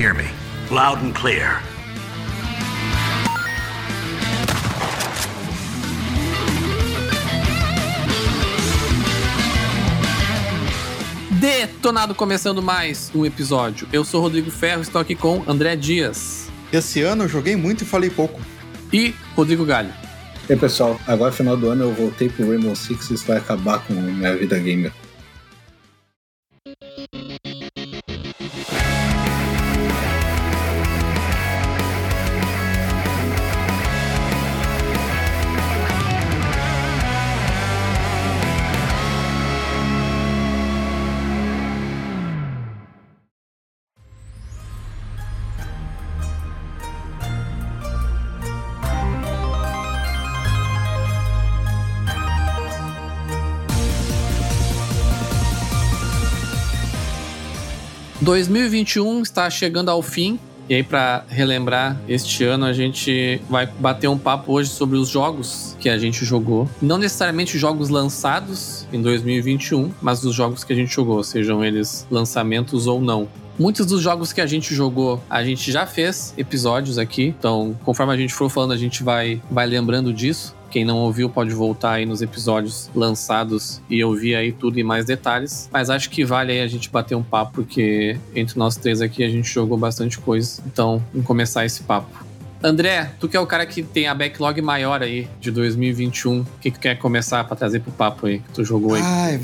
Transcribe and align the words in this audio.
hear 0.00 0.14
me? 0.14 0.24
Loud 0.70 1.04
and 1.04 1.14
clear. 1.14 1.62
Detonado 11.38 12.14
começando 12.14 12.62
mais 12.62 13.10
um 13.14 13.26
episódio. 13.26 13.86
Eu 13.92 14.02
sou 14.02 14.22
Rodrigo 14.22 14.50
Ferro, 14.50 14.80
estou 14.80 15.00
aqui 15.00 15.14
com 15.14 15.42
André 15.46 15.76
Dias 15.76 16.48
Esse 16.72 17.02
ano 17.02 17.24
eu 17.24 17.28
joguei 17.28 17.56
muito 17.56 17.82
e 17.82 17.86
falei 17.86 18.08
pouco. 18.08 18.40
e 18.90 19.14
Rodrigo 19.36 19.66
Galho. 19.66 19.92
E 20.48 20.52
aí, 20.54 20.58
pessoal, 20.58 20.98
agora 21.06 21.30
final 21.30 21.58
do 21.58 21.68
ano 21.68 21.84
eu 21.84 21.92
voltei 21.92 22.30
pro 22.30 22.48
Rainbow 22.48 22.74
Six 22.74 23.10
e 23.10 23.14
isso 23.14 23.26
vai 23.26 23.36
acabar 23.36 23.80
com 23.80 23.92
minha 23.92 24.34
vida 24.34 24.58
gamer.– 24.58 24.92
2021 58.20 59.22
está 59.22 59.48
chegando 59.48 59.90
ao 59.90 60.02
fim. 60.02 60.38
E 60.68 60.74
aí, 60.74 60.82
para 60.84 61.24
relembrar, 61.28 62.00
este 62.06 62.44
ano 62.44 62.64
a 62.64 62.72
gente 62.72 63.40
vai 63.48 63.66
bater 63.66 64.08
um 64.08 64.18
papo 64.18 64.52
hoje 64.52 64.70
sobre 64.70 64.96
os 64.96 65.08
jogos 65.08 65.76
que 65.80 65.88
a 65.88 65.98
gente 65.98 66.24
jogou. 66.24 66.68
Não 66.80 66.96
necessariamente 66.96 67.58
jogos 67.58 67.88
lançados 67.88 68.86
em 68.92 69.02
2021, 69.02 69.90
mas 70.00 70.22
os 70.22 70.32
jogos 70.34 70.62
que 70.62 70.72
a 70.72 70.76
gente 70.76 70.94
jogou, 70.94 71.24
sejam 71.24 71.64
eles 71.64 72.06
lançamentos 72.08 72.86
ou 72.86 73.00
não. 73.00 73.26
Muitos 73.58 73.84
dos 73.84 74.00
jogos 74.00 74.32
que 74.32 74.40
a 74.40 74.46
gente 74.46 74.72
jogou, 74.72 75.20
a 75.28 75.42
gente 75.42 75.72
já 75.72 75.86
fez 75.86 76.32
episódios 76.38 76.98
aqui. 76.98 77.34
Então, 77.36 77.76
conforme 77.84 78.12
a 78.12 78.16
gente 78.16 78.32
for 78.32 78.48
falando, 78.48 78.72
a 78.72 78.76
gente 78.76 79.02
vai, 79.02 79.42
vai 79.50 79.66
lembrando 79.66 80.12
disso. 80.12 80.54
Quem 80.70 80.84
não 80.84 80.98
ouviu 80.98 81.28
pode 81.28 81.50
voltar 81.50 81.92
aí 81.92 82.06
nos 82.06 82.22
episódios 82.22 82.90
lançados 82.94 83.82
e 83.90 84.02
ouvir 84.04 84.36
aí 84.36 84.52
tudo 84.52 84.78
em 84.78 84.84
mais 84.84 85.04
detalhes. 85.04 85.68
Mas 85.72 85.90
acho 85.90 86.08
que 86.08 86.24
vale 86.24 86.52
aí 86.52 86.60
a 86.60 86.68
gente 86.68 86.88
bater 86.90 87.14
um 87.14 87.22
papo, 87.22 87.52
porque 87.54 88.16
entre 88.34 88.58
nós 88.58 88.76
três 88.76 89.00
aqui 89.00 89.24
a 89.24 89.28
gente 89.28 89.48
jogou 89.48 89.76
bastante 89.76 90.18
coisa. 90.18 90.62
Então, 90.66 91.02
vamos 91.12 91.26
começar 91.26 91.64
esse 91.64 91.82
papo. 91.82 92.29
André, 92.62 93.10
tu 93.18 93.26
que 93.26 93.36
é 93.36 93.40
o 93.40 93.46
cara 93.46 93.64
que 93.64 93.82
tem 93.82 94.06
a 94.06 94.14
backlog 94.14 94.60
maior 94.60 95.02
aí 95.02 95.26
de 95.40 95.50
2021, 95.50 96.40
o 96.40 96.46
que, 96.60 96.70
tu 96.70 96.78
quer 96.78 96.98
começar 96.98 97.42
pra 97.44 97.56
trazer 97.56 97.80
pro 97.80 97.90
papo 97.90 98.26
aí 98.26 98.40
que 98.40 98.52
tu 98.52 98.62
jogou 98.62 98.94
aí? 98.94 99.02
Ai, 99.02 99.40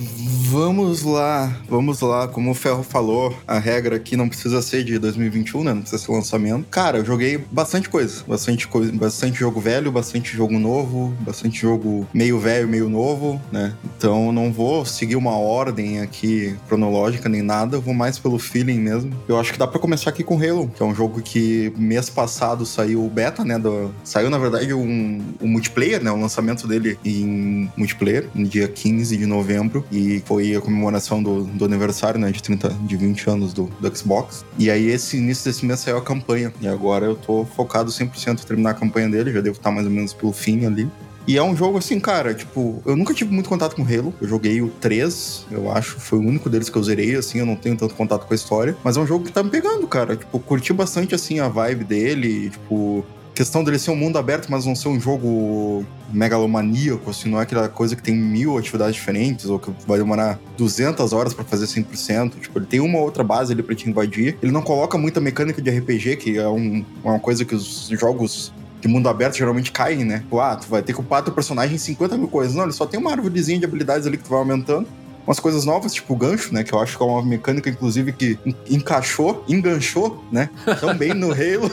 vamos 0.51 1.03
lá, 1.03 1.57
vamos 1.67 2.03
lá. 2.03 2.29
Como 2.29 2.51
o 2.51 2.55
Ferro 2.55 2.83
falou, 2.83 3.35
a 3.47 3.59
regra 3.59 3.97
aqui 3.97 4.17
não 4.17 4.29
precisa 4.29 4.61
ser 4.61 4.85
de 4.85 4.99
2021, 4.99 5.65
né? 5.65 5.73
Não 5.73 5.81
precisa 5.81 6.03
ser 6.03 6.13
lançamento. 6.13 6.67
Cara, 6.71 6.99
eu 6.99 7.05
joguei 7.07 7.39
bastante 7.51 7.89
coisa. 7.89 8.23
Bastante 8.29 8.69
coisa, 8.69 8.93
bastante 8.93 9.39
jogo 9.39 9.61
velho, 9.61 9.91
bastante 9.91 10.37
jogo 10.37 10.59
novo, 10.59 11.17
bastante 11.21 11.63
jogo 11.63 12.07
meio 12.13 12.39
velho, 12.39 12.69
meio 12.69 12.89
novo, 12.91 13.41
né? 13.51 13.73
Então 13.97 14.31
não 14.31 14.53
vou 14.53 14.85
seguir 14.85 15.17
uma 15.17 15.39
ordem 15.39 16.03
aqui 16.03 16.55
cronológica 16.69 17.31
nem 17.31 17.41
nada, 17.41 17.79
eu 17.79 17.81
vou 17.81 17.95
mais 17.95 18.19
pelo 18.19 18.39
feeling 18.39 18.79
mesmo. 18.79 19.11
Eu 19.27 19.41
acho 19.41 19.55
que 19.55 19.59
dá 19.59 19.67
pra 19.67 19.81
começar 19.81 20.11
aqui 20.11 20.23
com 20.23 20.35
Halo, 20.35 20.69
que 20.69 20.83
é 20.83 20.87
um 20.87 20.95
jogo 20.95 21.23
que 21.23 21.73
mês 21.79 22.11
passado 22.11 22.67
saiu 22.67 23.06
o 23.07 23.11
beta, 23.11 23.45
né? 23.45 23.59
Do, 23.59 23.95
saiu, 24.05 24.31
na 24.31 24.39
verdade, 24.39 24.73
um, 24.75 25.23
um 25.41 25.49
multiplayer, 25.49 26.03
né? 26.03 26.11
O 26.11 26.17
lançamento 26.17 26.67
dele 26.67 26.99
em 27.05 27.71
multiplayer, 27.77 28.29
no 28.35 28.47
dia 28.47 28.69
15 28.69 29.17
de 29.17 29.27
novembro. 29.27 29.85
E 29.91 30.23
foi 30.27 30.55
a 30.55 30.61
comemoração 30.61 31.23
do, 31.23 31.45
do 31.45 31.65
aniversário, 31.65 32.21
né? 32.21 32.31
De 32.31 32.43
30, 32.43 32.71
de 32.71 32.97
20 32.97 33.31
anos 33.31 33.53
do, 33.53 33.71
do 33.81 33.97
Xbox. 33.97 34.45
E 34.59 34.71
aí, 34.71 34.87
esse 34.87 35.17
início 35.17 35.45
desse 35.45 35.65
mês 35.65 35.81
saiu 35.81 35.99
a 35.99 36.03
campanha. 36.03 36.53
E 36.61 36.69
agora 36.69 37.07
eu 37.07 37.15
tô 37.15 37.45
focado 37.45 37.91
100% 37.91 38.43
em 38.43 38.47
terminar 38.47 38.71
a 38.71 38.75
campanha 38.75 39.09
dele. 39.09 39.33
Já 39.33 39.41
devo 39.41 39.57
estar 39.57 39.71
mais 39.71 39.87
ou 39.87 39.93
menos 39.93 40.13
pelo 40.13 40.33
fim 40.33 40.67
ali. 40.67 40.89
E 41.27 41.37
é 41.37 41.43
um 41.43 41.57
jogo 41.57 41.79
assim, 41.79 41.99
cara, 41.99 42.33
tipo, 42.35 42.81
eu 42.87 42.95
nunca 42.97 43.13
tive 43.13 43.33
muito 43.35 43.49
contato 43.49 43.75
com 43.75 43.83
Halo. 43.83 44.15
Eu 44.21 44.29
joguei 44.29 44.63
o 44.63 44.69
3, 44.69 45.47
eu 45.51 45.71
acho, 45.73 45.99
foi 45.99 46.19
o 46.19 46.23
único 46.23 46.49
deles 46.49 46.71
que 46.71 46.77
eu 46.79 46.83
zerei, 46.85 47.17
assim, 47.17 47.39
eu 47.41 47.47
não 47.47 47.57
tenho 47.57 47.77
tanto 47.77 47.95
contato 47.95 48.27
com 48.27 48.33
a 48.33 48.37
história. 48.37 48.77
Mas 48.85 48.97
é 48.97 49.01
um 49.01 49.07
jogo 49.07 49.25
que 49.25 49.33
tá 49.33 49.43
me 49.43 49.51
pegando, 49.51 49.87
cara. 49.89 50.17
Tipo, 50.17 50.39
curti 50.39 50.73
bastante, 50.73 51.15
assim, 51.15 51.41
a 51.41 51.49
vibe 51.49 51.85
dele, 51.85 52.51
tipo. 52.51 53.05
Questão 53.35 53.63
dele 53.63 53.79
ser 53.79 53.91
um 53.91 53.97
mundo 53.97 54.17
aberto, 54.17 54.49
mas 54.49 54.65
não 54.65 54.75
ser 54.75 54.89
um 54.89 54.99
jogo 54.99 55.85
megalomaníaco, 56.11 57.11
assim, 57.11 57.29
não 57.29 57.39
é 57.39 57.43
aquela 57.43 57.69
coisa 57.69 57.95
que 57.95 58.03
tem 58.03 58.17
mil 58.17 58.57
atividades 58.57 58.95
diferentes, 58.95 59.45
ou 59.47 59.59
que 59.59 59.71
vai 59.87 59.99
demorar 59.99 60.39
200 60.57 61.13
horas 61.13 61.35
pra 61.35 61.45
fazer 61.45 61.67
100%. 61.67 62.39
Tipo, 62.41 62.59
ele 62.59 62.65
tem 62.67 62.81
uma 62.81 62.99
outra 62.99 63.23
base 63.23 63.53
ali 63.53 63.63
pra 63.63 63.75
te 63.75 63.91
invadir. 63.91 64.39
Ele 64.43 64.53
não 64.53 64.63
coloca 64.63 64.97
muita 64.97 65.21
mecânica 65.21 65.61
de 65.61 65.71
RPG, 65.71 66.17
que 66.17 66.39
é 66.39 66.49
um- 66.49 66.83
uma 67.05 67.19
coisa 67.19 67.45
que 67.45 67.55
os 67.55 67.89
jogos 67.91 68.53
de 68.87 68.93
mundo 68.93 69.09
aberto 69.09 69.37
geralmente 69.37 69.73
caem, 69.73 70.05
né? 70.05 70.21
Tipo, 70.21 70.41
ah, 70.41 70.57
tu 70.57 70.69
vai 70.69 70.83
ter 70.83 70.93
que 70.93 71.01
upar 71.01 71.23
teu 71.23 71.33
personagem 71.33 71.75
em 71.75 71.79
50 71.79 72.17
mil 72.17 72.29
coisas. 72.29 72.55
Não, 72.55 72.65
ele 72.65 72.73
só 72.73 72.87
tem 72.87 72.99
uma 72.99 73.11
árvorezinha 73.11 73.59
de 73.59 73.65
habilidades 73.65 74.07
ali 74.07 74.17
que 74.17 74.25
tu 74.25 74.31
vai 74.31 74.39
aumentando. 74.39 74.87
Umas 75.27 75.41
coisas 75.41 75.65
novas, 75.65 75.93
tipo 75.93 76.15
o 76.15 76.17
gancho, 76.17 76.55
né? 76.55 76.63
Que 76.63 76.73
eu 76.73 76.79
acho 76.79 76.97
que 76.97 77.03
é 77.03 77.07
uma 77.07 77.23
mecânica, 77.25 77.69
inclusive, 77.69 78.13
que 78.13 78.39
en- 78.47 78.55
encaixou, 78.71 79.45
enganchou, 79.49 80.25
né? 80.31 80.49
Tão 80.81 80.95
bem 80.97 81.13
no 81.15 81.33
Halo. 81.35 81.71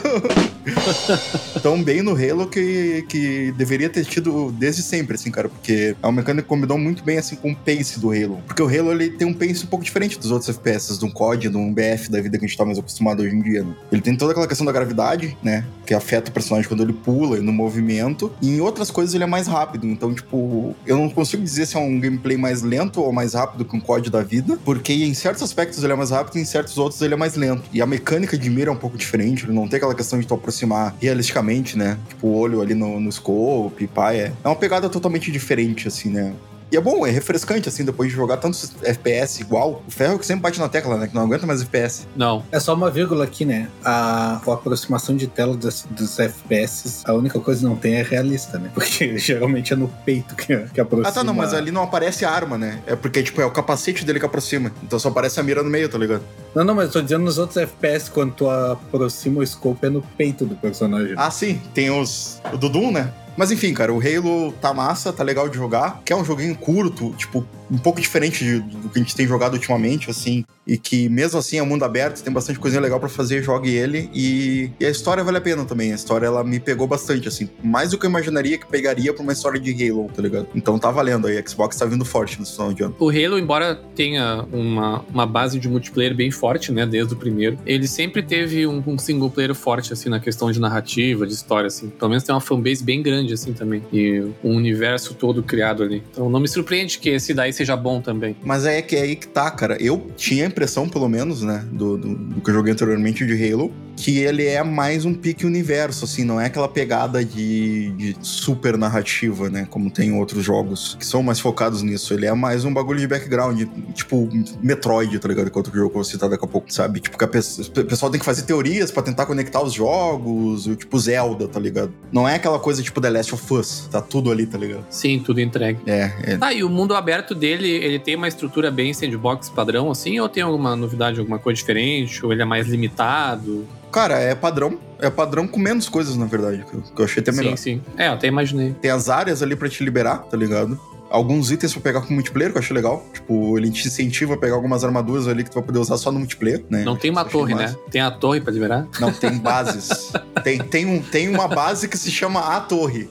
tão 1.62 1.82
bem 1.82 2.02
no 2.02 2.12
Halo 2.12 2.46
que, 2.48 3.04
que 3.08 3.52
deveria 3.52 3.88
ter 3.88 4.04
tido 4.04 4.50
desde 4.52 4.82
sempre, 4.82 5.14
assim, 5.14 5.30
cara. 5.30 5.48
Porque 5.48 5.94
é 6.02 6.06
uma 6.06 6.12
mecânica 6.12 6.42
que 6.42 6.48
combinou 6.48 6.78
muito 6.78 7.04
bem, 7.04 7.18
assim, 7.18 7.36
com 7.36 7.52
o 7.52 7.56
pace 7.56 7.98
do 8.00 8.10
Halo. 8.10 8.40
Porque 8.46 8.62
o 8.62 8.66
Halo, 8.66 8.92
ele 8.92 9.10
tem 9.10 9.26
um 9.26 9.34
pace 9.34 9.64
um 9.64 9.68
pouco 9.68 9.84
diferente 9.84 10.18
dos 10.18 10.30
outros 10.30 10.48
FPS, 10.48 10.98
de 10.98 11.04
um 11.04 11.10
COD, 11.10 11.48
de 11.48 11.56
um 11.56 11.72
BF 11.72 12.10
da 12.10 12.20
vida 12.20 12.38
que 12.38 12.44
a 12.44 12.48
gente 12.48 12.56
tá 12.56 12.64
mais 12.64 12.78
acostumado 12.78 13.22
hoje 13.22 13.34
em 13.34 13.42
dia, 13.42 13.62
né? 13.62 13.74
Ele 13.92 14.02
tem 14.02 14.16
toda 14.16 14.32
aquela 14.32 14.46
questão 14.48 14.64
da 14.66 14.72
gravidade, 14.72 15.36
né? 15.42 15.64
Que 15.86 15.94
afeta 15.94 16.30
o 16.30 16.34
personagem 16.34 16.68
quando 16.68 16.82
ele 16.82 16.92
pula 16.92 17.38
e 17.38 17.40
no 17.40 17.52
movimento. 17.52 18.32
E 18.42 18.48
em 18.50 18.60
outras 18.60 18.90
coisas 18.90 19.14
ele 19.14 19.24
é 19.24 19.26
mais 19.28 19.46
rápido. 19.46 19.86
Então, 19.86 20.12
tipo, 20.14 20.74
eu 20.86 20.96
não 20.96 21.08
consigo 21.08 21.42
dizer 21.42 21.66
se 21.66 21.76
é 21.76 21.80
um 21.80 22.00
gameplay 22.00 22.36
mais 22.36 22.62
lento 22.62 23.00
ou 23.00 23.12
mais 23.12 23.34
rápido 23.34 23.43
que 23.64 23.76
um 23.76 23.80
COD 23.80 24.10
da 24.10 24.22
vida. 24.22 24.58
Porque 24.64 24.92
em 24.92 25.14
certos 25.14 25.42
aspectos 25.42 25.82
ele 25.82 25.92
é 25.92 25.96
mais 25.96 26.10
rápido 26.10 26.36
e 26.36 26.40
em 26.40 26.44
certos 26.44 26.78
outros 26.78 27.00
ele 27.02 27.14
é 27.14 27.16
mais 27.16 27.34
lento. 27.34 27.64
E 27.72 27.82
a 27.82 27.86
mecânica 27.86 28.36
de 28.36 28.48
mira 28.48 28.70
é 28.70 28.72
um 28.72 28.76
pouco 28.76 28.96
diferente. 28.96 29.44
Ele 29.44 29.52
não 29.52 29.68
tem 29.68 29.76
aquela 29.76 29.94
questão 29.94 30.18
de 30.18 30.26
tu 30.26 30.34
aproximar 30.34 30.94
realisticamente, 31.00 31.76
né? 31.76 31.98
Tipo, 32.08 32.28
o 32.28 32.36
olho 32.36 32.60
ali 32.60 32.74
no, 32.74 33.00
no 33.00 33.10
scope, 33.12 33.86
pá. 33.86 34.12
É, 34.14 34.32
é 34.42 34.48
uma 34.48 34.56
pegada 34.56 34.88
totalmente 34.88 35.30
diferente, 35.30 35.88
assim, 35.88 36.10
né? 36.10 36.32
E 36.74 36.76
é 36.76 36.80
bom, 36.80 37.06
é 37.06 37.10
refrescante, 37.12 37.68
assim, 37.68 37.84
depois 37.84 38.10
de 38.10 38.16
jogar 38.16 38.36
tantos 38.38 38.74
FPS 38.82 39.40
igual. 39.40 39.80
O 39.86 39.90
ferro 39.92 40.18
que 40.18 40.26
sempre 40.26 40.42
bate 40.42 40.58
na 40.58 40.68
tecla, 40.68 40.96
né? 40.96 41.06
Que 41.06 41.14
não 41.14 41.22
aguenta 41.22 41.46
mais 41.46 41.62
FPS. 41.62 42.04
Não. 42.16 42.44
É 42.50 42.58
só 42.58 42.74
uma 42.74 42.90
vírgula 42.90 43.22
aqui, 43.22 43.44
né? 43.44 43.68
A, 43.84 44.40
a 44.44 44.52
aproximação 44.52 45.16
de 45.16 45.28
tela 45.28 45.56
dos, 45.56 45.86
dos 45.88 46.18
FPS, 46.18 47.04
a 47.04 47.12
única 47.12 47.38
coisa 47.38 47.60
que 47.60 47.66
não 47.66 47.76
tem 47.76 47.94
é 47.94 48.02
realista, 48.02 48.58
né? 48.58 48.70
Porque 48.74 49.16
geralmente 49.18 49.72
é 49.72 49.76
no 49.76 49.86
peito 50.04 50.34
que, 50.34 50.56
que 50.74 50.80
aproxima. 50.80 51.08
Ah, 51.08 51.12
tá, 51.12 51.22
não, 51.22 51.32
mas 51.32 51.54
ali 51.54 51.70
não 51.70 51.84
aparece 51.84 52.24
a 52.24 52.30
arma, 52.32 52.58
né? 52.58 52.82
É 52.88 52.96
porque, 52.96 53.22
tipo, 53.22 53.40
é 53.40 53.46
o 53.46 53.52
capacete 53.52 54.04
dele 54.04 54.18
que 54.18 54.26
aproxima. 54.26 54.72
Então 54.82 54.98
só 54.98 55.10
aparece 55.10 55.38
a 55.38 55.44
mira 55.44 55.62
no 55.62 55.70
meio, 55.70 55.88
tá 55.88 55.96
ligado? 55.96 56.24
Não, 56.56 56.64
não, 56.64 56.74
mas 56.74 56.86
eu 56.86 56.92
tô 56.94 57.02
dizendo 57.02 57.22
nos 57.22 57.38
outros 57.38 57.56
FPS, 57.56 58.10
quando 58.10 58.32
tu 58.32 58.50
aproxima 58.50 59.42
o 59.42 59.46
scope 59.46 59.86
é 59.86 59.90
no 59.90 60.02
peito 60.02 60.44
do 60.44 60.56
personagem. 60.56 61.14
Ah, 61.16 61.30
sim, 61.30 61.62
tem 61.72 61.92
os. 61.92 62.40
O 62.52 62.56
do 62.56 62.68
Doom, 62.68 62.90
né? 62.90 63.12
Mas 63.36 63.50
enfim, 63.50 63.74
cara, 63.74 63.92
o 63.92 64.00
Halo 64.00 64.52
tá 64.60 64.72
massa, 64.72 65.12
tá 65.12 65.24
legal 65.24 65.48
de 65.48 65.56
jogar. 65.56 66.02
Que 66.04 66.12
é 66.12 66.16
um 66.16 66.24
joguinho 66.24 66.54
curto, 66.56 67.12
tipo, 67.14 67.46
um 67.70 67.78
pouco 67.78 68.00
diferente 68.00 68.44
de- 68.44 68.60
do 68.60 68.88
que 68.88 68.98
a 68.98 69.02
gente 69.02 69.14
tem 69.14 69.26
jogado 69.26 69.54
ultimamente, 69.54 70.10
assim. 70.10 70.44
E 70.66 70.78
que 70.78 71.10
mesmo 71.10 71.38
assim 71.38 71.58
é 71.58 71.62
mundo 71.62 71.84
aberto, 71.84 72.22
tem 72.22 72.32
bastante 72.32 72.58
coisinha 72.58 72.80
legal 72.80 72.98
pra 72.98 73.08
fazer, 73.08 73.42
jogue 73.42 73.70
ele. 73.70 74.08
E, 74.14 74.70
e 74.80 74.86
a 74.86 74.90
história 74.90 75.22
vale 75.22 75.36
a 75.36 75.40
pena 75.40 75.64
também. 75.66 75.92
A 75.92 75.94
história, 75.94 76.24
ela 76.26 76.42
me 76.42 76.58
pegou 76.58 76.86
bastante, 76.86 77.28
assim. 77.28 77.50
Mais 77.62 77.90
do 77.90 77.98
que 77.98 78.06
eu 78.06 78.10
imaginaria 78.10 78.56
que 78.56 78.66
pegaria 78.66 79.12
pra 79.12 79.22
uma 79.22 79.32
história 79.32 79.60
de 79.60 79.70
Halo, 79.90 80.10
tá 80.14 80.22
ligado? 80.22 80.46
Então 80.54 80.78
tá 80.78 80.90
valendo 80.90 81.26
aí. 81.26 81.36
A 81.36 81.46
Xbox 81.46 81.76
tá 81.76 81.84
vindo 81.84 82.02
forte 82.04 82.38
nesse 82.40 82.52
final 82.52 82.72
de 82.72 82.82
ano. 82.82 82.96
O 82.98 83.10
Halo, 83.10 83.38
embora 83.38 83.74
tenha 83.94 84.46
uma, 84.50 85.04
uma 85.12 85.26
base 85.26 85.58
de 85.58 85.68
multiplayer 85.68 86.14
bem 86.14 86.30
forte, 86.30 86.72
né, 86.72 86.86
desde 86.86 87.12
o 87.12 87.16
primeiro, 87.16 87.58
ele 87.66 87.86
sempre 87.86 88.22
teve 88.22 88.66
um, 88.66 88.82
um 88.86 88.96
single 88.98 89.28
player 89.30 89.54
forte, 89.54 89.92
assim, 89.92 90.08
na 90.08 90.18
questão 90.18 90.50
de 90.50 90.58
narrativa, 90.58 91.26
de 91.26 91.34
história, 91.34 91.66
assim. 91.66 91.90
Pelo 91.90 92.08
menos 92.08 92.24
tem 92.24 92.34
uma 92.34 92.40
fanbase 92.40 92.82
bem 92.82 93.02
grande, 93.02 93.34
assim, 93.34 93.52
também. 93.52 93.82
E 93.92 94.24
um 94.42 94.56
universo 94.56 95.12
todo 95.12 95.42
criado 95.42 95.82
ali. 95.82 96.02
Então 96.10 96.30
não 96.30 96.40
me 96.40 96.48
surpreende 96.48 96.98
que 96.98 97.10
esse 97.10 97.34
daí 97.34 97.52
seja 97.54 97.76
bom 97.76 98.00
também. 98.00 98.36
Mas 98.42 98.66
é 98.66 98.82
que 98.82 98.96
é 98.96 99.02
aí 99.02 99.16
que 99.16 99.28
tá, 99.28 99.50
cara. 99.50 99.76
Eu 99.80 100.10
tinha 100.16 100.44
a 100.44 100.48
impressão, 100.48 100.88
pelo 100.88 101.08
menos, 101.08 101.42
né, 101.42 101.64
do, 101.70 101.96
do, 101.96 102.14
do 102.14 102.40
que 102.40 102.50
eu 102.50 102.54
joguei 102.54 102.72
anteriormente 102.72 103.26
de 103.26 103.52
Halo, 103.52 103.72
que 103.96 104.18
ele 104.18 104.46
é 104.46 104.62
mais 104.62 105.04
um 105.04 105.14
pique 105.14 105.46
universo, 105.46 106.04
assim, 106.04 106.24
não 106.24 106.40
é 106.40 106.46
aquela 106.46 106.68
pegada 106.68 107.24
de, 107.24 107.90
de 107.90 108.16
super 108.20 108.76
narrativa, 108.76 109.48
né? 109.48 109.66
Como 109.70 109.90
tem 109.90 110.12
outros 110.12 110.44
jogos 110.44 110.96
que 110.98 111.06
são 111.06 111.22
mais 111.22 111.40
focados 111.40 111.82
nisso. 111.82 112.12
Ele 112.12 112.26
é 112.26 112.32
mais 112.32 112.64
um 112.64 112.72
bagulho 112.72 113.00
de 113.00 113.06
background, 113.06 113.62
tipo 113.94 114.28
Metroid, 114.62 115.18
tá 115.18 115.28
ligado? 115.28 115.50
Que 115.50 115.56
é 115.56 115.58
outro 115.58 115.74
jogo 115.74 115.88
que 115.88 115.92
eu 115.92 115.94
vou 115.94 116.04
citar 116.04 116.28
daqui 116.28 116.44
a 116.44 116.48
pouco, 116.48 116.72
sabe? 116.72 117.00
Tipo, 117.00 117.16
que 117.16 117.24
a 117.24 117.28
pessoa, 117.28 117.66
o 117.66 117.84
pessoal 117.84 118.10
tem 118.10 118.18
que 118.18 118.24
fazer 118.24 118.42
teorias 118.42 118.90
para 118.90 119.02
tentar 119.02 119.26
conectar 119.26 119.62
os 119.62 119.72
jogos, 119.72 120.64
tipo 120.76 120.98
Zelda, 120.98 121.48
tá 121.48 121.60
ligado? 121.60 121.92
Não 122.12 122.28
é 122.28 122.36
aquela 122.36 122.58
coisa 122.58 122.82
tipo 122.82 123.00
The 123.00 123.10
Last 123.10 123.34
of 123.34 123.54
Us, 123.54 123.88
tá 123.90 124.00
tudo 124.00 124.30
ali, 124.30 124.46
tá 124.46 124.58
ligado? 124.58 124.84
Sim, 124.90 125.22
tudo 125.24 125.40
entregue. 125.40 125.80
É, 125.86 126.12
é. 126.22 126.38
Ah, 126.40 126.52
e 126.52 126.64
o 126.64 126.68
mundo 126.68 126.94
aberto 126.94 127.34
dele, 127.34 127.68
ele 127.68 127.98
tem 127.98 128.16
uma 128.16 128.28
estrutura 128.28 128.70
bem 128.70 128.92
sandbox 128.92 129.48
padrão, 129.50 129.90
assim, 129.90 130.18
ou 130.20 130.28
tem 130.28 130.42
alguma 130.42 130.74
novidade, 130.76 131.18
alguma 131.18 131.38
coisa 131.38 131.56
diferente? 131.56 132.24
Ou 132.24 132.32
ele 132.32 132.42
é 132.42 132.44
mais 132.44 132.66
limitado? 132.66 133.66
Cara, 133.94 134.18
é 134.18 134.34
padrão. 134.34 134.76
É 134.98 135.08
padrão 135.08 135.46
com 135.46 135.60
menos 135.60 135.88
coisas, 135.88 136.16
na 136.16 136.26
verdade, 136.26 136.64
que 136.64 137.00
eu, 137.00 137.04
achei 137.04 137.22
até 137.22 137.30
melhor. 137.30 137.56
Sim, 137.56 137.80
sim. 137.80 137.82
É, 137.96 138.08
até 138.08 138.26
imaginei. 138.26 138.74
Tem 138.80 138.90
as 138.90 139.08
áreas 139.08 139.40
ali 139.40 139.54
pra 139.54 139.68
te 139.68 139.84
liberar, 139.84 140.18
tá 140.24 140.36
ligado? 140.36 140.76
Alguns 141.14 141.52
itens 141.52 141.72
pra 141.72 141.80
pegar 141.80 142.00
com 142.00 142.12
multiplayer, 142.12 142.50
que 142.50 142.58
eu 142.58 142.62
achei 142.62 142.74
legal. 142.74 143.04
Tipo, 143.12 143.56
ele 143.56 143.70
te 143.70 143.86
incentiva 143.86 144.34
a 144.34 144.36
pegar 144.36 144.56
algumas 144.56 144.82
armaduras 144.82 145.28
ali 145.28 145.44
que 145.44 145.50
tu 145.50 145.54
vai 145.54 145.62
poder 145.62 145.78
usar 145.78 145.96
só 145.96 146.10
no 146.10 146.18
multiplayer, 146.18 146.64
né? 146.68 146.82
Não 146.82 146.96
tem 146.96 147.08
uma 147.08 147.24
torre, 147.24 147.54
né? 147.54 147.72
Tem 147.88 148.00
a 148.00 148.10
torre 148.10 148.40
pra 148.40 148.52
liberar? 148.52 148.88
Não, 148.98 149.12
tem 149.12 149.38
bases. 149.38 150.12
tem, 150.42 150.58
tem, 150.58 150.86
um, 150.86 151.00
tem 151.00 151.28
uma 151.28 151.46
base 151.46 151.86
que 151.86 151.96
se 151.96 152.10
chama 152.10 152.40
A 152.40 152.60
Torre. 152.60 153.08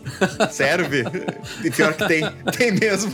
Serve? 0.51 1.05
E 1.63 1.71
pior 1.71 1.93
que 1.93 2.05
tem. 2.05 2.23
Tem 2.57 2.71
mesmo. 2.73 3.13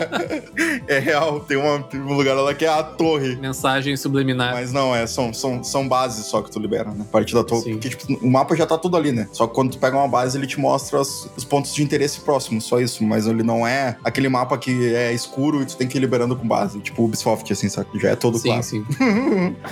é 0.88 0.98
real. 0.98 1.40
Tem, 1.40 1.58
uma, 1.58 1.82
tem 1.82 2.00
um 2.00 2.14
lugar 2.14 2.34
lá 2.34 2.54
que 2.54 2.64
é 2.64 2.68
A 2.68 2.82
Torre. 2.82 3.36
Mensagem 3.36 3.94
subliminar. 3.94 4.54
Mas 4.54 4.72
não, 4.72 4.96
é, 4.96 5.06
são, 5.06 5.34
são, 5.34 5.62
são 5.62 5.86
bases 5.86 6.24
só 6.24 6.40
que 6.40 6.50
tu 6.50 6.58
libera, 6.58 6.90
né? 6.90 7.04
A 7.06 7.12
partir 7.12 7.34
da 7.34 7.44
torre. 7.44 7.64
Sim. 7.64 7.72
Porque, 7.72 7.90
tipo, 7.90 8.14
o 8.24 8.30
mapa 8.30 8.56
já 8.56 8.64
tá 8.64 8.78
tudo 8.78 8.96
ali, 8.96 9.12
né? 9.12 9.28
Só 9.32 9.46
que 9.46 9.54
quando 9.54 9.72
tu 9.72 9.78
pega 9.78 9.96
uma 9.98 10.08
base, 10.08 10.38
ele 10.38 10.46
te 10.46 10.58
mostra 10.58 10.98
os, 10.98 11.30
os 11.36 11.44
pontos 11.44 11.74
de 11.74 11.82
interesse 11.82 12.20
próximos, 12.20 12.64
só 12.64 12.80
isso. 12.80 13.04
Mas 13.04 13.26
ele 13.26 13.42
não 13.42 13.66
é 13.66 13.97
aquele 14.02 14.28
mapa 14.28 14.56
que 14.58 14.94
é 14.94 15.12
escuro 15.12 15.62
e 15.62 15.66
tu 15.66 15.76
tem 15.76 15.86
que 15.88 15.98
ir 15.98 16.00
liberando 16.00 16.36
com 16.36 16.46
base. 16.46 16.80
Tipo 16.80 17.04
Ubisoft, 17.04 17.52
assim, 17.52 17.68
sabe? 17.68 17.88
Já 17.94 18.10
é 18.10 18.16
todo 18.16 18.38
sim, 18.38 18.48
claro. 18.48 18.62
sim. 18.62 18.84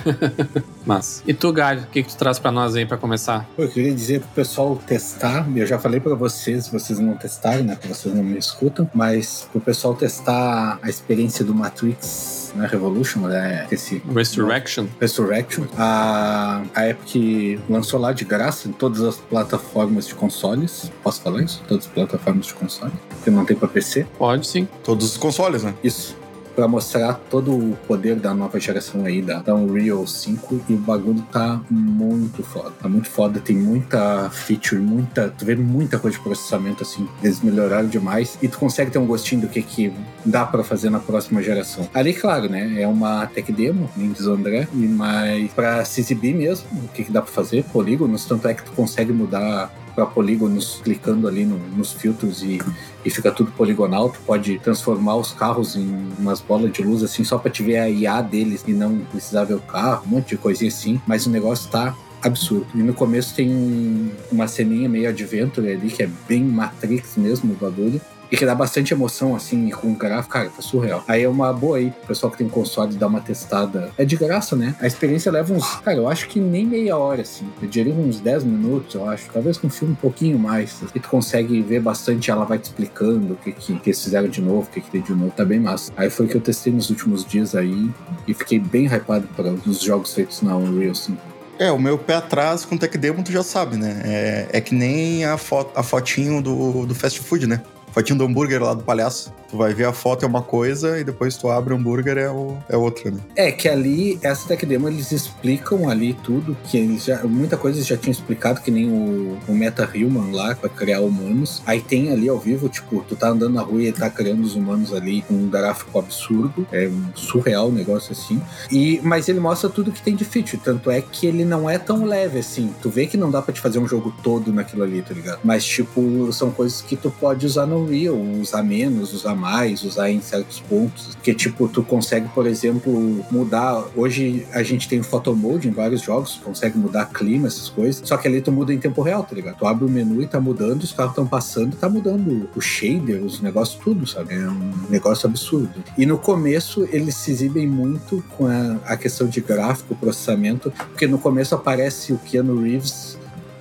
Mas. 0.85 1.23
E 1.27 1.33
tu, 1.33 1.51
Galho, 1.51 1.83
o 1.83 1.87
que, 1.87 2.03
que 2.03 2.09
tu 2.09 2.17
traz 2.17 2.39
pra 2.39 2.51
nós 2.51 2.75
aí 2.75 2.85
pra 2.85 2.97
começar? 2.97 3.47
Eu 3.57 3.69
queria 3.69 3.93
dizer 3.93 4.21
pro 4.21 4.29
pessoal 4.29 4.75
testar, 4.75 5.47
eu 5.55 5.65
já 5.65 5.77
falei 5.79 5.99
pra 5.99 6.15
vocês, 6.15 6.67
vocês 6.67 6.99
não 6.99 7.15
testaram, 7.15 7.63
né? 7.63 7.75
Porque 7.75 7.93
vocês 7.93 8.13
não 8.13 8.23
me 8.23 8.37
escutam, 8.37 8.89
mas 8.93 9.47
pro 9.51 9.61
pessoal 9.61 9.93
testar 9.93 10.79
a 10.81 10.89
experiência 10.89 11.43
do 11.43 11.53
Matrix 11.53 12.46
né, 12.57 12.67
Revolution, 12.67 13.21
né? 13.21 13.67
Esse 13.71 14.01
Resurrection? 14.13 14.87
Resurrection. 14.99 15.65
A, 15.77 16.63
a 16.73 16.89
Epic 16.89 17.59
lançou 17.69 17.99
lá 17.99 18.11
de 18.11 18.25
graça 18.25 18.67
em 18.67 18.71
todas 18.71 19.01
as 19.01 19.17
plataformas 19.17 20.07
de 20.07 20.15
consoles. 20.15 20.91
Posso 21.03 21.21
falar 21.21 21.43
isso? 21.43 21.63
Todas 21.67 21.85
as 21.85 21.91
plataformas 21.91 22.47
de 22.47 22.53
console. 22.53 22.93
Porque 23.09 23.29
não 23.29 23.45
tem 23.45 23.55
pra 23.55 23.67
PC. 23.67 24.05
Pode 24.17 24.47
sim. 24.47 24.67
Todos 24.83 25.11
os 25.11 25.17
consoles, 25.17 25.63
né? 25.63 25.73
Isso. 25.83 26.17
Pra 26.57 26.67
mostrar 26.67 27.13
todo 27.29 27.55
o 27.55 27.77
poder 27.87 28.15
da 28.15 28.33
nova 28.33 28.59
geração 28.59 29.05
aí, 29.05 29.21
da, 29.21 29.43
Unreal 29.53 30.07
5. 30.07 30.61
E 30.67 30.73
o 30.73 30.77
bagulho 30.77 31.21
tá 31.31 31.61
muito 31.69 32.41
foda. 32.41 32.71
Tá 32.81 32.89
muito 32.89 33.07
foda. 33.07 33.39
Tem 33.39 33.55
muita 33.55 34.27
feature, 34.31 34.81
muita. 34.81 35.29
Tu 35.29 35.45
vê 35.45 35.55
muita 35.55 35.99
coisa 35.99 36.17
de 36.17 36.23
processamento, 36.23 36.81
assim. 36.81 37.07
Eles 37.21 37.41
melhoraram 37.41 37.87
demais. 37.87 38.39
E 38.41 38.47
tu 38.47 38.57
consegue 38.57 38.89
ter 38.89 38.97
um 38.97 39.05
gostinho 39.05 39.41
do 39.41 39.47
que, 39.47 39.61
que 39.61 39.93
dá 40.25 40.47
pra 40.47 40.63
fazer 40.63 40.89
na 40.89 40.99
próxima 40.99 41.43
geração. 41.43 41.87
Ali, 41.93 42.11
claro, 42.11 42.49
né? 42.49 42.81
É 42.81 42.87
uma 42.87 43.27
tech 43.27 43.51
demo, 43.51 43.87
nem 43.95 44.11
diz 44.11 44.25
o 44.25 44.33
André. 44.33 44.67
Mas 44.73 45.53
pra 45.53 45.85
se 45.85 46.01
exibir 46.01 46.33
mesmo, 46.33 46.67
o 46.85 46.87
que, 46.87 47.03
que 47.03 47.11
dá 47.11 47.21
pra 47.21 47.31
fazer? 47.31 47.65
Polígonos. 47.65 48.25
Tanto 48.25 48.47
é 48.47 48.55
que 48.55 48.63
tu 48.63 48.71
consegue 48.71 49.13
mudar 49.13 49.71
para 49.97 50.05
polígonos 50.05 50.79
clicando 50.83 51.27
ali 51.27 51.43
no- 51.43 51.57
nos 51.75 51.91
filtros 51.91 52.43
e, 52.43 52.61
e 53.03 53.09
fica 53.09 53.31
tudo 53.31 53.51
poligonal. 53.53 54.09
Tu 54.11 54.19
pode 54.27 54.59
transformar 54.59 55.15
os 55.15 55.31
carros 55.31 55.75
em 55.75 55.89
umas 56.19 56.39
bolas 56.39 56.71
de 56.71 56.83
luz 56.83 57.01
assim 57.01 57.23
só 57.23 57.39
para 57.39 57.49
te 57.49 57.63
ver 57.63 57.77
a 57.79 57.89
IA 57.89 58.21
deles 58.21 58.63
e 58.67 58.73
não 58.73 58.99
precisar 58.99 59.45
ver 59.45 59.55
o 59.55 59.59
carro, 59.59 60.03
um 60.05 60.09
monte 60.11 60.29
de 60.29 60.37
coisinha 60.37 60.69
assim. 60.69 61.01
Mas 61.07 61.25
o 61.25 61.31
negócio 61.31 61.67
tá 61.71 61.95
absurdo. 62.21 62.67
E 62.75 62.77
no 62.77 62.93
começo 62.93 63.33
tem 63.33 63.49
um- 63.49 64.11
uma 64.31 64.47
ceninha 64.47 64.87
meio 64.87 65.09
adventure 65.09 65.67
ali 65.71 65.89
que 65.89 66.03
é 66.03 66.09
bem 66.27 66.43
Matrix 66.43 67.17
mesmo 67.17 67.53
o 67.53 67.55
bagulho. 67.55 67.99
E 68.31 68.37
que 68.37 68.45
dá 68.45 68.53
bastante 68.53 68.93
emoção, 68.93 69.35
assim, 69.35 69.69
com 69.69 69.91
o 69.91 69.95
gráfico, 69.95 70.33
cara, 70.33 70.49
tá 70.49 70.61
surreal. 70.61 71.03
Aí 71.07 71.23
é 71.23 71.29
uma 71.29 71.53
boa 71.53 71.77
aí, 71.77 71.91
pro 71.91 72.07
pessoal 72.07 72.31
que 72.31 72.37
tem 72.37 72.49
console 72.49 72.95
dar 72.95 73.07
uma 73.07 73.21
testada. 73.21 73.91
É 73.97 74.03
de 74.03 74.15
graça, 74.15 74.55
né? 74.55 74.75
A 74.79 74.87
experiência 74.87 75.31
leva 75.31 75.53
uns, 75.53 75.75
cara, 75.77 75.97
eu 75.97 76.07
acho 76.07 76.27
que 76.27 76.39
nem 76.39 76.65
meia 76.65 76.97
hora, 76.97 77.21
assim. 77.21 77.47
Eu 77.61 77.67
diria 77.67 77.93
uns 77.93 78.19
10 78.19 78.43
minutos, 78.43 78.95
eu 78.95 79.09
acho. 79.09 79.29
Talvez 79.31 79.57
com 79.57 79.67
um 79.67 79.69
filme 79.69 79.93
um 79.93 79.95
pouquinho 79.95 80.37
mais. 80.37 80.81
E 80.93 80.99
tu 80.99 81.09
consegue 81.09 81.61
ver 81.61 81.79
bastante, 81.79 82.29
ela 82.29 82.45
vai 82.45 82.57
te 82.57 82.65
explicando 82.65 83.33
o 83.33 83.37
que, 83.37 83.51
que, 83.51 83.79
que 83.79 83.89
eles 83.89 84.03
fizeram 84.03 84.27
de 84.27 84.41
novo, 84.41 84.67
o 84.67 84.71
que, 84.71 84.81
que 84.81 84.91
tem 84.91 85.01
de 85.01 85.13
novo. 85.13 85.31
Tá 85.31 85.45
bem 85.45 85.59
massa. 85.59 85.91
Aí 85.95 86.09
foi 86.09 86.25
o 86.25 86.29
que 86.29 86.35
eu 86.35 86.41
testei 86.41 86.73
nos 86.73 86.89
últimos 86.89 87.25
dias 87.25 87.55
aí. 87.55 87.89
E 88.27 88.33
fiquei 88.33 88.59
bem 88.59 88.85
hypado 88.87 89.27
para 89.35 89.51
os 89.51 89.81
jogos 89.81 90.13
feitos 90.13 90.41
na 90.41 90.55
Unreal 90.55 90.95
5. 90.95 91.17
É, 91.59 91.71
o 91.71 91.79
meu 91.79 91.97
pé 91.97 92.15
atrás 92.15 92.65
com 92.65 92.77
Tech 92.77 92.95
Demo, 92.97 93.23
tu 93.23 93.31
já 93.31 93.41
sabe, 93.41 93.77
né? 93.77 94.01
É, 94.05 94.47
é 94.53 94.61
que 94.61 94.75
nem 94.75 95.25
a, 95.25 95.37
fo 95.37 95.65
a 95.75 95.81
fotinho 95.81 96.41
do, 96.41 96.85
do 96.85 96.93
fast 96.93 97.19
food, 97.19 97.47
né? 97.47 97.61
Fotinho 97.97 98.19
do 98.19 98.25
hambúrguer 98.25 98.61
lá 98.61 98.75
do 98.75 98.83
palhaço. 98.83 99.33
Tu 99.49 99.57
vai 99.57 99.73
ver 99.73 99.85
a 99.85 99.93
foto 99.93 100.23
é 100.23 100.27
uma 100.27 100.41
coisa 100.41 100.99
e 100.99 101.03
depois 101.03 101.37
tu 101.37 101.49
abre 101.49 101.73
o 101.73 101.77
hambúrguer 101.77 102.17
é, 102.17 102.29
o, 102.29 102.57
é 102.67 102.75
outra, 102.75 103.11
né? 103.11 103.19
É, 103.35 103.51
que 103.51 103.69
ali, 103.69 104.19
essa 104.21 104.47
tech 104.47 104.65
demo, 104.65 104.87
eles 104.89 105.11
explicam 105.11 105.89
ali 105.89 106.13
tudo, 106.13 106.57
que 106.65 106.77
eles 106.77 107.05
já, 107.05 107.23
muita 107.23 107.55
coisa 107.55 107.77
eles 107.77 107.87
já 107.87 107.95
tinham 107.95 108.11
explicado, 108.11 108.61
que 108.61 108.69
nem 108.69 108.89
o, 108.89 109.37
o 109.47 109.53
Meta 109.53 109.89
Human 109.95 110.31
lá, 110.31 110.55
pra 110.55 110.69
criar 110.69 111.01
humanos. 111.01 111.61
Aí 111.65 111.79
tem 111.79 112.11
ali 112.11 112.27
ao 112.27 112.37
vivo, 112.37 112.67
tipo, 112.67 113.03
tu 113.07 113.15
tá 113.15 113.29
andando 113.29 113.53
na 113.53 113.61
rua 113.61 113.81
e 113.81 113.85
ele 113.87 113.97
tá 113.97 114.09
criando 114.09 114.43
os 114.43 114.55
humanos 114.55 114.93
ali 114.93 115.21
com 115.21 115.33
um 115.33 115.49
gráfico 115.49 115.97
absurdo, 115.97 116.67
é 116.71 116.87
um 116.87 117.15
surreal 117.15 117.71
negócio 117.71 118.11
assim. 118.11 118.41
E, 118.71 118.99
mas 119.03 119.29
ele 119.29 119.39
mostra 119.39 119.69
tudo 119.69 119.91
que 119.91 120.01
tem 120.01 120.15
de 120.15 120.25
feature, 120.25 120.61
tanto 120.61 120.91
é 120.91 121.01
que 121.01 121.25
ele 121.25 121.45
não 121.45 121.69
é 121.69 121.77
tão 121.77 122.03
leve 122.03 122.39
assim. 122.39 122.73
Tu 122.81 122.89
vê 122.89 123.07
que 123.07 123.15
não 123.15 123.31
dá 123.31 123.41
pra 123.41 123.53
te 123.53 123.61
fazer 123.61 123.79
um 123.79 123.87
jogo 123.87 124.13
todo 124.21 124.51
naquilo 124.51 124.83
ali, 124.83 125.01
tá 125.01 125.13
ligado? 125.13 125.39
Mas, 125.43 125.63
tipo, 125.63 126.31
são 126.33 126.51
coisas 126.51 126.81
que 126.81 126.97
tu 126.97 127.09
pode 127.09 127.45
usar 127.45 127.65
no 127.65 127.83
Unreal, 127.83 128.19
usar 128.41 128.63
menos, 128.63 129.13
usar 129.13 129.36
mais, 129.37 129.83
usar 129.83 130.09
em 130.09 130.21
certos 130.21 130.59
pontos. 130.59 131.15
Porque, 131.15 131.33
tipo, 131.33 131.67
tu 131.67 131.83
consegue, 131.83 132.27
por 132.29 132.45
exemplo, 132.47 133.25
mudar. 133.31 133.85
Hoje 133.95 134.45
a 134.51 134.63
gente 134.63 134.87
tem 134.89 135.01
photo 135.01 135.35
mode 135.35 135.67
em 135.67 135.71
vários 135.71 136.01
jogos, 136.01 136.35
tu 136.35 136.41
consegue 136.41 136.77
mudar 136.77 137.05
clima, 137.05 137.47
essas 137.47 137.69
coisas. 137.69 138.01
Só 138.03 138.17
que 138.17 138.27
ali 138.27 138.41
tu 138.41 138.51
muda 138.51 138.73
em 138.73 138.79
tempo 138.79 139.01
real, 139.01 139.23
tá 139.23 139.35
ligado? 139.35 139.57
Tu 139.57 139.65
abre 139.65 139.85
o 139.85 139.89
menu 139.89 140.21
e 140.21 140.27
tá 140.27 140.39
mudando, 140.39 140.83
os 140.83 140.91
carros 140.91 141.11
estão 141.11 141.27
passando, 141.27 141.75
tá 141.75 141.87
mudando 141.87 142.49
o 142.55 142.61
shader, 142.61 143.23
os 143.23 143.39
negócios, 143.41 143.79
tudo, 143.83 144.05
sabe? 144.07 144.33
É 144.33 144.49
um 144.49 144.73
negócio 144.89 145.27
absurdo. 145.27 145.83
E 145.97 146.05
no 146.05 146.17
começo 146.17 146.87
eles 146.91 147.15
se 147.15 147.31
exibem 147.31 147.67
muito 147.67 148.23
com 148.29 148.47
a, 148.47 148.77
a 148.85 148.97
questão 148.97 149.27
de 149.27 149.41
gráfico, 149.41 149.95
processamento, 149.95 150.71
porque 150.71 151.07
no 151.07 151.17
começo 151.17 151.55
aparece 151.55 152.13
o 152.13 152.17
Keanu 152.17 152.61
Reeves 152.61 153.16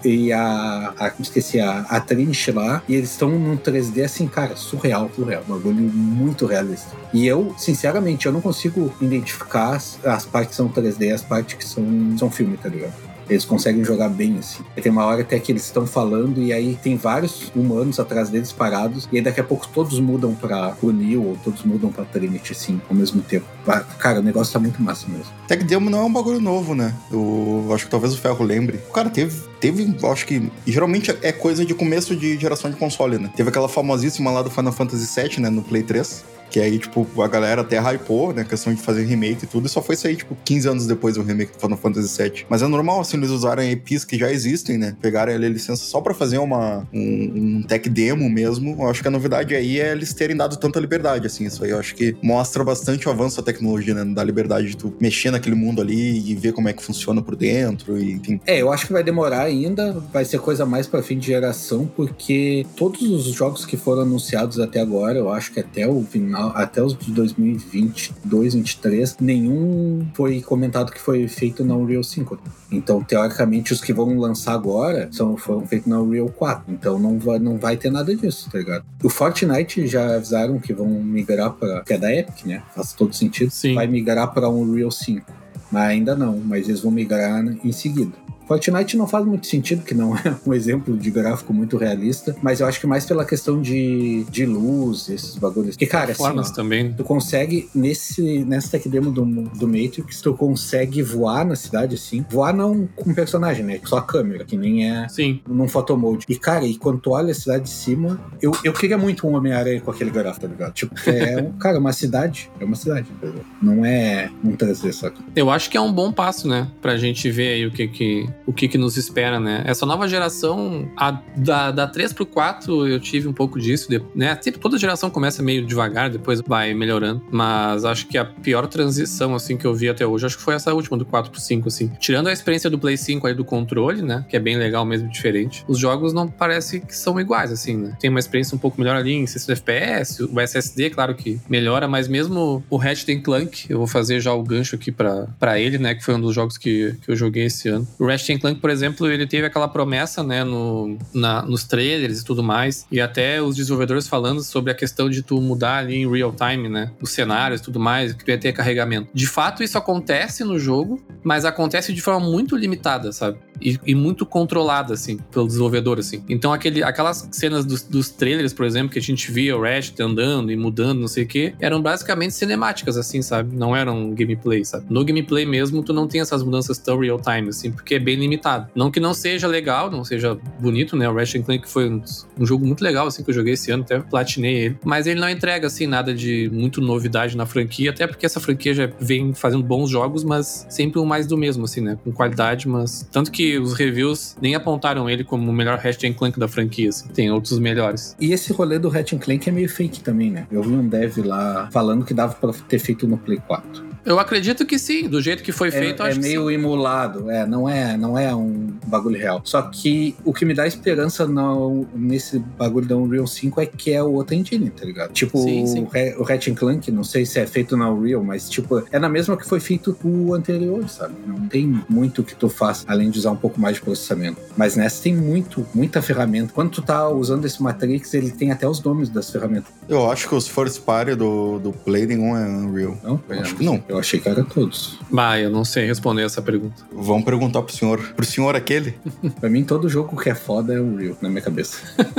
e 0.07 0.33
a, 0.33 0.95
a 0.99 1.13
esqueci, 1.21 1.61
a, 1.61 1.81
a 1.89 2.01
Trinity 2.01 2.53
lá, 2.53 2.83
e 2.89 2.95
eles 2.95 3.11
estão 3.11 3.31
num 3.31 3.57
3D 3.57 4.05
assim, 4.05 4.27
cara, 4.27 4.57
surreal, 4.57 5.11
surreal, 5.15 5.43
um 5.49 5.55
bagulho 5.55 5.77
muito 5.77 6.47
realista. 6.47 6.97
E 7.13 7.27
eu, 7.27 7.55
sinceramente, 7.59 8.27
eu 8.27 8.33
não 8.33 8.41
consigo 8.41 8.93
identificar 9.01 9.75
as, 9.77 9.99
as 10.05 10.25
partes 10.25 10.51
que 10.51 10.57
são 10.57 10.69
3D 10.69 11.03
e 11.03 11.13
as 11.13 11.23
partes 11.23 11.57
que 11.57 11.65
são, 11.65 11.85
são 12.19 12.31
filme, 12.31 12.57
tá 12.57 12.69
ligado? 12.69 12.95
Eles 13.29 13.45
conseguem 13.45 13.85
jogar 13.85 14.09
bem, 14.09 14.39
assim. 14.39 14.63
Tem 14.81 14.91
uma 14.93 15.05
hora 15.05 15.23
até 15.23 15.39
que 15.41 15.51
eles 15.51 15.65
estão 15.65 15.87
falando 15.87 16.41
e 16.41 16.53
aí 16.53 16.79
tem 16.81 16.97
vários 16.97 17.51
humanos 17.57 17.99
atrás 17.99 18.29
deles 18.29 18.53
parados 18.53 19.09
e 19.11 19.17
aí 19.17 19.23
daqui 19.23 19.41
a 19.41 19.45
pouco 19.45 19.67
todos 19.69 19.99
mudam 19.99 20.35
pra 20.35 20.71
pro 20.71 20.93
Neo 20.93 21.25
ou 21.25 21.37
todos 21.43 21.65
mudam 21.65 21.91
pra 21.91 22.05
Trinity, 22.05 22.53
assim, 22.53 22.81
ao 22.89 22.95
mesmo 22.95 23.21
tempo. 23.23 23.47
Ah, 23.67 23.81
Cara, 23.99 24.21
o 24.21 24.23
negócio 24.23 24.53
tá 24.53 24.61
muito 24.61 24.81
massa 24.81 25.09
mesmo. 25.09 25.27
Tech 25.49 25.65
Demo 25.65 25.91
não 25.91 26.01
é 26.01 26.05
um 26.05 26.13
bagulho 26.13 26.41
novo, 26.41 26.75
né? 26.75 26.95
Eu 27.11 27.69
acho 27.75 27.87
que 27.87 27.91
talvez 27.91 28.15
o 28.15 28.19
Ferro 28.19 28.45
lembre. 28.45 28.79
Cara, 28.95 29.11
teve, 29.11 29.41
teve, 29.67 29.97
acho 30.07 30.27
que. 30.27 30.51
Geralmente 30.67 31.17
é 31.23 31.33
coisa 31.33 31.65
de 31.65 31.75
começo 31.75 32.15
de 32.15 32.39
geração 32.39 32.71
de 32.71 32.77
console, 32.77 33.19
né? 33.19 33.31
Teve 33.35 33.49
aquela 33.49 33.69
famosíssima 33.69 34.31
lá 34.31 34.43
do 34.43 34.51
Final 34.51 34.73
Fantasy 34.73 35.21
VII, 35.21 35.41
né? 35.41 35.51
No 35.51 35.63
Play 35.63 35.83
3. 35.83 36.37
Que 36.51 36.61
aí, 36.61 36.79
tipo, 36.79 37.07
a 37.21 37.29
galera 37.29 37.63
até 37.63 37.79
hypou, 37.79 38.33
né? 38.33 38.45
Questão 38.45 38.73
de 38.73 38.81
fazer 38.81 39.05
remake 39.05 39.45
e 39.45 39.47
tudo. 39.47 39.67
E 39.67 39.69
só 39.69 39.83
foi 39.83 39.97
sair, 39.97 40.17
tipo, 40.17 40.37
15 40.45 40.69
anos 40.69 40.87
depois 40.87 41.17
do 41.17 41.23
remake 41.23 41.53
do 41.53 41.61
Final 41.61 41.77
Fantasy 41.77 42.23
VII. 42.23 42.47
Mas 42.49 42.63
é 42.63 42.67
normal, 42.67 43.01
assim, 43.01 43.17
eles 43.17 43.31
usarem 43.31 43.73
IPs 43.73 44.05
que 44.05 44.17
já 44.17 44.31
existem, 44.31 44.79
né? 44.79 44.97
Pegarem 45.01 45.35
ali 45.35 45.47
a 45.47 45.49
licença 45.49 45.85
só 45.85 46.01
pra 46.01 46.15
fazer 46.15 46.39
uma, 46.39 46.87
um, 46.93 47.59
um 47.59 47.63
tech 47.63 47.89
demo 47.89 48.31
mesmo. 48.31 48.77
Eu 48.79 48.89
acho 48.89 49.03
que 49.03 49.09
a 49.09 49.11
novidade 49.11 49.55
aí 49.55 49.81
é 49.81 49.91
eles 49.91 50.15
terem 50.15 50.37
dado 50.37 50.57
tanta 50.57 50.79
liberdade, 50.79 51.27
assim. 51.27 51.47
Isso 51.47 51.65
aí 51.65 51.71
eu 51.71 51.81
acho 51.81 51.95
que 51.97 52.17
mostra 52.23 52.63
bastante 52.63 53.09
o 53.09 53.11
avanço 53.11 53.39
da 53.39 53.43
tecnologia, 53.43 53.93
né? 53.93 54.05
Da 54.05 54.23
liberdade 54.23 54.69
de 54.69 54.77
tu 54.77 54.95
mexer 55.01 55.33
naquele 55.33 55.57
mundo 55.57 55.83
ali 55.83 56.31
e 56.31 56.35
ver 56.37 56.53
como 56.53 56.69
é 56.69 56.73
que 56.73 56.83
funciona 56.83 57.21
por 57.21 57.35
dentro, 57.35 57.99
e 57.99 58.13
enfim. 58.13 58.41
É, 58.47 58.63
eu 58.63 58.73
acho 58.73 58.87
que 58.87 58.93
vai 58.93 59.03
demorar 59.03 59.51
ainda, 59.65 59.93
vai 60.13 60.25
ser 60.25 60.41
coisa 60.41 60.67
mais 60.67 60.87
para 60.87 61.03
fim 61.03 61.19
de 61.19 61.27
geração, 61.27 61.89
porque 61.97 62.67
todos 62.77 63.03
os 63.03 63.25
jogos 63.27 63.65
que 63.65 63.77
foram 63.77 64.03
anunciados 64.03 64.59
até 64.59 64.81
agora, 64.81 65.19
eu 65.19 65.31
acho 65.31 65.53
que 65.53 65.61
até 65.61 65.89
o 65.89 66.03
final, 66.03 66.53
até 66.55 66.83
os 66.83 66.97
de 66.97 67.13
2022, 67.13 68.57
2023, 68.57 69.17
nenhum 69.21 70.07
foi 70.15 70.41
comentado 70.41 70.93
que 70.93 71.01
foi 71.01 71.27
feito 71.29 71.65
na 71.65 71.75
Unreal 71.75 72.03
5. 72.03 72.39
Então, 72.71 73.03
teoricamente, 73.03 73.73
os 73.73 73.81
que 73.81 73.93
vão 73.93 74.19
lançar 74.19 74.55
agora 74.55 75.09
são, 75.13 75.37
foram 75.37 75.67
feitos 75.67 75.89
na 75.89 76.01
Unreal 76.01 76.29
4. 76.29 76.65
Então, 76.73 76.99
não 76.99 77.19
vai, 77.19 77.39
não 77.39 77.57
vai 77.57 77.77
ter 77.77 77.91
nada 77.91 78.15
disso, 78.15 78.49
tá 78.51 78.59
ligado? 78.59 78.85
O 79.03 79.09
Fortnite 79.09 79.87
já 79.87 80.17
avisaram 80.17 80.59
que 80.59 80.73
vão 80.73 80.89
migrar 80.89 81.53
para 81.53 81.83
que 81.83 81.93
é 81.93 81.99
da 81.99 82.15
Epic, 82.15 82.45
né? 82.45 82.63
Faz 82.75 82.93
todo 82.93 83.15
sentido. 83.15 83.51
Sim. 83.51 83.75
Vai 83.75 83.87
migrar 83.87 84.33
para 84.33 84.49
Unreal 84.49 84.91
5. 84.91 85.33
Mas 85.71 85.91
ainda 85.91 86.15
não, 86.15 86.39
mas 86.39 86.69
eles 86.69 86.81
vão 86.81 86.93
migrar 86.93 87.45
em 87.65 87.73
seguida. 87.73 88.13
Fortnite 88.47 88.97
não 88.97 89.07
faz 89.07 89.25
muito 89.25 89.47
sentido, 89.47 89.83
que 89.83 89.95
não 89.95 90.17
é 90.17 90.37
um 90.47 90.55
exemplo 90.55 90.97
de 90.97 91.11
gráfico 91.11 91.53
muito 91.53 91.77
realista, 91.77 92.37
mas 92.43 92.61
eu 92.61 92.67
acho 92.67 92.81
que 92.81 92.87
mais 92.87 93.05
pela 93.05 93.25
questão 93.25 93.61
de, 93.61 94.25
de 94.31 94.47
luz, 94.47 95.09
esses 95.09 95.37
bagulhos. 95.37 95.77
Que, 95.77 95.87
cara, 95.87 96.13
assim, 96.13 96.23
ó, 96.23 96.43
também. 96.43 96.93
tu 96.93 97.05
consegue, 97.05 97.69
nesse, 97.75 98.45
nessa 98.45 98.71
tech 98.73 98.89
demo 98.89 99.11
do, 99.11 99.25
do 99.25 99.67
Matrix, 99.67 100.21
tu 100.21 100.35
consegue 100.35 101.03
voar 101.03 101.45
na 101.45 101.57
cidade, 101.57 101.95
assim. 101.95 102.25
Voar 102.29 102.55
não 102.55 102.89
com 102.95 103.13
personagem, 103.15 103.65
né? 103.65 103.81
Só 103.85 103.99
a 103.99 104.03
câmera, 104.03 104.45
que 104.45 104.57
nem 104.57 104.91
é 104.91 105.09
Sim. 105.09 105.41
num 105.49 105.69
photomode. 105.69 106.27
E, 106.29 106.37
cara, 106.37 106.65
e 106.65 106.77
quando 106.77 107.01
tu 107.01 107.11
olha 107.11 107.33
a 107.33 107.35
cidade 107.35 107.65
de 107.65 107.71
cima, 107.71 108.21
eu, 108.41 108.53
eu 108.63 108.73
queria 108.73 108.99
muito 108.99 109.27
um 109.27 109.35
Homem-Aranha 109.35 109.81
com 109.81 109.91
aquele 109.91 110.11
gráfico, 110.11 110.47
tá 110.47 110.53
ligado? 110.53 110.73
Tipo, 110.73 110.95
é, 111.09 111.43
um, 111.43 111.53
cara, 111.59 111.79
uma 111.79 111.93
cidade. 111.93 112.51
É 112.61 112.65
uma 112.65 112.77
cidade, 112.77 113.07
ligado? 113.21 113.45
Não 113.61 113.85
é 113.85 114.31
um 114.45 114.53
3D, 114.57 114.93
saca? 114.93 115.17
Eu 115.35 115.51
acho 115.51 115.71
que 115.71 115.77
é 115.77 115.81
um 115.81 115.93
bom 115.93 116.13
passo, 116.13 116.49
né? 116.49 116.69
Pra 116.81 116.97
gente 116.97 117.31
ver 117.31 117.55
aí 117.55 117.67
o 117.67 117.71
que 117.71 117.89
que, 117.89 118.29
o 118.47 118.53
que, 118.53 118.69
que 118.69 118.79
nos 118.79 118.97
espera, 118.97 119.41
né? 119.41 119.63
Essa 119.67 119.85
nova 119.85 120.09
geração, 120.09 120.89
a, 120.97 121.21
da, 121.37 121.71
da 121.71 121.87
3 121.87 122.13
pro 122.13 122.27
4, 122.27 122.87
eu 122.87 123.01
tive 123.01 123.29
um 123.29 123.33
pouco 123.33 123.59
disso, 123.59 123.89
né? 124.15 124.39
Sempre 124.41 124.61
toda 124.61 124.79
geração 124.79 125.11
começa 125.11 125.43
meio 125.43 125.65
devagar, 125.65 126.11
depois 126.11 126.41
vai 126.47 126.73
melhorando. 126.75 127.23
Mas 127.31 127.85
acho 127.85 128.07
que 128.07 128.17
a 128.17 128.25
pior 128.25 128.67
transição, 128.67 129.35
assim, 129.35 129.57
que 129.57 129.67
eu 129.67 129.75
vi 129.75 129.89
até 129.89 130.07
hoje, 130.07 130.27
acho 130.27 130.37
que 130.37 130.43
foi 130.43 130.55
essa 130.55 130.73
última, 130.73 130.97
do 130.97 131.05
4 131.05 131.31
pro 131.31 131.41
5, 131.41 131.69
assim. 131.69 131.91
Tirando 131.99 132.29
a 132.29 132.33
experiência 132.33 132.71
do 132.71 132.79
Play 132.79 132.97
5 132.97 133.27
aí 133.27 133.35
do 133.35 133.45
controle, 133.45 134.03
né? 134.03 134.25
Que 134.29 134.37
é 134.37 134.41
bem 134.41 134.57
legal 134.57 134.85
mesmo, 134.85 135.09
diferente. 135.09 135.65
Os 135.67 135.79
jogos 135.79 136.13
não 136.13 136.29
parece 136.29 136.81
que 136.81 136.97
são 136.97 137.19
iguais, 137.21 137.51
assim, 137.51 137.77
né? 137.77 137.97
Tem 138.01 138.11
uma 138.11 138.21
experiência 138.21 138.55
um 138.55 138.59
pouco 138.59 138.81
melhor 138.81 138.97
ali 138.97 139.13
em 139.13 139.27
60 139.27 139.53
FPS, 139.53 140.23
o 140.23 140.41
SSD, 140.41 140.91
claro 140.91 141.15
que 141.15 141.41
melhora, 141.49 141.89
mas 141.89 142.09
mesmo 142.09 142.63
o 142.71 142.77
Ratchet 142.77 143.21
Clank, 143.21 143.67
eu 143.69 143.79
vou 143.79 143.87
fazer 143.87 144.21
já 144.21 144.33
o 144.33 144.43
gancho 144.43 144.77
aqui 144.77 144.93
pra 144.93 145.59
ele, 145.59 145.79
né? 145.79 145.95
Que 145.95 146.05
foi 146.05 146.15
um 146.15 146.21
dos 146.21 146.35
jogos 146.35 146.57
que, 146.59 146.95
que 147.03 147.11
eu 147.11 147.17
joguei 147.17 147.45
esse 147.45 147.69
ano. 147.69 147.87
O 147.99 148.07
Ratchet 148.07 148.26
Clank, 148.39 148.61
por 148.61 148.71
exemplo, 148.71 149.07
ele 149.07 149.27
teve 149.27 149.47
aquela 149.47 149.69
promessa, 149.69 150.23
né? 150.23 150.43
No, 150.43 150.99
na, 151.15 151.43
nos 151.43 151.65
trailers 151.65 152.21
e 152.21 152.25
tudo 152.25 152.43
mais. 152.43 152.87
E 152.91 153.01
até 153.01 153.41
os 153.41 153.57
desenvolvedores 153.57 154.09
falando 154.09 154.43
sobre 154.43 154.73
a 154.73 154.75
questão 154.75 155.09
de 155.09 155.23
tu 155.23 155.41
mudar 155.41 155.79
ali 155.79 155.97
em 155.97 156.11
real 156.11 156.33
time, 156.33 156.69
né? 156.69 156.91
Os 157.01 157.11
cenários 157.11 157.61
e 157.61 157.65
tudo 157.65 157.79
mais, 157.79 158.13
que 158.13 158.25
tu 158.25 158.31
ia 158.31 158.39
ter 158.39 158.53
carregamento. 158.53 159.09
De 159.15 159.27
fato, 159.27 159.63
isso 159.63 159.79
acontece 159.79 160.43
no 160.43 160.59
jogo, 160.59 161.01
mas 161.23 161.45
acontece 161.45 161.93
de 161.93 162.01
forma 162.01 162.21
muito 162.21 162.57
limitada, 162.57 163.13
sabe? 163.13 163.39
E, 163.61 163.79
e 163.87 163.95
muito 163.95 164.27
controlada, 164.27 164.95
assim, 164.95 165.17
pelo 165.31 165.47
desenvolvedor, 165.47 165.99
assim. 165.99 166.23
Então, 166.29 166.53
aquele, 166.53 166.83
aquelas 166.83 167.29
cenas 167.33 167.65
dos, 167.65 167.83
dos 167.83 168.11
trailers, 168.11 168.53
por 168.53 168.67
exemplo, 168.67 168.91
que 168.91 168.99
a 168.99 169.03
gente 169.03 169.31
via 169.31 169.57
o 169.57 169.63
Ratchet 169.63 170.01
andando 170.03 170.53
e 170.53 170.57
mudando, 170.57 171.01
não 171.01 171.09
sei 171.09 171.25
o 171.25 171.27
quê, 171.27 171.55
eram 171.61 171.81
basicamente 171.81 172.35
cinemáticas, 172.35 172.97
assim, 172.97 173.23
sabe? 173.23 173.57
Não 173.57 173.75
eram 173.75 174.11
gameplay, 174.11 174.65
sabe? 174.65 174.87
No 174.91 175.05
gameplay 175.05 175.47
mesmo, 175.47 175.83
tu 175.83 175.93
não 175.93 176.07
tem 176.07 176.21
essas 176.21 176.43
mudanças 176.43 176.79
tão 176.79 176.99
real 176.99 177.19
time, 177.19 177.49
assim, 177.49 177.71
porque 177.71 177.95
é 177.95 177.99
bem 177.99 178.16
limitado. 178.17 178.69
Não 178.75 178.91
que 178.91 179.01
não 179.01 179.15
seja 179.15 179.47
legal, 179.47 179.91
não 179.91 180.05
seja 180.05 180.37
bonito, 180.59 180.97
né? 180.97 181.09
O 181.09 181.15
Ratchet 181.15 181.45
Clank 181.45 181.69
foi 181.69 181.89
um, 181.91 182.03
um 182.39 182.47
jogo 182.47 182.67
muito 182.67 182.83
legal, 182.83 183.07
assim, 183.07 183.23
que 183.23 183.31
eu 183.31 183.35
joguei 183.35 183.55
esse 183.55 183.71
ano, 183.71 183.83
até 183.83 183.99
platinei 184.01 184.57
ele. 184.57 184.79
Mas 184.85 185.07
ele 185.07 185.21
não 185.21 185.29
entrega, 185.29 185.67
assim, 185.67 185.87
nada 185.87 186.15
de 186.15 186.51
muito 186.53 186.81
novidade 186.81 187.37
na 187.37 187.47
franquia, 187.47 187.91
até 187.91 188.07
porque 188.07 188.27
essa 188.27 188.41
franquia 188.41 188.75
já 188.75 188.91
vem 189.01 189.33
fazendo 189.33 189.63
bons 189.63 189.91
jogos, 189.91 190.25
mas 190.25 190.67
sempre 190.69 190.99
o 190.99 191.05
mais 191.05 191.27
do 191.27 191.37
mesmo, 191.37 191.65
assim, 191.65 191.81
né? 191.81 191.99
Com 192.03 192.13
qualidade, 192.13 192.69
mas... 192.69 193.07
Tanto 193.13 193.31
que 193.31 193.59
os 193.59 193.75
reviews 193.75 194.37
nem 194.41 194.55
apontaram 194.55 195.09
ele 195.09 195.25
como 195.25 195.51
o 195.51 195.53
melhor 195.53 195.79
Ratchet 195.79 196.15
Clank 196.15 196.39
da 196.39 196.49
franquia, 196.49 196.89
assim. 196.89 197.09
Tem 197.09 197.31
outros 197.31 197.59
melhores. 197.59 198.17
E 198.21 198.33
esse 198.33 198.53
rolê 198.53 198.79
do 198.79 198.89
Ratchet 198.89 199.19
Clank 199.19 199.49
é 199.49 199.53
meio 199.53 199.69
fake 199.69 200.01
também, 200.01 200.31
né? 200.31 200.47
Eu 200.51 200.63
vi 200.63 200.73
um 200.73 200.87
dev 200.87 201.19
lá 201.19 201.69
falando 201.73 202.05
que 202.05 202.15
dava 202.15 202.35
pra 202.35 202.53
ter 202.69 202.79
feito 202.79 203.07
no 203.07 203.17
Play 203.19 203.39
4. 203.47 203.96
Eu 204.07 204.21
acredito 204.21 204.65
que 204.65 204.79
sim, 204.79 205.09
do 205.09 205.21
jeito 205.21 205.43
que 205.43 205.51
foi 205.51 205.69
feito, 205.73 206.01
eu 206.01 206.07
é, 206.07 206.09
é 206.09 206.11
acho 206.13 206.21
que 206.21 206.27
meio 206.27 206.47
sim. 206.47 206.55
emulado, 206.55 207.29
é, 207.29 207.45
não 207.45 207.69
é, 207.69 207.97
não 207.97 208.17
é 208.17 208.33
um 208.33 208.69
bagulho 208.87 209.19
real. 209.19 209.41
Só 209.43 209.61
que 209.63 210.15
o 210.25 210.33
que 210.33 210.45
me 210.45 210.55
dá 210.55 210.65
esperança 210.65 211.27
no, 211.27 211.85
nesse 211.93 212.39
bagulho 212.39 212.87
da 212.87 212.97
Unreal 212.97 213.27
5 213.27 213.61
é 213.61 213.67
que 213.67 213.93
é 213.93 214.01
o 214.01 214.13
outro 214.13 214.37
engine, 214.37 214.71
tá 214.71 214.85
ligado? 214.85 215.13
Tipo, 215.13 215.39
Sim, 215.43 215.67
sim. 215.67 215.89
o, 216.19 216.23
Ratchet 216.23 216.55
Clank, 216.55 216.91
não 216.93 217.03
sei 217.03 217.27
se 217.27 217.41
é 217.41 217.47
feito 217.47 217.77
na 217.77 217.91
Unreal, 217.91 218.23
mas 218.23 218.49
tipo, 218.49 218.85
é 218.93 218.99
na 218.99 219.09
mesma 219.09 219.37
que 219.37 219.45
foi 219.45 219.59
feito 219.59 219.97
o 220.05 220.33
anterior, 220.33 220.89
sabe? 220.89 221.15
Não 221.27 221.49
tem 221.49 221.83
muito 221.89 222.23
que 222.23 222.37
tu 222.37 222.49
faça, 222.49 222.85
além 222.87 223.11
de 223.11 223.19
usar 223.19 223.33
um 223.33 223.37
pouco 223.37 223.61
mais 223.61 223.77
de 223.77 223.83
processamento. 223.83 224.41
Mas 224.57 224.77
nessa 224.77 225.03
tem 225.03 225.17
muito, 225.17 225.67
muita 225.75 226.01
ferramenta. 226.01 226.53
Quando 226.53 226.71
tu 226.71 226.83
tá 226.83 227.09
usando 227.09 227.45
esse 227.45 227.61
Matrix, 227.61 228.15
ele 228.15 228.31
tem 228.31 228.53
até 228.53 228.69
os 228.69 228.81
nomes 228.81 229.09
das 229.09 229.31
ferramentas. 229.31 229.73
Eu 229.89 230.09
acho 230.09 230.29
que 230.29 230.35
os 230.35 230.47
first 230.47 230.83
party 230.83 231.17
do, 231.17 231.59
do 231.59 231.73
Play 231.73 232.07
nenhum 232.07 232.37
é 232.37 232.47
Unreal. 232.47 232.97
Não? 233.03 233.21
Acho 233.31 233.57
que 233.57 233.65
não. 233.65 233.83
Eu 233.89 233.96
achei 233.99 234.21
que 234.21 234.29
era 234.29 234.45
todos. 234.45 234.99
Bah, 235.11 235.39
eu 235.39 235.51
não 235.51 235.65
sei 235.65 235.87
responder 235.87 236.23
essa 236.23 236.43
pergunta. 236.43 236.83
Vamos 236.93 237.25
perguntar 237.25 237.63
pro 237.63 237.75
senhor. 237.75 238.01
Pro 238.15 238.25
senhor 238.27 238.55
aquele? 238.57 238.95
Pra 239.41 239.49
mim, 239.49 239.65
todo 239.65 239.89
jogo 239.89 240.17
que 240.21 240.31
é 240.31 240.35
foda 240.35 240.75
é 240.75 240.81
Unreal, 240.81 241.17
na 241.21 241.29
minha 241.29 241.43
cabeça. 241.43 241.79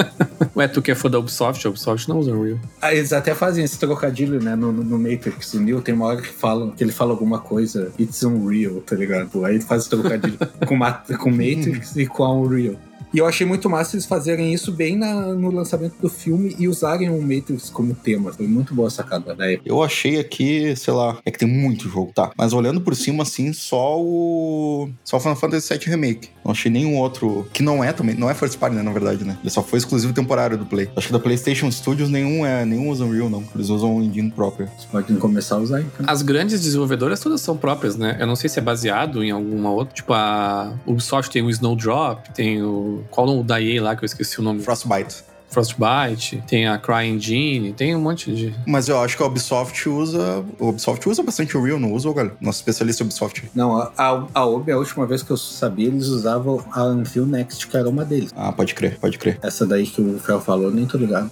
Ué, 0.56 0.68
tu 0.68 0.82
que 0.82 0.92
é 0.92 0.96
fã 0.96 1.10
da 1.10 1.20
Ubisoft? 1.20 1.66
A 1.66 1.70
Ubisoft 1.70 2.10
não 2.10 2.20
usa 2.20 2.32
Unreal. 2.32 2.60
Ah, 2.82 2.94
Eles 2.94 3.14
até 3.14 3.34
fazem 3.36 3.64
esse 3.64 3.78
trocadilho, 3.78 4.42
né? 4.42 4.56
No, 4.56 4.72
no, 4.72 4.84
no 4.84 4.98
Matrix. 5.00 5.54
O 5.54 5.60
Neo 5.60 5.82
tem 5.82 5.94
uma 5.94 6.06
hora 6.06 6.22
que, 6.22 6.30
fala, 6.30 6.72
que 6.72 6.84
ele 6.84 6.92
fala 6.92 7.12
alguma 7.12 7.40
coisa, 7.40 7.92
it's 8.00 8.24
unreal, 8.24 8.82
tá 8.82 8.96
ligado? 8.96 9.46
Aí 9.46 9.56
ele 9.56 9.64
faz 9.64 9.82
esse 9.82 9.90
trocadilho 9.90 10.38
com, 10.66 10.80
com 11.18 11.30
Matrix 11.30 11.96
e 11.96 12.06
com 12.06 12.24
a 12.24 12.34
Unreal. 12.34 12.76
E 13.14 13.18
eu 13.20 13.26
achei 13.26 13.46
muito 13.48 13.70
massa 13.70 13.96
eles 13.96 14.06
fazerem 14.06 14.54
isso 14.54 14.72
bem 14.72 14.96
na- 14.98 15.34
no 15.34 15.50
lançamento 15.52 15.96
do 16.02 16.10
filme 16.10 16.56
e 16.60 16.68
usarem 16.68 17.10
o 17.10 17.22
Matrix 17.22 17.70
como 17.70 17.94
tema. 17.96 18.34
Foi 18.34 18.48
muito 18.48 18.74
boa 18.74 18.88
a 18.88 18.92
sacada 18.92 19.34
da 19.34 19.50
época. 19.52 19.70
Eu 19.70 19.82
achei 19.82 20.20
aqui, 20.20 20.76
sei 20.76 20.94
lá, 20.94 21.18
é 21.26 21.32
que 21.32 21.40
tem 21.40 21.48
muito 21.48 21.88
jogo, 21.90 22.12
tá? 22.14 22.32
Mas 22.38 22.54
olhando 22.54 22.82
por 22.82 22.96
cima, 22.96 23.24
assim, 23.24 23.54
só 23.54 24.00
o. 24.02 24.90
Só 25.04 25.18
o 25.18 25.20
Final 25.20 25.36
Fantasy 25.36 25.74
VII 25.74 25.86
Remake. 25.90 26.30
Não 26.44 26.52
achei 26.52 26.72
nenhum 26.72 26.98
outro. 26.98 27.48
Que 27.54 27.64
não 27.64 27.84
é 27.84 27.92
também. 27.94 28.16
Não 28.16 28.30
é 28.30 28.34
First 28.34 28.58
Party, 28.58 28.76
né, 28.76 28.82
na 28.84 28.92
verdade, 28.92 29.24
né? 29.24 29.38
Ele 29.42 29.50
só 29.50 29.64
foi 29.64 29.80
exclusivo 29.80 30.14
temporário 30.14 30.58
do 30.58 30.66
Play. 30.66 30.90
Acho 30.96 31.08
que 31.08 31.14
da 31.14 31.20
PlayStation 31.20 31.70
Studios 31.72 32.10
nenhum 32.10 32.46
é. 32.46 32.66
Nenhum 32.66 32.90
usa 32.90 33.06
Unreal, 33.06 33.30
não. 33.30 33.44
Eles 33.56 33.70
usam 33.70 33.98
o 33.98 34.02
engine 34.02 34.30
próprio. 34.32 34.68
Vocês 34.78 34.86
podem 34.86 35.16
começar 35.18 35.56
a 35.56 35.60
usar 35.60 35.82
então. 35.82 36.06
As 36.08 36.22
grandes 36.22 36.62
desenvolvedoras 36.62 37.20
todas 37.20 37.42
são 37.42 37.56
próprias, 37.58 37.96
né? 37.96 38.18
Eu 38.20 38.28
não 38.28 38.36
sei 38.36 38.50
se 38.50 38.60
é 38.60 38.62
baseado 38.62 39.24
em 39.24 39.32
alguma 39.32 39.72
outra. 39.72 39.94
Tipo, 39.94 40.14
a 40.14 40.74
Ubisoft 40.86 41.32
tem 41.32 41.42
o 41.42 41.50
Snowdrop, 41.50 42.28
tem 42.34 42.62
o. 42.62 43.04
Qual 43.10 43.28
o 43.28 43.44
da 43.44 43.62
EA 43.62 43.82
lá 43.82 43.96
que 43.96 44.04
eu 44.04 44.06
esqueci 44.06 44.40
o 44.40 44.44
nome? 44.44 44.62
Frostbite. 44.62 45.24
Frostbite, 45.50 46.44
tem 46.46 46.68
a 46.68 46.78
CryEngine, 46.78 47.72
tem 47.72 47.96
um 47.96 48.02
monte 48.02 48.36
de. 48.36 48.54
Mas 48.66 48.90
eu 48.90 49.00
acho 49.00 49.16
que 49.16 49.24
a 49.24 49.26
Ubisoft 49.26 49.88
usa. 49.88 50.44
O 50.60 50.70
Ubisoft 50.70 51.08
usa 51.08 51.24
bastante 51.24 51.56
o 51.56 51.62
Unreal, 51.62 51.80
não 51.80 51.94
usa, 51.94 52.12
galera? 52.12 52.36
Nosso 52.42 52.60
especialista 52.60 53.04
Ubisoft. 53.04 53.50
Não, 53.56 53.78
a, 53.78 53.92
a, 53.98 54.28
a 54.34 54.46
Obi, 54.46 54.72
a 54.72 54.78
última 54.78 55.06
vez 55.06 55.24
que 55.24 55.32
eu 55.32 55.38
sabia, 55.38 55.88
eles 55.88 56.08
usavam 56.08 56.64
a 56.72 56.84
Unreal 56.84 57.26
Next, 57.26 57.66
que 57.66 57.78
era 57.78 57.88
uma 57.88 58.04
deles. 58.04 58.34
Ah, 58.36 58.52
pode 58.52 58.76
crer, 58.76 59.00
pode 59.00 59.18
crer. 59.18 59.40
Essa 59.42 59.66
daí 59.66 59.88
que 59.88 60.02
o 60.02 60.20
Fel 60.20 60.42
falou, 60.42 60.70
nem 60.70 60.86
tô 60.86 60.98
ligado. 60.98 61.32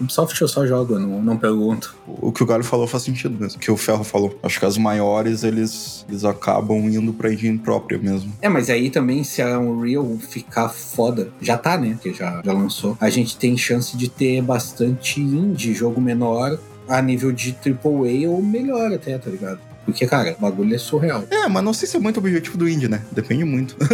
Ubisoft 0.00 0.40
eu 0.40 0.48
só 0.48 0.66
jogo, 0.66 0.94
eu 0.94 1.00
não, 1.00 1.22
não 1.22 1.36
pergunto. 1.36 1.94
O 2.06 2.32
que 2.32 2.42
o 2.42 2.46
Galho 2.46 2.64
falou 2.64 2.86
faz 2.86 3.02
sentido 3.02 3.38
mesmo. 3.38 3.58
O 3.58 3.60
que 3.60 3.70
o 3.70 3.76
Ferro 3.76 4.04
falou. 4.04 4.38
Acho 4.42 4.58
que 4.60 4.66
as 4.66 4.76
maiores, 4.76 5.42
eles, 5.42 6.04
eles 6.08 6.24
acabam 6.24 6.78
indo 6.78 7.12
pra 7.12 7.32
engine 7.32 7.58
própria 7.58 7.98
mesmo. 7.98 8.32
É, 8.42 8.48
mas 8.48 8.70
aí 8.70 8.90
também, 8.90 9.24
se 9.24 9.42
a 9.42 9.58
Unreal 9.58 10.16
ficar 10.18 10.68
foda, 10.68 11.30
já 11.40 11.56
tá, 11.56 11.78
né? 11.78 11.98
Que 12.00 12.12
já, 12.12 12.42
já 12.44 12.52
lançou. 12.52 12.96
A 13.00 13.10
gente 13.10 13.36
tem 13.36 13.56
chance 13.56 13.96
de 13.96 14.08
ter 14.08 14.42
bastante 14.42 15.20
indie, 15.20 15.74
jogo 15.74 16.00
menor, 16.00 16.58
a 16.88 17.02
nível 17.02 17.32
de 17.32 17.56
AAA 17.64 18.28
ou 18.28 18.42
melhor 18.42 18.92
até, 18.92 19.18
tá 19.18 19.30
ligado? 19.30 19.58
Porque, 19.86 20.04
cara, 20.06 20.34
o 20.36 20.42
bagulho 20.42 20.74
é 20.74 20.78
surreal. 20.78 21.24
É, 21.30 21.48
mas 21.48 21.62
não 21.64 21.72
sei 21.72 21.88
se 21.88 21.96
é 21.96 22.00
muito 22.00 22.16
o 22.16 22.20
objetivo 22.20 22.58
do 22.58 22.68
indie, 22.68 22.88
né? 22.88 23.00
Depende 23.12 23.44
muito. 23.44 23.76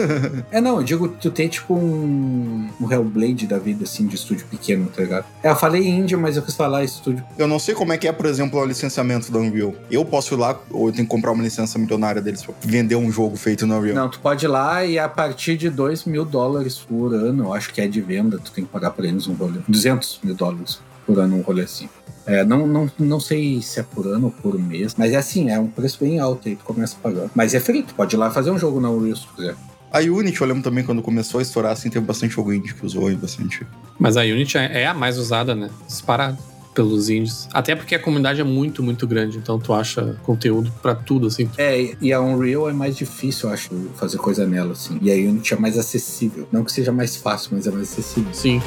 É, 0.50 0.60
não, 0.60 0.76
eu 0.76 0.82
digo, 0.82 1.08
tu 1.08 1.30
tem 1.30 1.48
tipo 1.48 1.74
um, 1.74 2.68
um 2.80 2.90
Hellblade 2.90 3.46
da 3.46 3.58
vida, 3.58 3.84
assim, 3.84 4.06
de 4.06 4.16
estúdio 4.16 4.46
pequeno, 4.46 4.86
tá 4.94 5.02
ligado? 5.02 5.24
É, 5.42 5.50
eu 5.50 5.56
falei 5.56 5.86
indie, 5.86 6.16
mas 6.16 6.36
eu 6.36 6.42
quis 6.42 6.54
falar 6.54 6.84
estúdio. 6.84 7.22
Eu 7.38 7.46
não 7.46 7.58
sei 7.58 7.74
como 7.74 7.92
é 7.92 7.98
que 7.98 8.08
é, 8.08 8.12
por 8.12 8.26
exemplo, 8.26 8.58
o 8.58 8.64
licenciamento 8.64 9.30
da 9.30 9.38
Unreal. 9.38 9.74
Eu 9.90 10.04
posso 10.04 10.34
ir 10.34 10.38
lá, 10.38 10.58
ou 10.70 10.88
eu 10.88 10.92
tenho 10.92 11.06
que 11.06 11.10
comprar 11.10 11.32
uma 11.32 11.42
licença 11.42 11.78
milionária 11.78 12.20
deles 12.22 12.42
pra 12.42 12.54
vender 12.62 12.96
um 12.96 13.10
jogo 13.10 13.36
feito 13.36 13.66
na 13.66 13.76
Unreal. 13.78 13.94
Não, 13.94 14.08
tu 14.08 14.20
pode 14.20 14.44
ir 14.46 14.48
lá 14.48 14.84
e 14.84 14.98
a 14.98 15.08
partir 15.08 15.56
de 15.56 15.68
2 15.70 16.04
mil 16.04 16.24
dólares 16.24 16.78
por 16.78 17.14
ano, 17.14 17.44
eu 17.44 17.54
acho 17.54 17.72
que 17.72 17.80
é 17.80 17.86
de 17.86 18.00
venda, 18.00 18.38
tu 18.38 18.50
tem 18.50 18.64
que 18.64 18.70
pagar 18.70 18.90
pra 18.90 19.06
eles 19.06 19.26
um 19.26 19.34
rolê. 19.34 19.60
200 19.68 20.20
mil 20.22 20.34
dólares 20.34 20.80
por 21.06 21.18
ano, 21.18 21.36
um 21.36 21.42
rolê 21.42 21.62
assim. 21.62 21.88
É, 22.24 22.44
não, 22.44 22.66
não, 22.66 22.90
não 22.98 23.18
sei 23.18 23.60
se 23.62 23.80
é 23.80 23.82
por 23.82 24.06
ano 24.06 24.26
ou 24.26 24.30
por 24.30 24.58
mês, 24.58 24.94
mas 24.96 25.12
é 25.12 25.16
assim, 25.16 25.50
é 25.50 25.58
um 25.58 25.66
preço 25.66 25.98
bem 26.00 26.20
alto 26.20 26.48
aí, 26.48 26.56
tu 26.56 26.64
começa 26.64 26.96
a 26.96 27.02
pagar. 27.02 27.30
Mas 27.34 27.54
é 27.54 27.60
free, 27.60 27.82
tu 27.82 27.94
pode 27.94 28.14
ir 28.14 28.18
lá 28.18 28.30
fazer 28.30 28.50
um 28.50 28.58
jogo 28.58 28.80
na 28.80 28.90
Unreal 28.90 29.16
se 29.16 29.26
tu 29.26 29.34
quiser. 29.34 29.56
A 29.92 29.98
Unity, 29.98 30.40
eu 30.40 30.46
lembro 30.46 30.62
também 30.62 30.82
quando 30.82 31.02
começou 31.02 31.38
a 31.38 31.42
estourar, 31.42 31.72
assim, 31.72 31.90
teve 31.90 32.06
bastante 32.06 32.34
jogo 32.34 32.52
indie 32.52 32.72
que 32.72 32.86
usou 32.86 33.10
e 33.10 33.14
bastante. 33.14 33.66
Mas 33.98 34.16
a 34.16 34.22
Unity 34.22 34.56
é 34.56 34.82
é 34.82 34.86
a 34.86 34.94
mais 34.94 35.18
usada, 35.18 35.54
né? 35.54 35.68
Disparado 35.86 36.38
pelos 36.74 37.10
indies. 37.10 37.46
Até 37.52 37.76
porque 37.76 37.94
a 37.94 37.98
comunidade 37.98 38.40
é 38.40 38.44
muito, 38.44 38.82
muito 38.82 39.06
grande. 39.06 39.36
Então 39.36 39.58
tu 39.58 39.74
acha 39.74 40.16
conteúdo 40.22 40.72
pra 40.80 40.94
tudo, 40.94 41.26
assim. 41.26 41.48
É, 41.58 41.94
e 42.00 42.12
a 42.12 42.20
Unreal 42.20 42.70
é 42.70 42.72
mais 42.72 42.96
difícil, 42.96 43.48
eu 43.48 43.54
acho, 43.54 43.70
fazer 43.96 44.16
coisa 44.16 44.46
nela, 44.46 44.72
assim. 44.72 44.98
E 45.02 45.10
a 45.10 45.14
Unity 45.14 45.52
é 45.52 45.58
mais 45.58 45.76
acessível. 45.76 46.48
Não 46.50 46.64
que 46.64 46.72
seja 46.72 46.90
mais 46.90 47.16
fácil, 47.16 47.50
mas 47.52 47.66
é 47.66 47.70
mais 47.70 47.92
acessível. 47.92 48.32
Sim. 48.32 48.62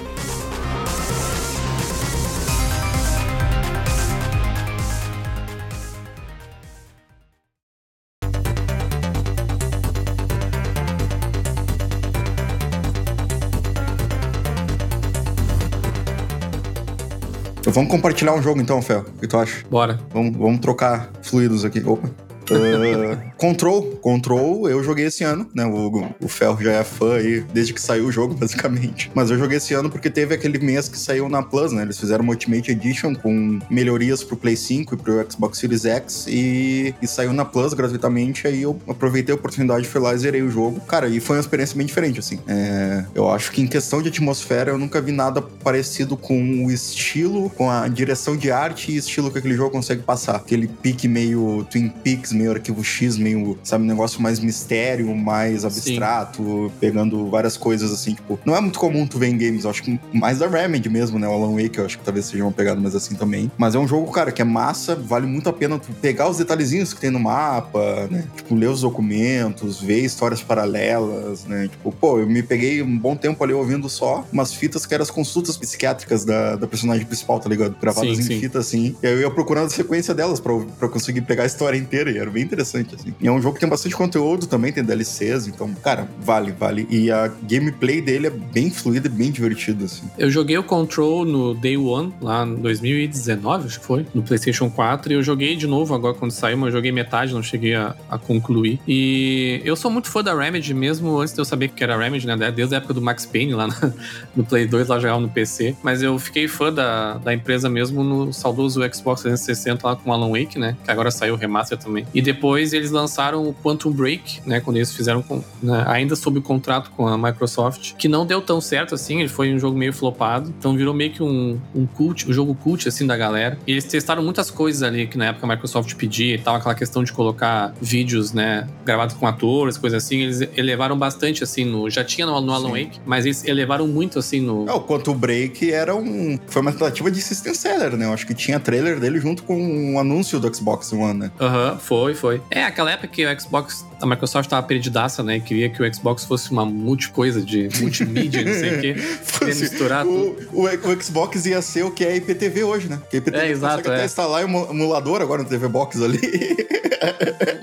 Vamos 17.75 17.91
compartilhar 17.91 18.34
um 18.34 18.41
jogo 18.41 18.62
então, 18.62 18.82
Fel. 18.82 19.01
O 19.01 19.20
que 19.20 19.27
tu 19.27 19.38
acha? 19.38 19.63
Bora. 19.70 20.00
Vamos, 20.13 20.36
vamos 20.36 20.60
trocar 20.60 21.10
fluidos 21.22 21.65
aqui. 21.65 21.84
Opa. 21.86 22.25
Uh, 22.53 23.31
Control, 23.37 23.83
Control, 24.01 24.69
eu 24.69 24.83
joguei 24.83 25.05
esse 25.05 25.23
ano, 25.23 25.49
né? 25.53 25.65
O, 25.65 26.09
o 26.21 26.27
Ferro 26.27 26.61
já 26.61 26.73
é 26.73 26.83
fã 26.83 27.15
aí 27.15 27.41
desde 27.53 27.73
que 27.73 27.81
saiu 27.81 28.05
o 28.05 28.11
jogo, 28.11 28.33
basicamente. 28.39 29.11
Mas 29.13 29.31
eu 29.31 29.37
joguei 29.37 29.57
esse 29.57 29.73
ano 29.73 29.89
porque 29.89 30.09
teve 30.09 30.33
aquele 30.33 30.59
mês 30.59 30.87
que 30.87 30.97
saiu 30.97 31.27
na 31.29 31.41
Plus, 31.41 31.71
né? 31.71 31.83
Eles 31.83 31.97
fizeram 31.97 32.23
uma 32.23 32.33
Ultimate 32.33 32.71
Edition 32.71 33.15
com 33.15 33.59
melhorias 33.69 34.23
pro 34.23 34.37
Play 34.37 34.55
5 34.55 34.93
e 34.93 34.97
pro 34.97 35.31
Xbox 35.31 35.57
Series 35.57 35.85
X 35.85 36.25
e, 36.27 36.93
e 37.01 37.07
saiu 37.07 37.33
na 37.33 37.45
Plus 37.45 37.73
gratuitamente. 37.73 38.47
Aí 38.47 38.61
eu 38.61 38.79
aproveitei 38.87 39.33
a 39.33 39.35
oportunidade, 39.35 39.87
fui 39.87 40.01
lá 40.01 40.13
e 40.13 40.17
zerei 40.17 40.41
o 40.41 40.49
jogo. 40.49 40.79
Cara, 40.81 41.07
e 41.07 41.19
foi 41.19 41.37
uma 41.37 41.41
experiência 41.41 41.75
bem 41.75 41.85
diferente, 41.85 42.19
assim. 42.19 42.39
É, 42.47 43.05
eu 43.13 43.29
acho 43.29 43.51
que 43.51 43.61
em 43.61 43.67
questão 43.67 44.01
de 44.01 44.09
atmosfera, 44.09 44.71
eu 44.71 44.77
nunca 44.77 45.01
vi 45.01 45.11
nada 45.11 45.41
parecido 45.41 46.15
com 46.17 46.65
o 46.65 46.71
estilo, 46.71 47.49
com 47.51 47.69
a 47.69 47.87
direção 47.87 48.35
de 48.37 48.51
arte 48.51 48.91
e 48.91 48.97
estilo 48.97 49.31
que 49.31 49.39
aquele 49.39 49.55
jogo 49.55 49.71
consegue 49.71 50.01
passar. 50.03 50.35
Aquele 50.35 50.67
pique 50.67 51.07
meio 51.07 51.65
Twin 51.69 51.89
Peaks, 51.89 52.31
meio 52.36 52.51
arquivo 52.51 52.84
X, 52.84 53.18
meio, 53.18 53.58
sabe, 53.63 53.84
um 53.84 53.88
negócio 53.88 54.22
mais 54.22 54.39
mistério, 54.39 55.15
mais 55.15 55.65
abstrato, 55.65 56.72
pegando 56.80 57.30
várias 57.30 57.58
coisas 57.58 57.92
assim, 57.92 58.13
tipo, 58.13 58.39
não 58.46 58.56
é 58.56 58.62
muito 58.62 58.80
comum 58.80 59.08
tu 59.08 59.18
ver 59.18 59.27
em 59.27 59.38
games, 59.38 59.63
eu 59.63 59.70
acho 59.70 59.84
que 59.84 60.00
mais 60.13 60.39
da 60.39 60.48
Remedy 60.48 60.89
mesmo, 60.89 61.18
né, 61.18 61.27
o 61.27 61.32
Alan 61.32 61.62
Wake, 61.62 61.77
eu 61.77 61.86
acho 61.86 61.98
que 61.98 62.04
talvez 62.04 62.25
seja 62.25 62.44
uma 62.44 62.51
pegada 62.51 62.80
mais 62.80 62.96
assim 62.96 63.15
também, 63.15 63.51
mas 63.58 63.75
é 63.75 63.80
um 63.80 63.88
jogo, 63.88 64.12
cara, 64.12 64.32
que 64.32 64.42
é 64.42 64.46
massa, 64.46 64.96
vale 64.96 65.25
muito 65.25 65.50
a 65.50 65.54
pena 65.54 65.80
tu 65.80 65.92
pegar 66.01 66.30
os 66.30 66.38
detalhezinhos 66.38 66.94
que 66.94 67.01
tem 67.01 67.10
no 67.10 67.20
mapa, 67.20 68.08
né, 68.10 68.25
tipo, 68.36 68.56
ler 68.56 68.70
os 68.70 68.82
documentos, 68.82 69.82
ver 69.82 70.00
histórias 70.00 70.42
paralelas, 70.42 71.46
né, 71.46 71.68
tipo, 71.68 71.92
pô, 71.92 72.20
eu 72.20 72.27
me 72.27 72.44
peguei 72.44 72.82
um 72.82 72.98
bom 72.98 73.15
tempo 73.15 73.44
ali 73.44 73.54
ouvindo 73.54 73.89
só 73.89 74.25
umas 74.32 74.54
fitas 74.54 74.86
que 74.86 74.94
eram 74.94 75.04
as 75.04 75.12
consultas 75.12 75.58
psiquiátricas 75.58 76.25
da, 76.25 76.56
da 76.56 76.68
personagem 76.68 77.06
principal, 77.06 77.39
tá 77.39 77.50
ligado? 77.50 77.75
Gravadas 77.80 78.18
Sim, 78.18 78.22
em 78.22 78.25
sim. 78.25 78.39
fita, 78.39 78.60
assim, 78.60 78.96
e 79.01 79.08
aí 79.08 79.13
eu 79.13 79.20
ia 79.22 79.32
procurando 79.32 79.68
a 79.68 79.70
sequência 79.70 80.13
delas 80.13 80.39
pra, 80.39 80.54
pra 80.80 80.89
conseguir 80.89 81.22
pegar 81.22 81.44
a 81.44 81.46
história 81.46 81.77
inteira, 81.77 82.12
e 82.12 82.18
bem 82.32 82.44
interessante, 82.44 82.96
assim. 82.96 83.13
E 83.20 83.27
é 83.27 83.32
um 83.32 83.41
jogo 83.41 83.55
que 83.55 83.60
tem 83.62 83.70
bastante 83.70 83.96
conteúdo 83.96 84.48
também, 84.48 84.72
tem 84.72 84.84
DLCs, 84.84 85.48
então, 85.48 85.74
cara, 85.75 86.08
vale, 86.22 86.51
vale. 86.51 86.88
E 86.89 87.12
a 87.12 87.27
gameplay 87.44 88.01
dele 88.01 88.27
é 88.27 88.29
bem 88.29 88.70
fluida 88.70 89.08
e 89.08 89.10
bem 89.10 89.32
divertido, 89.32 89.86
assim. 89.86 90.03
Eu 90.17 90.29
joguei 90.29 90.58
o 90.58 90.63
Control 90.63 91.25
no 91.25 91.53
Day 91.53 91.77
One, 91.77 92.13
lá 92.22 92.46
em 92.46 92.55
2019, 92.55 93.67
acho 93.67 93.79
que 93.79 93.86
foi, 93.86 94.05
no 94.13 94.22
PlayStation 94.24 94.70
4. 94.70 95.12
E 95.12 95.15
eu 95.15 95.24
joguei 95.24 95.55
de 95.55 95.67
novo 95.67 95.94
agora 95.94 96.13
quando 96.13 96.32
saiu, 96.32 96.58
mas 96.58 96.67
eu 96.67 96.74
joguei 96.74 96.91
metade, 96.91 97.34
não 97.34 97.44
cheguei 97.44 97.75
a, 97.75 97.96
a 98.10 98.17
concluir. 98.17 98.79
E 98.88 99.62
eu 99.63 99.75
sou 99.75 99.91
muito 99.91 100.10
fã 100.10 100.24
da 100.24 100.34
Remedy, 100.38 100.74
mesmo 100.74 101.17
antes 101.20 101.34
de 101.34 101.39
eu 101.39 101.46
saber 101.46 101.70
que 101.70 101.84
era 101.84 101.98
Remedy, 101.98 102.27
né? 102.27 102.36
Desde 102.51 102.75
a 102.75 102.77
época 102.77 102.94
do 102.94 103.01
Max 103.01 103.25
Payne 103.25 103.53
lá 103.53 103.67
na- 103.67 103.94
no 104.36 104.44
Play 104.44 104.65
2, 104.67 104.88
lá 104.88 105.00
jogava 105.00 105.20
no 105.20 105.29
PC. 105.29 105.75
Mas 105.84 106.01
eu 106.01 106.17
fiquei 106.20 106.48
fã 106.48 106.72
da, 106.72 107.15
da 107.17 107.34
empresa 107.34 107.70
mesmo 107.70 108.03
no 108.03 108.34
saudoso 108.34 108.82
Xbox 108.94 109.22
360 109.22 109.88
lá 109.88 109.96
com 109.96 110.12
Alan 110.12 110.29
Wake, 110.32 110.58
né? 110.60 110.75
Que 110.84 110.91
agora 110.91 111.12
saiu 111.12 111.34
o 111.36 111.38
remaster 111.38 111.77
também. 111.77 112.05
E 112.15 112.22
depois 112.22 112.73
eles 112.73 112.91
lançaram 112.91 113.47
o 113.47 113.54
Quantum 113.54 113.91
Break, 113.91 114.41
né? 114.45 114.62
Quando 114.62 114.78
eles 114.78 114.93
fizeram 114.93 115.21
com, 115.21 115.43
né, 115.62 115.84
ainda 115.88 116.15
sob 116.15 116.39
contrato 116.41 116.89
com 116.91 117.08
a 117.08 117.17
Microsoft, 117.17 117.93
que 117.97 118.08
não 118.08 118.25
deu 118.25 118.41
tão 118.41 118.62
certo 118.62 118.95
assim, 118.95 119.19
ele 119.19 119.30
foi 119.30 119.54
um 119.54 119.60
jogo 119.60 119.78
meio 119.78 119.91
flopado. 119.91 120.54
Então 120.58 120.75
virou 120.75 120.93
meio 120.93 121.12
que 121.12 121.21
um, 121.21 121.60
um 121.75 121.86
cult, 121.86 122.30
um 122.30 122.34
jogo 122.34 122.56
cult 122.56 122.88
assim 122.88 123.06
da 123.06 123.17
galera. 123.17 123.58
E 123.67 123.71
eles 123.71 123.84
testaram 123.84 124.23
muitas 124.23 124.49
coisas 124.49 124.82
ali 124.82 125.08
que 125.08 125.17
na 125.17 125.25
época 125.25 125.45
a 125.45 125.49
Microsoft 125.49 125.93
pedia 125.95 126.36
e 126.36 126.38
tal, 126.38 126.56
aquela 126.56 126.73
questão 126.75 127.04
de 127.04 127.12
colocar 127.12 127.73
vídeos, 127.82 128.32
né, 128.32 128.67
gravados 128.86 129.15
com 129.15 129.28
atores, 129.28 129.78
coisas 129.78 130.04
assim. 130.04 130.21
Eles 130.21 130.41
elevaram 130.56 130.97
bastante 130.97 131.43
assim 131.43 131.65
no. 131.65 131.89
Já 131.89 132.04
tinha 132.04 132.25
no, 132.25 132.39
no 132.39 132.54
Alan 132.54 132.73
Sim. 132.73 132.84
Wake, 132.86 132.99
mas 133.06 133.25
eles 133.25 133.43
elevaram 133.43 133.88
muito 133.88 134.19
assim 134.19 134.39
no. 134.39 134.67
É, 134.69 134.73
o 134.73 134.82
Quantum 134.82 135.13
Break 135.15 135.71
era 135.71 135.95
um. 135.95 136.39
Foi 136.47 136.62
uma 136.62 136.71
tentativa 136.71 137.12
de 137.12 137.21
system 137.21 137.54
seller, 137.54 137.97
né? 137.97 138.06
Eu 138.06 138.13
acho 138.13 138.25
que 138.25 138.34
tinha 138.34 138.60
trailer 138.60 138.99
dele 138.99 139.19
junto 139.19 139.43
com 139.43 139.56
um 139.56 139.99
anúncio 139.99 140.39
do 140.39 140.54
Xbox 140.54 140.93
One, 140.93 141.19
né? 141.19 141.32
Aham, 141.39 141.78
foi, 141.80 142.05
foi. 142.13 142.41
É, 142.52 142.63
aquela 142.63 142.91
época 142.91 143.08
que 143.08 143.26
o 143.26 143.39
Xbox, 143.41 143.86
a 144.02 144.06
Microsoft 144.06 144.50
tava 144.50 144.65
perdidaça, 144.68 145.24
né? 145.24 145.39
Queria 145.39 145.70
que 145.70 145.82
o 145.82 145.94
Xbox 145.94 146.24
fosse 146.26 146.52
uma 146.52 146.65
multi-coisa 146.65 147.41
de 147.41 147.70
multimídia, 147.80 148.44
não 148.44 148.54
sei 148.54 148.78
o 148.78 148.82
quê. 148.82 148.94
Fosse- 149.24 149.62
misturar 149.62 150.04
tudo. 150.06 150.48
o, 150.54 150.65
o, 150.65 150.65
o 150.94 151.02
Xbox 151.04 151.46
ia 151.46 151.62
ser 151.62 151.84
o 151.84 151.91
que 151.91 152.04
é 152.06 152.15
IPTV 152.18 152.63
hoje, 152.63 152.88
né? 152.89 152.98
Porque 152.98 153.15
a 153.18 153.20
IPTV 153.20 153.38
É, 153.46 153.50
exato, 153.50 153.76
consegue 153.78 153.89
até 153.96 154.02
é. 154.04 154.06
instalar 154.06 154.41
o 154.44 154.48
emu- 154.48 154.68
emulador 154.70 155.22
agora 155.22 155.41
no 155.44 155.50
TV 155.50 155.68
Box 155.68 156.02
ali. 156.04 156.20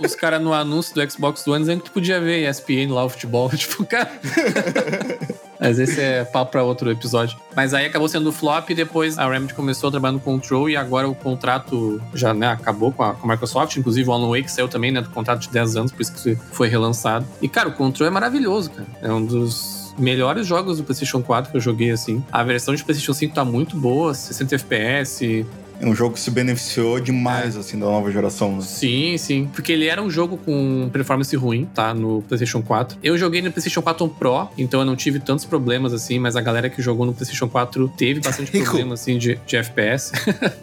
Os 0.05 0.15
caras 0.15 0.41
no 0.43 0.53
anúncio 0.53 0.95
do 0.95 1.11
Xbox 1.11 1.47
One 1.47 1.61
dizendo 1.61 1.81
que 1.81 1.91
tu 1.91 1.93
podia 1.93 2.21
ver 2.21 2.49
ESPN 2.49 2.91
lá, 2.93 3.05
o 3.05 3.09
futebol. 3.09 3.49
Tipo, 3.55 3.85
cara. 3.87 4.11
Mas 5.62 5.79
esse 5.79 6.01
é 6.01 6.25
papo 6.25 6.51
pra 6.51 6.64
outro 6.64 6.90
episódio. 6.90 7.38
Mas 7.55 7.72
aí 7.72 7.87
acabou 7.87 8.09
sendo 8.09 8.33
flop 8.33 8.70
e 8.70 8.75
depois 8.75 9.16
a 9.16 9.29
Remedy 9.31 9.55
começou 9.55 9.88
a 9.88 9.90
trabalhar 9.92 10.12
no 10.12 10.20
Control 10.20 10.68
e 10.68 10.77
agora 10.77 11.09
o 11.09 11.14
contrato 11.14 12.03
já 12.12 12.35
né, 12.35 12.48
acabou 12.48 12.90
com 12.90 13.05
a, 13.05 13.14
com 13.14 13.29
a 13.29 13.33
Microsoft. 13.33 13.77
Inclusive 13.77 14.09
o 14.09 14.12
Alan 14.12 14.29
Wake 14.29 14.51
saiu 14.51 14.68
também, 14.68 14.90
né? 14.90 15.01
Do 15.01 15.11
contrato 15.11 15.40
de 15.40 15.51
10 15.51 15.77
anos, 15.77 15.92
por 15.92 16.03
isso 16.03 16.12
que 16.14 16.35
foi 16.51 16.68
relançado. 16.68 17.25
E, 17.40 17.48
cara, 17.48 17.68
o 17.68 17.72
Control 17.72 18.09
é 18.09 18.11
maravilhoso, 18.11 18.70
cara. 18.70 18.88
É 19.01 19.12
um 19.12 19.25
dos 19.25 19.94
melhores 19.98 20.46
jogos 20.46 20.79
do 20.79 20.85
PlayStation 20.85 21.22
4 21.22 21.51
que 21.51 21.57
eu 21.57 21.61
joguei 21.61 21.90
assim. 21.90 22.25
A 22.33 22.42
versão 22.42 22.75
de 22.75 22.83
PlayStation 22.83 23.12
5 23.12 23.35
tá 23.35 23.44
muito 23.44 23.77
boa, 23.77 24.14
60 24.14 24.55
FPS, 24.57 25.46
É 25.83 25.87
um 25.87 25.97
jogo 25.97 26.14
que 26.14 26.21
se 26.21 26.31
beneficiou 26.31 27.01
demais, 27.01 27.57
assim, 27.57 27.77
da 27.77 27.87
nova 27.87 28.09
geração, 28.12 28.55
né? 28.55 28.62
Sim, 28.62 29.18
sim. 29.18 29.51
Porque 29.53 29.73
ele 29.73 29.87
era 29.87 30.01
um 30.01 30.09
jogo 30.09 30.37
com 30.37 30.88
performance 30.92 31.35
ruim, 31.35 31.68
tá? 31.75 31.92
No 31.92 32.23
PlayStation 32.23 32.62
4. 32.62 32.99
Eu 33.03 33.18
joguei 33.18 33.42
no 33.42 33.51
PlayStation 33.51 33.83
4 33.83 34.09
Pro, 34.11 34.49
então 34.57 34.79
eu 34.79 34.87
não 34.87 34.95
tive 34.95 35.18
tantos 35.18 35.45
problemas 35.45 35.92
assim, 35.92 36.21
mas 36.21 36.37
a 36.37 36.40
galera 36.40 36.71
que 36.71 36.81
jogou 36.81 37.05
no 37.05 37.12
PlayStation 37.12 37.49
4 37.49 37.88
teve 37.97 38.21
bastante 38.21 38.53
problema 38.62 38.95
assim 38.95 39.18
de, 39.18 39.40
de 39.45 39.57
FPS. 39.57 40.12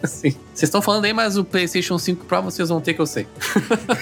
Vocês 0.60 0.68
estão 0.68 0.80
falando 0.80 1.04
aí, 1.04 1.12
mas 1.12 1.36
o 1.36 1.44
PlayStation 1.44 1.98
5 1.98 2.24
Pro 2.24 2.42
vocês 2.42 2.68
vão 2.68 2.80
ter 2.80 2.94
que 2.94 3.00
eu 3.00 3.06
sei. 3.06 3.26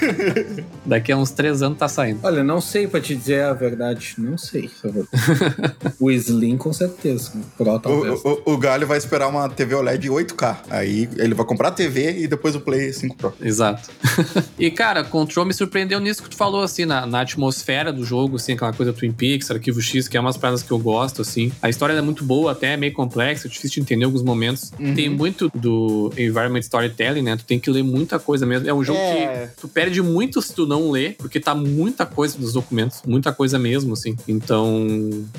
Daqui 0.85 1.11
a 1.11 1.17
uns 1.17 1.31
três 1.31 1.61
anos 1.61 1.77
tá 1.77 1.87
saindo. 1.87 2.19
Olha, 2.23 2.43
não 2.43 2.59
sei 2.59 2.87
pra 2.87 2.99
te 2.99 3.15
dizer 3.15 3.43
a 3.43 3.53
verdade. 3.53 4.15
Não 4.17 4.37
sei. 4.37 4.69
o 5.99 6.11
Slim, 6.11 6.57
com 6.57 6.73
certeza. 6.73 7.31
O 7.33 7.63
Pro, 7.63 7.79
talvez. 7.79 8.21
O, 8.25 8.41
o, 8.45 8.53
o 8.53 8.57
Galho 8.57 8.85
vai 8.85 8.97
esperar 8.97 9.27
uma 9.27 9.47
TV 9.49 9.75
OLED 9.75 10.09
8K. 10.09 10.57
Aí 10.69 11.08
ele 11.17 11.33
vai 11.33 11.45
comprar 11.45 11.69
a 11.69 11.71
TV 11.71 12.19
e 12.19 12.27
depois 12.27 12.55
o 12.55 12.59
Play 12.61 12.91
5 12.93 13.15
Pro. 13.15 13.33
Exato. 13.41 13.89
e, 14.57 14.69
cara, 14.71 15.03
Control 15.03 15.45
me 15.45 15.53
surpreendeu 15.53 15.99
nisso 15.99 16.23
que 16.23 16.29
tu 16.29 16.35
falou, 16.35 16.61
assim, 16.63 16.85
na, 16.85 17.05
na 17.05 17.21
atmosfera 17.21 17.91
do 17.91 18.03
jogo, 18.05 18.35
assim, 18.37 18.53
aquela 18.53 18.73
coisa 18.73 18.93
Twin 18.93 19.11
Peaks, 19.11 19.49
Arquivo 19.51 19.81
X, 19.81 20.07
que 20.07 20.17
é 20.17 20.19
umas 20.19 20.37
paradas 20.37 20.63
que 20.63 20.71
eu 20.71 20.79
gosto, 20.79 21.21
assim. 21.21 21.51
A 21.61 21.69
história 21.69 21.93
é 21.93 22.01
muito 22.01 22.23
boa, 22.23 22.51
até 22.51 22.73
é 22.73 22.77
meio 22.77 22.93
complexa, 22.93 23.47
é 23.47 23.49
difícil 23.49 23.75
de 23.75 23.81
entender 23.81 24.03
em 24.03 24.05
alguns 24.05 24.23
momentos. 24.23 24.71
Uhum. 24.79 24.93
Tem 24.95 25.09
muito 25.09 25.51
do 25.53 26.11
environment 26.17 26.59
storytelling, 26.59 27.21
né? 27.21 27.37
Tu 27.37 27.45
tem 27.45 27.59
que 27.59 27.69
ler 27.69 27.83
muita 27.83 28.19
coisa 28.19 28.45
mesmo. 28.45 28.69
É 28.69 28.73
um 28.73 28.83
jogo 28.83 28.99
É. 28.99 29.47
que 29.55 29.61
tu 29.61 29.67
perde 29.67 30.01
muito 30.01 30.41
se 30.41 30.53
tu 30.53 30.65
não 30.65 30.91
ler, 30.91 31.15
porque 31.17 31.39
tá 31.39 31.53
muita 31.55 32.05
coisa 32.05 32.37
nos 32.39 32.53
documentos, 32.53 33.01
muita 33.05 33.31
coisa 33.31 33.57
mesmo, 33.59 33.93
assim. 33.93 34.15
Então, 34.27 34.87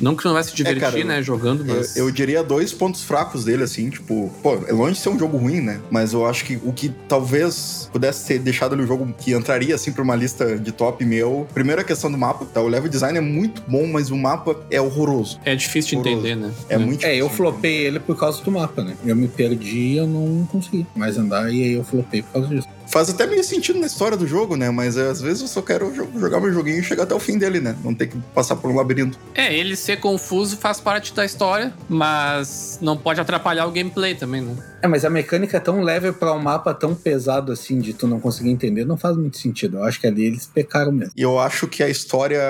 não 0.01 0.15
que 0.15 0.23
tu 0.23 0.29
não 0.29 0.35
vai 0.35 0.45
se 0.45 0.55
divertir, 0.55 0.81
cara, 0.81 1.05
né, 1.05 1.23
jogando, 1.23 1.67
Eu, 1.69 1.77
mas... 1.77 1.97
eu 1.97 2.11
diria 2.11 2.43
dois 2.43 2.73
pontos 2.73 3.03
fracos 3.03 3.45
dele, 3.45 3.63
assim, 3.63 3.91
tipo, 3.91 4.33
pô, 4.43 4.55
é 4.67 4.73
longe 4.73 4.95
de 4.95 4.99
ser 5.01 5.09
um 5.09 5.19
jogo 5.19 5.37
ruim, 5.37 5.50
né? 5.59 5.81
Mas 5.91 6.13
eu 6.13 6.27
acho 6.27 6.45
que 6.45 6.57
o 6.63 6.71
que 6.73 6.91
talvez 7.09 7.89
pudesse 7.91 8.27
ter 8.27 8.39
deixado 8.39 8.75
ali 8.75 8.83
o 8.83 8.87
jogo 8.87 9.11
que 9.19 9.33
entraria, 9.33 9.75
assim, 9.75 9.91
pra 9.91 10.03
uma 10.03 10.15
lista 10.15 10.59
de 10.59 10.71
top 10.73 11.03
meu. 11.07 11.47
Primeiro 11.55 11.81
a 11.81 11.85
questão 11.85 12.13
do 12.13 12.19
mapa, 12.19 12.45
tá? 12.45 12.61
O 12.61 12.69
level 12.69 12.91
design 12.91 13.17
é 13.17 13.21
muito 13.23 13.63
bom, 13.67 13.87
mas 13.87 14.11
o 14.11 14.17
mapa 14.17 14.55
é 14.71 14.81
horroroso. 14.81 15.41
É 15.47 15.55
difícil 15.57 16.03
de 16.03 16.09
Horroroso. 16.11 16.27
entender, 16.29 16.47
né? 16.49 16.53
É 16.69 16.77
muito 16.77 17.05
É, 17.07 17.15
eu 17.17 17.25
difícil. 17.27 17.37
flopei 17.37 17.87
ele 17.87 17.99
por 18.01 18.19
causa 18.19 18.43
do 18.45 18.51
mapa, 18.53 18.85
né? 18.85 18.95
Eu 19.07 19.17
me 19.17 19.29
perdi 19.29 19.79
e 19.79 19.97
eu 19.97 20.07
não 20.07 20.45
consegui 20.53 20.87
mais 20.95 21.17
andar, 21.17 21.51
e 21.53 21.63
aí 21.63 21.73
eu 21.73 21.85
flopei 21.85 22.21
por 22.23 22.33
causa 22.33 22.49
disso. 22.49 22.69
Faz 22.91 23.09
até 23.09 23.27
meio 23.27 23.45
sentido 23.45 23.79
na 23.79 23.87
história 23.87 24.17
do 24.17 24.27
jogo, 24.27 24.57
né? 24.57 24.69
Mas 24.71 24.97
é, 24.97 25.09
às 25.09 25.21
vezes 25.21 25.43
eu 25.43 25.49
só 25.49 25.63
quero 25.63 25.93
jo- 25.93 26.09
jogar 26.19 26.41
meu 26.41 26.53
joguinho 26.53 26.79
e 26.81 26.83
chegar 26.83 27.05
até 27.05 27.15
o 27.15 27.21
fim 27.21 27.39
dele, 27.39 27.61
né? 27.61 27.77
Não 27.85 27.95
ter 27.95 28.09
que 28.09 28.19
passar 28.35 28.57
por 28.57 28.71
um 28.71 28.75
labirinto. 28.77 29.19
É, 29.35 29.55
ele 29.57 29.77
ser 29.77 29.99
confuso 30.01 30.57
faz 30.57 30.81
parte 30.81 31.15
da 31.15 31.25
história, 31.25 31.73
mas 31.89 32.79
não 32.83 32.97
pode 32.97 33.21
atrapalhar 33.21 33.67
o 33.67 33.71
gameplay 33.71 34.15
também, 34.15 34.41
né? 34.43 34.57
É, 34.83 34.89
mas 34.89 35.05
a 35.05 35.11
mecânica 35.11 35.59
é 35.59 35.61
tão 35.61 35.83
leve 35.83 36.11
pra 36.11 36.33
um 36.33 36.39
mapa 36.43 36.73
tão 36.75 36.95
pesado 36.95 37.53
assim 37.53 37.79
de 37.79 37.93
tu 37.93 38.07
não 38.09 38.19
conseguir 38.19 38.51
entender, 38.51 38.85
não 38.85 38.97
faz 38.97 39.17
muito 39.17 39.39
sentido. 39.39 39.77
Eu 39.79 39.85
acho 39.85 40.01
que 40.01 40.07
ali 40.07 40.25
eles 40.25 40.47
pecaram 40.47 40.91
mesmo. 40.91 41.13
E 41.17 41.23
eu 41.23 41.39
acho 41.39 41.69
que 41.69 41.83
a 41.83 41.89
história 41.89 42.41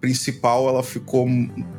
principal, 0.00 0.68
ela 0.68 0.82
ficou. 0.82 1.26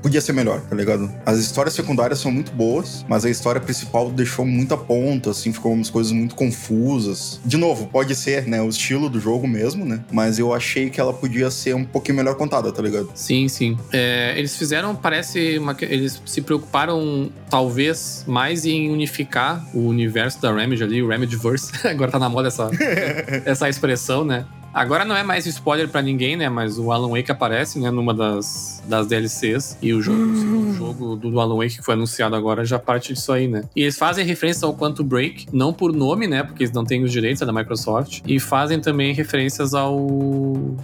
Podia 0.01 0.19
ser 0.19 0.33
melhor, 0.33 0.59
tá 0.61 0.75
ligado? 0.75 1.09
As 1.25 1.37
histórias 1.37 1.73
secundárias 1.75 2.19
são 2.19 2.31
muito 2.31 2.51
boas, 2.51 3.05
mas 3.07 3.23
a 3.25 3.29
história 3.29 3.61
principal 3.61 4.09
deixou 4.11 4.45
muita 4.45 4.75
ponta, 4.75 5.29
assim, 5.31 5.53
ficou 5.53 5.71
umas 5.71 5.89
coisas 5.89 6.11
muito 6.11 6.35
confusas. 6.35 7.39
De 7.45 7.55
novo, 7.57 7.87
pode 7.87 8.00
ser, 8.15 8.47
né, 8.47 8.61
o 8.61 8.69
estilo 8.69 9.09
do 9.09 9.19
jogo 9.19 9.47
mesmo, 9.47 9.85
né? 9.85 10.03
Mas 10.11 10.39
eu 10.39 10.53
achei 10.53 10.89
que 10.89 10.99
ela 10.99 11.13
podia 11.13 11.49
ser 11.51 11.75
um 11.75 11.83
pouquinho 11.83 12.17
melhor 12.17 12.35
contada, 12.35 12.71
tá 12.71 12.81
ligado? 12.81 13.09
Sim, 13.15 13.47
sim. 13.47 13.77
É, 13.91 14.33
eles 14.37 14.57
fizeram, 14.57 14.95
parece, 14.95 15.57
uma 15.57 15.75
eles 15.81 16.21
se 16.25 16.41
preocuparam 16.41 17.31
talvez 17.49 18.23
mais 18.27 18.65
em 18.65 18.91
unificar 18.91 19.65
o 19.73 19.87
universo 19.87 20.41
da 20.41 20.53
Remedy 20.53 20.83
ali, 20.83 21.01
o 21.01 21.07
Remedyverse. 21.07 21.71
Agora 21.87 22.11
tá 22.11 22.19
na 22.19 22.29
moda 22.29 22.47
essa, 22.47 22.69
essa 23.45 23.69
expressão, 23.69 24.23
né? 24.23 24.45
Agora 24.73 25.03
não 25.03 25.15
é 25.15 25.23
mais 25.23 25.45
spoiler 25.45 25.89
pra 25.89 26.01
ninguém, 26.01 26.35
né? 26.35 26.49
Mas 26.49 26.77
o 26.77 26.91
Alan 26.91 27.09
Wake 27.09 27.31
aparece, 27.31 27.79
né? 27.79 27.91
Numa 27.91 28.13
das, 28.13 28.81
das 28.87 29.07
DLCs. 29.07 29.77
E 29.81 29.93
o 29.93 30.01
jogo, 30.01 30.21
o 30.23 30.35
segundo 30.37 30.73
jogo 30.73 31.15
do, 31.15 31.31
do 31.31 31.39
Alan 31.39 31.57
Wake 31.57 31.77
que 31.77 31.83
foi 31.83 31.93
anunciado 31.93 32.35
agora 32.35 32.63
já 32.63 32.79
parte 32.79 33.13
disso 33.13 33.31
aí, 33.31 33.47
né? 33.47 33.63
E 33.75 33.81
eles 33.81 33.97
fazem 33.97 34.25
referência 34.25 34.65
ao 34.65 34.73
Quantum 34.73 35.03
Break, 35.03 35.47
não 35.51 35.73
por 35.73 35.93
nome, 35.93 36.27
né? 36.27 36.43
Porque 36.43 36.63
eles 36.63 36.73
não 36.73 36.83
têm 36.83 37.03
os 37.03 37.11
direitos 37.11 37.41
é 37.41 37.45
da 37.45 37.53
Microsoft. 37.53 38.21
E 38.25 38.39
fazem 38.39 38.79
também 38.79 39.13
referências 39.13 39.73
ao, 39.73 40.07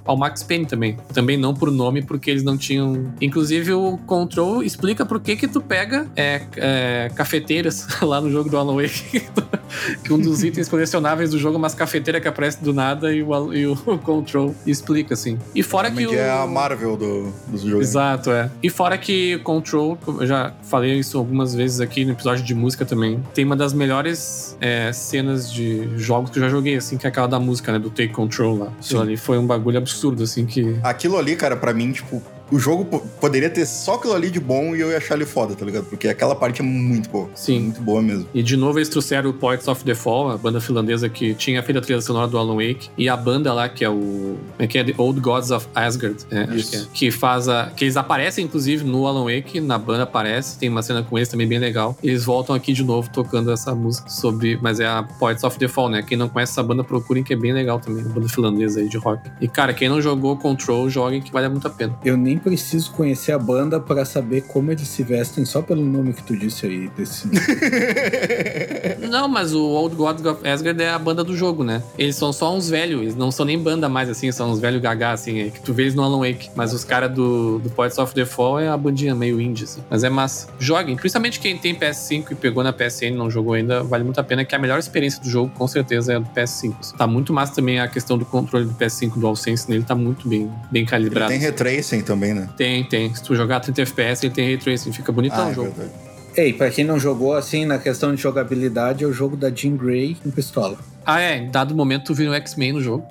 ao 0.06 0.18
Max 0.18 0.44
Payne 0.44 0.66
também. 0.66 0.98
Também 1.14 1.38
não 1.38 1.54
por 1.54 1.72
nome, 1.72 2.02
porque 2.02 2.30
eles 2.30 2.44
não 2.44 2.58
tinham. 2.58 3.14
Inclusive, 3.22 3.74
o 3.74 3.98
Control 4.06 4.64
explica 4.64 5.06
por 5.06 5.20
que 5.20 5.36
que 5.36 5.48
tu 5.48 5.62
pega 5.62 6.08
é, 6.16 6.42
é, 6.56 7.12
cafeteiras 7.16 7.88
lá 8.02 8.20
no 8.20 8.30
jogo 8.30 8.50
do 8.50 8.58
Alan 8.58 8.76
Wake. 8.76 9.24
que 10.04 10.14
um 10.14 10.20
dos 10.20 10.44
itens 10.44 10.68
colecionáveis 10.68 11.32
do 11.32 11.38
jogo 11.38 11.56
é 11.56 11.58
umas 11.58 11.74
cafeteiras 11.74 12.22
que 12.22 12.28
aparece 12.28 12.64
do 12.64 12.74
nada 12.74 13.14
e 13.14 13.22
o, 13.22 13.54
e 13.54 13.68
o 13.68 13.76
Control 14.00 14.56
explica, 14.66 15.14
assim. 15.14 15.38
E 15.54 15.64
fora 15.64 15.90
que 15.90 16.00
Realmente 16.00 16.20
o... 16.20 16.22
é 16.22 16.32
a 16.32 16.48
Marvel 16.48 16.98
do, 16.98 17.34
dos 17.48 17.62
jogos. 17.62 17.88
Exato, 17.88 18.32
é. 18.32 18.50
E 18.62 18.70
fora 18.70 18.98
que 18.98 19.36
o 19.36 19.44
Control, 19.44 19.98
eu 20.20 20.28
já 20.28 20.54
falei 20.64 20.98
isso 21.00 21.18
algumas 21.18 21.54
vezes 21.54 21.80
aqui 21.80 22.06
no 22.06 22.12
episódio 22.12 22.44
de 22.44 22.56
música 22.56 22.86
também, 22.86 23.24
tem 23.34 23.46
uma 23.46 23.56
das 23.56 23.74
melhores 23.74 24.58
é, 24.60 24.92
cenas 24.94 25.52
de 25.52 25.88
jogos 25.98 26.30
que 26.30 26.40
eu 26.40 26.44
já 26.44 26.50
joguei, 26.50 26.76
assim, 26.76 26.98
que 26.98 27.06
é 27.06 27.10
aquela 27.10 27.28
da 27.28 27.40
música, 27.40 27.72
né? 27.72 27.80
Do 27.80 27.90
Take 27.90 28.10
Control 28.10 28.58
lá. 28.58 28.72
Isso 28.80 28.96
Sim. 28.96 29.02
ali 29.02 29.18
foi 29.18 29.38
um 29.38 29.46
bagulho 29.46 29.78
absurdo, 29.78 30.24
assim, 30.24 30.46
que. 30.46 30.78
Aquilo 30.84 31.18
ali, 31.18 31.36
cara, 31.36 31.56
pra 31.56 31.74
mim, 31.74 31.92
tipo, 31.92 32.22
o 32.52 32.60
jogo 32.60 32.86
po- 32.86 33.00
poderia 33.20 33.50
ter 33.50 33.66
só 33.66 33.96
aquilo 33.96 34.14
ali 34.14 34.30
de 34.30 34.40
bom 34.40 34.76
e 34.76 34.80
eu 34.82 34.90
ia 34.92 34.98
achar 34.98 35.16
ele 35.16 35.26
foda, 35.26 35.56
tá 35.56 35.66
ligado? 35.66 35.86
Porque 35.86 36.08
aquela 36.08 36.36
parte 36.36 36.62
é 36.62 36.64
muito 36.64 37.10
boa. 37.10 37.30
Sim. 37.36 37.60
Muito 37.60 37.82
boa 37.82 38.02
mesmo. 38.02 38.26
E 38.34 38.42
de 38.44 38.56
novo 38.56 38.78
eles 38.80 38.90
trouxeram 38.90 39.30
o 39.30 39.34
Poets 39.34 39.68
of 39.68 39.84
the 39.84 39.96
Fall, 39.96 40.32
a 40.32 40.38
banda 40.38 40.60
finlandesa 40.62 41.10
que 41.10 41.34
tinha 41.34 41.62
feito 41.64 41.78
a 41.78 41.82
trilha 41.82 42.02
sonora 42.02 42.28
do 42.28 42.38
Alan 42.38 42.56
Wake, 42.56 42.90
e 42.98 43.10
a 43.10 43.18
banda 43.18 43.54
lá 43.54 43.68
que 43.70 43.84
é 43.84 43.90
o. 43.90 43.94
como 43.94 44.38
é 44.60 44.68
que 44.68 44.78
é? 44.78 44.84
The 44.84 44.94
Old 44.98 45.20
Gods 45.20 45.52
of 45.52 45.68
Asgard, 45.76 46.18
é, 46.32 46.42
acho 46.44 46.56
Isso. 46.56 46.72
que 46.72 47.06
é. 47.06 47.10
Que 47.10 47.12
faz 47.12 47.48
a. 47.50 47.68
Que 47.76 47.84
eles 47.86 47.98
aparecem, 47.98 48.46
inclusive, 48.46 48.84
no 48.84 49.06
Alan 49.08 49.24
Wake, 49.26 49.60
na 49.60 49.78
banda 49.78 50.04
aparece, 50.04 50.58
tem 50.58 50.70
uma 50.70 50.82
cena 50.82 51.04
com 51.04 51.18
eles 51.18 51.30
também 51.30 51.48
bem 51.48 51.60
legal. 51.60 51.98
Eles 52.04 52.24
voltam 52.26 52.56
aqui 52.56 52.74
de 52.74 52.84
novo 52.84 53.10
tocando 53.10 53.52
essa 53.52 53.74
música 53.76 54.10
sobre. 54.10 54.58
Mas 54.62 54.80
é 54.80 54.86
a 54.88 55.04
Poets 55.04 55.44
of 55.44 55.58
the 55.60 55.68
Fall, 55.68 55.90
né? 55.90 56.02
Quem 56.02 56.18
não 56.18 56.30
conhece 56.30 56.54
essa 56.54 56.64
banda, 56.64 56.84
procurem 56.84 57.24
que 57.24 57.34
é 57.34 57.36
bem 57.36 57.52
legal 57.54 57.80
também, 57.80 58.04
a 58.04 58.08
banda 58.10 58.28
finlandesa 58.30 58.80
aí 58.80 58.88
de 58.90 58.98
rock. 58.98 59.30
E 59.42 59.48
cara, 59.48 59.74
quem 59.74 59.90
não 59.90 60.02
jogou 60.02 60.38
Control, 60.38 60.90
joguem 60.90 61.22
que 61.22 61.32
vale 61.32 61.48
muito 61.50 61.68
a 61.68 61.70
pena. 61.70 61.98
Eu 62.06 62.16
nem 62.16 62.37
preciso 62.38 62.92
conhecer 62.92 63.32
a 63.32 63.40
banda 63.40 63.80
pra 63.80 64.06
saber 64.06 64.42
como 64.44 64.72
eles 64.72 64.88
se 64.88 65.04
vestem 65.04 65.46
só 65.46 65.62
pelo 65.62 65.84
nome 65.86 66.14
que 66.14 66.24
tu 66.24 66.36
disse 66.36 66.66
aí. 66.66 66.90
Desse... 66.96 67.28
Não, 69.08 69.28
mas 69.28 69.54
o 69.54 69.64
Old 69.64 69.96
Gods 69.96 70.26
of 70.26 70.48
Asgard 70.48 70.82
é 70.82 70.90
a 70.90 71.00
banda 71.00 71.24
do 71.24 71.36
jogo, 71.36 71.64
né? 71.64 71.82
Eles 71.98 72.16
são 72.16 72.32
só 72.34 72.56
uns 72.56 72.70
velhos, 72.70 73.02
eles 73.02 73.16
não 73.16 73.32
são 73.32 73.46
nem 73.46 73.58
banda 73.58 73.88
mais, 73.90 74.10
assim, 74.10 74.32
são 74.32 74.52
uns 74.52 74.60
velhos 74.60 74.82
gagá, 74.82 75.12
assim, 75.12 75.40
é 75.42 75.50
que 75.50 75.60
tu 75.62 75.74
vê 75.74 75.84
eles 75.84 75.96
no 75.96 76.04
Alan 76.04 76.20
Wake. 76.20 76.50
Mas 76.56 76.74
os 76.74 76.84
caras 76.84 77.12
do, 77.12 77.60
do 77.60 77.70
Poets 77.70 77.98
of 77.98 78.14
the 78.14 78.26
Fall 78.26 78.60
é 78.60 78.68
a 78.68 78.78
bandinha 78.78 79.16
meio 79.16 79.40
indie, 79.42 79.64
assim. 79.64 79.82
Mas 79.90 80.04
é 80.04 80.10
massa. 80.10 80.48
Joguem, 80.60 80.96
principalmente 80.96 81.40
quem 81.40 81.58
tem 81.58 81.74
PS5 81.76 82.32
e 82.32 82.36
pegou 82.36 82.64
na 82.64 82.74
PSN 82.74 83.06
e 83.08 83.12
não 83.12 83.30
jogou 83.32 83.54
ainda, 83.54 83.84
vale 83.84 84.04
muito 84.04 84.20
a 84.20 84.24
pena, 84.24 84.44
que 84.46 84.54
a 84.56 84.60
melhor 84.60 84.80
experiência 84.80 85.22
do 85.22 85.30
jogo, 85.30 85.52
com 85.56 85.68
certeza, 85.68 86.14
é 86.14 86.16
a 86.16 86.20
do 86.20 86.30
PS5. 86.30 86.76
assim. 86.80 86.96
Tá 86.98 87.08
muito 87.08 87.32
massa 87.34 87.56
também 87.56 87.80
a 87.80 87.88
questão 87.88 88.18
do 88.18 88.26
controle 88.26 88.66
do 88.66 88.74
PS5 88.74 89.14
do 89.14 89.20
DualSense 89.22 89.70
nele, 89.70 89.84
tá 89.84 89.96
muito 89.96 90.28
bem, 90.28 90.50
bem 90.72 90.82
Ele 90.82 90.90
calibrado. 90.90 91.32
tem 91.32 91.40
retracing 91.40 92.02
também, 92.02 92.34
né? 92.34 92.50
tem, 92.58 92.84
tem. 92.84 93.14
Se 93.14 93.24
tu 93.24 93.36
jogar 93.36 93.60
30 93.60 93.82
FPS, 93.82 94.26
ele 94.26 94.34
tem 94.34 94.46
Ray 94.46 94.58
Tracing, 94.58 94.92
fica 94.92 95.12
bonitão 95.12 95.44
Ah, 95.44 95.48
o 95.48 95.52
é 95.52 95.54
jogo. 95.54 95.72
verdade. 95.76 96.07
Ei, 96.38 96.54
pra 96.54 96.70
quem 96.70 96.86
não 96.86 97.00
jogou 97.00 97.34
assim, 97.34 97.66
na 97.66 97.80
questão 97.80 98.14
de 98.14 98.22
jogabilidade, 98.22 99.04
é 99.04 99.08
o 99.08 99.12
jogo 99.12 99.36
da 99.36 99.50
Jean 99.50 99.76
Grey 99.76 100.16
com 100.22 100.30
pistola. 100.30 100.78
Ah, 101.08 101.22
é, 101.22 101.38
em 101.38 101.50
dado 101.50 101.74
momento 101.74 102.08
tu 102.08 102.14
vira 102.14 102.30
um 102.32 102.34
X-Men 102.34 102.74
no 102.74 102.82
jogo. 102.82 103.08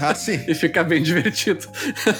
Ah, 0.00 0.14
sim. 0.16 0.40
E 0.46 0.54
fica 0.54 0.84
bem 0.84 1.02
divertido. 1.02 1.66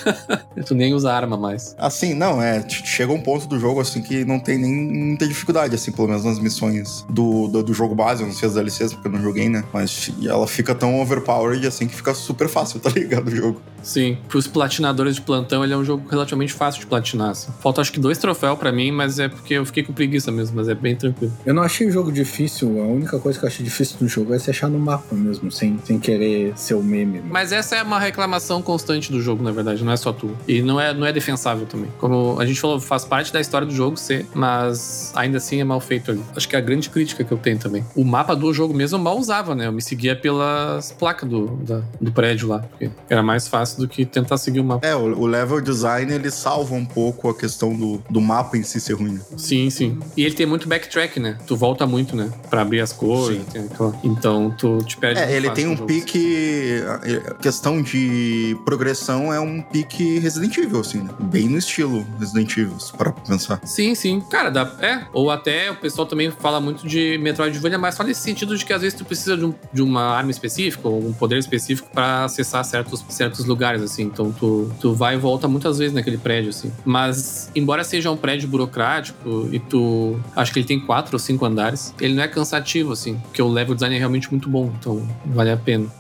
tu 0.67 0.75
nem 0.75 0.93
usa 0.93 1.13
arma 1.13 1.37
mais. 1.37 1.77
Assim, 1.79 2.15
não, 2.15 2.43
é. 2.43 2.69
Chega 2.69 3.13
um 3.13 3.21
ponto 3.21 3.47
do 3.47 3.57
jogo, 3.61 3.81
assim, 3.81 4.03
que 4.03 4.25
não 4.25 4.41
tem 4.41 4.59
nem 4.59 4.73
muita 4.73 5.25
dificuldade, 5.29 5.73
assim, 5.73 5.93
pelo 5.93 6.09
menos 6.09 6.25
nas 6.25 6.41
missões 6.41 7.07
do, 7.09 7.47
do, 7.47 7.63
do 7.63 7.73
jogo 7.73 7.95
base. 7.95 8.23
Eu 8.23 8.27
não 8.27 8.35
sei 8.35 8.49
as 8.49 8.55
DLCs, 8.55 8.93
porque 8.93 9.07
eu 9.07 9.13
não 9.13 9.23
joguei, 9.23 9.49
né? 9.49 9.63
Mas 9.73 10.11
ela 10.27 10.49
fica 10.49 10.75
tão 10.75 11.01
overpowered, 11.01 11.65
assim, 11.65 11.87
que 11.87 11.95
fica 11.95 12.13
super 12.13 12.49
fácil, 12.49 12.81
tá 12.81 12.91
ligado? 12.91 13.29
O 13.29 13.37
jogo. 13.37 13.63
Sim, 13.85 14.19
pros 14.29 14.49
platinadores 14.49 15.15
de 15.15 15.21
plantão, 15.21 15.63
ele 15.63 15.75
é 15.75 15.77
um 15.77 15.85
jogo 15.85 16.09
relativamente 16.09 16.53
fácil 16.53 16.81
de 16.81 16.87
platinar. 16.87 17.31
assim. 17.31 17.53
Falta 17.61 17.81
acho 17.81 17.93
que 17.93 18.01
dois 18.01 18.19
troféus 18.19 18.59
pra 18.59 18.73
mim, 18.73 18.91
mas 18.91 19.21
é 19.21 19.29
porque 19.29 19.55
eu 19.55 19.65
fiquei 19.65 19.85
com 19.85 19.93
preguiça 19.93 20.33
mesmo, 20.33 20.57
mas 20.57 20.69
é 20.69 20.75
bem 20.75 20.97
tranquilo. 20.97 21.33
Eu 21.47 21.55
não 21.55 21.63
achei 21.63 21.87
o 21.87 21.91
jogo 21.91 22.11
difícil, 22.11 22.83
a 22.83 22.87
única 22.87 23.19
coisa 23.21 23.39
que 23.39 23.45
eu 23.45 23.49
achei 23.49 23.65
difícil 23.65 23.99
no 24.01 24.09
jogo 24.09 24.35
é 24.35 24.39
se 24.39 24.51
achar 24.51 24.69
no 24.69 24.79
mapa 24.79 25.04
mesmo, 25.13 25.51
sem, 25.51 25.79
sem 25.85 25.99
querer 25.99 26.53
ser 26.57 26.75
o 26.75 26.83
meme. 26.83 27.23
Mas 27.29 27.53
essa 27.53 27.77
é 27.77 27.83
uma 27.83 27.99
reclamação 27.99 28.63
constante 28.63 29.11
do 29.11 29.21
jogo, 29.21 29.43
na 29.43 29.51
verdade, 29.51 29.83
não 29.85 29.93
é 29.93 29.97
só 29.97 30.13
tu. 30.13 30.31
E 30.47 30.63
não 30.63 30.81
é, 30.81 30.93
não 30.95 31.07
é 31.07 31.13
defensável 31.13 31.67
também. 31.67 31.91
Como 31.99 32.39
a 32.41 32.47
gente 32.47 32.61
falou, 32.61 32.81
faz 32.81 33.05
parte 33.05 33.33
da 33.33 33.41
história 33.41 33.67
do 33.67 33.75
jogo 33.75 33.97
ser, 33.97 34.27
mas 34.35 35.13
ainda 35.15 35.39
assim 35.39 35.61
é 35.61 35.65
mal 35.65 35.81
feito 35.81 36.11
ali. 36.11 36.23
Acho 36.37 36.49
que 36.49 36.57
é 36.57 36.59
a 36.59 36.63
grande 36.63 36.89
crítica 36.91 37.25
que 37.25 37.33
eu 37.33 37.39
tenho 37.39 37.59
também. 37.59 37.85
O 37.95 38.05
mapa 38.05 38.35
do 38.35 38.53
jogo 38.53 38.73
mesmo 38.75 38.97
eu 38.99 39.03
mal 39.03 39.19
usava, 39.19 39.55
né? 39.55 39.67
Eu 39.67 39.73
me 39.73 39.83
seguia 39.83 40.15
pelas 40.17 40.93
placas 40.93 41.29
do, 41.29 41.47
da- 41.57 41.83
do 42.01 42.13
prédio 42.13 42.49
lá, 42.49 42.61
porque 42.61 42.91
era 43.09 43.23
mais 43.23 43.49
fácil 43.49 43.79
do 43.81 43.89
que 43.89 44.05
tentar 44.05 44.37
seguir 44.39 44.61
o 44.61 44.65
mapa. 44.65 44.87
É, 44.87 44.95
o, 44.95 45.19
o 45.21 45.27
level 45.27 45.61
design, 45.61 46.13
ele 46.13 46.31
salva 46.31 46.75
um 46.75 46.85
pouco 46.85 47.29
a 47.29 47.35
questão 47.35 47.75
do, 47.75 48.03
do 48.11 48.21
mapa 48.21 48.57
em 48.57 48.63
si 48.63 48.81
ser 48.81 48.95
ruim. 48.95 49.19
Sim, 49.37 49.71
sim. 49.71 49.99
E 50.17 50.25
ele 50.25 50.35
tem 50.35 50.47
muito 50.47 50.69
backtrack, 50.69 51.19
né? 51.21 51.39
Tu 51.47 51.57
volta 51.57 51.87
muito, 51.87 52.15
né? 52.17 52.31
Pra 52.51 52.63
abrir 52.63 52.81
as 52.81 52.93
cores. 52.93 53.41
Tem 53.53 53.65
aquela- 53.65 53.95
Então 54.05 54.55
tu 54.57 54.79
te. 54.97 55.21
É, 55.21 55.33
ele 55.33 55.51
tem 55.51 55.67
um 55.67 55.77
jogo. 55.77 55.87
pique. 55.87 56.83
A 57.31 57.35
questão 57.35 57.83
de 57.83 58.57
progressão 58.65 59.33
é 59.33 59.41
um 59.41 59.61
pique 59.63 60.19
Resident 60.19 60.57
Evil, 60.59 60.81
assim, 60.81 60.99
né? 61.03 61.11
Bem 61.21 61.49
no 61.49 61.59
estilo 61.59 62.07
Resident 62.19 62.57
Evil, 62.57 62.77
pra 62.97 63.13
pensar. 63.13 63.61
Sim, 63.65 63.95
sim. 63.95 64.21
Cara, 64.31 64.51
dá. 64.51 64.71
É. 64.81 65.05
Ou 65.13 65.31
até 65.31 65.71
o 65.71 65.77
pessoal 65.77 66.07
também 66.07 66.31
fala 66.31 66.61
muito 66.61 66.87
de 66.87 67.19
Metroidvania, 67.19 67.79
mas 67.79 67.95
só 67.95 68.03
nesse 68.03 68.21
sentido 68.23 68.57
de 68.57 68.65
que 68.65 68.73
às 68.73 68.83
vezes 68.83 68.97
tu 68.97 69.05
precisa 69.05 69.37
de, 69.37 69.45
um- 69.45 69.55
de 69.73 69.83
uma 69.83 70.03
arma 70.17 70.31
específica 70.31 70.89
ou 70.89 71.07
um 71.07 71.13
poder 71.13 71.39
específico 71.39 71.89
pra 71.93 72.25
acessar 72.25 72.65
certos, 72.65 73.05
certos 73.09 73.45
lugares, 73.45 73.83
assim. 73.83 74.03
Então 74.05 74.33
tu, 74.33 74.71
tu 74.81 74.95
vai 74.95 75.15
e 75.15 75.19
volta 75.19 75.47
muitas 75.49 75.79
vezes 75.79 75.95
naquele 75.95 76.19
prédio, 76.19 76.51
assim. 76.51 76.73
Mas, 76.85 77.51
embora 77.55 77.85
seja 77.85 78.11
um 78.11 78.17
prédio 78.17 78.49
burocrático 78.49 79.49
e 79.53 79.59
tu. 79.59 80.19
Acho 80.37 80.53
que 80.53 80.59
ele 80.59 80.67
tem 80.67 80.81
quatro 80.81 81.15
ou 81.15 81.19
cinco 81.19 81.45
andares, 81.45 81.95
ele 82.01 82.15
não 82.15 82.23
é 82.23 82.29
cansativo, 82.29 82.93
assim. 82.93 83.17
Porque 83.17 83.41
o 83.43 83.49
level 83.49 83.75
design 83.75 83.95
é 83.95 83.99
realmente 83.99 84.31
muito 84.31 84.49
bom. 84.49 84.73
Então 84.85 85.01
vale 85.25 85.51
a 85.51 85.57
pena. 85.57 85.91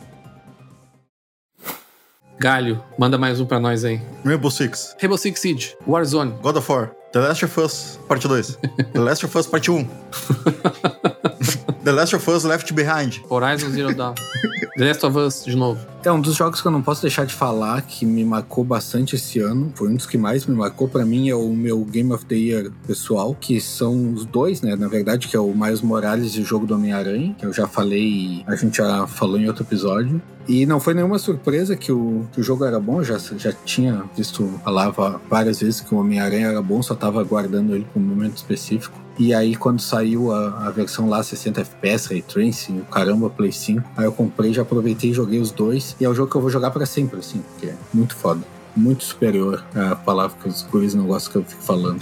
Galho, 2.39 2.85
manda 2.99 3.17
mais 3.17 3.41
um 3.41 3.47
pra 3.47 3.59
nós 3.59 3.83
aí. 3.83 3.99
Rainbow 4.23 4.51
Six, 4.51 4.95
Rainbow 5.01 5.17
Six 5.17 5.41
Siege, 5.41 5.75
Warzone. 5.87 6.35
God 6.43 6.57
of 6.59 6.71
War, 6.71 6.91
The 7.11 7.21
Last 7.21 7.47
of 7.47 7.61
Us, 7.61 7.99
parte 8.07 8.29
2. 8.29 8.59
The 8.93 8.99
Last 9.01 9.25
of 9.25 9.39
Us, 9.39 9.47
parte 9.47 9.71
1. 9.71 9.89
The 11.85 11.93
Last 11.93 12.17
of 12.17 12.31
Us 12.31 12.45
Left 12.45 12.73
Behind. 12.73 13.21
Horizon 13.29 13.71
Zero 13.71 13.93
Dawn. 13.93 14.15
The 14.79 14.87
Last 14.87 15.05
of 15.05 15.19
Us, 15.19 15.45
de 15.45 15.55
novo. 15.55 15.79
É 16.03 16.11
um 16.11 16.19
dos 16.19 16.35
jogos 16.35 16.63
que 16.63 16.67
eu 16.67 16.73
não 16.73 16.81
posso 16.81 17.03
deixar 17.03 17.27
de 17.27 17.35
falar, 17.35 17.83
que 17.83 18.07
me 18.07 18.25
marcou 18.25 18.65
bastante 18.65 19.17
esse 19.17 19.39
ano. 19.39 19.71
Foi 19.75 19.91
um 19.91 19.95
dos 19.95 20.07
que 20.07 20.17
mais 20.17 20.47
me 20.47 20.57
marcou 20.57 20.89
pra 20.89 21.05
mim, 21.05 21.29
é 21.29 21.35
o 21.35 21.51
meu 21.51 21.85
Game 21.85 22.11
of 22.11 22.25
the 22.25 22.37
Year 22.37 22.71
pessoal, 22.87 23.37
que 23.39 23.61
são 23.61 24.15
os 24.15 24.25
dois, 24.25 24.63
né? 24.63 24.75
Na 24.77 24.89
verdade, 24.89 25.29
que 25.29 25.37
é 25.37 25.39
o 25.39 25.55
Miles 25.55 25.83
Morales 25.83 26.35
e 26.37 26.41
o 26.41 26.45
jogo 26.45 26.67
do 26.67 26.75
Homem-Aranha, 26.75 27.35
que 27.39 27.45
eu 27.45 27.53
já 27.53 27.69
falei, 27.69 28.43
a 28.47 28.57
gente 28.57 28.79
já 28.79 29.07
falou 29.07 29.39
em 29.39 29.47
outro 29.47 29.63
episódio. 29.63 30.23
E 30.49 30.65
não 30.65 30.81
foi 30.81 30.95
nenhuma 30.95 31.19
surpresa 31.19 31.77
que 31.77 31.93
o, 31.93 32.27
que 32.33 32.41
o 32.41 32.43
jogo 32.43 32.65
era 32.65 32.81
bom, 32.81 33.03
já, 33.03 33.19
já 33.19 33.53
tinha 33.53 34.05
visto, 34.17 34.59
falava 34.65 35.21
várias 35.29 35.61
vezes 35.61 35.83
que 35.83 35.95
o 35.95 35.99
Homem-Aranha 35.99 36.47
era 36.47 36.63
bom, 36.63 36.83
só 36.83 36.95
tava 36.95 37.21
aguardando 37.21 37.75
ele 37.75 37.87
pra 37.93 38.01
um 38.01 38.05
momento 38.07 38.39
específico. 38.39 39.04
E 39.19 39.33
aí, 39.33 39.55
quando 39.55 39.81
saiu 39.81 40.33
a, 40.33 40.67
a 40.67 40.71
versão 40.71 41.09
lá 41.09 41.23
60 41.23 41.61
FPS, 41.61 42.09
Ray 42.09 42.23
Tracing, 42.23 42.79
o 42.81 42.85
caramba, 42.85 43.31
Play 43.31 43.53
5, 43.53 43.83
aí 43.97 44.05
eu 44.05 44.13
comprei, 44.13 44.53
já 44.53 44.63
aproveitei 44.63 45.11
e 45.11 45.15
joguei 45.15 45.39
os 45.41 45.51
dois. 45.51 45.97
E 46.01 46.05
é 46.05 46.09
o 46.09 46.15
jogo 46.15 46.31
que 46.31 46.37
eu 46.37 46.41
vou 46.41 46.51
jogar 46.51 46.71
para 46.71 46.85
sempre, 46.85 47.21
assim, 47.21 47.41
porque 47.41 47.67
é 47.67 47.77
muito 47.93 48.15
foda 48.15 48.43
muito 48.77 49.05
superior 49.05 49.65
à 49.75 49.95
palavra 49.95 50.37
que 50.43 50.49
os 50.49 50.63
guris 50.63 50.95
não 50.95 51.07
gostam 51.07 51.33
que 51.33 51.39
eu 51.39 51.45
fico 51.45 51.63
falando. 51.63 52.01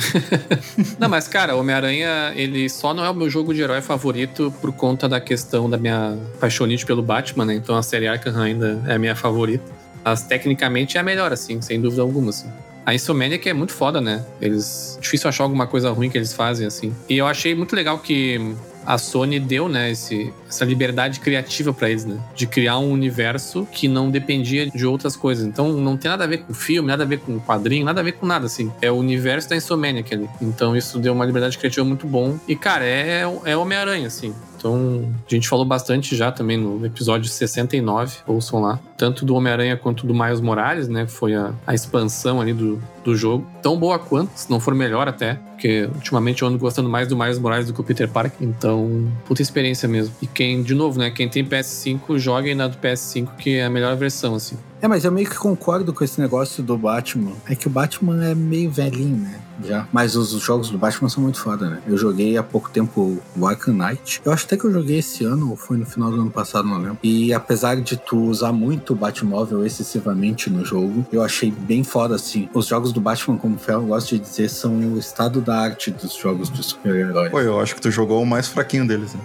não, 0.99 1.09
mas 1.09 1.29
cara, 1.29 1.55
Homem-Aranha, 1.55 2.33
ele 2.35 2.69
só 2.69 2.95
não 2.95 3.05
é 3.05 3.11
o 3.11 3.15
meu 3.15 3.29
jogo 3.29 3.53
de 3.53 3.61
herói 3.61 3.83
favorito 3.83 4.53
por 4.61 4.73
conta 4.73 5.09
da 5.09 5.21
questão 5.21 5.69
da 5.69 5.77
minha 5.77 6.17
paixonite 6.41 6.87
pelo 6.87 7.03
Batman, 7.03 7.45
né? 7.45 7.55
Então 7.55 7.77
a 7.77 7.83
série 7.83 8.09
Arkham 8.09 8.41
ainda 8.41 8.83
é 8.87 8.95
a 8.95 8.99
minha 8.99 9.15
favorita. 9.15 9.71
Mas 10.05 10.23
tecnicamente 10.23 10.97
é 10.97 11.01
a 11.01 11.05
melhor, 11.05 11.33
assim, 11.33 11.61
sem 11.61 11.81
dúvida 11.81 12.03
alguma, 12.03 12.31
assim. 12.31 12.49
A 12.85 12.95
Insomniac 12.95 13.49
é 13.49 13.53
muito 13.53 13.73
foda, 13.73 14.01
né? 14.01 14.25
Eles. 14.41 14.99
Difícil 15.01 15.29
achar 15.29 15.45
alguma 15.45 15.67
coisa 15.67 15.91
ruim 15.91 16.11
que 16.11 16.19
eles 16.19 16.33
fazem, 16.33 16.67
assim. 16.67 16.95
E 17.09 17.17
eu 17.17 17.27
achei 17.27 17.55
muito 17.55 17.75
legal 17.77 17.99
que 17.99 18.55
a 18.85 18.99
Sony 18.99 19.39
deu, 19.39 19.69
né, 19.69 19.91
esse, 19.91 20.33
essa 20.49 20.65
liberdade 20.65 21.21
criativa 21.21 21.73
para 21.73 21.89
eles, 21.91 22.05
né? 22.05 22.19
De 22.35 22.47
criar 22.47 22.79
um 22.79 22.91
universo 22.91 23.67
que 23.71 23.87
não 23.87 24.11
dependia 24.11 24.67
de 24.67 24.87
outras 24.87 25.17
coisas. 25.17 25.47
Então 25.47 25.73
não 25.73 25.97
tem 25.97 26.11
nada 26.11 26.25
a 26.25 26.27
ver 26.27 26.39
com 26.39 26.53
filme, 26.53 26.89
nada 26.89 27.05
a 27.05 27.07
ver 27.07 27.21
com 27.21 27.39
quadrinho, 27.41 27.85
nada 27.85 28.01
a 28.01 28.05
ver 28.05 28.13
com 28.13 28.27
nada, 28.27 28.47
assim. 28.47 28.73
É 28.81 28.91
o 28.91 28.97
universo 28.97 29.49
da 29.49 29.57
Insomniac 29.57 30.13
ali. 30.13 30.29
Então 30.41 30.77
isso 30.77 30.99
deu 30.99 31.13
uma 31.13 31.25
liberdade 31.25 31.57
criativa 31.59 31.87
muito 31.87 32.07
bom. 32.07 32.39
E, 32.49 32.57
cara, 32.57 32.85
é, 32.85 33.23
é 33.45 33.57
Homem-Aranha, 33.57 34.09
assim. 34.09 34.35
Então, 34.63 35.13
a 35.27 35.35
gente 35.35 35.49
falou 35.49 35.65
bastante 35.65 36.15
já 36.15 36.31
também 36.31 36.57
no 36.57 36.87
episódio 36.87 37.29
69, 37.29 38.19
ouçam 38.29 38.61
lá, 38.61 38.79
tanto 38.97 39.25
do 39.25 39.35
Homem-Aranha 39.35 39.77
quanto 39.77 40.07
do 40.07 40.15
Miles 40.15 40.41
Morales, 40.41 40.87
né? 40.87 41.05
Que 41.05 41.11
foi 41.11 41.35
a, 41.35 41.53
a 41.67 41.75
expansão 41.75 42.41
ali 42.41 42.53
do, 42.53 42.81
do 43.03 43.17
jogo. 43.17 43.45
Tão 43.61 43.77
boa 43.77 43.99
quanto, 43.99 44.31
se 44.37 44.49
não 44.49 44.61
for 44.61 44.73
melhor 44.73 45.09
até, 45.09 45.35
porque 45.51 45.91
ultimamente 45.93 46.43
eu 46.43 46.49
ando 46.49 46.59
gostando 46.59 46.89
mais 46.89 47.09
do 47.09 47.17
Miles 47.17 47.41
Morales 47.41 47.67
do 47.67 47.75
que 47.75 47.81
o 47.81 47.85
Peter 47.85 48.09
Parker. 48.09 48.39
Então, 48.41 49.13
puta 49.25 49.43
experiência 49.43 49.89
mesmo. 49.89 50.15
E 50.23 50.29
quem, 50.29 50.63
de 50.63 50.77
novo, 50.77 50.97
né? 50.97 51.11
Quem 51.11 51.29
tem 51.29 51.45
PS5, 51.45 52.17
joga 52.19 52.55
na 52.55 52.69
do 52.69 52.79
PS5, 52.79 53.35
que 53.37 53.57
é 53.57 53.65
a 53.65 53.71
melhor 53.71 53.97
versão, 53.97 54.37
assim. 54.37 54.57
É, 54.83 54.89
mas 54.89 55.05
eu 55.05 55.13
meio 55.13 55.31
que 55.31 55.37
concordo 55.37 55.93
com 55.93 56.03
esse 56.03 56.21
negócio 56.21 56.61
do 56.61 56.77
Batman. 56.77 57.31
É 57.49 57.55
que 57.55 57.69
o 57.69 57.71
Batman 57.71 58.25
é 58.25 58.35
meio 58.35 58.69
velhinho, 58.69 59.17
né? 59.17 59.41
Já. 59.65 59.87
Mas 59.93 60.17
os 60.17 60.31
jogos 60.43 60.71
do 60.71 60.79
Batman 60.79 61.09
são 61.09 61.23
muito 61.23 61.39
foda, 61.39 61.71
né? 61.71 61.83
Eu 61.87 61.97
joguei 61.97 62.37
há 62.37 62.43
pouco 62.43 62.69
tempo 62.69 63.23
o 63.37 63.47
Arkham 63.47 63.75
Knight. 63.75 64.21
Eu 64.25 64.33
acho 64.33 64.45
até 64.45 64.57
que 64.57 64.65
eu 64.65 64.73
joguei 64.73 64.99
esse 64.99 65.25
ano, 65.25 65.51
ou 65.51 65.57
foi 65.57 65.77
no 65.77 65.87
final 65.87 66.11
do 66.11 66.21
ano 66.21 66.33
passado, 66.33 66.67
não 66.67 66.79
lembro. 66.79 66.99
E 67.01 67.33
apesar 67.33 67.77
de 67.81 67.97
tu 67.97 68.19
usar 68.25 68.53
muito 68.53 68.93
o 68.93 68.97
Batmóvel 68.97 69.65
excessivamente 69.65 70.51
no 70.51 70.65
jogo, 70.65 71.07
eu 71.13 71.23
achei 71.23 71.53
bem 71.53 71.85
foda, 71.85 72.17
assim. 72.17 72.49
Os 72.53 72.67
jogos 72.67 72.93
do 72.93 73.01
Batman, 73.01 73.37
como 73.37 73.55
o 73.55 73.59
Fel 73.59 73.83
gosta 73.83 74.17
de 74.17 74.21
dizer, 74.21 74.49
são 74.49 74.75
o 74.75 74.99
estado 74.99 75.41
da 75.41 75.61
arte 75.61 75.93
dos 75.93 76.17
jogos 76.17 76.51
de 76.51 76.61
super-heróis. 76.61 77.31
Pô, 77.31 77.41
eu 77.41 77.61
acho 77.61 77.77
que 77.77 77.81
tu 77.81 77.91
jogou 77.91 78.21
o 78.21 78.27
mais 78.27 78.49
fraquinho 78.49 78.85
deles, 78.85 79.15
né? 79.15 79.21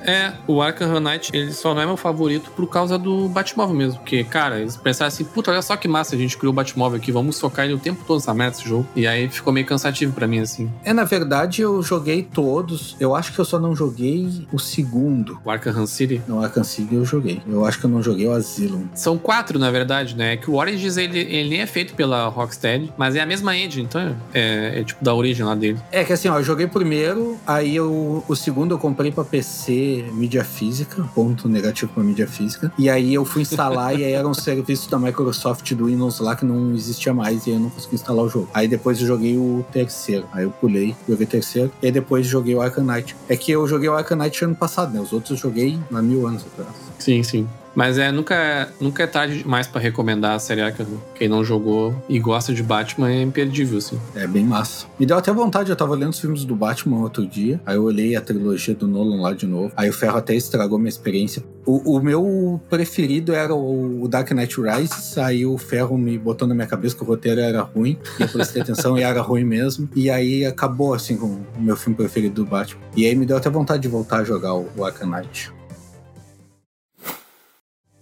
é, 0.00 0.32
o 0.46 0.62
Arkham 0.62 0.98
Knight, 0.98 1.30
ele 1.34 1.52
só 1.52 1.74
não 1.74 1.82
é 1.82 1.86
meu 1.86 1.98
favorito 1.98 2.50
por 2.52 2.66
causa 2.68 2.96
do 2.96 3.28
Batmóvel 3.28 3.76
mesmo. 3.76 3.98
Porque, 3.98 4.24
cara, 4.24 4.58
eles 4.58 4.77
pensaram 4.82 5.08
assim, 5.08 5.24
puta, 5.24 5.50
olha 5.50 5.62
só 5.62 5.76
que 5.76 5.88
massa, 5.88 6.14
a 6.14 6.18
gente 6.18 6.36
criou 6.36 6.52
o 6.52 6.54
Batmóvel 6.54 6.98
aqui, 6.98 7.12
vamos 7.12 7.36
socar 7.36 7.64
ele 7.64 7.74
o 7.74 7.78
tempo 7.78 8.04
todo 8.06 8.18
essa 8.18 8.32
merda 8.34 8.56
desse 8.56 8.68
jogo. 8.68 8.86
E 8.94 9.06
aí 9.06 9.28
ficou 9.28 9.52
meio 9.52 9.66
cansativo 9.66 10.12
para 10.12 10.26
mim, 10.26 10.40
assim. 10.40 10.70
É, 10.84 10.92
na 10.92 11.04
verdade, 11.04 11.62
eu 11.62 11.82
joguei 11.82 12.22
todos. 12.22 12.96
Eu 12.98 13.14
acho 13.14 13.32
que 13.32 13.38
eu 13.38 13.44
só 13.44 13.58
não 13.58 13.74
joguei 13.74 14.46
o 14.52 14.58
segundo. 14.58 15.38
O 15.44 15.50
Arkham 15.50 15.86
City? 15.86 16.22
Não, 16.26 16.42
Arkham 16.42 16.64
City 16.64 16.94
eu 16.94 17.04
joguei. 17.04 17.40
Eu 17.48 17.64
acho 17.64 17.78
que 17.78 17.84
eu 17.84 17.90
não 17.90 18.02
joguei 18.02 18.26
o 18.26 18.32
Asylum. 18.32 18.86
São 18.94 19.18
quatro, 19.18 19.58
na 19.58 19.70
verdade, 19.70 20.16
né? 20.16 20.34
É 20.34 20.36
que 20.36 20.50
o 20.50 20.54
Origins, 20.54 20.96
ele, 20.96 21.18
ele 21.18 21.48
nem 21.48 21.60
é 21.60 21.66
feito 21.66 21.94
pela 21.94 22.28
Rocksteady, 22.28 22.92
mas 22.96 23.16
é 23.16 23.20
a 23.20 23.26
mesma 23.26 23.56
engine, 23.56 23.84
então 23.84 24.16
é, 24.32 24.80
é, 24.80 24.84
tipo 24.84 25.04
da 25.04 25.14
origem 25.14 25.44
lá 25.44 25.54
dele. 25.54 25.78
É 25.90 26.04
que 26.04 26.12
assim, 26.12 26.28
ó, 26.28 26.38
eu 26.38 26.44
joguei 26.44 26.66
o 26.66 26.68
primeiro, 26.68 27.36
aí 27.46 27.76
eu, 27.76 28.24
o 28.26 28.36
segundo 28.36 28.74
eu 28.74 28.78
comprei 28.78 29.10
pra 29.10 29.24
PC 29.24 30.06
mídia 30.12 30.44
física, 30.44 31.02
ponto 31.14 31.48
negativo 31.48 31.92
pra 31.92 32.02
mídia 32.02 32.26
física, 32.26 32.72
e 32.78 32.88
aí 32.88 33.14
eu 33.14 33.24
fui 33.24 33.42
instalar 33.42 33.94
e 33.98 34.04
aí 34.04 34.12
era 34.12 34.26
um 34.26 34.34
serviço 34.68 34.90
da 34.90 34.98
Microsoft 34.98 35.72
do 35.72 35.86
Windows 35.86 36.20
lá 36.20 36.36
que 36.36 36.44
não 36.44 36.74
existia 36.74 37.14
mais 37.14 37.46
e 37.46 37.50
eu 37.50 37.58
não 37.58 37.70
consegui 37.70 37.94
instalar 37.94 38.24
o 38.24 38.28
jogo. 38.28 38.48
Aí 38.52 38.68
depois 38.68 39.00
eu 39.00 39.06
joguei 39.06 39.38
o 39.38 39.64
terceiro, 39.72 40.26
aí 40.32 40.44
eu 40.44 40.50
pulei, 40.50 40.94
joguei 41.08 41.26
o 41.26 41.30
terceiro, 41.30 41.72
e 41.82 41.86
aí 41.86 41.92
depois 41.92 42.26
joguei 42.26 42.54
o 42.54 42.60
Knight. 42.82 43.16
É 43.28 43.36
que 43.36 43.50
eu 43.50 43.66
joguei 43.66 43.88
o 43.88 43.96
Knight 43.96 44.44
ano 44.44 44.54
passado, 44.54 44.92
né? 44.92 45.00
Os 45.00 45.12
outros 45.12 45.30
eu 45.30 45.36
joguei 45.36 45.78
há 45.92 46.02
mil 46.02 46.26
anos 46.26 46.44
atrás. 46.44 46.87
Sim, 46.98 47.22
sim. 47.22 47.48
Mas 47.78 47.96
é 47.96 48.10
nunca, 48.10 48.68
nunca 48.80 49.04
é 49.04 49.06
tarde 49.06 49.38
demais 49.38 49.68
para 49.68 49.80
recomendar 49.80 50.34
a 50.34 50.38
série 50.40 50.60
Arkham. 50.60 51.00
Quem 51.14 51.28
não 51.28 51.44
jogou 51.44 51.94
e 52.08 52.18
gosta 52.18 52.52
de 52.52 52.60
Batman 52.60 53.08
é 53.08 53.22
imperdível, 53.22 53.78
assim. 53.78 53.96
É 54.16 54.26
bem 54.26 54.44
massa. 54.44 54.86
Me 54.98 55.06
deu 55.06 55.16
até 55.16 55.32
vontade, 55.32 55.70
eu 55.70 55.76
tava 55.76 55.94
lendo 55.94 56.10
os 56.10 56.18
filmes 56.18 56.44
do 56.44 56.56
Batman 56.56 56.98
outro 56.98 57.24
dia. 57.24 57.60
Aí 57.64 57.76
eu 57.76 57.84
olhei 57.84 58.16
a 58.16 58.20
trilogia 58.20 58.74
do 58.74 58.88
Nolan 58.88 59.22
lá 59.22 59.32
de 59.32 59.46
novo. 59.46 59.72
Aí 59.76 59.88
o 59.88 59.92
Ferro 59.92 60.18
até 60.18 60.34
estragou 60.34 60.76
minha 60.76 60.88
experiência. 60.88 61.40
O, 61.64 61.98
o 61.98 62.02
meu 62.02 62.60
preferido 62.68 63.32
era 63.32 63.54
o, 63.54 64.08
Dark 64.08 64.28
Knight 64.32 64.60
Rises. 64.60 65.16
Aí 65.16 65.46
o 65.46 65.56
Ferro 65.56 65.96
me 65.96 66.18
botou 66.18 66.48
na 66.48 66.56
minha 66.56 66.66
cabeça 66.66 66.96
que 66.96 67.04
o 67.04 67.06
roteiro 67.06 67.40
era 67.40 67.62
ruim. 67.62 67.96
E 68.18 68.22
eu 68.22 68.28
prestei 68.28 68.60
atenção 68.60 68.98
e 68.98 69.02
era 69.02 69.22
ruim 69.22 69.44
mesmo. 69.44 69.88
E 69.94 70.10
aí 70.10 70.44
acabou, 70.44 70.94
assim, 70.94 71.16
com 71.16 71.26
o 71.26 71.60
meu 71.60 71.76
filme 71.76 71.96
preferido 71.96 72.42
do 72.42 72.44
Batman. 72.44 72.80
E 72.96 73.06
aí 73.06 73.14
me 73.14 73.24
deu 73.24 73.36
até 73.36 73.48
vontade 73.48 73.82
de 73.82 73.88
voltar 73.88 74.18
a 74.18 74.24
jogar 74.24 74.54
o, 74.54 74.66
o 74.76 74.84
Arkham 74.84 75.08
Knight. 75.08 75.56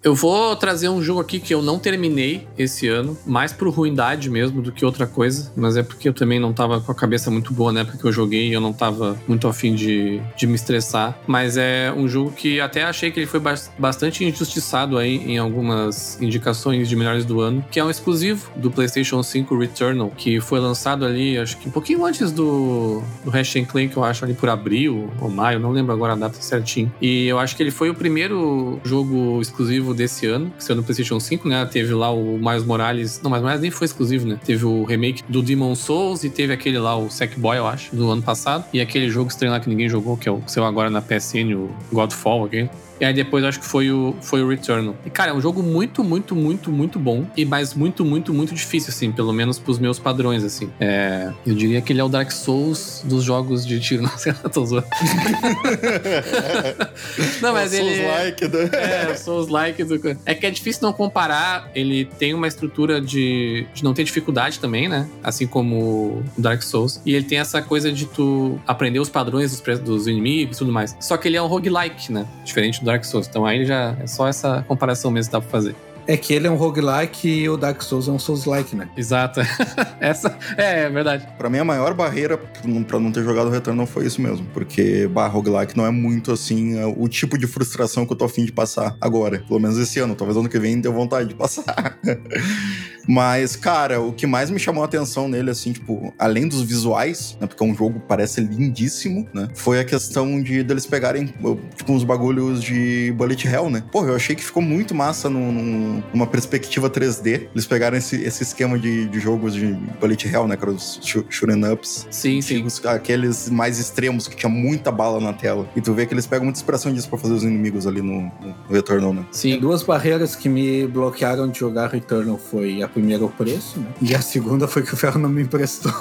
Eu 0.06 0.14
vou 0.14 0.54
trazer 0.54 0.88
um 0.88 1.02
jogo 1.02 1.20
aqui 1.20 1.40
que 1.40 1.52
eu 1.52 1.60
não 1.60 1.80
terminei 1.80 2.46
esse 2.56 2.86
ano, 2.86 3.18
mais 3.26 3.52
por 3.52 3.68
ruindade 3.70 4.30
mesmo 4.30 4.62
do 4.62 4.70
que 4.70 4.84
outra 4.84 5.04
coisa, 5.04 5.50
mas 5.56 5.76
é 5.76 5.82
porque 5.82 6.08
eu 6.08 6.14
também 6.14 6.38
não 6.38 6.52
tava 6.52 6.80
com 6.80 6.92
a 6.92 6.94
cabeça 6.94 7.28
muito 7.28 7.52
boa 7.52 7.72
na 7.72 7.80
época 7.80 7.98
que 7.98 8.04
eu 8.04 8.12
joguei 8.12 8.46
e 8.46 8.52
eu 8.52 8.60
não 8.60 8.72
tava 8.72 9.20
muito 9.26 9.48
afim 9.48 9.74
de, 9.74 10.22
de 10.36 10.46
me 10.46 10.54
estressar. 10.54 11.18
Mas 11.26 11.56
é 11.56 11.92
um 11.92 12.06
jogo 12.06 12.30
que 12.30 12.60
até 12.60 12.84
achei 12.84 13.10
que 13.10 13.18
ele 13.18 13.26
foi 13.26 13.40
bastante 13.76 14.24
injustiçado 14.24 14.96
aí 14.96 15.16
em 15.16 15.38
algumas 15.38 16.22
indicações 16.22 16.88
de 16.88 16.94
melhores 16.94 17.24
do 17.24 17.40
ano, 17.40 17.64
que 17.68 17.80
é 17.80 17.84
um 17.84 17.90
exclusivo 17.90 18.48
do 18.54 18.70
PlayStation 18.70 19.20
5 19.24 19.58
Returnal, 19.58 20.12
que 20.16 20.40
foi 20.40 20.60
lançado 20.60 21.04
ali, 21.04 21.36
acho 21.36 21.56
que 21.56 21.66
um 21.68 21.72
pouquinho 21.72 22.04
antes 22.06 22.30
do, 22.30 23.02
do 23.24 23.30
Ratchet 23.30 23.66
Clank, 23.66 23.96
eu 23.96 24.04
acho, 24.04 24.24
ali 24.24 24.34
por 24.34 24.48
abril 24.48 25.10
ou 25.20 25.28
maio, 25.28 25.58
não 25.58 25.72
lembro 25.72 25.92
agora 25.92 26.12
a 26.12 26.16
data 26.16 26.40
certinho. 26.40 26.92
E 27.02 27.26
eu 27.26 27.40
acho 27.40 27.56
que 27.56 27.62
ele 27.64 27.72
foi 27.72 27.90
o 27.90 27.94
primeiro 27.94 28.80
jogo 28.84 29.40
exclusivo 29.42 29.95
desse 29.96 30.26
ano, 30.26 30.52
que 30.56 30.62
saiu 30.62 30.76
no 30.76 30.82
PlayStation 30.82 31.18
5, 31.18 31.48
né? 31.48 31.64
Teve 31.66 31.94
lá 31.94 32.10
o 32.10 32.38
Miles 32.38 32.64
Morales. 32.64 33.20
Não, 33.22 33.30
mas 33.30 33.40
Morales 33.40 33.62
nem 33.62 33.70
foi 33.70 33.86
exclusivo, 33.86 34.26
né? 34.26 34.38
Teve 34.44 34.64
o 34.64 34.84
remake 34.84 35.22
do 35.28 35.42
Demon 35.42 35.74
Souls 35.74 36.24
e 36.24 36.30
teve 36.30 36.52
aquele 36.52 36.78
lá, 36.78 36.96
o 36.96 37.10
Sackboy, 37.10 37.58
eu 37.58 37.66
acho, 37.66 37.94
do 37.94 38.10
ano 38.10 38.22
passado. 38.22 38.64
E 38.72 38.80
aquele 38.80 39.10
jogo 39.10 39.30
estranho 39.30 39.52
lá 39.52 39.60
que 39.60 39.68
ninguém 39.68 39.88
jogou, 39.88 40.16
que 40.16 40.28
é 40.28 40.32
o 40.32 40.40
que 40.40 40.52
saiu 40.52 40.64
agora 40.64 40.90
na 40.90 41.00
PSN, 41.00 41.54
o 41.54 41.70
Godfall, 41.92 42.44
ok? 42.44 42.68
E 43.00 43.04
aí 43.04 43.12
depois 43.12 43.44
acho 43.44 43.60
que 43.60 43.66
foi 43.66 43.90
o, 43.90 44.14
foi 44.20 44.42
o 44.42 44.48
Returnal. 44.48 44.96
E, 45.04 45.10
cara, 45.10 45.30
é 45.30 45.34
um 45.34 45.40
jogo 45.40 45.62
muito, 45.62 46.02
muito, 46.02 46.34
muito, 46.34 46.70
muito 46.70 46.98
bom. 46.98 47.26
E 47.36 47.44
mais 47.44 47.74
muito, 47.74 48.04
muito, 48.04 48.32
muito 48.32 48.54
difícil, 48.54 48.90
assim. 48.90 49.12
Pelo 49.12 49.32
menos 49.32 49.58
pros 49.58 49.78
meus 49.78 49.98
padrões, 49.98 50.44
assim. 50.44 50.70
É, 50.80 51.32
eu 51.46 51.54
diria 51.54 51.80
que 51.80 51.92
ele 51.92 52.00
é 52.00 52.04
o 52.04 52.08
Dark 52.08 52.30
Souls 52.30 53.02
dos 53.04 53.22
jogos 53.22 53.66
de 53.66 53.80
tiro. 53.80 54.02
Não 54.06 54.16
sei, 54.16 54.32
eu 54.42 54.50
tô 54.50 54.64
zoando. 54.64 54.86
não, 57.42 57.52
mas 57.52 57.72
é 57.72 57.78
ele... 57.78 57.96
Souls-like 57.96 58.48
do... 58.48 58.58
É, 58.58 59.16
Souls-like 59.16 59.84
do... 59.84 60.18
É 60.24 60.34
que 60.34 60.46
é 60.46 60.50
difícil 60.50 60.82
não 60.82 60.92
comparar. 60.92 61.70
Ele 61.74 62.04
tem 62.04 62.34
uma 62.34 62.46
estrutura 62.46 63.00
de, 63.00 63.66
de 63.74 63.82
não 63.82 63.92
ter 63.92 64.04
dificuldade 64.04 64.60
também, 64.60 64.88
né? 64.88 65.08
Assim 65.22 65.46
como 65.46 66.22
o 66.36 66.38
Dark 66.38 66.62
Souls. 66.62 67.00
E 67.04 67.14
ele 67.14 67.24
tem 67.24 67.38
essa 67.38 67.60
coisa 67.60 67.92
de 67.92 68.06
tu 68.06 68.58
aprender 68.66 69.00
os 69.00 69.08
padrões 69.08 69.50
dos, 69.50 69.80
dos 69.80 70.06
inimigos 70.06 70.56
e 70.56 70.58
tudo 70.58 70.72
mais. 70.72 70.96
Só 71.00 71.16
que 71.16 71.28
ele 71.28 71.36
é 71.36 71.42
um 71.42 71.46
roguelike, 71.46 72.12
né? 72.12 72.26
Diferente 72.44 72.82
do 72.82 72.85
Dark 72.86 73.04
Souls. 73.04 73.26
Então 73.28 73.44
aí 73.44 73.64
já 73.64 73.96
é 74.00 74.06
só 74.06 74.26
essa 74.26 74.64
comparação 74.66 75.10
mesmo 75.10 75.30
que 75.30 75.32
dá 75.32 75.40
pra 75.40 75.50
fazer. 75.50 75.74
É 76.08 76.16
que 76.16 76.32
ele 76.32 76.46
é 76.46 76.50
um 76.50 76.54
roguelike 76.54 77.28
e 77.28 77.48
o 77.48 77.56
Dark 77.56 77.82
Souls 77.82 78.06
é 78.06 78.12
um 78.12 78.18
Souls-like, 78.18 78.76
né? 78.76 78.88
Exato. 78.96 79.40
Essa 79.98 80.38
é, 80.56 80.84
é 80.84 80.88
verdade. 80.88 81.26
Pra 81.36 81.50
mim, 81.50 81.58
a 81.58 81.64
maior 81.64 81.94
barreira 81.94 82.38
pra 82.38 83.00
não 83.00 83.10
ter 83.10 83.24
jogado 83.24 83.48
o 83.48 83.50
Return 83.50 83.76
não 83.76 83.86
foi 83.86 84.06
isso 84.06 84.22
mesmo. 84.22 84.46
Porque, 84.54 85.08
bah, 85.08 85.26
roguelike 85.26 85.76
não 85.76 85.84
é 85.84 85.90
muito 85.90 86.30
assim 86.30 86.78
é 86.78 86.86
o 86.86 87.08
tipo 87.08 87.36
de 87.36 87.48
frustração 87.48 88.06
que 88.06 88.12
eu 88.12 88.16
tô 88.16 88.24
afim 88.24 88.44
de 88.44 88.52
passar 88.52 88.96
agora. 89.00 89.42
Pelo 89.48 89.58
menos 89.58 89.76
esse 89.78 89.98
ano. 89.98 90.14
Talvez 90.14 90.38
ano 90.38 90.48
que 90.48 90.60
vem 90.60 90.80
dê 90.80 90.88
vontade 90.88 91.28
de 91.28 91.34
passar. 91.34 91.98
Mas, 93.06 93.56
cara, 93.56 94.00
o 94.00 94.12
que 94.12 94.26
mais 94.26 94.50
me 94.50 94.58
chamou 94.58 94.82
a 94.82 94.86
atenção 94.86 95.28
nele, 95.28 95.50
assim, 95.50 95.72
tipo, 95.72 96.12
além 96.18 96.48
dos 96.48 96.62
visuais, 96.62 97.36
né? 97.40 97.46
Porque 97.46 97.62
é 97.62 97.66
um 97.66 97.74
jogo 97.74 98.00
que 98.00 98.06
parece 98.06 98.40
lindíssimo, 98.40 99.26
né? 99.32 99.48
Foi 99.54 99.80
a 99.80 99.84
questão 99.84 100.42
de 100.42 100.62
deles 100.62 100.86
pegarem, 100.86 101.26
tipo, 101.26 101.92
uns 101.92 102.04
bagulhos 102.04 102.62
de 102.62 103.12
Bullet 103.16 103.46
Hell, 103.46 103.70
né? 103.70 103.84
Pô, 103.92 104.04
eu 104.04 104.16
achei 104.16 104.34
que 104.34 104.44
ficou 104.44 104.62
muito 104.62 104.94
massa 104.94 105.30
num, 105.30 106.02
numa 106.12 106.26
perspectiva 106.26 106.90
3D. 106.90 107.48
Eles 107.54 107.66
pegaram 107.66 107.96
esse, 107.96 108.22
esse 108.22 108.42
esquema 108.42 108.78
de, 108.78 109.06
de 109.06 109.20
jogos 109.20 109.54
de 109.54 109.72
Bullet 110.00 110.26
Hell, 110.26 110.48
né? 110.48 110.56
Que 110.56 110.64
eram 110.64 110.74
os 110.74 111.00
shooting 111.02 111.64
ups. 111.72 112.06
Sim, 112.10 112.40
sim. 112.40 112.66
aqueles 112.84 113.48
mais 113.50 113.78
extremos 113.78 114.26
que 114.26 114.36
tinha 114.36 114.50
muita 114.50 114.90
bala 114.90 115.20
na 115.20 115.32
tela. 115.32 115.68
E 115.76 115.80
tu 115.80 115.94
vê 115.94 116.06
que 116.06 116.14
eles 116.14 116.26
pegam 116.26 116.44
muita 116.44 116.58
inspiração 116.58 116.92
disso 116.92 117.08
pra 117.08 117.18
fazer 117.18 117.34
os 117.34 117.44
inimigos 117.44 117.86
ali 117.86 118.02
no, 118.02 118.22
no 118.22 118.54
Returnal, 118.70 119.12
né? 119.12 119.26
Sim. 119.30 119.58
Duas 119.58 119.82
barreiras 119.82 120.34
que 120.34 120.48
me 120.48 120.86
bloquearam 120.86 121.48
de 121.48 121.58
jogar 121.58 121.88
Returnal 121.88 122.38
foi 122.38 122.82
a 122.82 122.88
primeira 122.96 123.22
o 123.22 123.28
preço, 123.28 123.78
né? 123.78 123.92
E 124.00 124.14
a 124.14 124.22
segunda 124.22 124.66
foi 124.66 124.82
que 124.82 124.94
o 124.94 124.96
ferro 124.96 125.18
não 125.20 125.28
me 125.28 125.42
emprestou. 125.42 125.92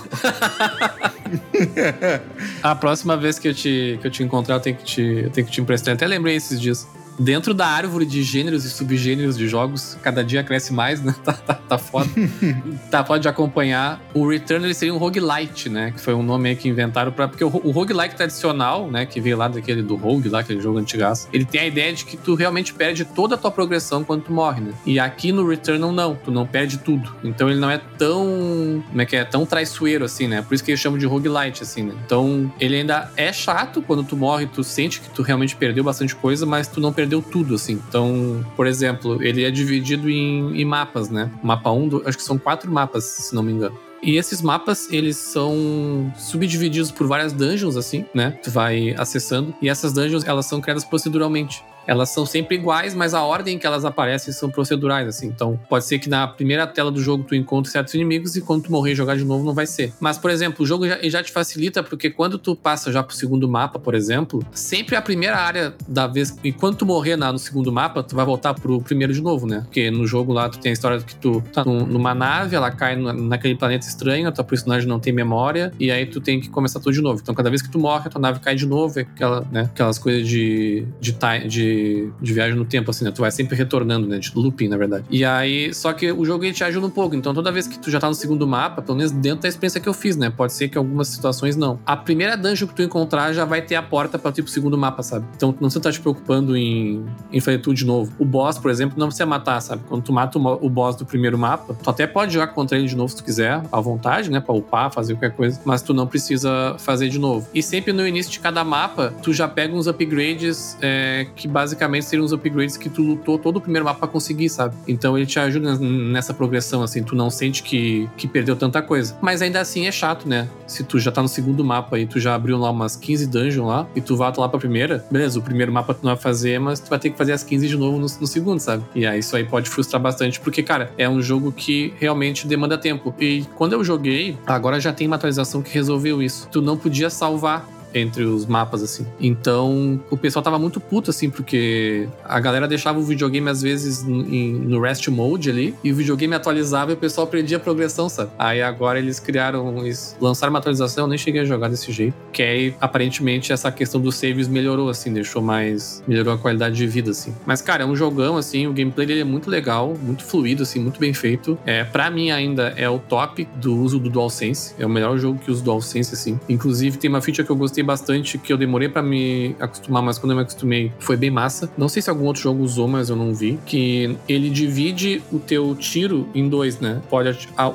A 2.64 2.74
próxima 2.74 3.18
vez 3.18 3.38
que 3.38 3.50
eu 3.50 3.54
te, 3.54 4.00
que 4.02 4.08
eu 4.08 4.12
te 4.12 4.24
encontrar, 4.24 4.56
eu 4.56 4.60
tenho 4.62 4.78
que 4.78 4.86
te, 4.86 5.02
eu 5.02 5.30
tenho 5.30 5.46
que 5.46 5.52
te 5.52 5.60
emprestar. 5.60 5.92
Eu 5.92 5.96
até 5.96 6.08
lembrei 6.08 6.38
esses 6.38 6.60
dias. 6.60 6.88
Dentro 7.18 7.54
da 7.54 7.68
árvore 7.68 8.06
de 8.06 8.24
gêneros 8.24 8.66
e 8.66 8.70
subgêneros 8.70 9.38
de 9.38 9.48
jogos, 9.48 9.98
cada 10.02 10.24
dia 10.24 10.44
cresce 10.44 10.74
mais, 10.74 11.02
né? 11.02 11.14
Tá, 11.26 11.34
tá, 11.34 11.54
tá 11.56 11.78
foda. 11.80 12.08
tá 12.92 13.04
foda 13.04 13.20
de 13.20 13.28
acompanhar. 13.28 14.00
O 14.14 14.28
Return 14.30 14.64
ele 14.64 14.76
seria 14.76 14.94
um 14.94 14.98
roguelite, 14.98 15.70
né? 15.70 15.90
Que 15.90 16.00
foi 16.00 16.14
um 16.14 16.22
nome 16.22 16.50
aí 16.50 16.56
que 16.56 16.70
inventaram 16.70 17.12
para 17.12 17.28
Porque 17.28 17.44
o, 17.44 17.48
o 17.48 17.72
roguelike 17.72 18.16
tradicional, 18.16 18.92
né? 18.92 19.08
Que 19.08 19.20
veio 19.20 19.36
lá 19.36 19.48
daquele 19.48 19.82
do 19.82 19.96
Rogue, 19.96 20.30
lá, 20.30 20.42
aquele 20.42 20.62
jogo 20.62 20.78
antigaço, 20.78 21.28
ele 21.34 21.46
tem 21.46 21.62
a 21.62 21.66
ideia 21.66 21.92
de 21.94 22.06
que 22.06 22.16
tu 22.16 22.36
realmente 22.36 22.74
perde 22.74 23.06
toda 23.06 23.34
a 23.34 23.38
tua 23.38 23.50
progressão 23.50 24.04
quando 24.04 24.24
tu 24.24 24.32
morre, 24.32 24.62
né? 24.62 24.74
E 24.86 25.00
aqui 25.00 25.32
no 25.32 25.48
Returnal, 25.48 25.92
não. 25.92 26.16
Tu 26.16 26.30
não 26.30 26.46
perde 26.46 26.78
tudo. 26.78 27.16
Então 27.24 27.50
ele 27.50 27.60
não 27.60 27.72
é 27.72 27.80
tão. 27.98 28.84
Como 28.88 29.02
é 29.02 29.06
que 29.06 29.16
é? 29.16 29.24
Tão 29.24 29.48
traiçoeiro 29.48 30.06
assim, 30.06 30.28
né? 30.28 30.44
Por 30.44 30.54
isso 30.54 30.64
que 30.64 30.70
eles 30.70 30.80
chamam 30.80 31.00
de 31.00 31.08
roguelite, 31.08 31.64
assim, 31.64 31.84
né? 31.84 31.96
Então 32.06 32.54
ele 32.60 32.76
ainda 32.76 33.12
é 33.18 33.34
chato 33.34 33.82
quando 33.82 34.04
tu 34.04 34.16
morre, 34.16 34.46
tu 34.46 34.64
sente 34.64 35.02
que 35.02 35.10
tu 35.10 35.24
realmente 35.24 35.56
perdeu 35.56 35.84
bastante 35.84 36.16
coisa, 36.16 36.46
mas 36.46 36.68
tu 36.68 36.80
não 36.80 36.94
perdeu 36.94 37.05
perdeu 37.06 37.22
tudo, 37.22 37.54
assim. 37.54 37.80
Então, 37.88 38.44
por 38.56 38.66
exemplo, 38.66 39.24
ele 39.24 39.44
é 39.44 39.52
dividido 39.52 40.10
em, 40.10 40.60
em 40.60 40.66
mapas, 40.66 41.10
né? 41.10 41.32
Mapa 41.44 41.72
1, 41.72 41.84
um, 41.84 42.02
acho 42.06 42.18
que 42.18 42.24
são 42.24 42.38
quatro 42.38 42.72
mapas, 42.72 43.04
se 43.04 43.36
não 43.36 43.44
me 43.44 43.52
engano. 43.52 43.78
E 44.02 44.18
esses 44.18 44.42
mapas, 44.42 44.92
eles 44.92 45.18
são 45.18 46.12
subdivididos 46.18 46.92
por 46.92 47.08
várias 47.08 47.32
dungeons, 47.32 47.78
assim, 47.78 48.06
né? 48.14 48.32
Tu 48.44 48.50
vai 48.50 48.96
acessando. 48.98 49.54
E 49.62 49.70
essas 49.70 49.94
dungeons, 49.94 50.26
elas 50.26 50.48
são 50.48 50.60
criadas 50.60 50.84
proceduralmente 50.84 51.64
elas 51.88 52.10
são 52.10 52.26
sempre 52.26 52.56
iguais, 52.56 52.94
mas 52.94 53.14
a 53.14 53.24
ordem 53.24 53.58
que 53.58 53.66
elas 53.66 53.86
aparecem 53.86 54.34
são 54.34 54.50
procedurais, 54.50 55.08
assim. 55.08 55.28
Então, 55.28 55.60
pode 55.70 55.86
ser 55.86 56.00
que 56.00 56.10
na 56.10 56.28
primeira 56.28 56.66
tela 56.68 56.92
do 56.92 57.02
jogo 57.02 57.24
tu 57.24 57.36
encontre 57.36 57.72
certos 57.72 57.94
inimigos 57.94 58.36
e 58.36 58.42
quando 58.42 58.64
tu 58.64 58.72
morrer 58.72 58.94
e 58.94 58.96
jogar 58.96 59.16
de 59.16 59.24
novo 59.24 59.46
não 59.46 59.54
vai 59.54 59.66
ser. 59.66 59.94
Mas, 60.00 60.18
por 60.18 60.32
exemplo, 60.32 60.64
o 60.64 60.66
jogo 60.66 60.88
já, 60.88 60.98
já 61.04 61.24
te 61.24 61.32
facilita 61.32 61.84
porque 61.84 62.10
quando 62.10 62.38
tu 62.38 62.56
passa 62.56 62.92
já 62.92 63.04
pro 63.04 63.16
segundo 63.16 63.48
mapa, 63.48 63.80
por 63.80 63.96
exemplo, 63.96 64.46
sempre 64.52 64.96
a 64.96 65.02
primeira 65.02 65.38
área 65.38 65.74
da 65.88 66.08
vez. 66.08 66.36
E 66.44 66.52
quando 66.52 66.78
tu 66.78 66.86
morrer 66.86 67.16
na, 67.16 67.32
no 67.32 67.40
segundo 67.40 67.72
mapa, 67.72 68.04
tu 68.04 68.16
vai 68.16 68.26
voltar 68.26 68.54
pro 68.54 68.82
primeiro 68.82 69.14
de 69.14 69.22
novo, 69.22 69.46
né? 69.46 69.62
Porque 69.66 69.92
no 69.92 70.06
jogo 70.08 70.34
lá 70.34 70.50
tu 70.50 70.60
tem 70.60 70.72
a 70.72 70.74
história 70.74 71.00
que 71.00 71.16
tu 71.16 71.42
tá 71.54 71.64
numa 71.64 72.14
nave, 72.14 72.56
ela 72.56 72.72
cai 72.72 72.96
no, 72.96 73.14
naquele 73.14 73.56
planeta 73.56 73.88
estranho, 73.88 74.28
a 74.28 74.32
tua 74.32 74.44
personagem 74.44 74.88
não 74.88 75.00
tem 75.00 75.14
memória, 75.14 75.72
e 75.80 75.92
aí 75.92 76.06
tu 76.06 76.20
tem 76.22 76.40
que 76.40 76.50
começar 76.50 76.80
tudo 76.80 76.94
de 76.94 77.02
novo. 77.02 77.20
Então, 77.22 77.36
cada 77.36 77.50
vez 77.50 77.62
que 77.62 77.70
tu 77.70 77.80
morre, 77.80 78.08
a 78.08 78.10
tua 78.10 78.22
nave 78.22 78.40
cai 78.40 78.56
de 78.56 78.66
novo, 78.66 79.00
aquela, 79.00 79.46
né? 79.52 79.62
Aquelas 79.74 79.98
coisas 79.98 80.28
de, 80.28 80.86
de, 81.00 81.14
time, 81.14 81.48
de 81.48 81.75
de, 82.22 82.34
viagem 82.34 82.56
no 82.56 82.66
tempo, 82.66 82.92
assim, 82.92 83.06
né? 83.06 83.12
Tu 83.12 83.22
vai 83.22 83.32
sempre 83.32 83.56
retornando, 83.56 84.08
né? 84.08 84.20
De 84.20 84.32
looping, 84.36 84.68
na 84.68 84.78
verdade. 84.78 85.06
E 85.10 85.24
aí, 85.24 85.74
só 85.74 85.94
que 85.94 86.12
o 86.12 86.26
jogo 86.26 86.44
ele 86.44 86.54
te 86.54 86.64
ajuda 86.64 86.88
um 86.88 86.90
pouco. 86.90 87.16
Então, 87.16 87.34
toda 87.34 87.52
vez 87.52 87.68
que 87.68 87.80
tu 87.80 87.90
já 87.90 88.00
tá 88.00 88.08
no 88.08 88.14
segundo 88.14 88.48
mapa, 88.48 88.82
pelo 88.82 88.98
menos 88.98 89.12
dentro 89.12 89.42
da 89.42 89.48
experiência 89.48 89.80
que 89.80 89.88
eu 89.88 89.94
fiz, 89.94 90.16
né? 90.16 90.30
Pode 90.30 90.54
ser 90.54 90.70
que 90.70 90.78
algumas 90.78 91.08
situações 91.08 91.56
não. 91.56 91.80
A 91.86 91.96
primeira 91.96 92.36
dungeon 92.36 92.68
que 92.68 92.76
tu 92.76 92.82
encontrar 92.82 93.34
já 93.34 93.46
vai 93.46 93.62
ter 93.62 93.76
a 93.76 93.82
porta 93.82 94.18
pra 94.18 94.32
tu 94.32 94.40
ir 94.40 94.44
pro 94.44 94.52
segundo 94.52 94.78
mapa, 94.78 95.04
sabe? 95.04 95.26
Então, 95.36 95.50
não 95.50 95.56
precisa 95.56 95.80
estar 95.80 95.90
tá 95.90 95.94
te 95.94 96.02
preocupando 96.02 96.56
em, 96.56 97.06
em 97.32 97.40
fazer 97.40 97.60
tudo 97.60 97.76
de 97.76 97.86
novo. 97.86 98.12
O 98.20 98.26
boss, 98.26 98.58
por 98.58 98.72
exemplo, 98.72 98.98
não 98.98 99.08
precisa 99.08 99.26
matar, 99.26 99.62
sabe? 99.62 99.84
Quando 99.88 100.04
tu 100.04 100.14
mata 100.14 100.38
o 100.38 100.70
boss 100.70 100.96
do 100.96 101.06
primeiro 101.06 101.38
mapa, 101.38 101.74
tu 101.74 101.90
até 101.90 102.08
pode 102.08 102.34
jogar 102.34 102.48
contra 102.48 102.78
ele 102.78 102.88
de 102.88 102.96
novo 102.96 103.10
se 103.10 103.18
tu 103.18 103.24
quiser, 103.24 103.62
à 103.72 103.80
vontade, 103.80 104.30
né? 104.30 104.40
Pra 104.40 104.54
upar, 104.54 104.92
fazer 104.92 105.14
qualquer 105.14 105.32
coisa. 105.32 105.60
Mas 105.66 105.82
tu 105.82 105.94
não 105.94 106.08
precisa 106.08 106.76
fazer 106.80 107.10
de 107.10 107.20
novo. 107.20 107.48
E 107.54 107.62
sempre 107.62 107.94
no 107.94 108.06
início 108.06 108.32
de 108.32 108.40
cada 108.40 108.64
mapa, 108.64 109.14
tu 109.22 109.34
já 109.34 109.48
pega 109.48 109.76
uns 109.76 109.88
upgrades 109.88 110.78
é, 110.82 111.28
que 111.36 111.48
basicamente 111.48 111.65
seriam 112.02 112.26
uns 112.26 112.32
upgrades 112.32 112.78
que 112.78 112.86
que 112.86 112.90
tu 112.90 113.02
lutou 113.02 113.40
todo 113.40 113.58
o 113.58 113.62
primeiro 113.62 113.84
mapa 113.84 114.02
pra 114.02 114.08
conseguir, 114.08 114.48
sabe? 114.48 114.76
Então 114.88 115.18
ele 115.18 115.26
te 115.26 115.40
ajuda 115.40 115.76
nessa 115.80 116.36
progressão, 116.36 116.84
assim, 116.84 117.02
tu 117.02 117.16
não 117.16 117.32
sente 117.32 117.64
que, 117.64 118.08
que 118.16 118.28
perdeu 118.28 118.56
tanta 118.56 118.80
coisa. 118.80 119.18
Mas 119.20 119.42
ainda 119.42 119.60
assim 119.60 119.88
é 119.88 119.92
chato, 119.92 120.30
né? 120.30 120.48
Se 120.68 120.84
tu 120.84 121.00
já 121.00 121.12
tá 121.12 121.20
no 121.20 121.28
segundo 121.28 121.66
mapa 121.66 121.98
e 121.98 122.06
tu 122.06 122.20
já 122.20 122.36
abriu 122.36 122.60
lá 122.60 122.70
umas 122.70 122.96
15 122.96 123.26
dungeons 123.26 123.68
lá 123.68 123.88
e 123.96 124.02
tu 124.02 124.16
volta 124.16 124.40
lá 124.40 124.48
pra 124.48 124.60
primeira, 124.60 125.04
beleza, 125.10 125.40
o 125.40 125.42
primeiro 125.42 125.72
mapa 125.72 125.96
tu 125.96 126.04
não 126.04 126.12
vai 126.14 126.22
fazer, 126.22 126.60
mas 126.60 126.80
tu 126.80 126.90
vai 126.90 127.00
ter 127.00 127.10
que 127.10 127.18
fazer 127.18 127.32
as 127.32 127.44
15 127.44 127.68
de 127.68 127.76
novo 127.76 127.98
no, 127.98 128.06
no 128.06 128.28
segundo, 128.28 128.60
sabe? 128.60 128.84
E 128.94 129.08
aí 129.08 129.20
isso 129.20 129.36
aí 129.36 129.44
pode 129.44 129.68
frustrar 129.68 130.00
bastante, 130.00 130.40
porque, 130.40 130.62
cara, 130.62 130.92
é 130.96 131.10
um 131.10 131.20
jogo 131.20 131.52
que 131.52 131.92
realmente 132.00 132.46
demanda 132.46 132.78
tempo. 132.78 133.16
E 133.20 133.46
quando 133.56 133.74
eu 133.74 133.84
joguei, 133.84 134.38
agora 134.46 134.80
já 134.80 134.94
tem 134.94 135.08
uma 135.08 135.16
atualização 135.16 135.64
que 135.64 135.74
resolveu 135.74 136.22
isso. 136.22 136.48
Tu 136.52 136.62
não 136.62 136.78
podia 136.78 137.10
salvar 137.10 137.68
entre 138.00 138.24
os 138.24 138.46
mapas, 138.46 138.84
assim. 138.84 139.06
Então, 139.20 140.00
o 140.10 140.18
pessoal 140.18 140.44
tava 140.44 140.60
muito 140.60 140.80
puto, 140.80 141.10
assim, 141.10 141.30
porque 141.30 142.08
a 142.24 142.40
galera 142.40 142.68
deixava 142.68 143.00
o 143.00 143.04
videogame, 143.04 143.50
às 143.50 143.62
vezes, 143.62 144.04
no 144.04 144.80
rest 144.82 145.08
mode 145.08 145.50
ali, 145.50 145.74
e 145.84 145.92
o 145.92 145.96
videogame 145.96 146.36
atualizava 146.36 146.92
e 146.92 146.94
o 146.94 146.98
pessoal 146.98 147.26
perdia 147.26 147.58
a 147.58 147.60
progressão, 147.60 148.10
sabe? 148.10 148.32
Aí 148.38 148.62
agora 148.62 149.00
eles 149.00 149.20
criaram, 149.20 149.78
eles 149.80 150.16
lançaram 150.20 150.52
uma 150.52 150.60
atualização, 150.60 151.06
eu 151.06 151.08
nem 151.08 151.18
cheguei 151.18 151.42
a 151.42 151.46
jogar 151.46 151.70
desse 151.70 151.92
jeito, 151.92 152.16
que 152.32 152.44
aí, 152.44 152.76
aparentemente, 152.80 153.52
essa 153.52 153.72
questão 153.72 154.00
dos 154.02 154.16
saves 154.16 154.48
melhorou, 154.48 154.90
assim, 154.90 155.14
deixou 155.14 155.42
mais... 155.42 156.04
melhorou 156.08 156.34
a 156.34 156.38
qualidade 156.38 156.76
de 156.76 156.88
vida, 156.88 157.12
assim. 157.12 157.34
Mas, 157.46 157.62
cara, 157.62 157.84
é 157.84 157.86
um 157.86 157.96
jogão, 157.96 158.38
assim, 158.38 158.68
o 158.68 158.74
gameplay 158.74 159.08
dele 159.08 159.22
é 159.22 159.26
muito 159.26 159.50
legal, 159.50 159.96
muito 160.02 160.24
fluido, 160.24 160.64
assim, 160.64 160.80
muito 160.80 161.00
bem 161.00 161.14
feito. 161.14 161.58
É, 161.66 161.84
pra 161.84 162.10
mim, 162.10 162.32
ainda, 162.32 162.74
é 162.76 162.90
o 162.90 163.00
top 163.00 163.48
do 163.56 163.76
uso 163.76 164.00
do 164.00 164.10
DualSense. 164.10 164.76
É 164.78 164.86
o 164.86 164.90
melhor 164.90 165.18
jogo 165.18 165.40
que 165.40 165.50
usa 165.52 165.64
DualSense, 165.64 166.14
assim. 166.14 166.40
Inclusive, 166.50 166.98
tem 166.98 167.10
uma 167.10 167.22
feature 167.22 167.46
que 167.46 167.52
eu 167.52 167.56
gostei 167.56 167.84
bastante, 167.86 168.38
que 168.38 168.52
eu 168.52 168.58
demorei 168.58 168.90
para 168.90 169.02
me 169.02 169.56
acostumar, 169.60 170.02
mas 170.02 170.18
quando 170.18 170.32
eu 170.32 170.38
me 170.38 170.44
acostumei 170.44 170.92
foi 171.00 171.16
bem 171.16 171.30
massa. 171.30 171.70
Não 171.78 171.88
sei 171.88 172.02
se 172.02 172.10
algum 172.10 172.26
outro 172.26 172.42
jogo 172.42 172.64
usou, 172.64 172.88
mas 172.88 173.10
eu 173.10 173.16
não 173.16 173.34
vi. 173.34 173.60
Que 173.66 174.18
ele 174.28 174.50
divide 174.50 175.22
o 175.32 175.40
teu 175.40 175.76
tiro 175.76 176.28
em 176.34 176.48
dois, 176.50 176.80
né? 176.80 177.02
Pode 177.10 177.26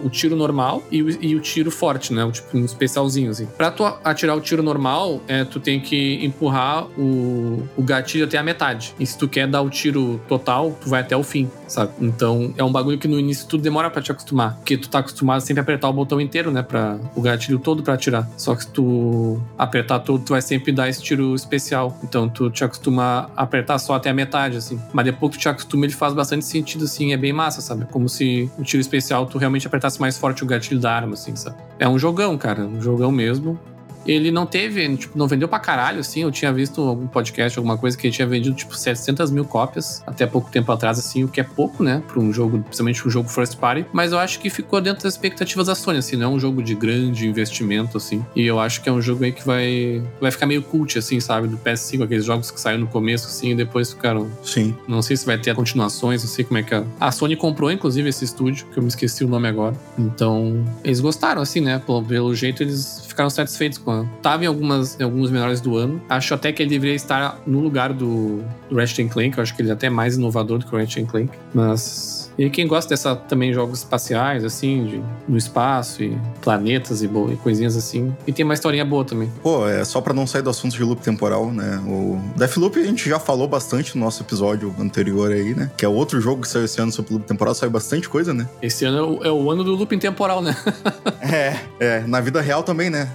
o 0.03 0.09
tiro 0.09 0.37
normal 0.37 0.83
e 0.90 1.03
o, 1.03 1.25
e 1.25 1.37
o 1.37 1.40
tiro 1.40 1.70
forte, 1.70 2.12
né? 2.12 2.25
O 2.25 2.31
tipo 2.31 2.57
um 2.57 2.64
especialzinho, 2.64 3.31
assim. 3.31 3.46
Pra 3.46 3.70
tu 3.70 3.85
atirar 4.05 4.37
o 4.37 4.40
tiro 4.40 4.62
normal, 4.62 5.20
é, 5.27 5.44
tu 5.44 5.61
tem 5.61 5.81
que 5.81 6.25
empurrar 6.25 6.87
o, 6.99 7.62
o 7.77 7.83
gatilho 7.83 8.25
até 8.25 8.38
a 8.38 8.42
metade. 8.42 8.94
E 8.99 9.07
se 9.07 9.16
tu 9.16 9.29
quer 9.29 9.46
dar 9.46 9.62
o 9.62 9.70
tiro 9.70 10.20
total, 10.29 10.77
tu 10.81 10.88
vai 10.88 11.01
até 11.01 11.16
o 11.16 11.23
fim, 11.23 11.51
sabe? 11.66 11.92
Então 12.01 12.53
é 12.57 12.64
um 12.64 12.73
bagulho 12.73 12.99
que 12.99 13.09
no 13.09 13.18
início 13.18 13.46
tu 13.46 13.59
demora 13.59 13.90
para 13.90 14.03
te 14.03 14.11
acostumar. 14.11 14.57
Porque 14.57 14.77
tu 14.77 14.88
tá 14.88 15.01
acostumado 15.01 15.40
sempre 15.40 15.61
a 15.61 15.62
apertar 15.62 15.88
o 15.88 15.92
botão 15.92 16.20
inteiro, 16.20 16.51
né? 16.51 16.62
Pra, 16.62 16.99
o 17.14 17.20
gatilho 17.20 17.59
todo 17.59 17.83
para 17.83 17.94
atirar. 17.94 18.29
Só 18.37 18.55
que 18.55 18.64
se 18.64 18.70
tu 18.70 19.40
apertar 19.59 19.99
tu, 20.00 20.18
tu 20.18 20.32
vai 20.32 20.42
sempre 20.42 20.72
dar 20.72 20.88
esse 20.88 21.02
tiro 21.02 21.34
especial. 21.34 21.98
Então 22.02 22.28
tu 22.28 22.50
te 22.50 22.64
acostuma 22.64 23.30
a 23.36 23.42
apertar 23.42 23.78
só 23.78 23.94
até 23.94 24.10
a 24.10 24.14
metade, 24.14 24.56
assim. 24.56 24.80
Mas 24.92 25.04
depois 25.04 25.32
que 25.32 25.38
tu 25.38 25.42
te 25.42 25.48
acostuma, 25.48 25.86
ele 25.86 25.92
faz 25.92 26.12
bastante 26.12 26.44
sentido, 26.44 26.84
assim. 26.84 27.12
É 27.12 27.16
bem 27.16 27.32
massa, 27.32 27.60
sabe? 27.60 27.86
Como 27.86 28.08
se 28.08 28.50
o 28.58 28.62
tiro 28.62 28.80
especial 28.80 29.26
tu 29.26 29.38
realmente 29.38 29.66
apertasse 29.66 30.00
mais 30.00 30.18
forte 30.18 30.42
o 30.42 30.46
gatilho 30.46 30.80
da 30.80 30.92
arma, 30.92 31.14
assim, 31.14 31.36
sabe? 31.36 31.56
É 31.78 31.88
um 31.88 31.98
jogão, 31.98 32.36
cara. 32.36 32.62
Um 32.62 32.80
jogão 32.80 33.12
mesmo 33.12 33.58
ele 34.06 34.30
não 34.30 34.46
teve, 34.46 34.96
tipo, 34.96 35.18
não 35.18 35.26
vendeu 35.26 35.48
pra 35.48 35.58
caralho, 35.58 36.00
assim. 36.00 36.22
Eu 36.22 36.30
tinha 36.30 36.52
visto 36.52 36.80
algum 36.82 37.06
podcast, 37.06 37.58
alguma 37.58 37.76
coisa 37.76 37.96
que 37.96 38.06
ele 38.06 38.14
tinha 38.14 38.26
vendido, 38.26 38.54
tipo, 38.54 38.76
700 38.76 39.30
mil 39.30 39.44
cópias 39.44 40.02
até 40.06 40.26
pouco 40.26 40.50
tempo 40.50 40.70
atrás, 40.72 40.98
assim, 40.98 41.24
o 41.24 41.28
que 41.28 41.40
é 41.40 41.44
pouco, 41.44 41.82
né, 41.82 42.02
pra 42.06 42.20
um 42.20 42.32
jogo, 42.32 42.60
principalmente 42.60 43.06
um 43.06 43.10
jogo 43.10 43.28
first 43.28 43.56
party. 43.56 43.86
Mas 43.92 44.12
eu 44.12 44.18
acho 44.18 44.38
que 44.38 44.50
ficou 44.50 44.80
dentro 44.80 45.02
das 45.04 45.14
expectativas 45.14 45.66
da 45.66 45.74
Sony, 45.74 45.98
assim, 45.98 46.16
não 46.16 46.32
é 46.32 46.34
um 46.34 46.40
jogo 46.40 46.62
de 46.62 46.74
grande 46.74 47.26
investimento, 47.26 47.96
assim. 47.96 48.24
E 48.34 48.46
eu 48.46 48.58
acho 48.58 48.82
que 48.82 48.88
é 48.88 48.92
um 48.92 49.00
jogo 49.00 49.24
aí 49.24 49.32
que 49.32 49.46
vai, 49.46 50.02
vai 50.20 50.30
ficar 50.30 50.46
meio 50.46 50.62
cult, 50.62 50.98
assim, 50.98 51.20
sabe, 51.20 51.48
do 51.48 51.56
PS5, 51.58 52.04
aqueles 52.04 52.24
jogos 52.24 52.50
que 52.50 52.60
saíram 52.60 52.80
no 52.80 52.86
começo, 52.86 53.26
assim, 53.26 53.50
e 53.50 53.54
depois 53.54 53.92
ficaram. 53.92 54.30
Sim. 54.42 54.74
Não 54.88 55.02
sei 55.02 55.16
se 55.16 55.26
vai 55.26 55.38
ter 55.38 55.54
continuações, 55.54 56.22
não 56.22 56.30
sei 56.30 56.44
como 56.44 56.58
é 56.58 56.62
que 56.62 56.74
é. 56.74 56.84
A 56.98 57.12
Sony 57.12 57.36
comprou, 57.36 57.70
inclusive, 57.70 58.08
esse 58.08 58.24
estúdio, 58.24 58.66
que 58.72 58.78
eu 58.78 58.82
me 58.82 58.88
esqueci 58.88 59.24
o 59.24 59.28
nome 59.28 59.48
agora. 59.48 59.74
Então, 59.98 60.64
eles 60.84 61.00
gostaram, 61.00 61.42
assim, 61.42 61.60
né, 61.60 61.80
pelo, 61.84 62.02
pelo 62.02 62.34
jeito 62.34 62.62
eles 62.62 63.04
ficaram 63.20 63.30
satisfeitos 63.30 63.76
com 63.78 63.90
a. 63.90 64.04
Tava 64.22 64.44
em 64.44 64.46
alguma 64.46 64.70
algumas, 64.70 64.98
em 64.98 65.02
alguns 65.02 65.30
melhores 65.30 65.61
do 65.61 65.76
ano. 65.76 66.00
Acho 66.09 66.35
até 66.35 66.52
que 66.52 66.62
ele 66.62 66.70
deveria 66.70 66.94
estar 66.94 67.40
no 67.46 67.61
lugar 67.61 67.92
do, 67.92 68.42
do 68.68 68.76
Ratchet 68.76 69.09
Clank. 69.09 69.37
Eu 69.37 69.42
acho 69.42 69.54
que 69.54 69.62
ele 69.62 69.70
é 69.70 69.72
até 69.72 69.90
mais 69.90 70.16
inovador 70.16 70.59
do 70.59 70.66
que 70.66 70.74
o 70.74 70.78
Ratchet 70.78 71.06
Clank. 71.06 71.30
Mas 71.52 72.19
e 72.38 72.48
quem 72.50 72.66
gosta 72.66 72.90
dessa 72.90 73.14
também 73.14 73.52
jogos 73.52 73.80
espaciais, 73.80 74.44
assim, 74.44 74.84
de, 74.86 75.02
no 75.28 75.36
espaço 75.36 76.02
e 76.02 76.16
planetas 76.40 77.02
e, 77.02 77.06
e 77.06 77.36
coisinhas 77.36 77.76
assim. 77.76 78.14
E 78.26 78.32
tem 78.32 78.44
uma 78.44 78.54
historinha 78.54 78.84
boa 78.84 79.04
também. 79.04 79.30
Pô, 79.42 79.66
é 79.68 79.84
só 79.84 80.00
para 80.00 80.14
não 80.14 80.26
sair 80.26 80.42
do 80.42 80.50
assunto 80.50 80.76
de 80.76 80.82
loop 80.82 81.02
temporal, 81.02 81.50
né? 81.52 81.82
O 81.86 82.18
Deathloop 82.36 82.78
a 82.78 82.84
gente 82.84 83.08
já 83.08 83.18
falou 83.18 83.46
bastante 83.48 83.96
no 83.96 84.04
nosso 84.04 84.22
episódio 84.22 84.74
anterior 84.78 85.32
aí, 85.32 85.54
né? 85.54 85.70
Que 85.76 85.84
é 85.84 85.88
outro 85.88 86.20
jogo 86.20 86.42
que 86.42 86.48
saiu 86.48 86.64
esse 86.64 86.80
ano 86.80 86.92
sobre 86.92 87.12
loop 87.12 87.26
temporal, 87.26 87.54
saiu 87.54 87.70
bastante 87.70 88.08
coisa, 88.08 88.32
né? 88.32 88.48
Esse 88.62 88.84
ano 88.84 88.98
é 88.98 89.02
o, 89.02 89.24
é 89.24 89.32
o 89.32 89.50
ano 89.50 89.64
do 89.64 89.74
loop 89.74 89.96
temporal, 89.98 90.42
né? 90.42 90.56
é, 91.20 91.58
é. 91.78 92.00
Na 92.06 92.20
vida 92.20 92.40
real 92.40 92.62
também, 92.62 92.90
né? 92.90 93.10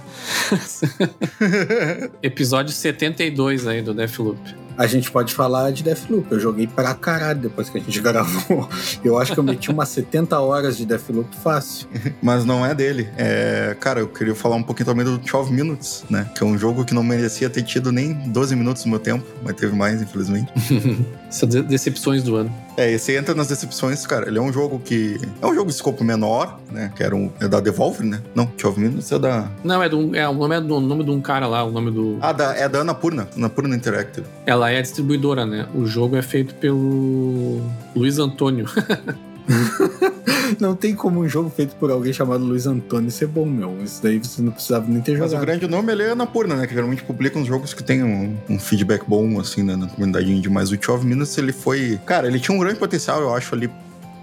Episódio 2.22 2.72
72 2.72 3.66
aí 3.66 3.82
do 3.82 3.92
Deathloop. 3.92 4.65
A 4.76 4.86
gente 4.86 5.10
pode 5.10 5.34
falar 5.34 5.70
de 5.72 5.82
Deathloop. 5.82 6.30
Eu 6.30 6.40
joguei 6.40 6.66
pra 6.66 6.94
caralho 6.94 7.40
depois 7.40 7.70
que 7.70 7.78
a 7.78 7.80
gente 7.80 7.98
gravou. 8.00 8.68
Eu 9.04 9.18
acho 9.18 9.32
que 9.32 9.38
eu 9.38 9.44
meti 9.44 9.70
umas 9.70 9.88
70 9.88 10.38
horas 10.38 10.76
de 10.76 10.84
Deathloop 10.84 11.34
fácil. 11.42 11.88
Mas 12.22 12.44
não 12.44 12.64
é 12.64 12.74
dele. 12.74 13.08
É, 13.16 13.76
cara, 13.80 14.00
eu 14.00 14.08
queria 14.08 14.34
falar 14.34 14.56
um 14.56 14.62
pouquinho 14.62 14.86
também 14.86 15.04
do 15.04 15.18
12 15.18 15.52
Minutes, 15.52 16.04
né? 16.10 16.30
Que 16.34 16.42
é 16.42 16.46
um 16.46 16.58
jogo 16.58 16.84
que 16.84 16.94
não 16.94 17.02
merecia 17.02 17.48
ter 17.48 17.62
tido 17.62 17.90
nem 17.90 18.12
12 18.12 18.54
minutos 18.54 18.84
do 18.84 18.90
meu 18.90 18.98
tempo, 18.98 19.24
mas 19.42 19.54
teve 19.56 19.74
mais, 19.74 20.02
infelizmente. 20.02 20.52
Essas 21.36 21.48
de- 21.50 21.62
decepções 21.62 22.22
do 22.22 22.34
ano. 22.36 22.50
É, 22.78 22.90
esse 22.90 23.14
entra 23.14 23.34
nas 23.34 23.48
decepções, 23.48 24.06
cara. 24.06 24.26
Ele 24.26 24.38
é 24.38 24.40
um 24.40 24.50
jogo 24.50 24.80
que. 24.82 25.20
É 25.42 25.46
um 25.46 25.54
jogo 25.54 25.66
de 25.68 25.74
escopo 25.74 26.02
menor, 26.02 26.58
né? 26.72 26.90
Que 26.96 27.02
era 27.02 27.14
um. 27.14 27.30
É 27.38 27.46
da 27.46 27.60
Devolver, 27.60 28.06
né? 28.06 28.22
Não, 28.34 28.50
12 28.60 28.80
Minutes 28.80 29.12
é 29.12 29.18
da. 29.18 29.50
Não, 29.62 29.82
é, 29.82 29.88
do, 29.88 30.16
é 30.16 30.26
o 30.26 30.32
nome 30.32 30.56
é 30.56 30.60
do 30.62 30.80
nome 30.80 31.04
de 31.04 31.10
um 31.10 31.20
cara 31.20 31.46
lá, 31.46 31.62
o 31.62 31.70
nome 31.70 31.90
do. 31.90 32.16
Ah, 32.22 32.32
da, 32.32 32.56
é 32.56 32.66
da 32.68 32.80
Annapurna. 32.80 33.28
Annapurna 33.36 33.76
Interactive. 33.76 34.26
Ela 34.46 34.70
é 34.70 34.78
a 34.78 34.82
distribuidora, 34.82 35.44
né? 35.44 35.66
O 35.74 35.84
jogo 35.84 36.16
é 36.16 36.22
feito 36.22 36.54
pelo 36.54 37.60
Luiz 37.94 38.18
Antônio. 38.18 38.66
Não 40.60 40.74
tem 40.74 40.94
como 40.94 41.20
um 41.20 41.28
jogo 41.28 41.50
feito 41.50 41.74
por 41.76 41.90
alguém 41.90 42.12
chamado 42.12 42.44
Luiz 42.44 42.66
Antônio 42.66 43.10
ser 43.10 43.26
bom, 43.26 43.46
meu. 43.46 43.78
Isso 43.82 44.02
daí 44.02 44.18
você 44.18 44.40
não 44.40 44.52
precisava 44.52 44.86
nem 44.88 45.00
ter 45.00 45.12
Mas 45.12 45.20
o 45.20 45.24
jogado. 45.30 45.46
grande 45.46 45.66
nome 45.66 45.92
ele 45.92 46.04
é 46.04 46.10
Annapurna, 46.10 46.54
né? 46.56 46.66
Que 46.66 46.74
geralmente 46.74 47.02
publica 47.02 47.38
uns 47.38 47.46
jogos 47.46 47.74
que 47.74 47.82
tem 47.82 48.02
um, 48.02 48.36
um 48.48 48.58
feedback 48.58 49.04
bom, 49.06 49.40
assim, 49.40 49.62
né, 49.62 49.76
na 49.76 49.88
comunidade 49.88 50.30
indie. 50.30 50.48
Mas 50.48 50.70
o 50.70 50.76
12 50.76 51.04
Minutes, 51.06 51.36
ele 51.38 51.52
foi. 51.52 51.98
Cara, 52.06 52.26
ele 52.28 52.38
tinha 52.38 52.56
um 52.56 52.60
grande 52.60 52.78
potencial, 52.78 53.20
eu 53.20 53.34
acho, 53.34 53.54
ali. 53.54 53.70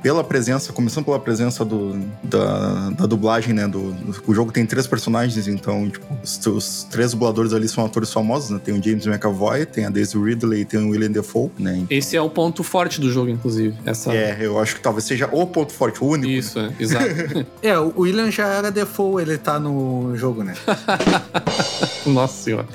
Pela 0.03 0.23
presença, 0.23 0.73
começando 0.73 1.05
pela 1.05 1.19
presença 1.19 1.63
do, 1.63 1.97
da, 2.21 2.89
da 2.89 3.05
dublagem, 3.05 3.53
né? 3.53 3.67
Do, 3.67 3.95
o 4.27 4.33
jogo 4.33 4.51
tem 4.51 4.65
três 4.65 4.85
personagens, 4.85 5.47
então, 5.47 5.89
tipo, 5.89 6.05
os, 6.21 6.45
os 6.45 6.83
três 6.91 7.11
dubladores 7.11 7.53
ali 7.53 7.69
são 7.69 7.85
atores 7.85 8.11
famosos, 8.11 8.49
né? 8.49 8.59
Tem 8.63 8.77
o 8.77 8.83
James 8.83 9.07
McAvoy, 9.07 9.65
tem 9.65 9.85
a 9.85 9.89
Daisy 9.89 10.17
Ridley 10.17 10.61
e 10.61 10.65
tem 10.65 10.79
o 10.81 10.89
William 10.89 11.09
Defoe, 11.09 11.49
né? 11.57 11.85
Esse 11.89 12.17
é 12.17 12.21
o 12.21 12.29
ponto 12.29 12.63
forte 12.63 12.99
do 12.99 13.09
jogo, 13.09 13.29
inclusive. 13.29 13.75
Essa... 13.85 14.13
É, 14.13 14.37
eu 14.41 14.59
acho 14.59 14.75
que 14.75 14.81
talvez 14.81 15.05
seja 15.05 15.29
o 15.31 15.47
ponto 15.47 15.71
forte, 15.71 16.03
o 16.03 16.07
único. 16.07 16.27
né? 16.27 16.37
Isso, 16.37 16.59
é, 16.59 16.73
exato. 16.79 17.05
É, 17.63 17.79
o 17.79 18.01
William 18.01 18.29
já 18.29 18.47
era 18.47 18.69
default, 18.69 19.21
ele 19.21 19.37
tá 19.37 19.57
no 19.57 20.15
jogo, 20.17 20.43
né? 20.43 20.53
Nossa 22.05 22.43
senhora. 22.43 22.67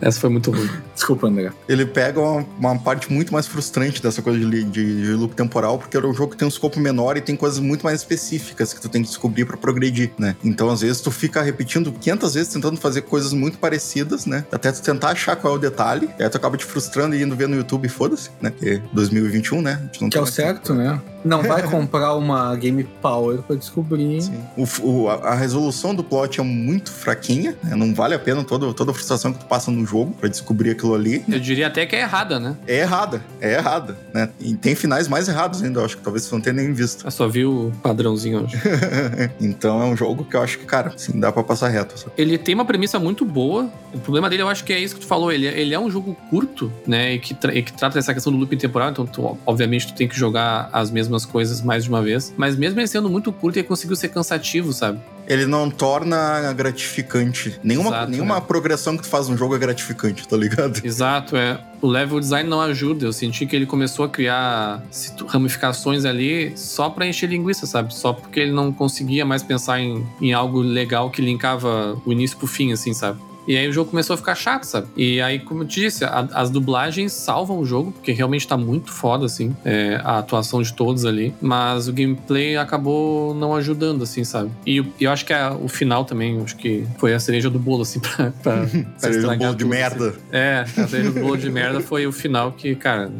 Essa 0.00 0.20
foi 0.20 0.30
muito 0.30 0.52
ruim. 0.52 0.70
Desculpa, 0.94 1.26
André. 1.26 1.50
ele 1.68 1.84
pega 1.84 2.20
uma, 2.20 2.46
uma 2.58 2.78
parte 2.78 3.12
muito 3.12 3.32
mais 3.32 3.46
frustrante 3.46 4.00
dessa 4.00 4.22
coisa 4.22 4.38
de, 4.38 4.64
de, 4.64 5.02
de 5.02 5.12
loop 5.12 5.34
temporal, 5.34 5.78
porque 5.78 5.96
era 5.96 6.06
um 6.06 6.14
jogo 6.14 6.32
que 6.32 6.36
tem 6.36 6.46
um 6.46 6.48
escopo 6.48 6.75
menor 6.80 7.16
e 7.16 7.20
tem 7.20 7.36
coisas 7.36 7.58
muito 7.58 7.82
mais 7.84 8.00
específicas 8.00 8.72
que 8.72 8.80
tu 8.80 8.88
tem 8.88 9.02
que 9.02 9.08
descobrir 9.08 9.44
pra 9.44 9.56
progredir, 9.56 10.10
né? 10.18 10.36
Então, 10.44 10.68
às 10.70 10.80
vezes, 10.80 11.00
tu 11.00 11.10
fica 11.10 11.42
repetindo 11.42 11.92
500 11.92 12.34
vezes, 12.34 12.52
tentando 12.52 12.76
fazer 12.76 13.02
coisas 13.02 13.32
muito 13.32 13.58
parecidas, 13.58 14.26
né? 14.26 14.44
Até 14.52 14.70
tu 14.72 14.82
tentar 14.82 15.10
achar 15.10 15.36
qual 15.36 15.54
é 15.54 15.56
o 15.56 15.60
detalhe, 15.60 16.08
aí 16.18 16.28
tu 16.28 16.36
acaba 16.36 16.56
te 16.56 16.64
frustrando 16.64 17.14
e 17.14 17.22
indo 17.22 17.34
ver 17.36 17.48
no 17.48 17.56
YouTube 17.56 17.88
foda-se, 17.88 18.30
né? 18.40 18.50
Que 18.50 18.70
é 18.70 18.82
2021, 18.92 19.62
né? 19.62 19.78
A 19.80 19.84
gente 19.86 20.02
não 20.02 20.08
Que 20.10 20.18
é 20.18 20.20
tem 20.22 20.28
o 20.28 20.32
certo, 20.32 20.74
né? 20.74 21.00
Não 21.24 21.42
vai 21.42 21.62
comprar 21.68 22.14
uma 22.14 22.54
Game 22.56 22.84
Power 23.02 23.38
pra 23.42 23.56
descobrir. 23.56 24.22
Sim. 24.22 24.40
O, 24.56 24.66
o- 24.88 25.08
a, 25.10 25.14
a 25.30 25.34
resolução 25.34 25.94
do 25.94 26.04
plot 26.04 26.40
é 26.40 26.44
muito 26.44 26.90
fraquinha, 26.92 27.56
né? 27.64 27.74
Não 27.74 27.94
vale 27.94 28.14
a 28.14 28.18
pena 28.18 28.44
toda, 28.44 28.72
toda 28.72 28.90
a 28.90 28.94
frustração 28.94 29.32
que 29.32 29.40
tu 29.40 29.46
passa 29.46 29.70
no 29.70 29.84
jogo 29.84 30.12
pra 30.18 30.28
descobrir 30.28 30.70
aquilo 30.70 30.94
ali. 30.94 31.24
Eu 31.28 31.40
diria 31.40 31.66
até 31.66 31.84
que 31.86 31.96
é 31.96 32.00
errada, 32.00 32.38
né? 32.38 32.56
É 32.66 32.78
errada, 32.80 33.22
é 33.40 33.54
errada, 33.54 33.96
né? 34.14 34.28
E 34.40 34.54
tem 34.54 34.74
finais 34.74 35.08
mais 35.08 35.28
errados 35.28 35.62
ainda, 35.62 35.80
eu 35.80 35.84
acho 35.84 35.96
que 35.96 36.02
talvez 36.02 36.24
você 36.24 36.34
não 36.34 36.40
tenha 36.42 36.54
nem 36.54 36.65
visto. 36.72 37.04
Eu 37.06 37.10
só 37.10 37.26
vi 37.28 37.44
o 37.44 37.72
padrãozinho 37.82 38.44
hoje. 38.44 38.56
então 39.40 39.80
é 39.82 39.84
um 39.86 39.96
jogo 39.96 40.24
que 40.24 40.36
eu 40.36 40.42
acho 40.42 40.58
que, 40.58 40.64
cara, 40.64 40.92
assim, 40.94 41.18
dá 41.18 41.30
pra 41.32 41.42
passar 41.42 41.68
reto. 41.68 41.98
sabe? 41.98 42.12
Ele 42.16 42.36
tem 42.38 42.54
uma 42.54 42.64
premissa 42.64 42.98
muito 42.98 43.24
boa. 43.24 43.70
O 43.94 43.98
problema 43.98 44.28
dele, 44.30 44.42
eu 44.42 44.48
acho 44.48 44.64
que 44.64 44.72
é 44.72 44.78
isso 44.78 44.94
que 44.94 45.00
tu 45.00 45.06
falou. 45.06 45.30
Ele, 45.32 45.46
ele 45.46 45.74
é 45.74 45.78
um 45.80 45.90
jogo 45.90 46.16
curto, 46.30 46.72
né? 46.86 47.14
E 47.14 47.18
que, 47.18 47.34
tra- 47.34 47.54
e 47.54 47.62
que 47.62 47.72
trata 47.72 47.94
dessa 47.94 48.12
questão 48.14 48.32
do 48.32 48.38
loop 48.38 48.56
temporal. 48.56 48.90
Então, 48.90 49.06
tu, 49.06 49.36
obviamente, 49.46 49.88
tu 49.88 49.94
tem 49.94 50.08
que 50.08 50.16
jogar 50.18 50.68
as 50.72 50.90
mesmas 50.90 51.24
coisas 51.24 51.60
mais 51.62 51.84
de 51.84 51.88
uma 51.90 52.02
vez. 52.02 52.32
Mas 52.36 52.56
mesmo 52.56 52.78
ele 52.80 52.86
sendo 52.88 53.08
muito 53.08 53.32
curto, 53.32 53.58
ele 53.58 53.66
conseguiu 53.66 53.96
ser 53.96 54.08
cansativo, 54.08 54.72
sabe? 54.72 54.98
Ele 55.26 55.46
não 55.46 55.70
torna 55.70 56.52
gratificante. 56.52 57.58
Nenhuma, 57.62 57.90
Exato, 57.90 58.10
nenhuma 58.10 58.34
né? 58.36 58.44
progressão 58.46 58.96
que 58.96 59.02
tu 59.02 59.08
faz 59.08 59.28
no 59.28 59.36
jogo 59.36 59.54
é 59.54 59.58
gratificante, 59.58 60.26
tá 60.26 60.36
ligado? 60.36 60.80
Exato, 60.84 61.36
é. 61.36 61.58
O 61.82 61.88
level 61.88 62.18
design 62.20 62.48
não 62.48 62.60
ajuda. 62.60 63.04
Eu 63.04 63.12
senti 63.12 63.46
que 63.46 63.54
ele 63.54 63.66
começou 63.66 64.04
a 64.04 64.08
criar 64.08 64.82
ramificações 65.28 66.04
ali 66.04 66.52
só 66.56 66.88
pra 66.88 67.06
encher 67.06 67.28
linguiça, 67.28 67.66
sabe? 67.66 67.94
Só 67.94 68.12
porque 68.12 68.40
ele 68.40 68.52
não 68.52 68.72
conseguia 68.72 69.24
mais 69.24 69.42
pensar 69.42 69.80
em, 69.80 70.06
em 70.20 70.32
algo 70.32 70.60
legal 70.60 71.10
que 71.10 71.20
linkava 71.20 72.00
o 72.04 72.12
início 72.12 72.36
pro 72.36 72.46
fim, 72.46 72.72
assim, 72.72 72.94
sabe? 72.94 73.20
E 73.46 73.56
aí 73.56 73.68
o 73.68 73.72
jogo 73.72 73.90
começou 73.90 74.14
a 74.14 74.16
ficar 74.16 74.34
chato, 74.34 74.64
sabe? 74.64 74.88
E 74.96 75.20
aí, 75.20 75.38
como 75.38 75.62
eu 75.62 75.66
te 75.66 75.80
disse, 75.80 76.04
a- 76.04 76.28
as 76.34 76.50
dublagens 76.50 77.12
salvam 77.12 77.58
o 77.58 77.64
jogo, 77.64 77.92
porque 77.92 78.12
realmente 78.12 78.46
tá 78.46 78.56
muito 78.56 78.92
foda, 78.92 79.26
assim, 79.26 79.54
é, 79.64 80.00
a 80.02 80.18
atuação 80.18 80.60
de 80.62 80.72
todos 80.72 81.04
ali. 81.04 81.34
Mas 81.40 81.88
o 81.88 81.92
gameplay 81.92 82.56
acabou 82.56 83.34
não 83.34 83.54
ajudando, 83.54 84.02
assim, 84.02 84.24
sabe? 84.24 84.50
E 84.66 84.78
eu, 84.78 84.86
eu 85.00 85.10
acho 85.10 85.24
que 85.24 85.32
a- 85.32 85.52
o 85.52 85.68
final 85.68 86.04
também, 86.04 86.40
acho 86.42 86.56
que 86.56 86.84
foi 86.98 87.14
a 87.14 87.20
cereja 87.20 87.48
do 87.50 87.58
bolo, 87.58 87.82
assim, 87.82 88.00
pra, 88.00 88.30
pra, 88.30 88.32
pra 88.42 89.08
um 89.08 89.10
estragar 89.10 89.38
bolo 89.38 89.54
de 89.54 89.64
tudo, 89.64 89.72
assim. 89.74 89.98
merda. 89.98 90.14
É, 90.32 90.64
a 90.76 90.88
cereja 90.88 91.10
do 91.12 91.20
bolo 91.20 91.36
de 91.36 91.50
merda 91.50 91.80
foi 91.80 92.06
o 92.06 92.12
final 92.12 92.52
que, 92.52 92.74
cara. 92.74 93.10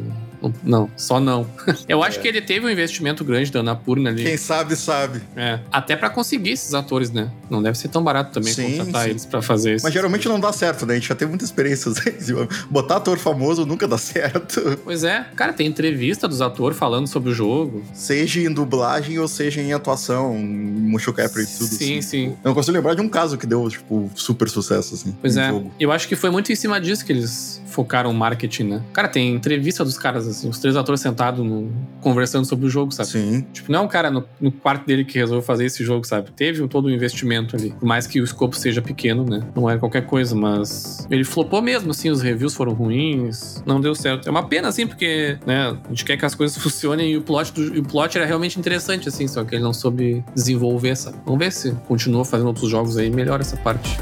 Não- 0.63 0.89
só 0.95 1.19
não. 1.19 1.47
Eu 1.87 2.03
acho 2.03 2.19
que 2.19 2.27
ele 2.27 2.41
teve 2.41 2.65
um 2.65 2.69
investimento 2.69 3.23
grande 3.23 3.51
da 3.51 3.59
Anapurna 3.59 4.09
ali. 4.09 4.23
Quem 4.23 4.37
sabe, 4.37 4.75
sabe. 4.75 5.21
É, 5.35 5.59
até 5.71 5.95
pra 5.95 6.09
conseguir 6.09 6.51
esses 6.51 6.73
atores, 6.73 7.11
né? 7.11 7.29
Não 7.49 7.61
deve 7.61 7.77
ser 7.77 7.87
tão 7.89 8.03
barato 8.03 8.31
também 8.33 8.53
Sim, 8.53 8.77
contratar 8.77 9.03
sim. 9.03 9.09
eles 9.11 9.25
pra 9.25 9.41
fazer 9.41 9.75
isso. 9.75 9.83
Mas 9.85 9.93
geralmente 9.93 10.27
não 10.27 10.39
dá 10.39 10.51
certo, 10.51 10.85
né? 10.85 10.93
A 10.93 10.97
gente 10.97 11.07
já 11.09 11.15
teve 11.15 11.29
muita 11.29 11.45
experiência. 11.45 11.91
Botar 12.69 12.97
ator 12.97 13.17
famoso 13.17 13.65
nunca 13.65 13.87
dá 13.87 13.97
certo. 13.97 14.79
Pois 14.83 15.03
é, 15.03 15.25
cara, 15.35 15.53
tem 15.53 15.67
entrevista 15.67 16.27
dos 16.27 16.41
atores 16.41 16.77
falando 16.77 17.07
sobre 17.07 17.29
o 17.31 17.33
jogo. 17.33 17.83
Seja 17.93 18.39
em 18.39 18.51
dublagem 18.51 19.19
ou 19.19 19.27
seja 19.27 19.61
em 19.61 19.73
atuação, 19.73 20.35
em 20.35 20.45
motion 20.45 21.13
capture 21.13 21.43
e 21.43 21.47
tudo. 21.47 21.67
Sim, 21.67 21.99
assim. 21.99 22.01
sim. 22.01 22.25
Eu 22.43 22.49
não 22.49 22.53
consigo 22.53 22.75
lembrar 22.75 22.95
de 22.95 23.01
um 23.01 23.09
caso 23.09 23.37
que 23.37 23.45
deu, 23.45 23.67
tipo, 23.69 24.09
super 24.15 24.49
sucesso, 24.49 24.93
assim. 24.95 25.15
Pois 25.21 25.37
é. 25.37 25.49
jogo. 25.49 25.71
Eu 25.79 25.91
acho 25.91 26.07
que 26.07 26.15
foi 26.15 26.29
muito 26.29 26.51
em 26.51 26.55
cima 26.55 26.79
disso 26.79 27.05
que 27.05 27.11
eles 27.11 27.61
focaram 27.67 28.09
o 28.09 28.13
marketing, 28.13 28.63
né? 28.63 28.81
Cara, 28.93 29.07
tem 29.07 29.33
entrevista 29.33 29.83
dos 29.83 29.97
caras, 29.97 30.27
assim, 30.37 30.49
os 30.49 30.59
três 30.59 30.75
atores 30.75 31.01
sentados 31.01 31.43
no- 31.45 31.71
conversando 32.01 32.45
sobre 32.45 32.65
o 32.65 32.69
jogo, 32.69 32.91
sabe? 32.91 33.09
Sim. 33.09 33.45
Tipo, 33.51 33.71
não 33.71 33.79
é 33.79 33.81
um 33.83 33.87
cara 33.87 34.09
no, 34.11 34.23
no 34.39 34.51
quarto 34.51 34.85
dele 34.85 35.03
que 35.03 35.17
resolveu 35.17 35.41
fazer 35.41 35.65
esse 35.65 35.83
jogo, 35.83 36.05
sabe? 36.05 36.31
Teve 36.31 36.65
todo 36.67 36.87
um 36.87 36.91
investimento 36.91 37.55
ali. 37.55 37.71
Por 37.71 37.85
mais 37.85 38.07
que 38.07 38.21
o 38.21 38.23
escopo 38.23 38.55
seja 38.55 38.81
pequeno, 38.81 39.25
né? 39.25 39.41
Não 39.55 39.69
é 39.69 39.77
qualquer 39.77 40.05
coisa, 40.05 40.35
mas 40.35 41.05
ele 41.09 41.23
flopou 41.23 41.61
mesmo, 41.61 41.91
assim, 41.91 42.09
os 42.09 42.21
reviews 42.21 42.53
foram 42.53 42.73
ruins, 42.73 43.61
não 43.65 43.81
deu 43.81 43.95
certo. 43.95 44.27
É 44.27 44.31
uma 44.31 44.47
pena, 44.47 44.67
assim, 44.67 44.85
porque, 44.87 45.37
né, 45.45 45.77
a 45.85 45.89
gente 45.89 46.05
quer 46.05 46.17
que 46.17 46.25
as 46.25 46.35
coisas 46.35 46.57
funcionem 46.61 47.11
e 47.11 47.17
o 47.17 47.21
plot, 47.21 47.51
do, 47.53 47.75
e 47.75 47.79
o 47.79 47.83
plot 47.83 48.17
era 48.17 48.25
realmente 48.25 48.59
interessante, 48.59 49.07
assim, 49.09 49.27
só 49.27 49.43
que 49.43 49.55
ele 49.55 49.63
não 49.63 49.73
soube 49.73 50.23
desenvolver, 50.35 50.95
sabe? 50.95 51.17
Vamos 51.25 51.39
ver 51.39 51.51
se 51.51 51.71
continua 51.87 52.23
fazendo 52.23 52.47
outros 52.47 52.69
jogos 52.69 52.97
aí 52.97 53.07
e 53.07 53.11
melhora 53.11 53.41
essa 53.41 53.57
parte. 53.57 53.97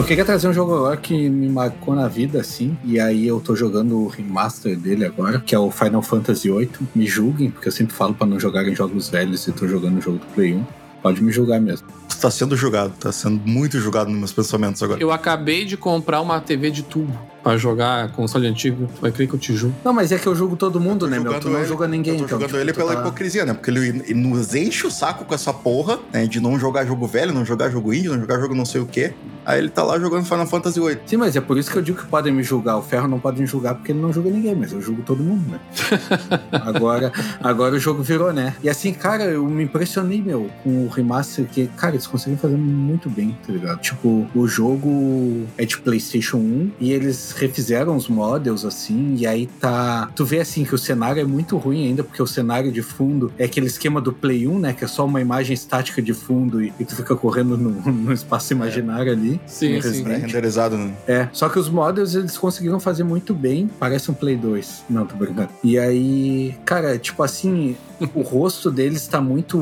Eu 0.00 0.04
queria 0.04 0.24
trazer 0.24 0.48
um 0.48 0.52
jogo 0.54 0.74
agora 0.74 0.96
que 0.96 1.28
me 1.28 1.46
marcou 1.46 1.94
na 1.94 2.08
vida, 2.08 2.40
assim. 2.40 2.74
E 2.82 2.98
aí 2.98 3.26
eu 3.26 3.38
tô 3.38 3.54
jogando 3.54 3.98
o 3.98 4.08
remaster 4.08 4.74
dele 4.74 5.04
agora, 5.04 5.38
que 5.40 5.54
é 5.54 5.58
o 5.58 5.70
Final 5.70 6.00
Fantasy 6.00 6.50
VIII. 6.50 6.70
Me 6.94 7.06
julguem, 7.06 7.50
porque 7.50 7.68
eu 7.68 7.72
sempre 7.72 7.94
falo 7.94 8.14
pra 8.14 8.26
não 8.26 8.40
jogar 8.40 8.66
em 8.66 8.74
jogos 8.74 9.10
velhos 9.10 9.46
e 9.46 9.52
tô 9.52 9.68
jogando 9.68 9.98
o 9.98 10.00
jogo 10.00 10.16
do 10.16 10.24
Play 10.28 10.54
1. 10.54 10.64
Pode 11.02 11.22
me 11.22 11.30
julgar 11.30 11.60
mesmo. 11.60 11.86
Tá 12.18 12.30
sendo 12.30 12.56
julgado, 12.56 12.94
tá 12.98 13.12
sendo 13.12 13.46
muito 13.46 13.78
julgado 13.78 14.08
nos 14.08 14.18
meus 14.18 14.32
pensamentos 14.32 14.82
agora. 14.82 14.98
Eu 14.98 15.12
acabei 15.12 15.66
de 15.66 15.76
comprar 15.76 16.22
uma 16.22 16.40
TV 16.40 16.70
de 16.70 16.82
tubo 16.82 17.12
pra 17.42 17.56
jogar 17.56 18.10
console 18.12 18.46
antigo. 18.46 18.88
Tu 18.94 19.00
vai 19.00 19.10
crer 19.10 19.28
que 19.28 19.34
eu 19.34 19.38
te 19.38 19.54
julgo? 19.56 19.74
Não, 19.84 19.92
mas 19.92 20.12
é 20.12 20.18
que 20.18 20.26
eu 20.26 20.34
julgo 20.34 20.56
todo 20.56 20.78
mundo, 20.80 21.06
né, 21.06 21.18
meu? 21.18 21.38
Tu 21.40 21.48
não 21.48 21.58
ele- 21.58 21.68
julga 21.68 21.88
ninguém, 21.88 22.14
Eu 22.14 22.18
tô 22.20 22.24
então. 22.24 22.38
jogando 22.40 22.48
tipo, 22.50 22.60
ele 22.60 22.72
pela 22.72 22.94
tá- 22.94 23.00
hipocrisia, 23.00 23.44
né? 23.44 23.54
Porque 23.54 23.70
ele, 23.70 23.88
ele 23.88 24.14
nos 24.14 24.54
enche 24.54 24.86
o 24.86 24.90
saco 24.90 25.24
com 25.24 25.34
essa 25.34 25.52
porra, 25.52 25.98
né? 26.12 26.26
De 26.26 26.40
não 26.40 26.58
jogar 26.58 26.84
jogo 26.86 27.06
velho, 27.06 27.32
não 27.32 27.44
jogar 27.44 27.70
jogo 27.70 27.92
indie, 27.94 28.08
não 28.08 28.20
jogar 28.20 28.38
jogo 28.40 28.54
não 28.54 28.64
sei 28.64 28.80
o 28.80 28.86
quê. 28.86 29.12
Aí 29.44 29.58
ele 29.58 29.70
tá 29.70 29.82
lá 29.82 29.98
jogando 29.98 30.24
Final 30.26 30.46
Fantasy 30.46 30.78
VIII. 30.78 30.98
Sim, 31.06 31.16
mas 31.16 31.34
é 31.34 31.40
por 31.40 31.56
isso 31.58 31.70
que 31.70 31.78
eu 31.78 31.82
digo 31.82 31.98
que 31.98 32.06
podem 32.06 32.32
me 32.32 32.42
julgar. 32.42 32.76
O 32.76 32.82
Ferro 32.82 33.08
não 33.08 33.18
pode 33.18 33.40
me 33.40 33.46
julgar 33.46 33.74
porque 33.74 33.90
ele 33.92 34.00
não 34.00 34.12
julga 34.12 34.30
ninguém, 34.30 34.54
mas 34.54 34.70
eu 34.72 34.80
julgo 34.82 35.02
todo 35.02 35.22
mundo, 35.22 35.50
né? 35.50 35.58
agora, 36.52 37.12
agora 37.42 37.74
o 37.74 37.78
jogo 37.78 38.02
virou, 38.02 38.32
né? 38.32 38.54
E 38.62 38.68
assim, 38.68 38.92
cara, 38.92 39.24
eu 39.24 39.44
me 39.46 39.64
impressionei, 39.64 40.20
meu, 40.20 40.50
com 40.62 40.84
o 40.84 40.88
remaster 40.88 41.46
que, 41.46 41.66
cara, 41.68 41.94
eles 41.94 42.06
conseguem 42.06 42.38
fazer 42.38 42.56
muito 42.56 43.08
bem, 43.08 43.36
tá 43.46 43.52
ligado? 43.52 43.80
Tipo, 43.80 44.26
o 44.34 44.46
jogo 44.46 45.46
é 45.56 45.64
de 45.64 45.78
PlayStation 45.78 46.36
1 46.38 46.70
e 46.80 46.92
eles 46.92 47.29
eles 47.30 47.32
refizeram 47.32 47.96
os 47.96 48.08
models, 48.08 48.64
assim, 48.64 49.14
e 49.16 49.26
aí 49.26 49.46
tá. 49.46 50.10
Tu 50.14 50.24
vê 50.24 50.40
assim 50.40 50.64
que 50.64 50.74
o 50.74 50.78
cenário 50.78 51.20
é 51.20 51.24
muito 51.24 51.56
ruim 51.56 51.86
ainda, 51.86 52.02
porque 52.02 52.22
o 52.22 52.26
cenário 52.26 52.70
de 52.72 52.82
fundo 52.82 53.32
é 53.38 53.44
aquele 53.44 53.66
esquema 53.66 54.00
do 54.00 54.12
Play 54.12 54.46
1, 54.46 54.58
né? 54.58 54.72
Que 54.72 54.84
é 54.84 54.88
só 54.88 55.04
uma 55.06 55.20
imagem 55.20 55.54
estática 55.54 56.02
de 56.02 56.12
fundo 56.12 56.62
e, 56.62 56.72
e 56.78 56.84
tu 56.84 56.94
fica 56.94 57.14
correndo 57.14 57.56
no, 57.56 57.70
no 57.92 58.12
espaço 58.12 58.52
imaginário 58.52 59.12
ali. 59.12 59.40
Sim, 59.46 59.68
sim. 59.68 59.74
Resident. 59.74 60.04
Pré-renderizado, 60.04 60.76
né? 60.76 60.92
É, 61.06 61.28
só 61.32 61.48
que 61.48 61.58
os 61.58 61.68
models 61.68 62.14
eles 62.14 62.36
conseguiram 62.36 62.80
fazer 62.80 63.04
muito 63.04 63.34
bem. 63.34 63.70
Parece 63.78 64.10
um 64.10 64.14
Play 64.14 64.36
2. 64.36 64.84
Não, 64.88 65.06
tô 65.06 65.16
brincando. 65.16 65.50
E 65.62 65.78
aí, 65.78 66.54
cara, 66.64 66.98
tipo 66.98 67.22
assim, 67.22 67.76
o 68.14 68.22
rosto 68.22 68.70
deles 68.70 69.06
tá 69.06 69.20
muito 69.20 69.58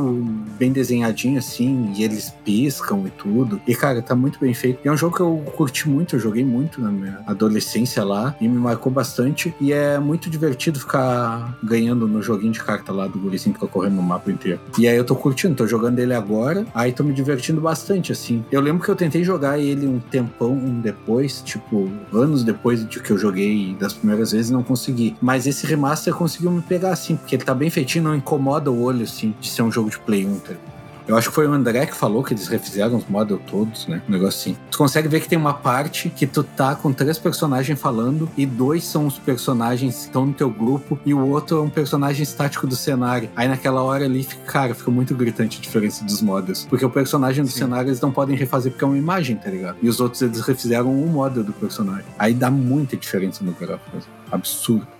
bem 0.58 0.72
desenhadinho, 0.72 1.38
assim, 1.38 1.92
e 1.96 2.04
eles 2.04 2.32
piscam 2.44 3.06
e 3.06 3.10
tudo. 3.10 3.60
E, 3.66 3.74
cara, 3.74 4.00
tá 4.02 4.14
muito 4.14 4.38
bem 4.38 4.54
feito. 4.54 4.80
E 4.84 4.88
é 4.88 4.92
um 4.92 4.96
jogo 4.96 5.16
que 5.16 5.22
eu 5.22 5.42
curti 5.56 5.88
muito, 5.88 6.16
eu 6.16 6.20
joguei 6.20 6.44
muito 6.44 6.80
na 6.80 6.90
minha 6.90 7.20
adolescência 7.26 7.57
lá 8.04 8.34
e 8.40 8.48
me 8.48 8.58
marcou 8.58 8.92
bastante. 8.92 9.54
E 9.60 9.72
é 9.72 9.98
muito 9.98 10.30
divertido 10.30 10.78
ficar 10.78 11.56
ganhando 11.62 12.06
no 12.06 12.22
joguinho 12.22 12.52
de 12.52 12.62
carta 12.62 12.92
lá 12.92 13.06
do 13.06 13.18
gurizinho 13.18 13.54
que 13.54 13.60
fica 13.60 13.72
correndo 13.72 13.96
no 13.96 14.02
mapa 14.02 14.30
inteiro. 14.30 14.60
E 14.78 14.86
aí 14.86 14.96
eu 14.96 15.04
tô 15.04 15.14
curtindo, 15.14 15.54
tô 15.54 15.66
jogando 15.66 15.98
ele 15.98 16.14
agora, 16.14 16.66
aí 16.74 16.92
tô 16.92 17.02
me 17.02 17.12
divertindo 17.12 17.60
bastante, 17.60 18.12
assim. 18.12 18.44
Eu 18.50 18.60
lembro 18.60 18.82
que 18.82 18.90
eu 18.90 18.96
tentei 18.96 19.24
jogar 19.24 19.58
ele 19.58 19.86
um 19.86 19.98
tempão 19.98 20.56
depois, 20.82 21.42
tipo, 21.42 21.90
anos 22.12 22.44
depois 22.44 22.86
de 22.86 23.00
que 23.00 23.10
eu 23.10 23.18
joguei 23.18 23.76
das 23.78 23.92
primeiras 23.92 24.32
vezes, 24.32 24.50
não 24.50 24.62
consegui. 24.62 25.16
Mas 25.20 25.46
esse 25.46 25.66
remaster 25.66 26.14
conseguiu 26.14 26.50
me 26.50 26.62
pegar, 26.62 26.92
assim, 26.92 27.16
porque 27.16 27.36
ele 27.36 27.44
tá 27.44 27.54
bem 27.54 27.70
feitinho, 27.70 28.04
não 28.04 28.14
incomoda 28.14 28.70
o 28.70 28.82
olho, 28.82 29.02
assim, 29.02 29.34
de 29.40 29.48
ser 29.48 29.62
um 29.62 29.70
jogo 29.70 29.90
de 29.90 29.98
Play 29.98 30.26
1, 30.26 30.38
tá? 30.40 30.54
Eu 31.08 31.16
acho 31.16 31.30
que 31.30 31.34
foi 31.34 31.48
o 31.48 31.52
André 31.52 31.86
que 31.86 31.94
falou 31.94 32.22
que 32.22 32.34
eles 32.34 32.48
refizeram 32.48 32.96
os 32.96 33.06
models 33.08 33.40
todos, 33.46 33.86
né? 33.86 34.02
Um 34.06 34.12
negócio 34.12 34.38
assim. 34.52 34.58
Tu 34.70 34.76
consegue 34.76 35.08
ver 35.08 35.20
que 35.20 35.28
tem 35.28 35.38
uma 35.38 35.54
parte 35.54 36.10
que 36.10 36.26
tu 36.26 36.42
tá 36.42 36.74
com 36.74 36.92
três 36.92 37.18
personagens 37.18 37.80
falando 37.80 38.28
e 38.36 38.44
dois 38.44 38.84
são 38.84 39.06
os 39.06 39.18
personagens 39.18 39.96
que 39.96 40.00
estão 40.02 40.26
no 40.26 40.34
teu 40.34 40.50
grupo 40.50 40.98
e 41.06 41.14
o 41.14 41.26
outro 41.26 41.58
é 41.58 41.60
um 41.62 41.70
personagem 41.70 42.22
estático 42.22 42.66
do 42.66 42.76
cenário. 42.76 43.30
Aí 43.34 43.48
naquela 43.48 43.82
hora 43.82 44.04
ali, 44.04 44.22
fica, 44.22 44.42
cara, 44.44 44.74
fica 44.74 44.90
muito 44.90 45.14
gritante 45.14 45.58
a 45.58 45.62
diferença 45.62 46.04
dos 46.04 46.20
models. 46.20 46.66
Porque 46.68 46.84
o 46.84 46.90
personagem 46.90 47.42
do 47.42 47.50
Sim. 47.50 47.60
cenário 47.60 47.88
eles 47.88 48.02
não 48.02 48.12
podem 48.12 48.36
refazer 48.36 48.70
porque 48.70 48.84
é 48.84 48.88
uma 48.88 48.98
imagem, 48.98 49.36
tá 49.36 49.48
ligado? 49.48 49.78
E 49.80 49.88
os 49.88 50.00
outros 50.00 50.20
eles 50.20 50.40
refizeram 50.40 50.90
um 50.90 51.06
model 51.06 51.42
do 51.42 51.54
personagem. 51.54 52.04
Aí 52.18 52.34
dá 52.34 52.50
muita 52.50 52.98
diferença 52.98 53.42
no 53.42 53.52
gráfico. 53.52 53.96
assim. 53.96 54.08
Absurdo. 54.30 54.97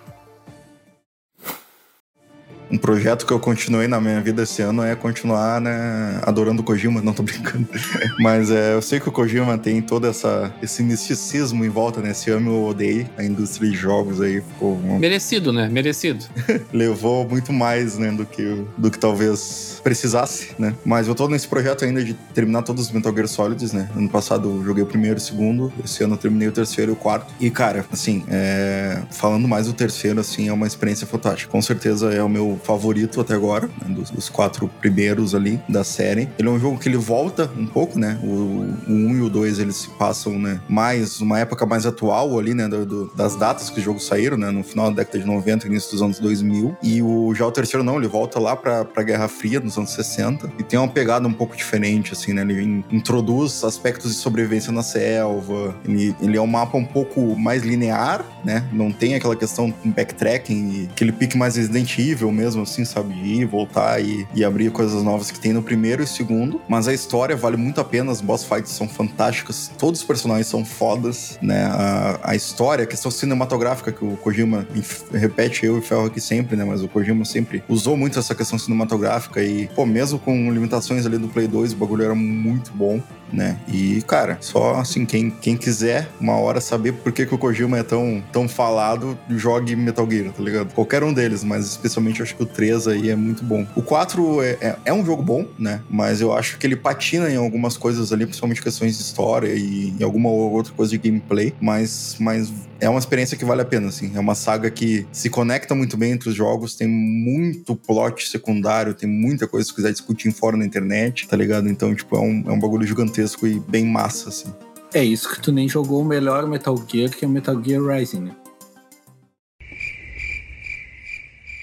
Um 2.70 2.76
projeto 2.76 3.26
que 3.26 3.32
eu 3.32 3.40
continuei 3.40 3.88
na 3.88 4.00
minha 4.00 4.20
vida 4.20 4.42
esse 4.42 4.60
ano 4.62 4.82
é 4.82 4.94
continuar, 4.94 5.60
né, 5.60 6.20
adorando 6.22 6.60
o 6.60 6.64
Kojima, 6.64 7.00
não 7.00 7.12
tô 7.12 7.22
brincando. 7.22 7.66
Mas 8.20 8.50
é, 8.50 8.74
eu 8.74 8.82
sei 8.82 9.00
que 9.00 9.08
o 9.08 9.12
Kojima 9.12 9.56
tem 9.56 9.80
todo 9.80 10.06
essa, 10.06 10.52
esse 10.62 10.82
misticismo 10.82 11.64
em 11.64 11.68
volta, 11.68 12.00
né? 12.00 12.10
Esse 12.10 12.30
amo 12.30 12.50
ou 12.50 12.70
odeio 12.70 13.08
a 13.16 13.24
indústria 13.24 13.70
de 13.70 13.76
jogos 13.76 14.20
aí. 14.20 14.40
Ficou, 14.40 14.78
Merecido, 14.98 15.52
né? 15.52 15.68
Merecido. 15.68 16.24
levou 16.72 17.26
muito 17.28 17.52
mais, 17.52 17.96
né, 17.98 18.10
do 18.10 18.26
que, 18.26 18.64
do 18.76 18.90
que 18.90 18.98
talvez 18.98 19.80
precisasse, 19.82 20.50
né? 20.58 20.74
Mas 20.84 21.08
eu 21.08 21.14
tô 21.14 21.28
nesse 21.28 21.48
projeto 21.48 21.84
ainda 21.84 22.04
de 22.04 22.14
terminar 22.34 22.62
todos 22.62 22.86
os 22.86 22.92
Metal 22.92 23.12
Gear 23.14 23.28
Solids, 23.28 23.72
né? 23.72 23.88
Ano 23.96 24.08
passado 24.08 24.48
eu 24.48 24.64
joguei 24.64 24.82
o 24.82 24.86
primeiro 24.86 25.16
e 25.16 25.22
o 25.22 25.24
segundo, 25.24 25.72
esse 25.84 26.02
ano 26.04 26.14
eu 26.14 26.18
terminei 26.18 26.48
o 26.48 26.52
terceiro 26.52 26.92
e 26.92 26.94
o 26.94 26.96
quarto. 26.96 27.32
E, 27.40 27.50
cara, 27.50 27.86
assim, 27.90 28.24
é, 28.28 29.00
falando 29.10 29.48
mais 29.48 29.66
do 29.66 29.72
terceiro, 29.72 30.20
assim, 30.20 30.48
é 30.48 30.52
uma 30.52 30.66
experiência 30.66 31.06
fantástica. 31.06 31.50
Com 31.50 31.62
certeza 31.62 32.12
é 32.12 32.22
o 32.22 32.28
meu 32.28 32.57
favorito 32.58 33.20
até 33.20 33.34
agora, 33.34 33.66
né, 33.66 33.94
dos, 33.94 34.10
dos 34.10 34.28
quatro 34.28 34.68
primeiros 34.80 35.34
ali 35.34 35.60
da 35.68 35.84
série. 35.84 36.28
Ele 36.38 36.48
é 36.48 36.50
um 36.50 36.58
jogo 36.58 36.78
que 36.78 36.88
ele 36.88 36.96
volta 36.96 37.50
um 37.56 37.66
pouco, 37.66 37.98
né? 37.98 38.18
O, 38.22 38.26
o 38.26 38.92
1 38.92 39.16
e 39.18 39.20
o 39.22 39.30
2 39.30 39.58
eles 39.58 39.76
se 39.76 39.88
passam, 39.90 40.38
né? 40.38 40.60
Mais, 40.68 41.20
uma 41.20 41.38
época 41.38 41.64
mais 41.66 41.86
atual 41.86 42.38
ali, 42.38 42.54
né? 42.54 42.68
do- 42.68 42.84
do- 42.86 43.12
das 43.14 43.36
datas 43.36 43.70
que 43.70 43.78
os 43.78 43.84
jogos 43.84 44.06
saíram, 44.06 44.36
né? 44.36 44.50
No 44.50 44.62
final 44.62 44.90
da 44.90 44.96
década 45.02 45.18
de 45.18 45.24
90, 45.26 45.66
início 45.66 45.90
dos 45.92 46.02
anos 46.02 46.18
2000. 46.18 46.76
E 46.82 47.02
o, 47.02 47.32
já 47.34 47.46
o 47.46 47.50
terceiro 47.52 47.82
não, 47.84 47.96
ele 47.98 48.08
volta 48.08 48.38
lá 48.38 48.54
pra, 48.56 48.84
pra 48.84 49.02
Guerra 49.02 49.28
Fria, 49.28 49.60
nos 49.60 49.76
anos 49.78 49.90
60. 49.90 50.50
E 50.58 50.62
tem 50.62 50.78
uma 50.78 50.88
pegada 50.88 51.26
um 51.26 51.32
pouco 51.32 51.56
diferente, 51.56 52.12
assim, 52.12 52.32
né? 52.32 52.42
Ele 52.42 52.62
in- 52.62 52.84
introduz 52.90 53.64
aspectos 53.64 54.10
de 54.12 54.16
sobrevivência 54.18 54.72
na 54.72 54.82
selva. 54.82 55.74
Ele, 55.84 56.14
ele 56.20 56.36
é 56.36 56.40
um 56.40 56.46
mapa 56.46 56.76
um 56.76 56.84
pouco 56.84 57.36
mais 57.38 57.62
linear, 57.62 58.24
né? 58.44 58.64
Não 58.72 58.90
tem 58.92 59.14
aquela 59.14 59.36
questão 59.36 59.72
backtracking 59.84 60.70
e 60.72 60.88
aquele 60.90 61.12
pique 61.12 61.36
mais 61.36 61.56
Resident 61.56 61.98
Evil 61.98 62.30
mesmo, 62.32 62.47
assim, 62.56 62.84
sabe? 62.84 63.14
Ir, 63.14 63.44
voltar 63.44 64.00
e, 64.02 64.26
e 64.34 64.44
abrir 64.44 64.70
coisas 64.70 65.02
novas 65.02 65.30
que 65.30 65.38
tem 65.38 65.52
no 65.52 65.62
primeiro 65.62 66.02
e 66.02 66.06
segundo. 66.06 66.60
Mas 66.68 66.88
a 66.88 66.94
história 66.94 67.36
vale 67.36 67.56
muito 67.56 67.80
a 67.80 67.84
pena, 67.84 68.12
as 68.12 68.20
boss 68.20 68.44
fights 68.44 68.72
são 68.72 68.88
fantásticas, 68.88 69.70
todos 69.78 70.00
os 70.00 70.06
personagens 70.06 70.46
são 70.46 70.64
fodas, 70.64 71.38
né? 71.42 71.64
A, 71.64 72.20
a 72.22 72.36
história, 72.36 72.84
a 72.84 72.86
questão 72.86 73.10
cinematográfica 73.10 73.92
que 73.92 74.04
o 74.04 74.16
Kojima 74.16 74.66
repete 75.12 75.66
eu 75.66 75.78
e 75.78 75.80
Ferro 75.80 76.06
aqui 76.06 76.20
sempre, 76.20 76.56
né? 76.56 76.64
Mas 76.64 76.82
o 76.82 76.88
Kojima 76.88 77.24
sempre 77.24 77.62
usou 77.68 77.96
muito 77.96 78.18
essa 78.18 78.34
questão 78.34 78.58
cinematográfica 78.58 79.42
e, 79.42 79.68
pô, 79.68 79.84
mesmo 79.86 80.18
com 80.18 80.52
limitações 80.52 81.06
ali 81.06 81.18
do 81.18 81.28
Play 81.28 81.46
2, 81.46 81.72
o 81.72 81.76
bagulho 81.76 82.04
era 82.04 82.14
muito 82.14 82.72
bom, 82.72 83.00
né? 83.32 83.58
E, 83.68 84.02
cara, 84.02 84.38
só 84.40 84.76
assim, 84.76 85.04
quem, 85.04 85.30
quem 85.30 85.56
quiser 85.56 86.08
uma 86.20 86.36
hora 86.36 86.60
saber 86.60 86.92
por 86.92 87.12
que, 87.12 87.26
que 87.26 87.34
o 87.34 87.38
Kojima 87.38 87.78
é 87.78 87.82
tão, 87.82 88.22
tão 88.32 88.48
falado, 88.48 89.18
jogue 89.30 89.74
Metal 89.76 90.08
Gear, 90.10 90.32
tá 90.32 90.42
ligado? 90.42 90.72
Qualquer 90.72 91.02
um 91.02 91.12
deles, 91.12 91.44
mas 91.44 91.66
especialmente 91.66 92.20
eu 92.20 92.24
acho 92.24 92.34
que 92.34 92.42
o 92.42 92.46
3 92.46 92.88
aí 92.88 93.10
é 93.10 93.16
muito 93.16 93.44
bom. 93.44 93.66
O 93.74 93.82
4 93.82 94.42
é, 94.42 94.58
é, 94.60 94.76
é 94.86 94.92
um 94.92 95.04
jogo 95.04 95.22
bom, 95.22 95.46
né? 95.58 95.80
Mas 95.88 96.20
eu 96.20 96.32
acho 96.32 96.58
que 96.58 96.66
ele 96.66 96.76
patina 96.76 97.30
em 97.30 97.36
algumas 97.36 97.76
coisas 97.76 98.12
ali, 98.12 98.26
principalmente 98.26 98.62
questões 98.62 98.96
de 98.96 99.02
história 99.02 99.52
e 99.54 99.94
em 99.98 100.02
alguma 100.02 100.30
outra 100.30 100.72
coisa 100.72 100.90
de 100.90 100.98
gameplay, 100.98 101.54
mas, 101.60 102.16
mas 102.18 102.52
é 102.80 102.88
uma 102.88 102.98
experiência 102.98 103.36
que 103.36 103.44
vale 103.44 103.62
a 103.62 103.64
pena, 103.64 103.88
assim. 103.88 104.12
É 104.14 104.20
uma 104.20 104.34
saga 104.34 104.70
que 104.70 105.06
se 105.10 105.28
conecta 105.28 105.74
muito 105.74 105.96
bem 105.96 106.12
entre 106.12 106.28
os 106.28 106.34
jogos, 106.34 106.74
tem 106.74 106.86
muito 106.88 107.74
plot 107.74 108.28
secundário, 108.28 108.94
tem 108.94 109.08
muita 109.08 109.46
coisa 109.48 109.68
se 109.68 109.74
quiser 109.74 109.92
discutir 109.92 110.28
em 110.28 110.32
fora 110.32 110.56
na 110.56 110.64
internet, 110.64 111.26
tá 111.26 111.36
ligado? 111.36 111.68
Então, 111.68 111.94
tipo, 111.94 112.16
é 112.16 112.20
um, 112.20 112.44
é 112.46 112.52
um 112.52 112.58
bagulho 112.58 112.86
gigantesco 112.86 113.46
e 113.46 113.58
bem 113.58 113.84
massa, 113.84 114.28
assim. 114.28 114.52
É 114.94 115.04
isso 115.04 115.28
que 115.28 115.40
tu 115.40 115.52
nem 115.52 115.68
jogou 115.68 116.00
o 116.00 116.04
melhor 116.04 116.46
Metal 116.46 116.76
Gear, 116.88 117.10
que 117.10 117.24
é 117.24 117.28
o 117.28 117.30
Metal 117.30 117.62
Gear 117.62 117.82
Rising, 117.82 118.20
né? 118.20 118.36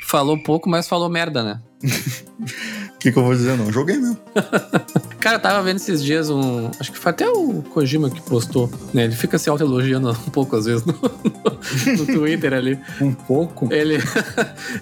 Falou 0.07 0.37
pouco, 0.37 0.69
mas 0.69 0.87
falou 0.87 1.09
merda, 1.09 1.43
né? 1.43 1.61
O 1.85 2.97
que, 2.99 3.11
que 3.11 3.17
eu 3.17 3.23
vou 3.23 3.33
dizer, 3.33 3.57
não? 3.57 3.71
Joguei 3.71 3.97
mesmo. 3.97 4.17
Cara, 5.19 5.37
eu 5.37 5.41
tava 5.41 5.61
vendo 5.63 5.77
esses 5.77 6.03
dias 6.03 6.29
um. 6.29 6.69
Acho 6.79 6.91
que 6.91 6.97
foi 6.97 7.11
até 7.11 7.29
o 7.29 7.63
Kojima 7.63 8.09
que 8.09 8.21
postou, 8.21 8.69
né? 8.93 9.05
Ele 9.05 9.15
fica 9.15 9.37
se 9.37 9.49
autoelogiando 9.49 10.09
um 10.27 10.31
pouco 10.31 10.55
às 10.55 10.65
vezes 10.65 10.85
no, 10.85 10.93
no, 10.93 11.97
no 11.97 12.05
Twitter 12.05 12.53
ali. 12.53 12.79
Um 13.01 13.13
pouco. 13.13 13.71
Ele. 13.71 13.97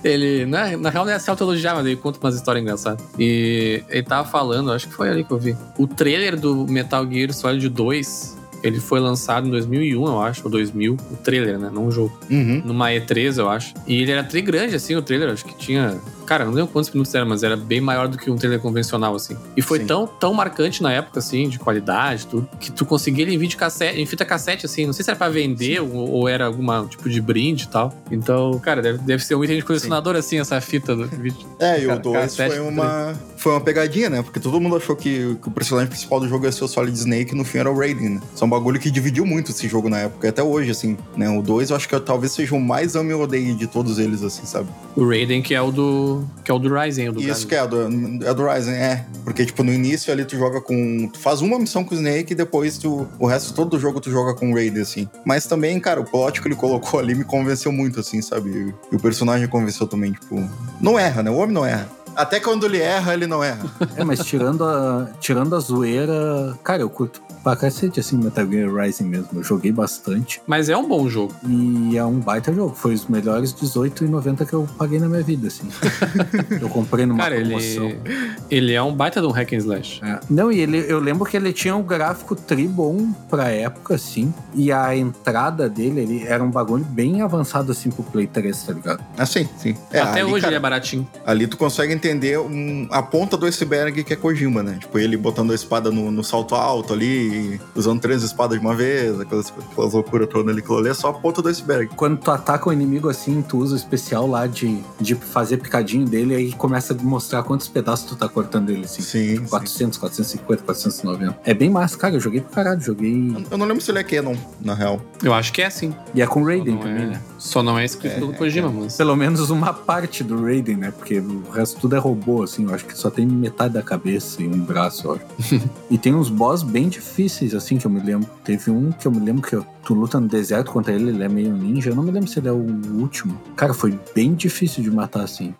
ele 0.03 0.45
na, 0.45 0.75
na 0.77 0.89
real 0.89 1.05
não 1.05 1.11
é 1.11 1.19
se 1.19 1.29
autoelogiar, 1.29 1.75
mas 1.75 1.85
ele 1.85 1.95
conta 1.95 2.19
umas 2.19 2.35
histórias 2.35 2.61
engraçadas. 2.61 3.03
E 3.17 3.83
ele 3.89 4.03
tava 4.03 4.27
falando, 4.27 4.71
acho 4.71 4.87
que 4.87 4.93
foi 4.93 5.09
ali 5.09 5.23
que 5.23 5.31
eu 5.31 5.37
vi. 5.37 5.55
O 5.77 5.87
trailer 5.87 6.39
do 6.39 6.65
Metal 6.67 7.09
Gear 7.09 7.33
Solid 7.33 7.69
2. 7.69 8.42
Ele 8.63 8.79
foi 8.79 8.99
lançado 8.99 9.47
em 9.47 9.51
2001, 9.51 10.05
eu 10.05 10.21
acho, 10.21 10.41
ou 10.45 10.49
2000. 10.49 10.93
O 11.11 11.15
trailer, 11.17 11.59
né? 11.59 11.69
Não 11.71 11.87
o 11.87 11.91
jogo. 11.91 12.17
Uhum. 12.29 12.61
Numa 12.65 12.89
E3, 12.89 13.37
eu 13.37 13.49
acho. 13.49 13.73
E 13.85 14.01
ele 14.01 14.11
era 14.11 14.23
tri 14.23 14.41
grande, 14.41 14.75
assim, 14.75 14.95
o 14.95 15.01
trailer. 15.01 15.29
Acho 15.29 15.45
que 15.45 15.55
tinha. 15.55 15.99
Cara, 16.25 16.45
não 16.45 16.53
lembro 16.53 16.71
quantos 16.71 16.89
minutos 16.91 17.13
era, 17.13 17.25
mas 17.25 17.43
era 17.43 17.57
bem 17.57 17.81
maior 17.81 18.07
do 18.07 18.17
que 18.17 18.31
um 18.31 18.37
trailer 18.37 18.59
convencional, 18.59 19.13
assim. 19.13 19.35
E 19.57 19.61
foi 19.61 19.79
Sim. 19.79 19.87
tão, 19.87 20.07
tão 20.07 20.33
marcante 20.33 20.81
na 20.81 20.91
época, 20.91 21.19
assim, 21.19 21.49
de 21.49 21.59
qualidade, 21.59 22.25
tudo, 22.27 22.47
que 22.59 22.71
tu 22.71 22.85
conseguia 22.85 23.25
ele 23.25 23.35
em 23.35 23.37
vídeo 23.37 23.57
cassete, 23.57 23.99
em 23.99 24.05
fita 24.05 24.23
cassete, 24.23 24.65
assim. 24.65 24.85
Não 24.85 24.93
sei 24.93 25.03
se 25.03 25.11
era 25.11 25.17
pra 25.17 25.27
vender 25.27 25.81
ou, 25.81 26.09
ou 26.09 26.29
era 26.29 26.45
alguma 26.45 26.85
tipo 26.85 27.09
de 27.09 27.19
brinde 27.19 27.65
e 27.65 27.67
tal. 27.67 27.93
Então, 28.09 28.57
cara, 28.59 28.81
deve, 28.81 28.99
deve 28.99 29.23
ser 29.23 29.35
um 29.35 29.43
item 29.43 29.57
de 29.57 29.63
colecionador, 29.63 30.15
assim, 30.15 30.39
essa 30.39 30.59
fita 30.61 30.95
do 30.95 31.05
vídeo. 31.07 31.45
É, 31.59 31.81
e 31.81 31.87
o 31.87 31.99
2 31.99 32.17
cassete 32.17 32.55
foi 32.55 32.65
uma, 32.65 33.13
foi 33.43 33.51
uma 33.51 33.61
pegadinha, 33.61 34.09
né? 34.09 34.21
Porque 34.21 34.39
todo 34.39 34.59
mundo 34.61 34.77
achou 34.77 34.95
que, 34.95 35.35
que 35.41 35.47
o 35.49 35.51
personagem 35.51 35.89
principal 35.89 36.17
do 36.17 36.29
jogo 36.29 36.45
ia 36.45 36.51
ser 36.51 36.63
o 36.63 36.67
Solid 36.67 36.97
Snake 36.97 37.33
e 37.33 37.37
no 37.37 37.43
fim 37.43 37.57
era 37.57 37.69
o 37.69 37.77
Raiden, 37.77 38.11
né? 38.11 38.21
Isso 38.33 38.41
é 38.41 38.47
um 38.47 38.49
bagulho 38.49 38.79
que 38.79 38.89
dividiu 38.89 39.25
muito 39.25 39.51
esse 39.51 39.67
jogo 39.67 39.89
na 39.89 39.99
época, 39.99 40.27
e 40.27 40.29
até 40.29 40.41
hoje, 40.41 40.71
assim, 40.71 40.97
né? 41.17 41.29
O 41.29 41.41
2 41.41 41.69
eu 41.69 41.75
acho 41.75 41.89
que 41.89 41.99
talvez 41.99 42.31
seja 42.31 42.55
o 42.55 42.61
mais 42.61 42.95
ame 42.95 43.11
e 43.11 43.13
odeie 43.13 43.53
de 43.53 43.67
todos 43.67 43.99
eles, 43.99 44.23
assim, 44.23 44.45
sabe? 44.45 44.69
O 44.95 45.05
Raiden, 45.05 45.41
que 45.41 45.53
é 45.53 45.61
o 45.61 45.71
do. 45.71 46.23
que 46.41 46.51
é 46.51 46.53
o 46.53 46.59
do 46.59 46.73
Ryzen, 46.73 47.09
o 47.09 47.11
do 47.11 47.21
Isso 47.21 47.45
que 47.45 47.53
é 47.53 47.67
do, 47.67 47.81
é 48.25 48.33
do 48.33 48.47
Ryzen, 48.47 48.75
é. 48.75 49.05
Porque, 49.25 49.45
tipo, 49.45 49.61
no 49.61 49.73
início 49.73 50.13
ali 50.13 50.23
tu 50.23 50.37
joga 50.37 50.61
com. 50.61 51.09
Tu 51.11 51.19
faz 51.19 51.41
uma 51.41 51.59
missão 51.59 51.83
com 51.83 51.93
o 51.93 51.97
Snake 51.97 52.31
e 52.31 52.35
depois 52.35 52.77
tu, 52.77 53.05
o 53.19 53.27
resto 53.27 53.53
todo 53.53 53.71
do 53.71 53.79
jogo 53.79 53.99
tu 53.99 54.09
joga 54.09 54.33
com 54.33 54.51
o 54.51 54.55
Raiden, 54.55 54.81
assim. 54.81 55.09
Mas 55.25 55.45
também, 55.45 55.77
cara, 55.81 55.99
o 55.99 56.05
plot 56.05 56.41
que 56.41 56.47
ele 56.47 56.55
colocou 56.55 56.97
ali 56.97 57.13
me 57.13 57.25
convenceu 57.25 57.73
muito, 57.73 57.99
assim, 57.99 58.21
sabe? 58.21 58.73
E, 58.91 58.95
o 58.95 58.99
personagem 58.99 59.49
convenceu 59.49 59.85
também, 59.85 60.13
tipo. 60.13 60.49
Não 60.79 60.97
erra, 60.97 61.23
né? 61.23 61.29
O 61.29 61.35
homem 61.35 61.53
não 61.53 61.65
erra. 61.65 62.02
Até 62.15 62.39
quando 62.39 62.65
ele 62.65 62.79
erra, 62.79 63.13
ele 63.13 63.27
não 63.27 63.43
erra. 63.43 63.63
É, 63.95 64.03
mas 64.03 64.19
tirando 64.25 64.63
a, 64.63 65.07
tirando 65.19 65.55
a 65.55 65.59
zoeira, 65.59 66.57
cara, 66.63 66.81
eu 66.81 66.89
curto 66.89 67.21
pra 67.43 67.55
cacete, 67.55 67.99
assim, 67.99 68.17
Metal 68.17 68.47
Gear 68.49 68.73
Rising 68.73 69.03
mesmo. 69.03 69.27
Eu 69.35 69.43
joguei 69.43 69.71
bastante. 69.71 70.41
Mas 70.47 70.69
é 70.69 70.75
um 70.77 70.87
bom 70.87 71.07
jogo. 71.09 71.33
E 71.47 71.95
é 71.97 72.03
um 72.03 72.19
baita 72.19 72.51
jogo. 72.53 72.73
Foi 72.73 72.93
os 72.93 73.05
melhores 73.07 73.53
18,90 73.53 74.45
que 74.47 74.53
eu 74.53 74.67
paguei 74.77 74.99
na 74.99 75.07
minha 75.07 75.21
vida, 75.21 75.47
assim. 75.47 75.67
eu 76.59 76.69
comprei 76.69 77.05
numa 77.05 77.21
Cara, 77.21 77.35
promoção. 77.35 77.85
ele, 77.85 78.35
ele 78.49 78.73
é 78.73 78.81
um 78.81 78.93
baita 78.95 79.19
de 79.21 79.27
um 79.27 79.31
hack 79.31 79.53
and 79.53 79.57
slash. 79.57 80.01
É. 80.03 80.19
Não, 80.29 80.51
e 80.51 80.59
ele, 80.59 80.85
eu 80.87 80.99
lembro 80.99 81.25
que 81.25 81.35
ele 81.37 81.51
tinha 81.53 81.75
um 81.75 81.83
gráfico 81.83 82.35
tri 82.35 82.67
bom 82.67 83.11
pra 83.29 83.49
época, 83.49 83.95
assim. 83.95 84.33
E 84.55 84.71
a 84.71 84.95
entrada 84.95 85.69
dele 85.69 86.01
ele 86.01 86.23
era 86.25 86.43
um 86.43 86.49
bagulho 86.49 86.83
bem 86.85 87.21
avançado, 87.21 87.71
assim, 87.71 87.91
pro 87.91 88.03
Play 88.03 88.25
3, 88.25 88.63
tá 88.63 88.73
ligado? 88.73 89.03
Assim, 89.17 89.47
sim. 89.57 89.75
É, 89.91 89.99
Até 89.99 90.21
ali, 90.21 90.31
hoje 90.31 90.41
cara, 90.41 90.47
ele 90.47 90.55
é 90.55 90.59
baratinho. 90.59 91.07
Ali 91.25 91.45
tu 91.45 91.57
consegue 91.57 91.93
entender 92.07 92.37
um- 92.39 92.87
a 92.91 93.01
ponta 93.01 93.37
do 93.37 93.45
iceberg 93.45 94.03
que 94.03 94.13
é 94.13 94.15
Kojima, 94.15 94.61
né? 94.61 94.77
Tipo, 94.79 94.99
ele 94.99 95.15
botando 95.15 95.51
a 95.51 95.55
espada 95.55 95.89
no, 95.91 96.11
no 96.11 96.23
salto 96.23 96.53
alto 96.55 96.93
ali, 96.93 97.59
usando 97.75 98.01
três 98.01 98.23
espadas 98.23 98.59
de 98.59 98.65
uma 98.65 98.75
vez, 98.75 99.19
aquelas, 99.19 99.53
aquelas 99.71 99.93
loucuras 99.93 100.27
todas 100.27 100.49
ali. 100.51 100.59
Aquilo 100.59 100.77
ali 100.77 100.89
é 100.89 100.93
só 100.93 101.09
a 101.09 101.13
ponta 101.13 101.41
do 101.41 101.49
iceberg. 101.49 101.91
Quando 101.95 102.17
tu 102.17 102.29
ataca 102.31 102.69
o 102.69 102.73
inimigo 102.73 103.09
assim, 103.09 103.41
tu 103.41 103.57
usa 103.57 103.73
o 103.73 103.77
especial 103.77 104.27
lá 104.27 104.45
de, 104.47 104.83
de 104.99 105.15
fazer 105.15 105.57
picadinho 105.57 106.05
dele, 106.05 106.35
aí 106.35 106.51
começa 106.53 106.93
a 106.93 106.97
mostrar 107.03 107.43
quantos 107.43 107.67
pedaços 107.67 108.05
tu 108.07 108.15
tá 108.15 108.27
cortando 108.27 108.69
ele, 108.69 108.85
assim. 108.85 109.01
Sim, 109.01 109.37
sim. 109.37 109.45
400, 109.45 109.97
450, 109.97 110.63
490. 110.63 111.39
É 111.45 111.53
bem 111.53 111.69
massa, 111.69 111.97
cara. 111.97 112.15
Eu 112.15 112.19
joguei 112.19 112.41
pro 112.41 112.51
caralho. 112.51 112.81
Joguei. 112.81 113.33
Eu 113.49 113.57
não 113.57 113.65
lembro 113.65 113.81
se 113.81 113.91
ele 113.91 113.99
é 113.99 114.03
Canon, 114.03 114.35
na 114.59 114.73
real. 114.73 115.01
Eu 115.23 115.33
acho 115.33 115.53
que 115.53 115.61
é 115.61 115.67
assim. 115.67 115.93
E 116.13 116.21
é 116.21 116.27
com 116.27 116.43
Raiden 116.43 116.77
também, 116.77 117.03
é, 117.03 117.05
né? 117.07 117.21
Só 117.43 117.61
não 117.61 117.77
é 117.77 117.83
escrito 117.85 118.13
É, 118.13 118.19
pelo 118.19 118.31
é, 118.31 118.35
Kojima, 118.35 118.69
mas. 118.69 118.95
Pelo 118.95 119.15
menos 119.15 119.49
uma 119.49 119.73
parte 119.73 120.23
do 120.23 120.41
Raiden, 120.43 120.77
né? 120.77 120.91
Porque 120.91 121.19
o 121.19 121.43
resto 121.51 121.79
tudo 121.79 121.95
é 121.95 121.99
robô, 121.99 122.43
assim. 122.43 122.63
Eu 122.63 122.73
acho 122.73 122.85
que 122.85 122.97
só 122.97 123.09
tem 123.09 123.25
metade 123.25 123.73
da 123.73 123.81
cabeça 123.81 124.41
e 124.41 124.47
um 124.47 124.59
braço, 124.59 125.07
eu 125.07 125.13
acho. 125.13 125.25
e 125.91 125.97
tem 125.97 126.15
uns 126.15 126.29
boss 126.29 126.63
bem 126.63 126.87
difíceis, 126.87 127.53
assim, 127.53 127.77
que 127.77 127.85
eu 127.85 127.91
me 127.91 127.99
lembro. 127.99 128.29
Teve 128.43 128.71
um 128.71 128.91
que 128.91 129.05
eu 129.05 129.11
me 129.11 129.19
lembro 129.19 129.41
que 129.47 129.55
eu- 129.55 129.65
tu 129.83 129.93
luta 129.93 130.19
no 130.19 130.27
deserto 130.27 130.71
contra 130.71 130.93
ele, 130.93 131.09
ele 131.09 131.23
é 131.23 131.29
meio 131.29 131.51
ninja. 131.53 131.89
Eu 131.89 131.95
não 131.95 132.03
me 132.03 132.11
lembro 132.11 132.29
se 132.29 132.39
ele 132.39 132.47
é 132.47 132.51
o 132.51 132.65
último. 132.95 133.39
Cara, 133.55 133.73
foi 133.73 133.99
bem 134.15 134.33
difícil 134.33 134.81
de 134.81 134.89
matar, 134.89 135.23
assim. 135.23 135.53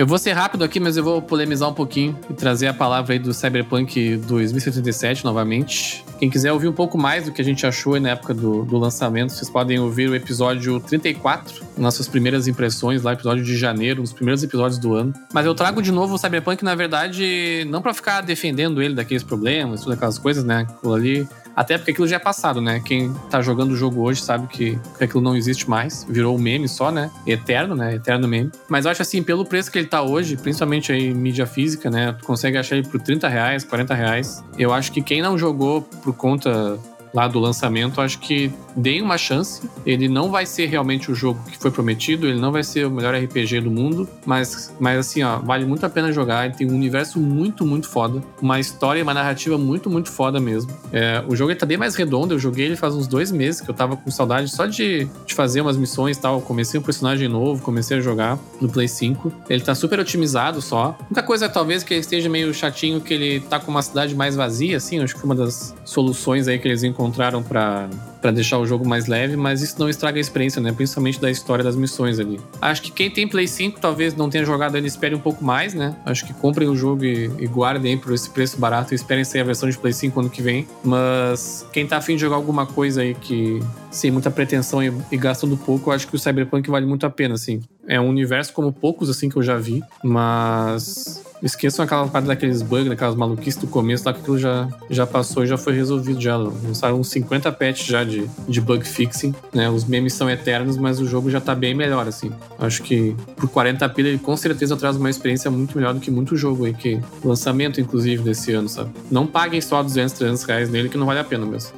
Eu 0.00 0.06
vou 0.06 0.16
ser 0.16 0.32
rápido 0.32 0.64
aqui, 0.64 0.80
mas 0.80 0.96
eu 0.96 1.04
vou 1.04 1.20
polemizar 1.20 1.68
um 1.68 1.74
pouquinho 1.74 2.18
e 2.30 2.32
trazer 2.32 2.68
a 2.68 2.72
palavra 2.72 3.12
aí 3.12 3.18
do 3.18 3.34
Cyberpunk 3.34 4.16
2077 4.16 5.26
novamente. 5.26 6.02
Quem 6.18 6.30
quiser 6.30 6.50
ouvir 6.54 6.68
um 6.68 6.72
pouco 6.72 6.96
mais 6.96 7.26
do 7.26 7.32
que 7.32 7.42
a 7.42 7.44
gente 7.44 7.66
achou 7.66 7.92
aí 7.92 8.00
na 8.00 8.08
época 8.08 8.32
do, 8.32 8.64
do 8.64 8.78
lançamento, 8.78 9.30
vocês 9.30 9.50
podem 9.50 9.78
ouvir 9.78 10.08
o 10.08 10.14
episódio 10.14 10.80
34, 10.80 11.66
nossas 11.76 12.08
primeiras 12.08 12.48
impressões 12.48 13.02
lá, 13.02 13.12
episódio 13.12 13.44
de 13.44 13.54
janeiro, 13.54 14.00
um 14.00 14.04
dos 14.04 14.14
primeiros 14.14 14.42
episódios 14.42 14.78
do 14.78 14.94
ano. 14.94 15.12
Mas 15.34 15.44
eu 15.44 15.54
trago 15.54 15.82
de 15.82 15.92
novo 15.92 16.14
o 16.14 16.18
Cyberpunk, 16.18 16.64
na 16.64 16.74
verdade, 16.74 17.66
não 17.68 17.82
pra 17.82 17.92
ficar 17.92 18.22
defendendo 18.22 18.80
ele 18.80 18.94
daqueles 18.94 19.22
problemas, 19.22 19.82
todas 19.82 19.98
aquelas 19.98 20.18
coisas, 20.18 20.44
né? 20.44 20.66
Aquilo 20.66 20.94
ali. 20.94 21.28
Até 21.60 21.76
porque 21.76 21.90
aquilo 21.90 22.06
já 22.06 22.16
é 22.16 22.18
passado, 22.18 22.60
né? 22.60 22.80
Quem 22.82 23.12
tá 23.28 23.42
jogando 23.42 23.72
o 23.72 23.76
jogo 23.76 24.02
hoje 24.02 24.22
sabe 24.22 24.46
que 24.46 24.78
aquilo 25.00 25.20
não 25.20 25.36
existe 25.36 25.68
mais. 25.68 26.06
Virou 26.08 26.36
um 26.36 26.38
meme 26.38 26.68
só, 26.68 26.90
né? 26.90 27.10
Eterno, 27.26 27.74
né? 27.74 27.96
Eterno 27.96 28.26
meme. 28.26 28.50
Mas 28.68 28.84
eu 28.84 28.90
acho 28.90 29.02
assim, 29.02 29.22
pelo 29.22 29.44
preço 29.44 29.70
que 29.70 29.78
ele 29.78 29.86
tá 29.90 30.02
hoje, 30.02 30.36
principalmente 30.36 30.92
aí 30.92 31.08
em 31.08 31.14
mídia 31.14 31.46
física, 31.46 31.90
né? 31.90 32.12
Tu 32.18 32.24
consegue 32.24 32.56
achar 32.56 32.76
ele 32.76 32.86
por 32.88 33.00
30 33.00 33.28
reais, 33.28 33.64
40 33.64 33.94
reais. 33.94 34.44
Eu 34.58 34.72
acho 34.72 34.92
que 34.92 35.02
quem 35.02 35.20
não 35.20 35.36
jogou 35.36 35.82
por 35.82 36.14
conta 36.14 36.78
lá 37.12 37.26
do 37.26 37.38
lançamento, 37.38 38.00
acho 38.00 38.18
que 38.18 38.52
deem 38.76 39.02
uma 39.02 39.18
chance. 39.18 39.68
Ele 39.84 40.08
não 40.08 40.30
vai 40.30 40.46
ser 40.46 40.66
realmente 40.66 41.10
o 41.10 41.14
jogo 41.14 41.40
que 41.50 41.58
foi 41.58 41.70
prometido, 41.70 42.26
ele 42.26 42.40
não 42.40 42.52
vai 42.52 42.62
ser 42.62 42.86
o 42.86 42.90
melhor 42.90 43.14
RPG 43.14 43.60
do 43.60 43.70
mundo, 43.70 44.08
mas, 44.24 44.74
mas 44.78 44.98
assim, 44.98 45.22
ó, 45.22 45.38
vale 45.38 45.64
muito 45.64 45.84
a 45.84 45.90
pena 45.90 46.12
jogar. 46.12 46.46
Ele 46.46 46.54
tem 46.54 46.70
um 46.70 46.74
universo 46.74 47.18
muito, 47.20 47.66
muito 47.66 47.88
foda, 47.88 48.22
uma 48.40 48.60
história 48.60 49.00
e 49.00 49.02
uma 49.02 49.14
narrativa 49.14 49.58
muito, 49.58 49.90
muito 49.90 50.10
foda 50.10 50.38
mesmo. 50.40 50.72
É, 50.92 51.22
o 51.28 51.34
jogo 51.34 51.50
ele 51.50 51.58
tá 51.58 51.66
bem 51.66 51.76
mais 51.76 51.94
redondo, 51.94 52.34
eu 52.34 52.38
joguei 52.38 52.66
ele 52.66 52.76
faz 52.76 52.94
uns 52.94 53.06
dois 53.06 53.32
meses, 53.32 53.60
que 53.60 53.70
eu 53.70 53.74
tava 53.74 53.96
com 53.96 54.10
saudade 54.10 54.48
só 54.48 54.66
de, 54.66 55.08
de 55.26 55.34
fazer 55.34 55.60
umas 55.60 55.76
missões 55.76 56.16
e 56.16 56.20
tal. 56.20 56.40
Comecei 56.40 56.78
um 56.78 56.82
personagem 56.82 57.28
novo, 57.28 57.62
comecei 57.62 57.98
a 57.98 58.00
jogar 58.00 58.38
no 58.60 58.68
Play 58.68 58.88
5. 58.88 59.32
Ele 59.48 59.62
tá 59.62 59.74
super 59.74 59.98
otimizado 59.98 60.60
só. 60.60 60.96
A 61.00 61.04
única 61.04 61.22
coisa, 61.22 61.48
talvez, 61.48 61.82
que 61.82 61.94
ele 61.94 62.00
esteja 62.00 62.28
meio 62.28 62.52
chatinho, 62.54 63.00
que 63.00 63.12
ele 63.12 63.40
tá 63.40 63.58
com 63.58 63.70
uma 63.70 63.82
cidade 63.82 64.14
mais 64.14 64.36
vazia, 64.36 64.76
assim, 64.76 65.00
acho 65.00 65.14
que 65.14 65.20
foi 65.20 65.28
uma 65.28 65.34
das 65.34 65.74
soluções 65.84 66.46
aí 66.46 66.58
que 66.58 66.68
eles 66.68 66.82
encontraram 66.82 66.99
pra 67.00 67.42
para 67.42 67.88
deixar 68.30 68.58
o 68.58 68.66
jogo 68.66 68.86
mais 68.86 69.06
leve, 69.06 69.36
mas 69.36 69.62
isso 69.62 69.76
não 69.78 69.88
estraga 69.88 70.18
a 70.18 70.20
experiência, 70.20 70.60
né? 70.60 70.72
Principalmente 70.72 71.20
da 71.20 71.30
história 71.30 71.64
das 71.64 71.76
missões 71.76 72.18
ali. 72.18 72.40
Acho 72.60 72.82
que 72.82 72.90
quem 72.90 73.10
tem 73.10 73.26
Play 73.26 73.48
5 73.48 73.80
talvez 73.80 74.14
não 74.14 74.28
tenha 74.28 74.44
jogado 74.44 74.76
ele 74.76 74.86
espere 74.86 75.14
um 75.14 75.18
pouco 75.20 75.44
mais, 75.44 75.72
né? 75.74 75.96
Acho 76.04 76.26
que 76.26 76.34
comprem 76.34 76.68
o 76.68 76.76
jogo 76.76 77.04
e, 77.04 77.30
e 77.38 77.46
guardem 77.46 77.96
por 77.96 78.12
esse 78.12 78.28
preço 78.28 78.58
barato 78.58 78.92
e 78.92 78.96
esperem 78.96 79.24
sair 79.24 79.40
a 79.40 79.44
versão 79.44 79.68
de 79.68 79.78
Play 79.78 79.92
5 79.92 80.20
ano 80.20 80.30
que 80.30 80.42
vem. 80.42 80.66
Mas 80.84 81.66
quem 81.72 81.86
tá 81.86 81.96
afim 81.96 82.14
de 82.16 82.20
jogar 82.20 82.36
alguma 82.36 82.66
coisa 82.66 83.00
aí 83.00 83.14
que 83.14 83.60
sem 83.90 84.10
muita 84.10 84.30
pretensão 84.30 84.82
e, 84.82 84.92
e 85.10 85.16
gastando 85.16 85.56
pouco, 85.56 85.90
eu 85.90 85.94
acho 85.94 86.06
que 86.06 86.14
o 86.14 86.18
Cyberpunk 86.18 86.68
vale 86.70 86.86
muito 86.86 87.06
a 87.06 87.10
pena, 87.10 87.34
assim. 87.34 87.60
É 87.86 88.00
um 88.00 88.08
universo 88.08 88.52
como 88.52 88.72
poucos, 88.72 89.08
assim, 89.08 89.28
que 89.28 89.36
eu 89.36 89.42
já 89.42 89.56
vi, 89.56 89.82
mas 90.02 91.22
Esqueçam 91.42 91.84
aquela 91.84 92.06
parte 92.06 92.26
daqueles 92.26 92.60
bugs, 92.60 92.88
daquelas 92.88 93.14
maluquices 93.14 93.58
do 93.60 93.66
começo 93.66 94.04
lá, 94.04 94.12
que 94.12 94.20
aquilo 94.20 94.38
já, 94.38 94.68
já 94.90 95.06
passou 95.06 95.42
e 95.42 95.46
já 95.46 95.56
foi 95.56 95.72
resolvido. 95.72 96.20
Já 96.20 96.36
lançaram 96.36 97.00
uns 97.00 97.08
50 97.08 97.50
patches 97.52 97.86
já 97.86 98.04
de, 98.10 98.28
de 98.48 98.60
bug 98.60 98.86
fixing, 98.86 99.34
né? 99.52 99.70
Os 99.70 99.84
memes 99.84 100.14
são 100.14 100.28
eternos, 100.28 100.76
mas 100.76 101.00
o 101.00 101.06
jogo 101.06 101.30
já 101.30 101.40
tá 101.40 101.54
bem 101.54 101.74
melhor, 101.74 102.06
assim. 102.06 102.30
Acho 102.58 102.82
que 102.82 103.14
por 103.36 103.48
40 103.48 103.88
pila 103.90 104.08
ele 104.08 104.18
com 104.18 104.36
certeza 104.36 104.76
traz 104.76 104.96
uma 104.96 105.08
experiência 105.08 105.50
muito 105.50 105.76
melhor 105.76 105.94
do 105.94 106.00
que 106.00 106.10
muito 106.10 106.36
jogo 106.36 106.66
aí, 106.66 106.74
que 106.74 107.00
lançamento, 107.24 107.80
inclusive, 107.80 108.22
desse 108.22 108.52
ano, 108.52 108.68
sabe? 108.68 108.90
Não 109.10 109.26
paguem 109.26 109.60
só 109.60 109.82
200, 109.82 110.12
300 110.14 110.42
reais 110.44 110.70
nele, 110.70 110.88
que 110.88 110.98
não 110.98 111.06
vale 111.06 111.20
a 111.20 111.24
pena 111.24 111.46
mesmo. 111.46 111.72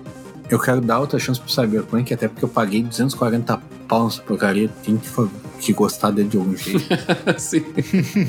Eu 0.49 0.59
quero 0.59 0.81
dar 0.81 1.01
outra 1.01 1.19
chance 1.19 1.41
pro 1.41 1.51
Cyberpunk, 1.51 2.13
até 2.13 2.29
porque 2.29 2.45
eu 2.45 2.49
paguei 2.49 2.83
240 2.83 3.59
pau 3.89 4.05
nessa 4.05 4.21
porcaria. 4.21 4.69
Tem 4.85 4.99
que, 4.99 5.09
que 5.61 5.73
gostar 5.73 6.11
dele 6.11 6.29
de 6.29 6.37
algum 6.37 6.55
jeito. 6.55 6.85
Sim. 7.39 7.65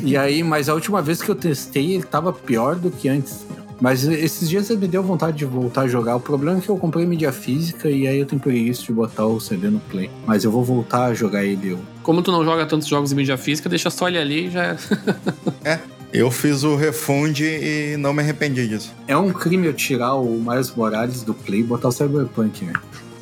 e 0.03 0.15
aí, 0.15 0.41
mas 0.41 0.69
a 0.69 0.73
última 0.73 1.01
vez 1.01 1.21
que 1.21 1.29
eu 1.29 1.35
testei, 1.35 1.95
ele 1.95 2.03
tava 2.03 2.31
pior 2.31 2.75
do 2.75 2.89
que 2.89 3.09
antes. 3.09 3.45
Mas 3.83 4.05
esses 4.05 4.49
dias 4.49 4.69
me 4.69 4.87
deu 4.87 5.03
vontade 5.03 5.35
de 5.35 5.43
voltar 5.43 5.81
a 5.81 5.87
jogar. 5.89 6.15
O 6.15 6.19
problema 6.21 6.57
é 6.57 6.61
que 6.61 6.69
eu 6.69 6.77
comprei 6.77 7.05
mídia 7.05 7.33
física 7.33 7.89
e 7.89 8.07
aí 8.07 8.17
eu 8.17 8.25
tenho 8.25 8.41
preguiça 8.41 8.81
de 8.81 8.93
botar 8.93 9.25
o 9.25 9.41
CD 9.41 9.69
no 9.69 9.81
Play. 9.81 10.09
Mas 10.25 10.45
eu 10.45 10.51
vou 10.51 10.63
voltar 10.63 11.07
a 11.07 11.13
jogar 11.13 11.43
ele. 11.43 11.77
Como 12.01 12.21
tu 12.21 12.31
não 12.31 12.45
joga 12.45 12.65
tantos 12.65 12.87
jogos 12.87 13.11
em 13.11 13.15
mídia 13.15 13.35
física, 13.35 13.67
deixa 13.67 13.89
só 13.89 14.07
ele 14.07 14.17
ali 14.17 14.47
e 14.47 14.49
já. 14.51 14.77
é. 15.65 15.79
Eu 16.13 16.31
fiz 16.31 16.63
o 16.63 16.77
refund 16.77 17.41
e 17.41 17.97
não 17.97 18.13
me 18.13 18.21
arrependi 18.21 18.69
disso. 18.69 18.93
É 19.05 19.17
um 19.17 19.33
crime 19.33 19.67
eu 19.67 19.73
tirar 19.73 20.13
o 20.13 20.39
Miles 20.39 20.73
Morales 20.73 21.23
do 21.23 21.33
Play 21.33 21.59
e 21.59 21.63
botar 21.63 21.89
o 21.89 21.91
Cyberpunk, 21.91 22.63
né? 22.63 22.73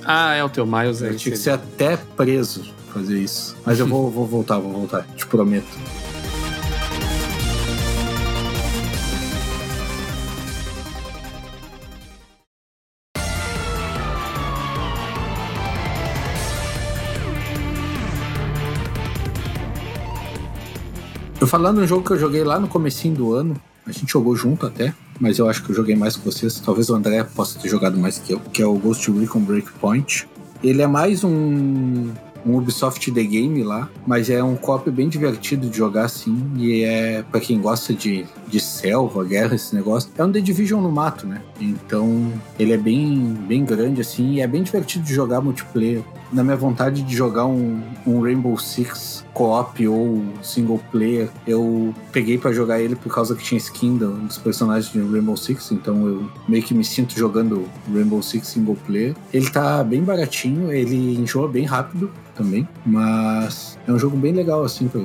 Ah, 0.06 0.36
é 0.36 0.44
o 0.44 0.50
teu 0.50 0.68
Miles 0.68 1.02
aí. 1.02 1.10
Eu 1.10 1.18
tinha 1.18 1.32
que 1.32 1.40
ser 1.40 1.52
até 1.52 1.98
preso 1.98 2.72
fazer 2.94 3.18
isso. 3.18 3.58
Mas 3.66 3.80
eu 3.80 3.88
vou, 3.90 4.12
vou 4.12 4.28
voltar, 4.28 4.60
vou 4.60 4.72
voltar. 4.72 5.08
Te 5.16 5.26
prometo. 5.26 5.66
Eu 21.42 21.48
falando 21.48 21.82
um 21.82 21.88
jogo 21.88 22.06
que 22.06 22.12
eu 22.12 22.20
joguei 22.20 22.44
lá 22.44 22.60
no 22.60 22.68
comecinho 22.68 23.16
do 23.16 23.34
ano, 23.34 23.60
a 23.84 23.92
gente 23.92 24.14
jogou 24.14 24.36
junto 24.36 24.68
até, 24.68 24.94
mas 25.20 25.40
eu 25.40 25.50
acho 25.50 25.64
que 25.64 25.72
eu 25.72 25.76
joguei 25.76 25.96
mais 25.96 26.16
que 26.16 26.24
vocês. 26.24 26.60
Talvez 26.60 26.92
o 26.92 26.94
André 26.94 27.24
possa 27.24 27.58
ter 27.58 27.68
jogado 27.68 27.98
mais 27.98 28.20
que 28.20 28.34
eu, 28.34 28.40
que 28.40 28.62
é 28.62 28.66
o 28.66 28.76
Ghost 28.76 29.10
Recon 29.10 29.40
Breakpoint. 29.40 30.28
Ele 30.64 30.84
é 30.84 30.86
mais 30.86 31.24
um, 31.24 32.12
um 32.46 32.56
Ubisoft 32.56 33.12
The 33.12 33.24
Game 33.24 33.64
lá, 33.64 33.90
mas 34.06 34.30
é 34.30 34.44
um 34.44 34.56
cop 34.56 34.88
bem 34.92 35.10
divertido 35.10 35.68
de 35.68 35.76
jogar 35.76 36.06
assim. 36.06 36.40
E 36.58 36.84
é 36.84 37.24
para 37.24 37.40
quem 37.40 37.60
gosta 37.60 37.92
de, 37.92 38.24
de 38.48 38.60
selva, 38.60 39.24
guerra, 39.24 39.56
esse 39.56 39.74
negócio. 39.74 40.12
É 40.16 40.24
um 40.24 40.32
The 40.32 40.42
Division 40.42 40.80
no 40.80 40.92
mato, 40.92 41.26
né? 41.26 41.42
Então 41.60 42.32
ele 42.60 42.74
é 42.74 42.78
bem, 42.78 43.36
bem 43.48 43.66
grande 43.66 44.00
assim 44.00 44.34
e 44.34 44.42
é 44.42 44.48
bem 44.48 44.62
divertido 44.62 45.04
de 45.04 45.14
jogar 45.16 45.42
multiplayer. 45.42 46.04
Na 46.32 46.44
minha 46.44 46.56
vontade 46.56 47.02
de 47.02 47.16
jogar 47.16 47.48
um, 47.48 47.82
um 48.06 48.22
Rainbow 48.22 48.56
Six 48.60 49.21
co-op 49.34 49.88
ou 49.88 50.24
single 50.42 50.80
player, 50.92 51.30
eu 51.48 51.94
peguei 52.12 52.38
para 52.38 52.52
jogar 52.52 52.82
ele 52.82 52.96
por 52.96 53.14
causa 53.14 53.36
que 53.36 53.44
tinha 53.44 53.58
skin 53.58 53.98
dos 53.98 54.38
personagens 54.38 54.92
de 54.92 55.00
Rainbow 55.00 55.38
Six, 55.38 55.72
então 55.72 56.08
eu 56.08 56.30
meio 56.48 56.64
que 56.64 56.74
me 56.74 56.84
sinto 56.84 57.18
jogando 57.18 57.68
Rainbow 57.92 58.22
Six 58.22 58.48
single 58.48 58.78
player. 58.86 59.16
Ele 59.34 59.50
tá 59.50 59.84
bem 59.84 60.04
baratinho, 60.04 60.72
ele 60.72 61.16
enjoa 61.16 61.48
bem 61.48 61.66
rápido 61.66 62.12
também, 62.36 62.68
mas 62.86 63.78
é 63.88 63.92
um 63.92 64.00
jogo 64.00 64.18
bem 64.18 64.34
legal 64.34 64.64
assim 64.64 64.88
pra, 64.88 65.02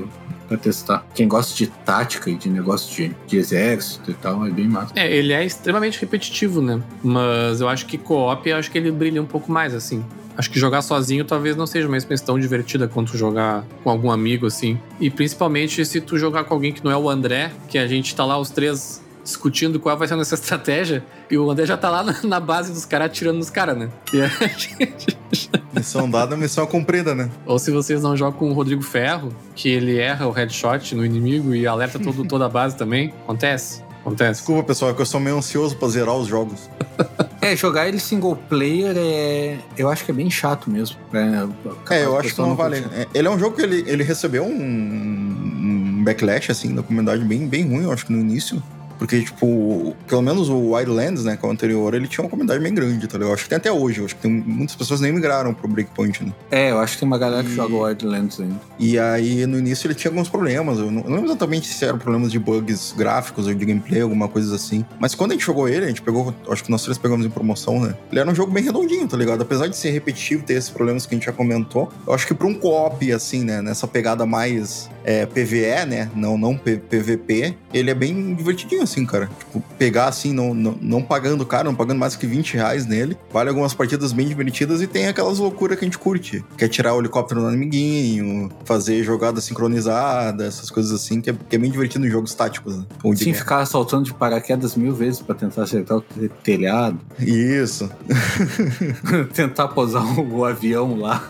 pra 0.49 0.57
testar. 0.57 1.05
Quem 1.15 1.29
gosta 1.29 1.55
de 1.55 1.67
tática 1.67 2.31
e 2.31 2.35
de 2.37 2.49
negócio 2.49 2.95
de, 2.95 3.17
de 3.27 3.37
exército 3.37 4.11
e 4.11 4.15
tal, 4.15 4.47
é 4.47 4.51
bem 4.51 4.69
massa. 4.69 4.93
É, 4.97 5.11
ele 5.15 5.33
é 5.33 5.45
extremamente 5.45 6.01
repetitivo, 6.01 6.61
né? 6.61 6.83
Mas 7.03 7.61
eu 7.61 7.69
acho 7.69 7.87
que 7.87 7.99
co-op, 7.99 8.53
acho 8.53 8.71
que 8.71 8.79
ele 8.79 8.91
brilha 8.91 9.21
um 9.21 9.27
pouco 9.27 9.51
mais, 9.51 9.75
assim. 9.75 10.05
Acho 10.37 10.51
que 10.51 10.59
jogar 10.59 10.83
sozinho 10.83 11.25
talvez 11.25 11.57
não 11.57 11.67
seja 11.67 11.89
uma 11.89 11.97
experiência 11.97 12.27
tão 12.27 12.39
divertida 12.39 12.87
quanto 12.87 13.17
jogar 13.17 13.65
com 13.83 13.91
algum 13.91 14.11
amigo, 14.11 14.47
assim. 14.47 14.79
E 15.01 15.11
principalmente 15.11 15.85
se 15.85 16.01
tu 16.01 16.19
jogar 16.19 16.45
com 16.45 16.55
alguém 16.55 16.73
que 16.73 16.85
não 16.85 16.91
é 16.91 16.97
o 16.97 17.09
André, 17.09 17.51
que 17.69 17.79
a 17.79 17.87
gente 17.87 18.15
tá 18.15 18.25
lá 18.25 18.39
os 18.39 18.51
três 18.51 19.03
discutindo 19.25 19.81
qual 19.81 19.97
vai 19.97 20.07
ser 20.07 20.15
a 20.15 20.17
nossa 20.17 20.35
estratégia, 20.37 21.05
e 21.31 21.37
o 21.37 21.51
André 21.51 21.67
já 21.67 21.77
tá 21.77 21.91
lá 21.91 22.05
na, 22.23 22.39
base 22.39 22.73
dos 22.73 22.85
caras, 22.85 23.07
atirando 23.07 23.39
nos 23.39 23.51
caras, 23.51 23.77
né? 23.77 23.91
E 24.13 24.21
a 24.21 24.29
gente... 24.57 25.17
Missão 25.73 26.09
dada, 26.09 26.37
missão 26.37 26.67
cumprida, 26.67 27.15
né? 27.15 27.31
Ou 27.45 27.59
se 27.59 27.71
vocês 27.71 28.03
não 28.03 28.17
jogam 28.17 28.39
com 28.39 28.51
o 28.51 28.55
Rodrigo 28.55 28.83
Ferro, 28.83 29.31
que 29.55 29.69
ele 29.69 29.99
erra 29.99 30.27
o 30.27 30.31
headshot 30.31 30.95
no 30.95 31.05
inimigo 31.05 31.55
e 31.55 31.67
alerta 31.67 31.99
todo, 31.99 32.25
toda 32.25 32.47
a 32.47 32.49
base 32.49 32.77
também. 32.77 33.13
Acontece. 33.25 33.83
Acontece. 34.01 34.41
Desculpa, 34.41 34.63
pessoal, 34.63 34.93
é 34.93 34.95
que 34.95 35.03
eu 35.03 35.07
sou 35.07 35.21
meio 35.21 35.37
ansioso 35.37 35.77
pra 35.77 35.89
zerar 35.89 36.15
os 36.15 36.29
jogos. 36.29 36.71
É, 37.47 37.57
jogar 37.57 37.87
ele 37.89 38.01
single 38.01 38.35
player 38.35 38.95
é. 38.97 39.59
Eu 39.79 39.89
acho 39.89 40.05
que 40.05 40.11
é 40.11 40.15
bem 40.15 40.29
chato 40.29 40.69
mesmo. 40.71 40.97
É, 41.91 42.05
eu 42.05 42.19
acho 42.19 42.35
que 42.35 42.41
não 42.41 42.57
vale. 42.57 42.79
É, 42.93 43.07
ele 43.15 43.29
é 43.29 43.31
um 43.31 43.39
jogo 43.39 43.57
que 43.57 43.63
ele, 43.63 43.85
ele 43.87 44.03
recebeu 44.03 44.45
um, 44.45 44.51
um 44.51 46.03
backlash, 46.05 46.51
assim, 46.51 46.75
da 46.75 46.83
comunidade 46.83 47.25
bem, 47.25 47.47
bem 47.47 47.69
ruim, 47.69 47.85
eu 47.85 47.93
acho 47.93 48.07
que 48.07 48.13
no 48.13 48.19
início. 48.19 48.63
Porque, 48.99 49.23
tipo, 49.23 49.95
pelo 50.07 50.23
menos 50.23 50.49
o 50.49 50.73
Wildlands, 50.73 51.25
né, 51.25 51.37
que 51.37 51.45
é 51.45 51.49
o 51.49 51.53
anterior, 51.53 51.95
ele 51.95 52.07
tinha 52.07 52.25
uma 52.25 52.31
comunidade 52.31 52.63
bem 52.63 52.75
grande, 52.75 53.07
tá 53.07 53.15
ligado? 53.15 53.31
Eu 53.31 53.35
acho 53.35 53.45
que 53.45 53.49
tem 53.49 53.57
até 53.57 53.73
hoje. 53.73 54.01
Eu 54.01 54.05
acho 54.07 54.17
que 54.17 54.23
tem, 54.23 54.31
muitas 54.31 54.77
pessoas 54.77 55.01
nem 55.01 55.13
migraram 55.13 55.53
pro 55.53 55.69
Breakpoint, 55.69 56.25
né? 56.25 56.33
É, 56.51 56.71
eu 56.71 56.79
acho 56.79 56.95
que 56.95 57.01
tem 57.01 57.07
uma 57.07 57.19
galera 57.19 57.45
que 57.45 57.55
joga 57.55 57.75
Wildlands 57.75 58.41
ainda. 58.41 58.61
E 58.79 58.99
aí, 58.99 59.47
no 59.47 59.59
início, 59.59 59.87
ele 59.87 59.95
tinha 59.95 60.11
alguns 60.11 60.29
problemas. 60.29 60.79
Eu 60.79 60.91
não, 60.91 61.03
eu 61.03 61.09
não 61.09 61.17
lembro 61.17 61.31
exatamente 61.31 61.69
se 61.69 61.85
eram 61.85 61.99
problemas 61.99 62.33
de 62.33 62.39
bugs 62.39 62.95
gráficos 62.97 63.47
ou 63.47 63.55
de 63.55 63.65
gameplay, 63.65 64.01
alguma 64.01 64.29
coisa 64.29 64.55
assim. 64.55 64.85
Mas 64.99 65.15
quando 65.15 65.33
a 65.33 65.35
gente 65.35 65.45
jogou 65.45 65.69
ele, 65.69 65.85
a 65.85 65.89
gente 65.89 66.03
pegou, 66.03 66.35
acho 66.49 66.65
que 66.65 66.71
nós 66.71 66.83
três 66.83 66.99
pegamos 66.99 67.27
em 67.27 67.31
promoção, 67.31 67.81
né? 67.81 67.95
Ele 68.11 68.21
era 68.21 68.31
um 68.31 68.35
jogo 68.35 68.53
bem 68.53 68.63
redondinho, 68.63 69.07
tá 69.07 69.17
ligado? 69.17 69.43
Apesar 69.43 69.67
de 69.67 69.77
ser 69.77 69.91
repetitivo, 69.91 70.43
ter 70.43 70.55
esses 70.55 70.71
problemas 70.71 71.07
que 71.07 71.15
a 71.15 71.19
gente 71.19 71.27
já 71.27 71.33
comentou, 71.33 71.91
eu 72.07 72.13
acho 72.13 72.27
que 72.27 72.35
pra 72.35 72.47
um 72.47 72.55
co-op, 72.55 73.13
assim, 73.13 73.45
né, 73.45 73.61
nessa 73.61 73.87
pegada 73.87 74.25
mais 74.25 74.89
é, 75.05 75.27
PVE, 75.27 75.87
né, 75.87 76.11
não, 76.15 76.37
não 76.37 76.57
P 76.57 76.77
PVP, 76.77 77.57
ele 77.73 77.91
é 77.91 77.95
bem 77.95 78.35
divertidinho, 78.35 78.86
assim, 78.87 79.05
cara. 79.05 79.31
Tipo, 79.39 79.63
pegar 79.79 80.07
assim, 80.07 80.33
não, 80.33 80.55
não, 80.55 80.79
não 80.81 81.03
pagando 81.03 81.45
caro, 81.45 81.69
não 81.69 81.75
pagando 81.75 81.99
mais 81.99 82.17
que 82.17 82.27
20 82.27 82.55
reais 82.55 82.87
nele. 82.87 83.17
Vale 83.33 83.51
algumas 83.51 83.75
partidas 83.75 84.13
bem 84.13 84.27
divertidas 84.27 84.81
e 84.81 84.87
tem 84.87 85.09
aquelas 85.09 85.39
loucuras 85.39 85.79
que 85.79 85.85
a 85.85 85.87
gente 85.87 85.99
curte. 85.99 86.45
Que 86.57 86.65
é 86.65 86.69
tirar 86.69 86.95
o 86.95 87.01
helicóptero 87.01 87.43
no 87.43 87.49
amiguinho, 87.49 88.51
fazer 88.65 89.03
jogada 89.05 89.41
sincronizada, 89.41 90.47
essas 90.47 90.71
coisas 90.71 90.93
assim, 90.93 91.21
que 91.21 91.31
é, 91.31 91.35
que 91.49 91.57
é 91.57 91.59
bem 91.59 91.71
divertido 91.71 92.07
em 92.07 92.11
jogos 92.11 92.35
táticos, 92.35 92.77
né? 92.77 92.85
Sim, 93.15 93.33
ficar 93.33 93.65
saltando 93.67 94.05
de 94.05 94.15
paraquedas 94.15 94.77
mil 94.77 94.95
vezes 94.95 95.21
para 95.21 95.35
tentar 95.35 95.63
acertar 95.63 95.99
o 95.99 96.03
telhado. 96.43 96.99
Isso. 97.19 97.91
tentar 99.33 99.69
posar 99.69 100.05
o 100.19 100.45
avião 100.45 100.99
lá. 100.99 101.23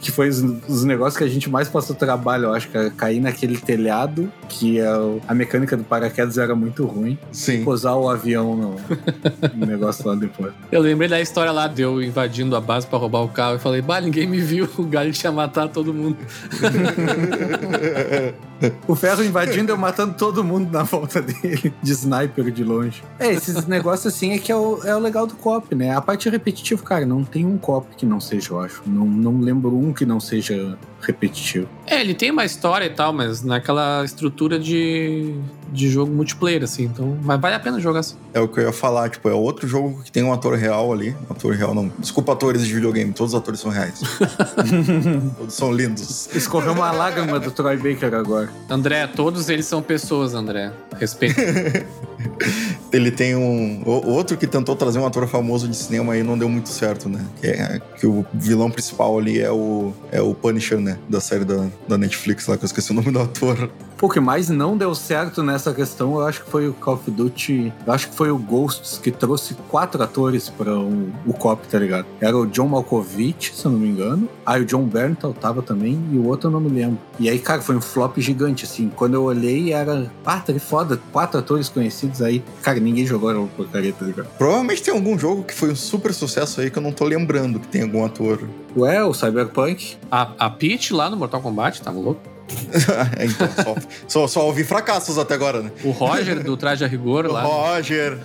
Que 0.00 0.10
foi 0.10 0.28
os, 0.28 0.38
os, 0.68 0.84
negócios 0.84 1.16
que 1.16 1.24
a 1.24 1.28
gente 1.28 1.50
mais 1.50 1.68
passou 1.68 1.94
trabalho, 1.94 2.44
eu 2.44 2.54
acho, 2.54 2.68
que 2.68 2.90
cair 2.90 3.20
naquele 3.20 3.56
telhado, 3.56 4.32
que 4.48 4.80
é 4.80 4.86
a 5.26 5.34
mecânica 5.34 5.76
do 5.76 5.84
paraquedas 5.84 6.38
era 6.38 6.54
muito 6.54 6.84
ruim. 6.86 7.18
Sim. 7.32 7.64
Posar 7.64 7.96
o 7.96 8.08
avião 8.08 8.56
no, 8.56 8.76
no 9.54 9.66
negócio 9.66 10.06
lá 10.06 10.14
depois. 10.14 10.52
Eu 10.70 10.80
lembrei 10.80 11.08
da 11.08 11.20
história 11.20 11.52
lá 11.52 11.66
de 11.66 11.82
eu 11.82 12.02
invadindo 12.02 12.54
a 12.56 12.60
base 12.60 12.86
para 12.86 12.98
roubar 12.98 13.22
o 13.22 13.28
carro 13.28 13.56
e 13.56 13.58
falei, 13.58 13.82
bah, 13.82 14.00
ninguém 14.00 14.26
me 14.26 14.40
viu, 14.40 14.68
o 14.78 14.84
galho 14.84 15.12
tinha 15.12 15.32
matado 15.32 15.72
todo 15.72 15.92
mundo. 15.92 16.16
o 18.86 18.94
ferro 18.94 19.24
invadindo, 19.24 19.72
eu 19.72 19.76
matando 19.76 20.14
todo 20.14 20.42
mundo 20.42 20.70
na 20.70 20.82
volta 20.82 21.20
dele, 21.20 21.72
de 21.82 21.92
sniper 21.92 22.50
de 22.50 22.64
longe. 22.64 23.02
É, 23.18 23.32
esses 23.32 23.66
negócios 23.66 24.12
assim 24.12 24.32
é 24.32 24.38
que 24.38 24.50
é 24.50 24.56
o, 24.56 24.80
é 24.84 24.94
o 24.94 24.98
legal 24.98 25.26
do 25.26 25.34
cop, 25.34 25.74
né? 25.74 25.94
A 25.94 26.00
parte 26.00 26.28
repetitiva, 26.28 26.82
cara, 26.82 27.06
não 27.06 27.24
tem 27.24 27.46
um 27.46 27.58
cop 27.58 27.86
que 27.96 28.06
não 28.06 28.20
seja, 28.20 28.52
eu 28.52 28.60
acho. 28.60 28.82
Não, 28.86 29.06
não 29.06 29.40
lembro 29.40 29.76
um 29.76 29.92
que 29.92 30.04
não 30.04 30.20
seja 30.20 30.78
repetitivo. 31.00 31.68
É, 31.86 32.00
ele 32.00 32.14
tem 32.14 32.30
uma 32.30 32.44
história 32.44 32.86
e 32.86 32.90
tal, 32.90 33.12
mas 33.12 33.42
naquela 33.42 34.04
estrutura 34.04 34.58
de, 34.58 35.34
de 35.72 35.88
jogo 35.88 36.12
multiplayer, 36.12 36.62
assim. 36.62 36.84
Então, 36.84 37.16
mas 37.22 37.40
vale 37.40 37.54
a 37.54 37.60
pena 37.60 37.80
jogar 37.80 38.00
assim. 38.00 38.16
É 38.32 38.40
o 38.40 38.48
que 38.48 38.60
eu 38.60 38.64
ia 38.64 38.72
falar, 38.72 39.08
tipo, 39.10 39.28
é 39.28 39.34
outro 39.34 39.66
jogo 39.66 40.02
que 40.02 40.10
tem 40.10 40.22
um 40.22 40.32
ator 40.32 40.54
real 40.54 40.92
ali. 40.92 41.16
Um 41.28 41.32
ator 41.32 41.54
real, 41.54 41.74
não. 41.74 41.90
Desculpa, 41.98 42.32
atores 42.32 42.66
de 42.66 42.72
videogame, 42.72 43.12
todos 43.12 43.34
os 43.34 43.40
atores 43.40 43.60
são 43.60 43.70
reais. 43.70 44.00
todos 45.38 45.54
são 45.54 45.72
lindos. 45.72 46.28
Escorreu 46.34 46.72
uma 46.72 46.90
lágrima 46.90 47.38
do 47.38 47.50
Troy 47.50 47.76
Baker 47.76 48.14
agora. 48.14 48.50
André, 48.68 49.06
todos 49.06 49.48
eles 49.48 49.66
são 49.66 49.82
pessoas, 49.82 50.34
André. 50.34 50.72
Respeito. 50.98 51.40
ele 52.92 53.10
tem 53.10 53.36
um. 53.36 53.82
Outro 53.84 54.36
que 54.36 54.46
tentou 54.46 54.74
trazer 54.74 54.98
um 54.98 55.06
ator 55.06 55.26
famoso 55.26 55.68
de 55.68 55.76
cinema 55.76 56.12
aí 56.12 56.22
não 56.22 56.36
deu 56.36 56.48
muito 56.48 56.68
certo, 56.68 57.08
né? 57.08 57.24
Que, 57.40 57.46
é, 57.46 57.80
que 57.98 58.06
o 58.06 58.24
vilão 58.32 58.70
principal 58.70 59.18
ali 59.18 59.40
é 59.40 59.50
o, 59.50 59.92
é 60.10 60.20
o 60.20 60.34
Punisher, 60.34 60.78
né? 60.78 60.98
Da 61.08 61.20
série 61.20 61.44
da, 61.44 61.66
da 61.86 61.98
Netflix 61.98 62.46
lá, 62.46 62.56
que 62.56 62.64
eu 62.64 62.66
esqueci 62.66 62.90
o 62.90 62.94
nome 62.94 63.10
do 63.10 63.20
ator. 63.20 63.70
O 64.00 64.08
que 64.08 64.20
mais 64.20 64.48
não 64.48 64.76
deu 64.76 64.94
certo 64.94 65.42
nessa 65.42 65.74
questão, 65.74 66.14
eu 66.14 66.26
acho 66.26 66.44
que 66.44 66.50
foi 66.50 66.68
o 66.68 66.72
Call 66.72 66.94
of 66.94 67.10
Duty. 67.10 67.72
Eu 67.84 67.92
acho 67.92 68.08
que 68.08 68.14
foi 68.14 68.30
o 68.30 68.38
Ghosts 68.38 68.96
que 68.96 69.10
trouxe 69.10 69.54
quatro 69.68 70.00
atores 70.00 70.48
para 70.48 70.72
o, 70.72 71.10
o 71.26 71.32
COP, 71.32 71.66
tá 71.66 71.80
ligado? 71.80 72.06
Era 72.20 72.36
o 72.36 72.46
John 72.46 72.68
Malkovich, 72.68 73.52
se 73.52 73.64
eu 73.64 73.72
não 73.72 73.78
me 73.80 73.88
engano. 73.88 74.28
Aí 74.46 74.62
o 74.62 74.64
John 74.64 74.84
Berntal 74.84 75.34
tava 75.34 75.62
também, 75.62 76.00
e 76.12 76.16
o 76.16 76.28
outro 76.28 76.46
eu 76.46 76.52
não 76.52 76.60
me 76.60 76.68
lembro. 76.70 76.96
E 77.18 77.28
aí, 77.28 77.40
cara, 77.40 77.60
foi 77.60 77.74
um 77.74 77.80
flop 77.80 78.18
gigante, 78.18 78.64
assim. 78.64 78.88
Quando 78.94 79.14
eu 79.14 79.24
olhei, 79.24 79.72
era. 79.72 80.08
Ah, 80.24 80.38
tá 80.38 80.52
que 80.52 80.60
foda, 80.60 81.00
quatro 81.10 81.40
atores 81.40 81.68
conhecidos 81.68 82.22
aí. 82.22 82.40
Cara, 82.62 82.78
ninguém 82.78 83.04
jogou 83.04 83.30
a 83.30 83.46
porcaria, 83.48 83.92
tá 83.92 84.06
ligado? 84.06 84.28
Provavelmente 84.38 84.80
tem 84.80 84.94
algum 84.94 85.18
jogo 85.18 85.42
que 85.42 85.52
foi 85.52 85.72
um 85.72 85.76
super 85.76 86.14
sucesso 86.14 86.60
aí 86.60 86.70
que 86.70 86.78
eu 86.78 86.82
não 86.82 86.92
tô 86.92 87.04
lembrando 87.04 87.58
que 87.58 87.66
tem 87.66 87.82
algum 87.82 88.04
ator. 88.04 88.38
Ué, 88.76 89.02
o 89.02 89.12
Cyberpunk. 89.12 89.96
A, 90.08 90.30
a 90.38 90.50
Peach 90.50 90.94
lá 90.94 91.10
no 91.10 91.16
Mortal 91.16 91.40
Kombat, 91.40 91.82
tava 91.82 91.98
louco? 91.98 92.37
então, 93.20 93.48
só, 93.64 93.76
só, 94.06 94.26
só, 94.26 94.46
ouvi 94.46 94.64
fracassos 94.64 95.18
até 95.18 95.34
agora, 95.34 95.62
né? 95.62 95.70
O 95.84 95.90
Roger 95.90 96.42
do 96.42 96.56
Traje 96.56 96.84
a 96.84 96.88
Rigor 96.88 97.26
lá. 97.26 97.46
O 97.46 97.74
Roger, 97.74 98.18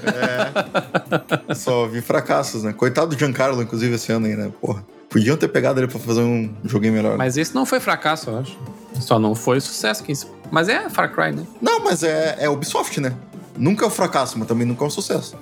é. 1.47 1.53
só 1.55 1.83
ouvi 1.83 2.01
fracassos, 2.01 2.63
né? 2.63 2.73
Coitado 2.73 3.15
do 3.15 3.19
Giancarlo, 3.19 3.61
inclusive, 3.61 3.95
esse 3.95 4.11
ano 4.11 4.25
aí, 4.25 4.35
né? 4.35 4.51
Porra. 4.61 4.85
Podiam 5.09 5.37
ter 5.37 5.47
pegado 5.47 5.79
ele 5.79 5.87
pra 5.87 5.99
fazer 5.99 6.21
um 6.21 6.51
joguinho 6.63 6.93
melhor. 6.93 7.17
Mas 7.17 7.37
esse 7.37 7.53
não 7.53 7.67
foi 7.67 7.79
fracasso, 7.79 8.31
eu 8.31 8.39
acho. 8.39 8.57
Só 8.99 9.19
não 9.19 9.35
foi 9.35 9.59
sucesso. 9.61 10.03
Mas 10.49 10.69
é 10.69 10.89
Far 10.89 11.13
Cry, 11.13 11.31
né? 11.31 11.45
Não, 11.61 11.83
mas 11.83 12.01
é, 12.01 12.37
é 12.39 12.49
Ubisoft, 12.49 12.99
né? 12.99 13.13
Nunca 13.57 13.85
é 13.85 13.87
um 13.87 13.91
fracasso, 13.91 14.37
mas 14.37 14.47
também 14.47 14.65
nunca 14.65 14.83
é 14.83 14.87
um 14.87 14.89
sucesso. 14.89 15.35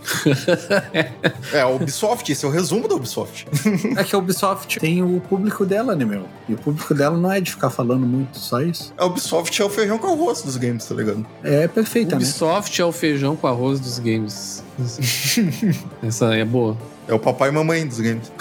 é, 1.53 1.62
a 1.62 1.68
Ubisoft, 1.68 2.30
esse 2.32 2.45
é 2.45 2.47
o 2.47 2.51
resumo 2.51 2.88
da 2.88 2.95
Ubisoft. 2.95 3.47
é 3.97 4.03
que 4.03 4.16
a 4.16 4.20
Ubisoft 4.20 4.80
tem 4.80 5.01
o 5.01 5.22
público 5.22 5.66
dela, 5.66 5.95
né, 5.95 6.03
meu? 6.03 6.26
E 6.47 6.53
o 6.53 6.57
público 6.57 6.93
dela 6.93 7.18
não 7.18 7.32
é 7.32 7.39
de 7.39 7.51
ficar 7.51 7.70
falando 7.70 8.05
muito, 8.05 8.38
só 8.38 8.62
isso. 8.62 8.93
A 8.97 9.05
Ubisoft 9.05 9.62
é 9.62 9.66
o 9.66 9.70
feijão 9.70 9.97
com 9.97 10.07
arroz 10.07 10.41
dos 10.41 10.57
games, 10.57 10.86
tá 10.86 10.95
ligado? 10.95 11.26
É 11.43 11.68
perfeita, 11.68 12.16
Ubisoft 12.16 12.41
né? 12.41 12.57
Ubisoft 12.57 12.82
é 12.82 12.86
o 12.86 12.91
feijão 12.91 13.36
com 13.36 13.47
arroz 13.47 13.80
dos 13.80 13.99
games. 13.99 14.64
Essa 16.03 16.36
é 16.36 16.43
boa. 16.43 16.78
É 17.07 17.14
o 17.14 17.20
papai 17.20 17.49
e 17.49 17.51
mamãe 17.51 17.88
dos 17.88 17.99
games. 17.99 18.32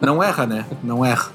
não 0.00 0.22
erra, 0.22 0.46
né? 0.46 0.66
Não 0.82 1.04
erra. 1.04 1.30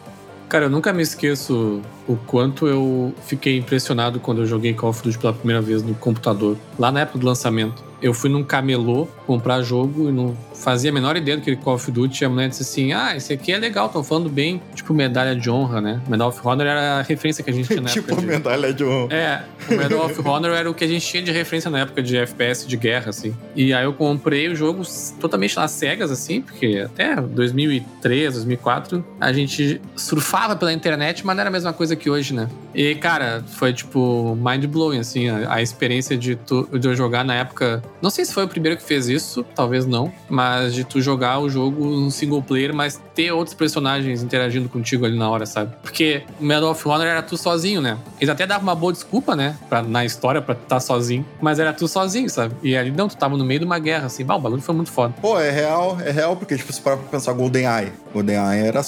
Cara, 0.49 0.65
eu 0.65 0.69
nunca 0.69 0.93
me 0.93 1.03
esqueço 1.03 1.81
o 2.07 2.15
quanto 2.15 2.67
eu 2.67 3.13
fiquei 3.25 3.57
impressionado 3.57 4.17
quando 4.19 4.41
eu 4.41 4.45
joguei 4.45 4.73
Call 4.73 4.91
of 4.91 5.03
Duty 5.03 5.19
pela 5.19 5.33
primeira 5.33 5.61
vez 5.61 5.83
no 5.83 5.93
computador, 5.93 6.57
lá 6.79 6.89
na 6.89 7.01
época 7.01 7.19
do 7.19 7.25
lançamento 7.25 7.86
eu 8.01 8.13
fui 8.13 8.29
num 8.29 8.43
camelô 8.43 9.07
comprar 9.25 9.61
jogo 9.61 10.09
e 10.09 10.11
não 10.11 10.35
fazia 10.53 10.89
a 10.89 10.93
menor 10.93 11.15
ideia 11.15 11.37
do 11.37 11.43
que 11.43 11.55
Call 11.55 11.75
of 11.75 11.91
Duty. 11.91 12.25
A 12.25 12.29
mulher 12.29 12.49
disse 12.49 12.63
assim: 12.63 12.93
Ah, 12.93 13.15
esse 13.15 13.33
aqui 13.33 13.51
é 13.51 13.57
legal, 13.57 13.87
estão 13.87 14.03
falando 14.03 14.29
bem. 14.29 14.61
Tipo, 14.75 14.93
medalha 14.93 15.35
de 15.35 15.49
honra, 15.49 15.81
né? 15.81 16.01
Medal 16.07 16.29
of 16.29 16.39
Honor 16.43 16.65
era 16.65 16.99
a 16.99 17.01
referência 17.01 17.43
que 17.43 17.49
a 17.49 17.53
gente 17.53 17.67
tinha 17.67 17.81
na 17.81 17.89
tipo, 17.89 18.07
época. 18.07 18.21
Tipo, 18.21 18.33
medalha 18.33 18.73
de 18.73 18.83
honra. 18.83 19.13
É, 19.13 19.43
o 19.69 19.77
Medal 19.77 20.05
of 20.05 20.21
Honor 20.27 20.51
era 20.51 20.69
o 20.69 20.73
que 20.73 20.83
a 20.83 20.87
gente 20.87 21.05
tinha 21.05 21.23
de 21.23 21.31
referência 21.31 21.69
na 21.69 21.79
época 21.79 22.01
de 22.01 22.17
FPS 22.17 22.67
de 22.67 22.77
guerra, 22.77 23.09
assim. 23.09 23.35
E 23.55 23.73
aí 23.73 23.83
eu 23.83 23.93
comprei 23.93 24.47
o 24.47 24.55
jogo 24.55 24.83
totalmente 25.19 25.55
nas 25.55 25.71
cegas, 25.71 26.11
assim, 26.11 26.41
porque 26.41 26.83
até 26.85 27.15
2003, 27.15 28.33
2004, 28.33 29.05
a 29.19 29.33
gente 29.33 29.81
surfava 29.95 30.55
pela 30.55 30.73
internet, 30.73 31.25
mas 31.25 31.35
não 31.35 31.41
era 31.41 31.49
a 31.49 31.53
mesma 31.53 31.73
coisa 31.73 31.95
que 31.95 32.09
hoje, 32.09 32.33
né? 32.33 32.47
E, 32.77 32.93
cara, 32.93 33.43
foi 33.47 33.73
tipo 33.73 34.37
mind 34.39 34.65
blowing, 34.65 34.99
assim, 34.99 35.27
a, 35.29 35.55
a 35.55 35.61
experiência 35.63 36.15
de, 36.15 36.35
tu, 36.35 36.69
de 36.77 36.87
eu 36.87 36.95
jogar 36.95 37.25
na 37.25 37.33
época 37.33 37.81
não 37.99 38.11
sei 38.11 38.23
se 38.23 38.33
foi 38.33 38.45
o 38.45 38.47
primeiro 38.47 38.77
que 38.77 38.83
fez 38.83 39.07
isso, 39.07 39.43
talvez 39.55 39.87
não, 39.87 40.11
mas 40.29 40.75
de 40.75 40.83
tu 40.83 41.01
jogar 41.01 41.39
o 41.39 41.49
jogo 41.49 41.83
no 41.83 42.11
single 42.11 42.43
player, 42.43 42.73
mas 42.73 43.01
ter 43.15 43.31
outros 43.31 43.55
personagens 43.55 44.21
interagindo 44.21 44.69
contigo 44.69 45.05
ali 45.05 45.17
na 45.17 45.27
hora, 45.27 45.47
sabe? 45.47 45.73
Porque 45.81 46.21
Medal 46.39 46.69
of 46.69 46.87
Honor 46.87 47.07
era 47.07 47.23
tu 47.23 47.35
sozinho, 47.35 47.81
né? 47.81 47.97
Eles 48.21 48.29
até 48.29 48.45
davam 48.45 48.63
uma 48.63 48.75
boa 48.75 48.93
desculpa, 48.93 49.35
né? 49.35 49.57
Pra, 49.67 49.81
na 49.81 50.05
história 50.05 50.39
pra 50.39 50.53
tu 50.53 50.61
estar 50.61 50.75
tá 50.75 50.79
sozinho, 50.79 51.25
mas 51.41 51.57
era 51.57 51.73
tu 51.73 51.87
sozinho, 51.87 52.29
sabe? 52.29 52.53
E 52.61 52.77
ali 52.77 52.91
não, 52.91 53.07
tu 53.07 53.17
tava 53.17 53.35
no 53.35 53.43
meio 53.43 53.61
de 53.61 53.65
uma 53.65 53.79
guerra, 53.79 54.05
assim. 54.05 54.23
Bah, 54.23 54.35
o 54.35 54.39
bagulho 54.39 54.61
foi 54.61 54.75
muito 54.75 54.91
foda. 54.91 55.15
Pô, 55.19 55.39
é 55.39 55.49
real, 55.49 55.97
é 55.99 56.11
real, 56.11 56.35
porque, 56.35 56.55
tipo, 56.55 56.71
se 56.71 56.79
parar 56.79 56.97
pra 56.97 57.07
pensar, 57.07 57.33
GoldenEye. 57.33 57.91
GoldenEye 58.13 58.67
era, 58.67 58.81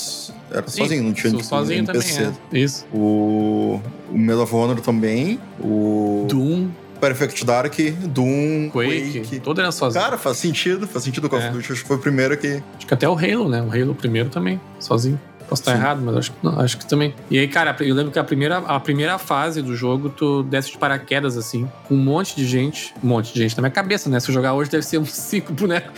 era 0.51 0.67
Sim, 0.67 0.81
sozinho, 0.83 1.03
não 1.03 1.13
tinha 1.13 1.31
tipo, 1.31 1.43
sozinho 1.43 1.79
NPC. 1.79 2.13
também, 2.23 2.37
é. 2.53 2.57
Isso. 2.59 2.85
O, 2.93 3.79
o 4.11 4.17
Medal 4.17 4.43
of 4.43 4.55
Honor 4.55 4.79
também, 4.81 5.39
o... 5.59 6.25
Doom. 6.29 6.69
Perfect 6.99 7.45
Dark, 7.45 7.73
Doom, 8.09 8.69
Quake, 8.71 9.21
Quake. 9.21 9.39
todo 9.39 9.61
era 9.61 9.71
sozinho. 9.71 10.03
Cara, 10.03 10.17
faz 10.17 10.35
sentido, 10.35 10.85
faz 10.85 11.05
sentido 11.05 11.27
o 11.27 11.29
Call 11.29 11.39
É. 11.39 11.47
of 11.47 11.53
Duty. 11.55 11.71
Acho 11.71 11.81
que 11.83 11.87
foi 11.87 11.95
o 11.95 11.99
primeiro 12.01 12.35
que. 12.37 12.61
Acho 12.77 12.85
que 12.85 12.93
até 12.93 13.07
o 13.07 13.13
Halo, 13.13 13.47
né? 13.47 13.61
O 13.61 13.71
Halo 13.71 13.95
primeiro 13.95 14.27
também, 14.29 14.59
sozinho. 14.81 15.17
Posso 15.49 15.63
estar 15.63 15.71
Sim. 15.71 15.79
errado, 15.79 16.01
mas 16.03 16.15
acho 16.15 16.31
que, 16.31 16.37
não, 16.43 16.59
acho 16.59 16.77
que 16.77 16.85
também. 16.85 17.13
E 17.29 17.39
aí, 17.39 17.47
cara, 17.47 17.75
eu 17.79 17.95
lembro 17.95 18.11
que 18.11 18.19
a 18.19 18.23
primeira, 18.23 18.59
a 18.59 18.79
primeira 18.79 19.17
fase 19.17 19.63
do 19.63 19.75
jogo, 19.75 20.09
tu 20.09 20.43
desce 20.43 20.71
de 20.71 20.77
paraquedas, 20.77 21.35
assim, 21.35 21.67
com 21.87 21.95
um 21.95 21.97
monte 21.97 22.35
de 22.35 22.45
gente. 22.45 22.93
Um 23.03 23.07
monte 23.07 23.33
de 23.33 23.39
gente 23.39 23.57
na 23.57 23.61
minha 23.61 23.71
cabeça, 23.71 24.09
né? 24.09 24.19
Se 24.19 24.29
eu 24.29 24.33
jogar 24.33 24.53
hoje, 24.53 24.69
deve 24.69 24.85
ser 24.85 24.99
uns 24.99 25.11
cinco 25.11 25.51
bonecos. 25.51 25.91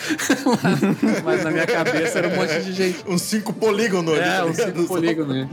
mas, 1.03 1.21
mas 1.23 1.43
na 1.43 1.51
minha 1.51 1.67
cabeça 1.67 2.19
era 2.19 2.29
um 2.29 2.35
monte 2.35 2.61
de 2.61 2.71
gente. 2.71 3.03
Uns 3.11 3.21
cinco 3.23 3.51
polígonos 3.51 4.13
ali. 4.13 4.21
É, 4.21 4.43
um 4.43 4.49
ligado? 4.51 4.67
cinco 4.67 4.87
polígono, 4.87 5.33
né? 5.33 5.49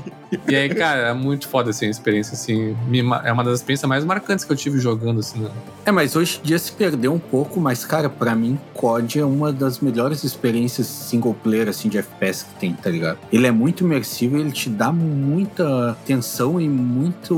E 0.46 0.54
aí, 0.54 0.68
cara, 0.68 1.08
é 1.08 1.14
muito 1.14 1.48
foda, 1.48 1.70
assim, 1.70 1.86
a 1.86 1.90
experiência, 1.90 2.34
assim. 2.34 2.76
É 3.24 3.32
uma 3.32 3.42
das 3.42 3.60
experiências 3.60 3.88
mais 3.88 4.04
marcantes 4.04 4.44
que 4.44 4.52
eu 4.52 4.56
tive 4.56 4.78
jogando, 4.78 5.20
assim, 5.20 5.40
né? 5.40 5.50
É, 5.84 5.90
mas 5.90 6.14
hoje 6.14 6.38
em 6.42 6.46
dia 6.46 6.58
se 6.58 6.70
perdeu 6.70 7.12
um 7.12 7.18
pouco, 7.18 7.60
mas, 7.60 7.84
cara, 7.84 8.08
pra 8.08 8.34
mim, 8.34 8.58
COD 8.74 9.20
é 9.20 9.24
uma 9.24 9.52
das 9.52 9.80
melhores 9.80 10.22
experiências 10.22 10.86
single 10.86 11.34
player, 11.34 11.68
assim, 11.68 11.88
de 11.88 11.98
FPS 11.98 12.44
que 12.44 12.60
tem, 12.60 12.72
tá 12.74 12.90
ligado? 12.90 13.18
Ele 13.32 13.46
é 13.46 13.50
muito 13.50 13.84
imersivo 13.88 14.36
ele 14.36 14.52
te 14.52 14.68
dá 14.68 14.92
muita 14.92 15.96
tensão 16.04 16.60
e 16.60 16.68
muito, 16.68 17.34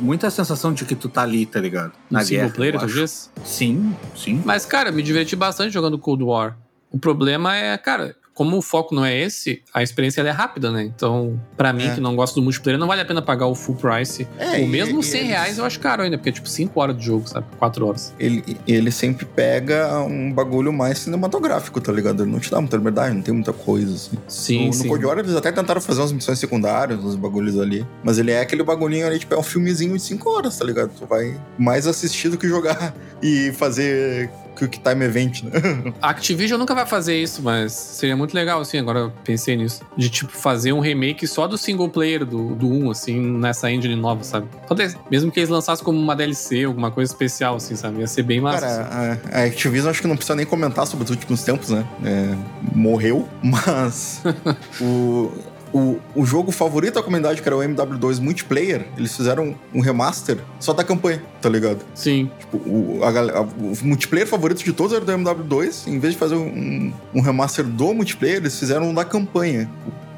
muita 0.00 0.30
sensação 0.30 0.72
de 0.72 0.84
que 0.84 0.94
tu 0.94 1.08
tá 1.08 1.22
ali, 1.22 1.46
tá 1.46 1.60
ligado? 1.60 1.92
No 2.10 2.18
Na 2.18 2.24
single 2.24 2.42
guerra, 2.44 2.54
player, 2.54 2.74
eu 2.74 2.80
tu 2.80 2.86
diz? 2.86 3.30
Sim, 3.44 3.94
sim. 4.14 4.42
Mas, 4.44 4.66
cara, 4.66 4.90
me 4.92 5.02
diverti 5.02 5.34
bastante 5.36 5.72
jogando 5.72 5.98
Cold 5.98 6.22
War. 6.24 6.56
O 6.90 6.98
problema 6.98 7.56
é, 7.56 7.78
cara, 7.78 8.14
como 8.34 8.56
o 8.56 8.62
foco 8.62 8.94
não 8.94 9.04
é 9.04 9.16
esse, 9.18 9.62
a 9.74 9.82
experiência 9.82 10.20
é 10.22 10.30
rápida, 10.30 10.70
né? 10.70 10.82
Então, 10.84 11.38
pra 11.56 11.72
mim, 11.72 11.84
É. 11.86 11.94
que 11.94 12.00
não 12.00 12.16
gosto 12.16 12.36
do 12.36 12.42
multiplayer, 12.42 12.78
não 12.78 12.86
vale 12.86 13.00
a 13.02 13.04
pena 13.04 13.20
pagar 13.20 13.46
o 13.46 13.54
full 13.54 13.74
price. 13.76 14.26
É, 14.38 14.52
Ou 14.52 14.56
e- 14.60 14.66
mesmo 14.66 15.00
e 15.00 15.02
100 15.02 15.20
eles- 15.20 15.30
reais 15.30 15.58
eu 15.58 15.64
acho 15.64 15.78
caro 15.80 16.02
ainda, 16.02 16.16
porque 16.16 16.30
é 16.30 16.32
tipo 16.32 16.48
5 16.48 16.80
horas 16.80 16.96
de 16.96 17.04
jogo, 17.04 17.28
sabe? 17.28 17.46
4 17.58 17.86
horas. 17.86 18.14
Ele, 18.18 18.56
ele 18.66 18.90
sempre 18.90 19.26
pega 19.26 19.98
um 20.00 20.32
bagulho 20.32 20.72
mais 20.72 20.98
cinematográfico, 21.00 21.80
tá 21.80 21.92
ligado? 21.92 22.22
Ele 22.22 22.30
não 22.32 22.40
te 22.40 22.50
dá 22.50 22.60
muita 22.60 22.76
liberdade, 22.76 23.14
não 23.14 23.22
tem 23.22 23.34
muita 23.34 23.52
coisa, 23.52 23.94
assim. 23.94 24.16
Sim, 24.28 24.66
no, 24.68 24.72
sim. 24.72 24.82
no 24.84 24.88
Cold 24.88 25.04
War 25.06 25.18
eles 25.18 25.34
até 25.36 25.52
tentaram 25.52 25.80
fazer 25.80 26.00
umas 26.00 26.12
missões 26.12 26.38
secundárias, 26.38 26.98
uns 27.04 27.16
bagulhos 27.16 27.58
ali. 27.60 27.86
Mas 28.02 28.18
ele 28.18 28.30
é 28.30 28.40
aquele 28.40 28.62
bagulhinho 28.62 29.06
ali, 29.06 29.18
tipo, 29.18 29.34
é 29.34 29.38
um 29.38 29.42
filmezinho 29.42 29.94
de 29.96 30.02
5 30.02 30.30
horas, 30.30 30.56
tá 30.58 30.64
ligado? 30.64 30.90
Tu 30.98 31.06
vai 31.06 31.38
mais 31.58 31.86
assistir 31.86 32.28
do 32.30 32.38
que 32.38 32.48
jogar 32.48 32.94
e 33.22 33.52
fazer 33.52 34.30
Quick 34.56 34.80
Time 34.80 35.04
Event, 35.04 35.42
né? 35.42 35.52
A 36.00 36.10
Activision 36.10 36.58
nunca 36.58 36.74
vai 36.74 36.86
fazer 36.86 37.20
isso, 37.20 37.42
mas 37.42 37.72
seria 37.72 38.16
muito 38.16 38.34
legal, 38.34 38.60
assim, 38.60 38.78
agora 38.78 39.00
eu 39.00 39.12
pensei 39.24 39.56
nisso. 39.56 39.82
De, 39.96 40.08
tipo, 40.08 40.32
fazer 40.32 40.72
um 40.72 40.80
remake 40.80 41.26
só 41.26 41.46
do 41.46 41.56
single 41.56 41.88
player 41.88 42.24
do, 42.24 42.54
do 42.54 42.68
1, 42.68 42.90
assim, 42.90 43.20
nessa 43.20 43.70
engine 43.70 43.96
nova, 43.96 44.22
sabe? 44.24 44.46
Talvez, 44.66 44.96
mesmo 45.10 45.30
que 45.30 45.40
eles 45.40 45.50
lançassem 45.50 45.84
como 45.84 45.98
uma 45.98 46.14
DLC, 46.14 46.64
alguma 46.64 46.90
coisa 46.90 47.12
especial, 47.12 47.56
assim, 47.56 47.76
sabe? 47.76 48.00
Ia 48.00 48.06
ser 48.06 48.22
bem 48.22 48.40
massa. 48.40 48.66
assim. 48.66 48.90
Cara, 48.90 49.20
a, 49.32 49.38
a 49.40 49.44
Activision 49.44 49.90
acho 49.90 50.00
que 50.00 50.08
não 50.08 50.16
precisa 50.16 50.36
nem 50.36 50.46
comentar 50.46 50.86
sobre 50.86 51.04
os 51.04 51.10
últimos 51.10 51.42
tempos, 51.42 51.70
né? 51.70 51.86
É, 52.04 52.34
morreu, 52.74 53.28
mas 53.42 54.22
o, 54.80 55.32
o, 55.72 55.98
o 56.14 56.24
jogo 56.26 56.52
favorito 56.52 56.94
da 56.94 57.02
comunidade, 57.02 57.40
que 57.42 57.48
era 57.48 57.56
o 57.56 57.60
MW2 57.60 58.20
Multiplayer, 58.20 58.86
eles 58.96 59.16
fizeram 59.16 59.54
um 59.74 59.80
remaster 59.80 60.38
só 60.60 60.72
da 60.72 60.84
campanha, 60.84 61.22
tá 61.40 61.48
ligado? 61.48 61.80
Sim. 61.94 62.30
Tipo, 62.38 62.56
o, 62.58 63.00
a 63.02 63.08
a- 63.08 63.40
o 63.42 63.74
multiplayer 63.82 64.26
favorito 64.28 64.62
de 64.62 64.72
todos 64.72 64.92
era 64.92 65.04
do 65.04 65.12
MW2. 65.12 65.86
Em 65.88 65.98
vez 65.98 66.12
de 66.14 66.18
fazer 66.18 66.34
um, 66.34 66.92
um 67.14 67.20
remaster 67.20 67.64
do 67.64 67.94
multiplayer, 67.94 68.36
eles 68.36 68.58
fizeram 68.58 68.90
um 68.90 68.94
da 68.94 69.04
campanha. 69.04 69.70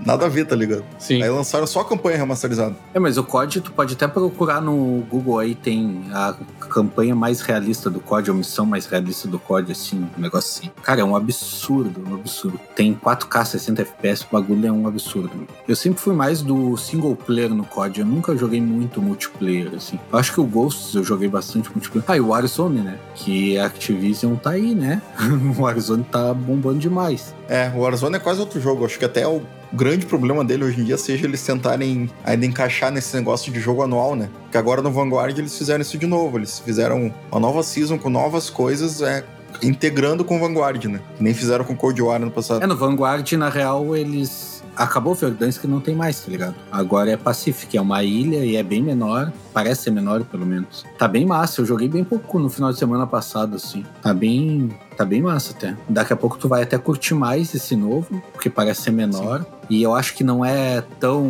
Nada 0.04 0.26
a 0.26 0.28
ver, 0.28 0.46
tá 0.46 0.54
ligado? 0.54 0.84
Sim. 0.98 1.22
Aí 1.22 1.30
lançaram 1.30 1.66
só 1.66 1.80
a 1.80 1.84
campanha 1.84 2.18
remasterizada. 2.18 2.76
É, 2.92 2.98
mas 2.98 3.16
o 3.16 3.24
COD, 3.24 3.60
tu 3.60 3.72
pode 3.72 3.94
até 3.94 4.06
procurar 4.06 4.60
no 4.60 5.02
Google 5.08 5.38
aí, 5.38 5.54
tem 5.54 6.04
a 6.12 6.34
campanha 6.68 7.14
mais 7.14 7.40
realista 7.40 7.88
do 7.88 8.00
COD, 8.00 8.30
a 8.30 8.34
missão 8.34 8.66
mais 8.66 8.86
realista 8.86 9.26
do 9.26 9.38
COD, 9.38 9.72
assim, 9.72 10.06
um 10.16 10.20
negócio 10.20 10.58
assim. 10.58 10.70
Cara, 10.82 11.00
é 11.00 11.04
um 11.04 11.16
absurdo, 11.16 12.04
um 12.06 12.14
absurdo. 12.14 12.60
Tem 12.74 12.94
4K, 12.94 13.44
60 13.44 13.82
FPS, 13.82 14.24
o 14.24 14.32
bagulho 14.32 14.66
é 14.66 14.72
um 14.72 14.86
absurdo. 14.86 15.46
Eu 15.66 15.76
sempre 15.76 16.00
fui 16.00 16.14
mais 16.14 16.42
do 16.42 16.76
single 16.76 17.16
player 17.16 17.54
no 17.54 17.64
COD, 17.64 18.00
eu 18.00 18.06
nunca 18.06 18.36
joguei 18.36 18.60
muito 18.60 19.00
multiplayer, 19.00 19.72
assim. 19.74 19.98
Eu 20.12 20.18
acho 20.18 20.32
que 20.32 20.40
o 20.40 20.44
Ghosts 20.44 20.94
eu 20.94 21.02
joguei 21.04 21.28
bastante 21.28 21.70
multiplayer. 21.70 22.04
Ah, 22.08 22.16
e 22.16 22.20
o 22.20 22.28
Warzone, 22.28 22.80
né? 22.80 22.98
Que 23.14 23.56
a 23.58 23.66
Activision 23.66 24.34
tá 24.36 24.50
aí, 24.50 24.74
né? 24.74 25.00
o 25.56 25.62
Warzone 25.62 26.04
tá 26.04 26.34
bombando 26.34 26.78
demais. 26.78 27.34
É, 27.48 27.70
o 27.74 27.80
Warzone 27.80 28.16
é 28.16 28.18
quase 28.18 28.40
outro 28.40 28.60
jogo. 28.60 28.84
Acho 28.84 28.98
que 28.98 29.04
até 29.04 29.26
o 29.26 29.42
grande 29.74 30.06
problema 30.06 30.44
dele 30.44 30.64
hoje 30.64 30.80
em 30.80 30.84
dia 30.84 30.96
seja 30.96 31.26
eles 31.26 31.42
tentarem 31.42 32.08
ainda 32.24 32.46
encaixar 32.46 32.92
nesse 32.92 33.14
negócio 33.16 33.52
de 33.52 33.60
jogo 33.60 33.82
anual, 33.82 34.14
né? 34.14 34.28
Que 34.50 34.56
agora 34.56 34.80
no 34.80 34.90
Vanguard 34.90 35.36
eles 35.36 35.56
fizeram 35.56 35.82
isso 35.82 35.98
de 35.98 36.06
novo. 36.06 36.38
Eles 36.38 36.60
fizeram 36.60 37.12
uma 37.30 37.40
nova 37.40 37.62
season 37.62 37.98
com 37.98 38.08
novas 38.08 38.48
coisas, 38.48 39.02
é, 39.02 39.24
integrando 39.62 40.24
com 40.24 40.36
o 40.36 40.40
Vanguard, 40.40 40.84
né? 40.84 41.00
Que 41.16 41.22
nem 41.22 41.34
fizeram 41.34 41.64
com 41.64 41.76
Cold 41.76 42.00
War 42.00 42.20
no 42.20 42.30
passado. 42.30 42.62
É, 42.62 42.66
no 42.66 42.76
Vanguard, 42.76 43.30
na 43.32 43.48
real, 43.48 43.96
eles. 43.96 44.53
Acabou 44.76 45.12
o 45.12 45.16
Verdansk 45.16 45.60
que 45.60 45.66
não 45.66 45.80
tem 45.80 45.94
mais, 45.94 46.20
tá 46.20 46.30
ligado? 46.30 46.54
Agora 46.70 47.10
é 47.10 47.16
Pacific, 47.16 47.76
é 47.76 47.80
uma 47.80 48.02
ilha 48.02 48.44
e 48.44 48.56
é 48.56 48.62
bem 48.62 48.82
menor. 48.82 49.32
Parece 49.52 49.82
ser 49.82 49.90
menor, 49.90 50.24
pelo 50.24 50.44
menos. 50.44 50.84
Tá 50.98 51.06
bem 51.06 51.24
massa, 51.24 51.60
eu 51.60 51.66
joguei 51.66 51.88
bem 51.88 52.02
pouco 52.02 52.38
no 52.38 52.50
final 52.50 52.72
de 52.72 52.78
semana 52.78 53.06
passado, 53.06 53.56
assim. 53.56 53.84
Tá 54.02 54.12
bem. 54.12 54.70
Tá 54.96 55.04
bem 55.04 55.22
massa 55.22 55.52
até. 55.52 55.76
Daqui 55.88 56.12
a 56.12 56.16
pouco 56.16 56.38
tu 56.38 56.48
vai 56.48 56.62
até 56.62 56.78
curtir 56.78 57.14
mais 57.14 57.54
esse 57.54 57.74
novo, 57.74 58.22
porque 58.32 58.50
parece 58.50 58.82
ser 58.82 58.90
menor. 58.90 59.44
E 59.68 59.82
eu 59.82 59.94
acho 59.94 60.14
que 60.14 60.22
não 60.22 60.44
é 60.44 60.82
tão 61.00 61.24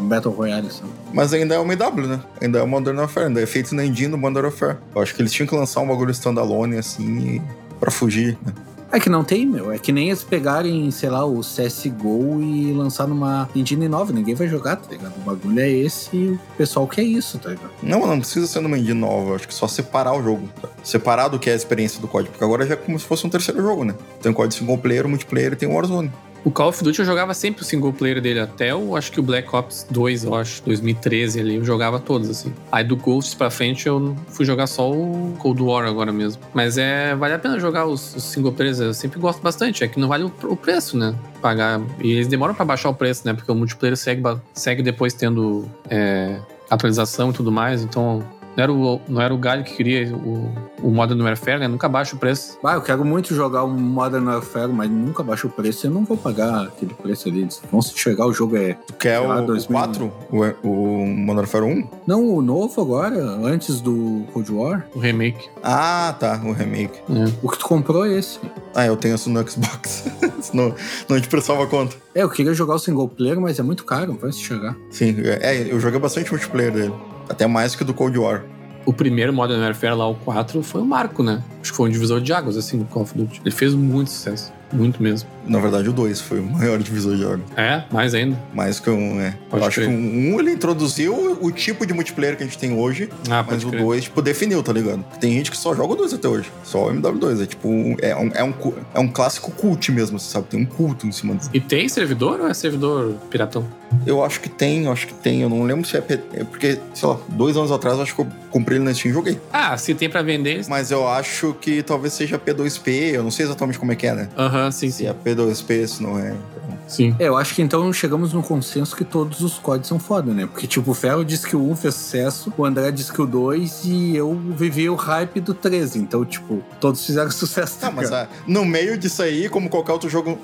Battle 0.00 0.34
Royale, 0.34 0.66
assim. 0.66 0.84
Mas 1.12 1.32
ainda 1.32 1.54
é 1.54 1.58
uma 1.58 1.72
IW, 1.72 2.06
né? 2.06 2.20
Ainda 2.42 2.58
é 2.58 2.62
o 2.62 2.66
Modern 2.66 2.98
Warfare, 2.98 3.26
ainda 3.26 3.40
é 3.40 3.46
feito 3.46 3.74
na 3.74 3.84
engine 3.84 4.10
do 4.10 4.18
Modern 4.18 4.46
Warfare. 4.46 4.78
Eu 4.94 5.02
acho 5.02 5.14
que 5.14 5.22
eles 5.22 5.32
tinham 5.32 5.46
que 5.46 5.54
lançar 5.54 5.80
um 5.80 5.88
bagulho 5.88 6.10
standalone, 6.10 6.76
assim, 6.76 7.40
pra 7.78 7.90
fugir, 7.90 8.36
né? 8.44 8.52
É 8.96 8.98
que 8.98 9.10
não 9.10 9.22
tem, 9.22 9.44
meu. 9.44 9.70
É 9.70 9.78
que 9.78 9.92
nem 9.92 10.08
eles 10.08 10.24
pegarem, 10.24 10.90
sei 10.90 11.10
lá, 11.10 11.22
o 11.22 11.40
CSGO 11.40 12.40
e 12.40 12.72
lançar 12.72 13.06
numa 13.06 13.46
engine 13.54 13.88
nova. 13.88 14.10
Ninguém 14.10 14.34
vai 14.34 14.48
jogar, 14.48 14.76
tá 14.76 14.90
ligado? 14.90 15.12
O 15.18 15.20
bagulho 15.20 15.60
é 15.60 15.68
esse 15.68 16.16
e 16.16 16.28
o 16.30 16.40
pessoal 16.56 16.88
quer 16.88 17.02
isso, 17.02 17.38
tá 17.38 17.50
ligado? 17.50 17.72
Não, 17.82 18.06
não 18.06 18.18
precisa 18.18 18.46
ser 18.46 18.60
numa 18.60 18.78
engine 18.78 18.98
nova. 18.98 19.34
Acho 19.34 19.46
que 19.46 19.52
só 19.52 19.68
separar 19.68 20.14
o 20.14 20.22
jogo. 20.22 20.48
tá? 20.62 20.70
Separar 20.82 21.28
do 21.28 21.38
que 21.38 21.50
é 21.50 21.52
a 21.52 21.56
experiência 21.56 22.00
do 22.00 22.08
COD. 22.08 22.30
Porque 22.30 22.42
agora 22.42 22.66
já 22.66 22.72
é 22.72 22.76
como 22.78 22.98
se 22.98 23.04
fosse 23.04 23.26
um 23.26 23.28
terceiro 23.28 23.60
jogo, 23.60 23.84
né? 23.84 23.94
Tem 24.22 24.32
o 24.32 24.34
COD 24.34 24.54
single 24.54 24.78
player, 24.78 25.06
multiplayer 25.06 25.52
e 25.52 25.56
tem 25.56 25.68
o 25.68 25.74
Warzone. 25.74 26.10
O 26.46 26.50
Call 26.52 26.68
of 26.68 26.84
Duty 26.84 27.00
eu 27.00 27.04
jogava 27.04 27.34
sempre 27.34 27.62
o 27.62 27.64
single 27.64 27.92
player 27.92 28.20
dele, 28.20 28.38
até 28.38 28.72
o, 28.72 28.94
acho 28.94 29.10
que 29.10 29.18
o 29.18 29.22
Black 29.22 29.48
Ops 29.52 29.84
2, 29.90 30.22
eu 30.22 30.34
acho, 30.36 30.62
2013 30.62 31.40
ali, 31.40 31.56
eu 31.56 31.64
jogava 31.64 31.98
todos, 31.98 32.30
assim. 32.30 32.54
Aí 32.70 32.84
do 32.84 32.94
Ghosts 32.94 33.34
pra 33.34 33.50
frente 33.50 33.88
eu 33.88 34.14
fui 34.28 34.46
jogar 34.46 34.68
só 34.68 34.88
o 34.88 35.34
Cold 35.40 35.60
War 35.60 35.88
agora 35.88 36.12
mesmo. 36.12 36.40
Mas 36.54 36.78
é, 36.78 37.16
vale 37.16 37.34
a 37.34 37.38
pena 37.40 37.58
jogar 37.58 37.86
os, 37.86 38.14
os 38.14 38.22
single 38.22 38.52
players, 38.52 38.78
eu 38.78 38.94
sempre 38.94 39.18
gosto 39.18 39.42
bastante, 39.42 39.82
é 39.82 39.88
que 39.88 39.98
não 39.98 40.06
vale 40.06 40.22
o, 40.22 40.32
o 40.44 40.56
preço, 40.56 40.96
né? 40.96 41.16
Pagar. 41.42 41.80
E 42.00 42.12
eles 42.12 42.28
demoram 42.28 42.54
pra 42.54 42.64
baixar 42.64 42.90
o 42.90 42.94
preço, 42.94 43.22
né? 43.24 43.34
Porque 43.34 43.50
o 43.50 43.54
multiplayer 43.56 43.96
segue, 43.96 44.22
segue 44.54 44.84
depois 44.84 45.14
tendo 45.14 45.68
é, 45.90 46.38
atualização 46.70 47.30
e 47.30 47.32
tudo 47.32 47.50
mais, 47.50 47.82
então. 47.82 48.22
Não 48.56 48.62
era, 48.62 48.72
o, 48.72 49.00
não 49.08 49.20
era 49.20 49.34
o 49.34 49.38
Galho 49.38 49.62
que 49.64 49.74
queria 49.76 50.16
o, 50.16 50.50
o 50.82 50.90
Modern 50.90 51.20
Warfare, 51.20 51.58
né? 51.60 51.68
Nunca 51.68 51.88
baixa 51.88 52.16
o 52.16 52.18
preço. 52.18 52.58
Ah, 52.64 52.74
eu 52.74 52.80
quero 52.80 53.04
muito 53.04 53.34
jogar 53.34 53.64
um 53.64 53.72
Modern 53.76 54.26
Warfare, 54.26 54.72
mas 54.72 54.90
nunca 54.90 55.22
baixa 55.22 55.46
o 55.46 55.50
preço. 55.50 55.86
Eu 55.86 55.90
não 55.90 56.04
vou 56.04 56.16
pagar 56.16 56.64
aquele 56.64 56.94
preço 56.94 57.28
ali. 57.28 57.46
Vão 57.70 57.82
se 57.82 57.96
chegar, 57.98 58.26
o 58.26 58.32
jogo 58.32 58.56
é. 58.56 58.74
Tu 58.86 58.94
quer 58.94 59.18
lá, 59.18 59.40
o, 59.40 59.44
o 59.44 59.46
2000. 59.46 59.78
4? 59.78 60.12
O, 60.30 60.68
o 60.68 61.06
Modern 61.06 61.38
Warfare 61.40 61.64
1? 61.64 61.88
Não, 62.06 62.24
o 62.26 62.40
novo 62.40 62.80
agora, 62.80 63.16
antes 63.44 63.80
do 63.80 64.24
Cold 64.32 64.50
War. 64.52 64.86
O 64.94 64.98
remake. 64.98 65.48
Ah, 65.62 66.14
tá. 66.18 66.40
O 66.44 66.52
remake. 66.52 66.98
né? 67.08 67.30
O 67.42 67.50
que 67.50 67.58
tu 67.58 67.66
comprou 67.66 68.06
é 68.06 68.18
esse. 68.18 68.40
Ah, 68.74 68.86
eu 68.86 68.96
tenho 68.96 69.16
isso 69.16 69.28
no 69.28 69.46
Xbox. 69.48 70.04
Senão 70.40 70.74
não 71.08 71.20
te 71.20 71.28
prestava 71.28 71.66
conta. 71.66 71.96
É, 72.14 72.22
eu 72.22 72.30
queria 72.30 72.54
jogar 72.54 72.76
o 72.76 72.78
single 72.78 73.08
player, 73.08 73.38
mas 73.38 73.58
é 73.58 73.62
muito 73.62 73.84
caro, 73.84 74.06
não 74.12 74.16
vai 74.16 74.32
se 74.32 74.38
chegar. 74.40 74.74
Sim, 74.90 75.14
é, 75.24 75.70
eu 75.70 75.78
joguei 75.78 75.98
bastante 76.00 76.30
multiplayer 76.30 76.72
dele. 76.72 76.94
Até 77.28 77.46
mais 77.46 77.74
que 77.74 77.84
do 77.84 77.94
Cold 77.94 78.18
War. 78.18 78.44
O 78.84 78.92
primeiro 78.92 79.32
Modern 79.32 79.60
Warfare 79.60 79.94
lá, 79.94 80.08
o 80.08 80.14
4, 80.14 80.62
foi 80.62 80.80
um 80.80 80.86
marco, 80.86 81.22
né? 81.22 81.42
Acho 81.60 81.72
que 81.72 81.76
foi 81.76 81.88
um 81.88 81.92
divisor 81.92 82.20
de 82.20 82.32
águas, 82.32 82.56
assim, 82.56 82.78
do 82.78 82.84
Call 82.84 83.02
of 83.02 83.16
Duty. 83.16 83.40
Ele 83.44 83.50
fez 83.50 83.74
muito 83.74 84.10
sucesso. 84.10 84.52
Muito 84.72 85.02
mesmo. 85.02 85.28
Na 85.46 85.60
verdade, 85.60 85.88
o 85.88 85.92
2 85.92 86.20
foi 86.20 86.40
o 86.40 86.42
maior 86.44 86.78
divisor 86.78 87.16
de 87.16 87.24
água. 87.24 87.40
É, 87.56 87.82
mais 87.90 88.14
ainda. 88.14 88.36
Mais 88.52 88.80
que 88.80 88.90
um, 88.90 89.20
é. 89.20 89.34
Pode 89.48 89.62
eu 89.62 89.68
acho 89.68 89.80
crer. 89.80 89.88
que 89.88 89.94
um, 89.94 90.34
um 90.34 90.40
ele 90.40 90.50
introduziu 90.50 91.38
o 91.40 91.50
tipo 91.52 91.86
de 91.86 91.94
multiplayer 91.94 92.36
que 92.36 92.42
a 92.42 92.46
gente 92.46 92.58
tem 92.58 92.72
hoje, 92.76 93.08
Ah, 93.30 93.44
mas 93.48 93.62
o 93.64 93.68
crer. 93.70 93.82
2, 93.82 94.04
tipo, 94.04 94.20
definiu, 94.22 94.62
tá 94.62 94.72
ligado? 94.72 95.04
Tem 95.20 95.32
gente 95.32 95.50
que 95.50 95.56
só 95.56 95.72
joga 95.74 95.92
o 95.92 95.96
2 95.96 96.14
até 96.14 96.28
hoje. 96.28 96.50
Só 96.64 96.88
o 96.88 96.92
MW2. 96.92 97.42
É 97.42 97.46
tipo, 97.46 97.68
é 98.02 98.16
um, 98.16 98.30
é 98.34 98.42
um, 98.44 98.54
é 98.94 98.98
um 98.98 99.08
clássico 99.08 99.50
cult 99.52 99.92
mesmo, 99.92 100.18
você 100.18 100.30
sabe? 100.30 100.48
Tem 100.48 100.60
um 100.60 100.66
culto 100.66 101.06
em 101.06 101.12
cima 101.12 101.34
disso. 101.36 101.50
E 101.54 101.60
tem 101.60 101.88
servidor 101.88 102.40
ou 102.40 102.48
é 102.48 102.54
servidor 102.54 103.14
piratão? 103.30 103.64
Eu 104.04 104.24
acho 104.24 104.40
que 104.40 104.48
tem, 104.48 104.86
eu 104.86 104.92
acho 104.92 105.06
que 105.06 105.14
tem. 105.14 105.42
Eu 105.42 105.48
não 105.48 105.62
lembro 105.62 105.86
se 105.86 105.96
é. 105.96 106.02
É 106.34 106.42
porque, 106.44 106.78
sei 106.92 107.08
lá, 107.08 107.16
dois 107.28 107.56
anos 107.56 107.70
atrás 107.70 107.96
eu 107.96 108.02
acho 108.02 108.14
que 108.16 108.20
eu 108.20 108.26
comprei 108.50 108.78
ele 108.78 108.84
na 108.84 108.92
Steam 108.92 109.10
e 109.10 109.14
joguei. 109.14 109.40
Ah, 109.52 109.76
se 109.76 109.94
tem 109.94 110.10
pra 110.10 110.22
vender, 110.22 110.60
Mas 110.68 110.90
eu 110.90 111.06
acho 111.06 111.54
que 111.60 111.82
talvez 111.82 112.12
seja 112.14 112.36
P2P, 112.36 112.88
eu 113.14 113.22
não 113.22 113.30
sei 113.30 113.46
exatamente 113.46 113.78
como 113.78 113.92
é 113.92 113.94
que 113.94 114.06
é, 114.08 114.14
né? 114.14 114.28
aham. 114.36 114.55
Aham, 114.56 114.70
sim, 114.70 114.90
Se 114.90 114.98
sim. 114.98 115.06
é 115.06 115.14
P2P, 115.14 115.86
se 115.86 116.02
não 116.02 116.18
é. 116.18 116.30
Então, 116.30 116.78
Sim. 116.88 117.16
É, 117.18 117.26
eu 117.26 117.36
acho 117.36 117.52
que 117.54 117.62
então 117.62 117.92
chegamos 117.92 118.32
num 118.32 118.42
consenso 118.42 118.94
que 118.94 119.04
todos 119.04 119.40
os 119.40 119.58
códigos 119.58 119.88
são 119.88 119.98
foda, 119.98 120.32
né? 120.32 120.46
Porque, 120.46 120.66
tipo, 120.68 120.92
o 120.92 120.94
Ferro 120.94 121.24
disse 121.24 121.46
que 121.46 121.56
o 121.56 121.70
1 121.70 121.76
fez 121.76 121.94
sucesso, 121.94 122.52
o 122.56 122.64
André 122.64 122.92
disse 122.92 123.12
que 123.12 123.20
o 123.20 123.26
2 123.26 123.84
e 123.84 124.16
eu 124.16 124.34
vivi 124.56 124.88
o 124.88 124.94
hype 124.94 125.40
do 125.40 125.52
13. 125.52 125.98
Então, 125.98 126.24
tipo, 126.24 126.62
todos 126.80 127.04
fizeram 127.04 127.28
sucesso. 127.32 127.78
Tá, 127.80 127.90
mas 127.90 128.08
ligado? 128.08 128.28
ah, 128.30 128.36
no 128.46 128.64
meio 128.64 128.96
disso 128.96 129.22
aí, 129.22 129.48
como 129.48 129.68
qualquer 129.68 129.92
outro 129.92 130.08
jogo. 130.08 130.38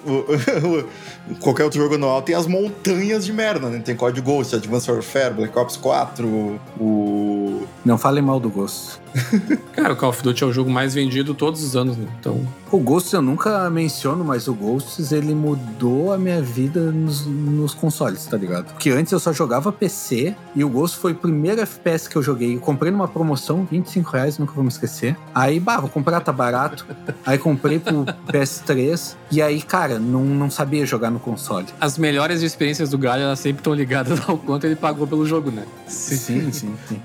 qualquer 1.40 1.64
outro 1.64 1.80
jogo 1.80 1.94
anual, 1.94 2.22
tem 2.22 2.34
as 2.34 2.46
montanhas 2.46 3.24
de 3.24 3.32
merda, 3.32 3.68
né? 3.68 3.78
Tem 3.78 3.94
Code 3.94 4.20
Ghost, 4.20 4.54
Advanced 4.56 4.88
Warfare, 4.92 5.34
Black 5.34 5.56
Ops 5.56 5.76
4, 5.76 6.60
o. 6.80 7.62
Não 7.84 7.96
falem 7.96 8.22
mal 8.22 8.40
do 8.40 8.50
Ghost. 8.50 9.00
Cara, 9.72 9.92
o 9.92 9.96
Call 9.96 10.10
of 10.10 10.22
Duty 10.22 10.42
é 10.42 10.46
o 10.46 10.52
jogo 10.52 10.70
mais 10.70 10.94
vendido 10.94 11.34
todos 11.34 11.62
os 11.62 11.76
anos, 11.76 11.96
né? 11.96 12.06
Então, 12.18 12.40
O 12.70 12.78
Ghost 12.78 13.12
eu 13.14 13.20
nunca 13.22 13.68
menciono, 14.02 14.24
mas 14.24 14.48
o 14.48 14.54
Ghosts 14.54 15.12
ele 15.12 15.32
mudou 15.32 16.12
a 16.12 16.18
minha 16.18 16.42
vida 16.42 16.90
nos, 16.90 17.24
nos 17.24 17.72
consoles, 17.72 18.26
tá 18.26 18.36
ligado? 18.36 18.72
Porque 18.72 18.90
antes 18.90 19.12
eu 19.12 19.20
só 19.20 19.32
jogava 19.32 19.70
PC 19.70 20.34
e 20.56 20.64
o 20.64 20.68
Ghost 20.68 20.96
foi 20.96 21.12
o 21.12 21.14
primeiro 21.14 21.60
FPS 21.60 22.08
que 22.08 22.16
eu 22.16 22.22
joguei. 22.22 22.56
Eu 22.56 22.60
comprei 22.60 22.90
numa 22.90 23.06
promoção, 23.06 23.64
25 23.70 24.10
reais, 24.10 24.38
nunca 24.38 24.52
vou 24.54 24.64
me 24.64 24.70
esquecer. 24.70 25.16
Aí, 25.32 25.60
bah, 25.60 25.78
vou 25.78 25.88
comprar, 25.88 26.20
tá 26.20 26.32
barato. 26.32 26.84
Aí 27.24 27.38
comprei 27.38 27.78
pro 27.78 28.04
PS3 28.26 29.14
e 29.30 29.40
aí, 29.40 29.62
cara, 29.62 29.98
não, 29.98 30.24
não 30.24 30.50
sabia 30.50 30.84
jogar 30.84 31.10
no 31.10 31.20
console. 31.20 31.66
as 31.80 31.96
melhores 31.96 32.42
experiências 32.42 32.90
do 32.90 32.98
Galho, 32.98 33.22
elas 33.22 33.38
sempre 33.38 33.60
estão 33.60 33.72
ligadas 33.72 34.20
ao 34.28 34.36
quanto 34.36 34.66
ele 34.66 34.76
pagou 34.76 35.06
pelo 35.06 35.24
jogo, 35.24 35.50
né? 35.50 35.64
Sim, 35.86 36.50
sim, 36.50 36.74
sim. 36.88 37.00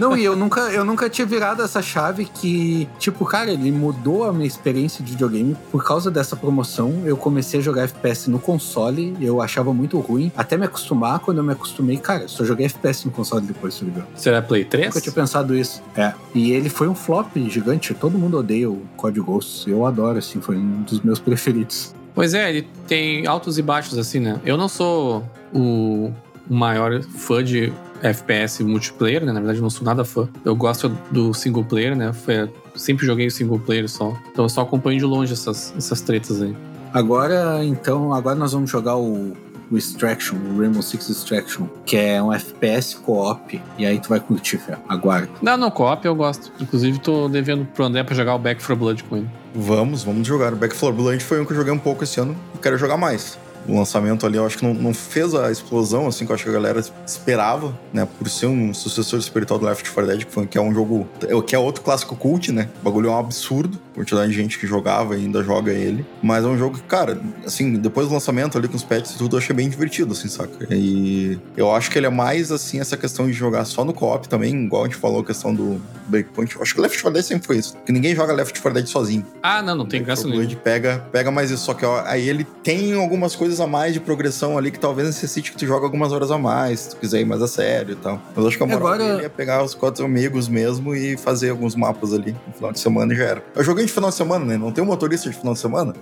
Não, 0.00 0.16
e 0.16 0.24
eu 0.24 0.34
nunca, 0.34 0.60
eu 0.72 0.84
nunca 0.84 1.08
tinha 1.08 1.26
virado 1.26 1.62
essa 1.62 1.80
chave 1.80 2.24
que, 2.24 2.88
tipo, 2.98 3.24
cara, 3.24 3.50
ele 3.50 3.70
mudou 3.70 4.24
a 4.24 4.32
minha 4.32 4.46
experiência 4.46 5.04
de 5.04 5.12
videogame 5.12 5.56
por 5.70 5.84
causa 5.84 6.10
dessa 6.10 6.36
promoção. 6.40 7.02
Eu 7.04 7.16
comecei 7.16 7.60
a 7.60 7.62
jogar 7.62 7.84
FPS 7.84 8.28
no 8.28 8.38
console, 8.38 9.16
eu 9.20 9.40
achava 9.40 9.72
muito 9.72 9.98
ruim, 9.98 10.32
até 10.36 10.56
me 10.56 10.64
acostumar. 10.64 11.20
Quando 11.20 11.38
eu 11.38 11.44
me 11.44 11.52
acostumei, 11.52 11.96
cara, 11.96 12.26
só 12.28 12.44
joguei 12.44 12.66
FPS 12.66 13.04
no 13.04 13.12
console 13.12 13.46
depois, 13.46 13.78
tá 13.78 13.84
ligado? 13.84 14.06
Será 14.14 14.42
Play 14.42 14.64
3? 14.64 14.86
Nunca 14.86 15.00
tinha 15.00 15.12
pensado 15.12 15.56
isso. 15.56 15.82
É. 15.96 16.12
E 16.34 16.52
ele 16.52 16.68
foi 16.68 16.88
um 16.88 16.94
flop 16.94 17.36
gigante. 17.48 17.94
Todo 17.94 18.18
mundo 18.18 18.38
odeia 18.38 18.70
o 18.70 18.82
Code 18.96 19.20
Ghost. 19.20 19.70
Eu 19.70 19.86
adoro, 19.86 20.18
assim, 20.18 20.40
foi 20.40 20.56
um 20.56 20.82
dos 20.82 21.00
meus 21.00 21.18
preferidos. 21.20 21.94
Pois 22.14 22.34
é, 22.34 22.50
ele 22.50 22.68
tem 22.86 23.26
altos 23.26 23.58
e 23.58 23.62
baixos, 23.62 23.96
assim, 23.96 24.20
né? 24.20 24.40
Eu 24.44 24.56
não 24.56 24.68
sou 24.68 25.24
o 25.54 26.12
maior 26.48 27.02
fã 27.02 27.42
de 27.42 27.72
FPS 28.02 28.62
multiplayer, 28.62 29.24
né? 29.24 29.32
Na 29.32 29.40
verdade, 29.40 29.58
eu 29.58 29.62
não 29.62 29.70
sou 29.70 29.84
nada 29.84 30.04
fã. 30.04 30.28
Eu 30.44 30.54
gosto 30.56 30.88
do 31.10 31.32
single 31.34 31.64
player, 31.64 31.96
né? 31.96 32.12
Foi- 32.12 32.48
sempre 32.76 33.04
joguei 33.06 33.26
o 33.26 33.30
single 33.30 33.58
player 33.58 33.88
só. 33.88 34.16
Então 34.32 34.44
eu 34.44 34.48
só 34.48 34.62
acompanho 34.62 34.98
de 34.98 35.04
longe 35.04 35.32
essas, 35.32 35.72
essas 35.76 36.00
tretas 36.00 36.40
aí. 36.42 36.54
Agora, 36.92 37.64
então, 37.64 38.12
agora 38.12 38.34
nós 38.34 38.52
vamos 38.52 38.68
jogar 38.68 38.96
o, 38.96 39.32
o 39.70 39.76
Extraction, 39.78 40.36
o 40.36 40.58
Rainbow 40.60 40.82
Six 40.82 41.08
Extraction, 41.08 41.66
que 41.86 41.96
é 41.96 42.20
um 42.20 42.32
FPS 42.32 42.96
co-op. 42.96 43.62
E 43.78 43.86
aí 43.86 43.98
tu 44.00 44.08
vai 44.08 44.18
curtir, 44.18 44.58
Fé. 44.58 44.76
Aguarda. 44.88 45.28
Não, 45.40 45.56
no 45.56 45.70
co-op 45.70 46.04
eu 46.04 46.14
gosto. 46.14 46.50
Inclusive, 46.60 46.98
tô 46.98 47.28
devendo 47.28 47.64
pro 47.64 47.84
André 47.84 48.02
pra 48.02 48.14
jogar 48.14 48.34
o 48.34 48.38
Back 48.38 48.60
4 48.60 48.74
Blood 48.76 49.04
com 49.04 49.18
ele. 49.18 49.28
Vamos, 49.54 50.02
vamos 50.02 50.26
jogar. 50.26 50.52
O 50.52 50.56
Back 50.56 50.76
4 50.76 50.92
Blood 50.96 51.22
foi 51.22 51.40
um 51.40 51.44
que 51.44 51.52
eu 51.52 51.56
joguei 51.56 51.72
um 51.72 51.78
pouco 51.78 52.02
esse 52.02 52.18
ano 52.20 52.34
e 52.54 52.58
quero 52.58 52.76
jogar 52.76 52.96
mais. 52.96 53.38
O 53.68 53.76
lançamento 53.76 54.26
ali, 54.26 54.36
eu 54.36 54.46
acho 54.46 54.58
que 54.58 54.64
não, 54.64 54.74
não 54.74 54.94
fez 54.94 55.34
a 55.34 55.50
explosão, 55.50 56.06
assim, 56.06 56.24
que 56.24 56.32
eu 56.32 56.34
acho 56.34 56.44
que 56.44 56.50
a 56.50 56.52
galera 56.52 56.82
esperava, 57.06 57.78
né? 57.92 58.06
Por 58.18 58.28
ser 58.28 58.46
um 58.46 58.72
sucessor 58.74 59.18
espiritual 59.18 59.58
do 59.58 59.66
Left 59.66 59.88
4 59.90 60.10
Dead, 60.10 60.24
que, 60.24 60.32
foi, 60.32 60.46
que 60.46 60.58
é 60.58 60.60
um 60.60 60.72
jogo... 60.74 61.08
Que 61.46 61.54
é 61.54 61.58
outro 61.58 61.82
clássico 61.82 62.16
cult, 62.16 62.52
né? 62.52 62.68
O 62.80 62.84
bagulho 62.84 63.08
é 63.08 63.12
um 63.12 63.18
absurdo. 63.18 63.78
A 63.92 63.96
quantidade 63.96 64.30
de 64.30 64.36
gente 64.36 64.58
que 64.58 64.66
jogava 64.66 65.16
e 65.16 65.20
ainda 65.20 65.42
joga 65.42 65.72
ele. 65.72 66.04
Mas 66.22 66.44
é 66.44 66.48
um 66.48 66.56
jogo 66.56 66.76
que, 66.76 66.82
cara, 66.84 67.20
assim, 67.44 67.74
depois 67.74 68.08
do 68.08 68.14
lançamento 68.14 68.56
ali 68.56 68.68
com 68.68 68.76
os 68.76 68.84
patches 68.84 69.14
e 69.14 69.18
tudo, 69.18 69.36
eu 69.36 69.40
achei 69.40 69.54
bem 69.54 69.68
divertido, 69.68 70.12
assim, 70.12 70.28
saca? 70.28 70.66
E 70.74 71.38
eu 71.56 71.74
acho 71.74 71.90
que 71.90 71.98
ele 71.98 72.06
é 72.06 72.10
mais, 72.10 72.50
assim, 72.50 72.80
essa 72.80 72.96
questão 72.96 73.26
de 73.26 73.32
jogar 73.32 73.64
só 73.64 73.84
no 73.84 73.92
co-op 73.92 74.28
também, 74.28 74.64
igual 74.64 74.84
a 74.84 74.86
gente 74.86 74.96
falou, 74.96 75.20
a 75.20 75.24
questão 75.24 75.54
do 75.54 75.80
Breakpoint. 76.06 76.54
Eu 76.54 76.62
acho 76.62 76.74
que 76.74 76.80
o 76.80 76.82
Left 76.82 77.00
4 77.02 77.12
Dead 77.14 77.24
sempre 77.24 77.46
foi 77.46 77.58
isso. 77.58 77.76
Que 77.84 77.92
ninguém 77.92 78.14
joga 78.14 78.32
Left 78.32 78.58
4 78.60 78.74
Dead 78.74 78.86
sozinho. 78.86 79.26
Ah, 79.42 79.60
não, 79.60 79.74
não 79.74 79.86
tem 79.86 80.02
graça 80.02 80.26
O 80.26 80.30
nenhuma. 80.30 80.48
Pega, 80.56 81.04
pega 81.12 81.30
mais 81.30 81.50
isso, 81.50 81.64
só 81.64 81.74
que 81.74 81.84
ó, 81.84 82.02
aí 82.06 82.28
ele 82.28 82.44
tem 82.62 82.94
algumas 82.94 83.36
coisas 83.36 83.49
a 83.58 83.66
mais 83.66 83.94
de 83.94 84.00
progressão 84.00 84.56
ali 84.58 84.70
que 84.70 84.78
talvez 84.78 85.08
necessite 85.08 85.50
que 85.50 85.56
tu 85.58 85.66
jogue 85.66 85.84
algumas 85.84 86.12
horas 86.12 86.30
a 86.30 86.38
mais, 86.38 86.80
se 86.80 86.90
tu 86.90 86.96
quiser 86.96 87.20
ir 87.20 87.24
mais 87.24 87.40
a 87.42 87.48
sério 87.48 87.92
e 87.92 87.96
tal. 87.96 88.20
Mas 88.36 88.44
acho 88.46 88.56
que 88.56 88.62
a 88.62 88.66
moral 88.66 88.86
Agora- 88.88 89.14
dele 89.14 89.24
é 89.26 89.28
pegar 89.28 89.64
os 89.64 89.74
quatro 89.74 90.04
amigos 90.04 90.46
mesmo 90.48 90.94
e 90.94 91.16
fazer 91.16 91.50
alguns 91.50 91.74
mapas 91.74 92.12
ali 92.12 92.36
no 92.46 92.52
final 92.52 92.70
de 92.72 92.78
semana 92.78 93.12
e 93.12 93.16
já 93.16 93.24
era. 93.24 93.44
Eu 93.56 93.64
joguei 93.64 93.84
de 93.86 93.92
final 93.92 94.10
de 94.10 94.16
semana, 94.16 94.44
né? 94.44 94.56
Não 94.58 94.70
tem 94.70 94.84
um 94.84 94.86
motorista 94.86 95.28
de 95.30 95.36
final 95.36 95.54
de 95.54 95.58
semana. 95.60 95.94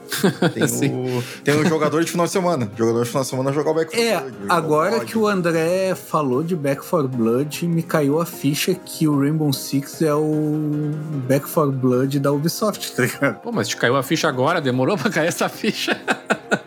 Tem, 0.53 0.67
Sim. 0.69 0.91
o, 1.19 1.23
tem 1.45 1.55
o 1.55 1.65
jogador 1.67 2.03
de 2.05 2.11
final 2.11 2.27
de 2.27 2.33
semana. 2.33 2.69
O 2.75 2.77
jogador 2.77 3.03
de 3.05 3.09
final 3.09 3.23
de 3.23 3.29
semana 3.29 3.53
jogar 3.53 3.71
o 3.71 3.75
Back 3.75 3.93
4 3.93 4.01
É, 4.05 4.21
Blood, 4.21 4.37
agora 4.49 5.01
que 5.05 5.17
o 5.17 5.29
André 5.29 5.95
falou 5.95 6.43
de 6.43 6.57
Back 6.57 6.85
4 6.85 7.07
Blood, 7.09 7.67
me 7.69 7.83
caiu 7.83 8.21
a 8.21 8.27
ficha 8.27 8.75
que 8.75 9.07
o 9.07 9.19
Rainbow 9.21 9.53
Six 9.53 10.03
é 10.03 10.15
o 10.15 10.91
Back 11.29 11.49
4 11.49 11.71
Blood 11.71 12.19
da 12.19 12.33
Ubisoft, 12.33 12.93
tá 12.97 13.03
ligado? 13.03 13.41
Pô, 13.41 13.53
mas 13.53 13.69
te 13.69 13.77
caiu 13.77 13.95
a 13.97 14.03
ficha 14.03 14.29
agora? 14.29 14.61
Demorou 14.61 14.97
pra 14.97 15.11
cair 15.11 15.29
essa 15.29 15.49
ficha? 15.49 15.97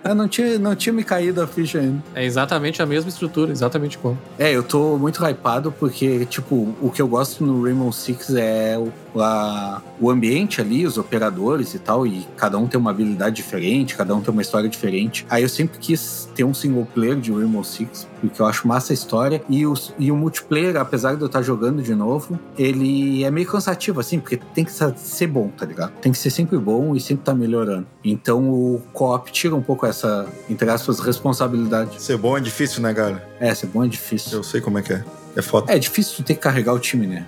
Eu 0.04 0.16
não 0.16 0.28
tinha, 0.28 0.58
não 0.60 0.71
tinha 0.76 0.94
me 0.94 1.04
caído 1.04 1.42
a 1.42 1.48
ficha 1.48 1.80
ainda. 1.80 2.02
É 2.16 2.24
exatamente 2.24 2.82
a 2.82 2.86
mesma 2.86 3.10
estrutura, 3.10 3.52
exatamente 3.52 3.98
igual. 3.98 4.18
É, 4.38 4.52
eu 4.52 4.64
tô 4.64 4.98
muito 4.98 5.24
hypado 5.24 5.72
porque, 5.72 6.26
tipo, 6.26 6.76
o 6.82 6.90
que 6.90 7.02
eu 7.02 7.08
gosto 7.08 7.46
no 7.46 7.64
Rainbow 7.64 7.92
Six 7.92 8.36
é 8.36 8.78
o, 8.78 8.92
a- 9.20 9.82
o 10.00 10.10
ambiente 10.10 10.62
ali, 10.62 10.86
os 10.86 10.98
operadores 10.98 11.74
e 11.74 11.80
tal, 11.80 12.06
e 12.08 12.28
cada 12.38 12.58
um 12.58 12.68
tem 12.68 12.80
uma 12.80 12.92
habilidade 12.92 13.36
diferente, 13.36 13.96
cada 13.96 14.16
um 14.16 14.22
tem 14.22 14.32
uma 14.32 14.42
história 14.42 14.70
diferente. 14.70 15.26
Aí 15.30 15.44
eu 15.44 15.50
sempre 15.50 15.78
quis 15.80 16.30
ter 16.36 16.44
um 16.44 16.54
single 16.54 16.86
player 16.94 17.16
de 17.16 17.32
Rainbow 17.32 17.64
Six, 17.64 18.08
porque 18.20 18.42
eu 18.42 18.46
acho 18.46 18.68
massa 18.68 18.94
a 18.94 18.96
história. 18.96 19.42
E, 19.50 19.66
os, 19.66 19.94
e 19.98 20.12
o 20.12 20.16
multiplayer, 20.16 20.78
apesar 20.78 21.16
de 21.16 21.22
eu 21.22 21.28
estar 21.28 21.42
jogando 21.42 21.82
de 21.82 21.94
novo, 21.96 22.40
ele 22.58 23.24
é 23.24 23.32
meio 23.32 23.48
cansativo, 23.48 24.00
assim, 24.00 24.20
porque 24.20 24.38
tem 24.54 24.64
que 24.64 24.72
ser 24.72 25.28
bom, 25.28 25.50
tá 25.50 25.66
ligado? 25.66 25.92
Tem 26.02 26.12
que 26.12 26.18
ser 26.18 26.30
sempre 26.30 26.58
bom 26.58 26.96
e 26.96 27.00
sempre 27.00 27.24
tá 27.26 27.34
melhorando. 27.34 27.86
Então 28.04 28.50
o 28.50 28.82
co-op 28.94 29.32
tira 29.32 29.56
um 29.56 29.62
pouco 29.62 29.86
essa, 29.86 30.26
entre 30.50 30.70
aspas, 30.70 31.00
responsabilidade. 31.00 32.02
Ser 32.02 32.18
bom 32.18 32.38
é 32.38 32.42
difícil, 32.42 32.82
né, 32.82 32.94
cara? 32.94 33.28
É, 33.40 33.54
ser 33.54 33.68
bom 33.68 33.84
é 33.84 33.88
difícil. 33.88 34.38
Eu 34.40 34.44
sei 34.44 34.62
como 34.62 34.78
é 34.78 34.82
que 34.82 34.94
é. 34.94 35.04
É 35.36 35.42
foda. 35.42 35.72
É 35.74 35.80
difícil 35.80 36.18
tu 36.18 36.24
ter 36.24 36.34
que 36.36 36.42
carregar 36.42 36.74
o 36.74 36.80
time, 36.80 37.08
né? 37.08 37.26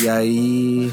E 0.00 0.08
aí, 0.08 0.92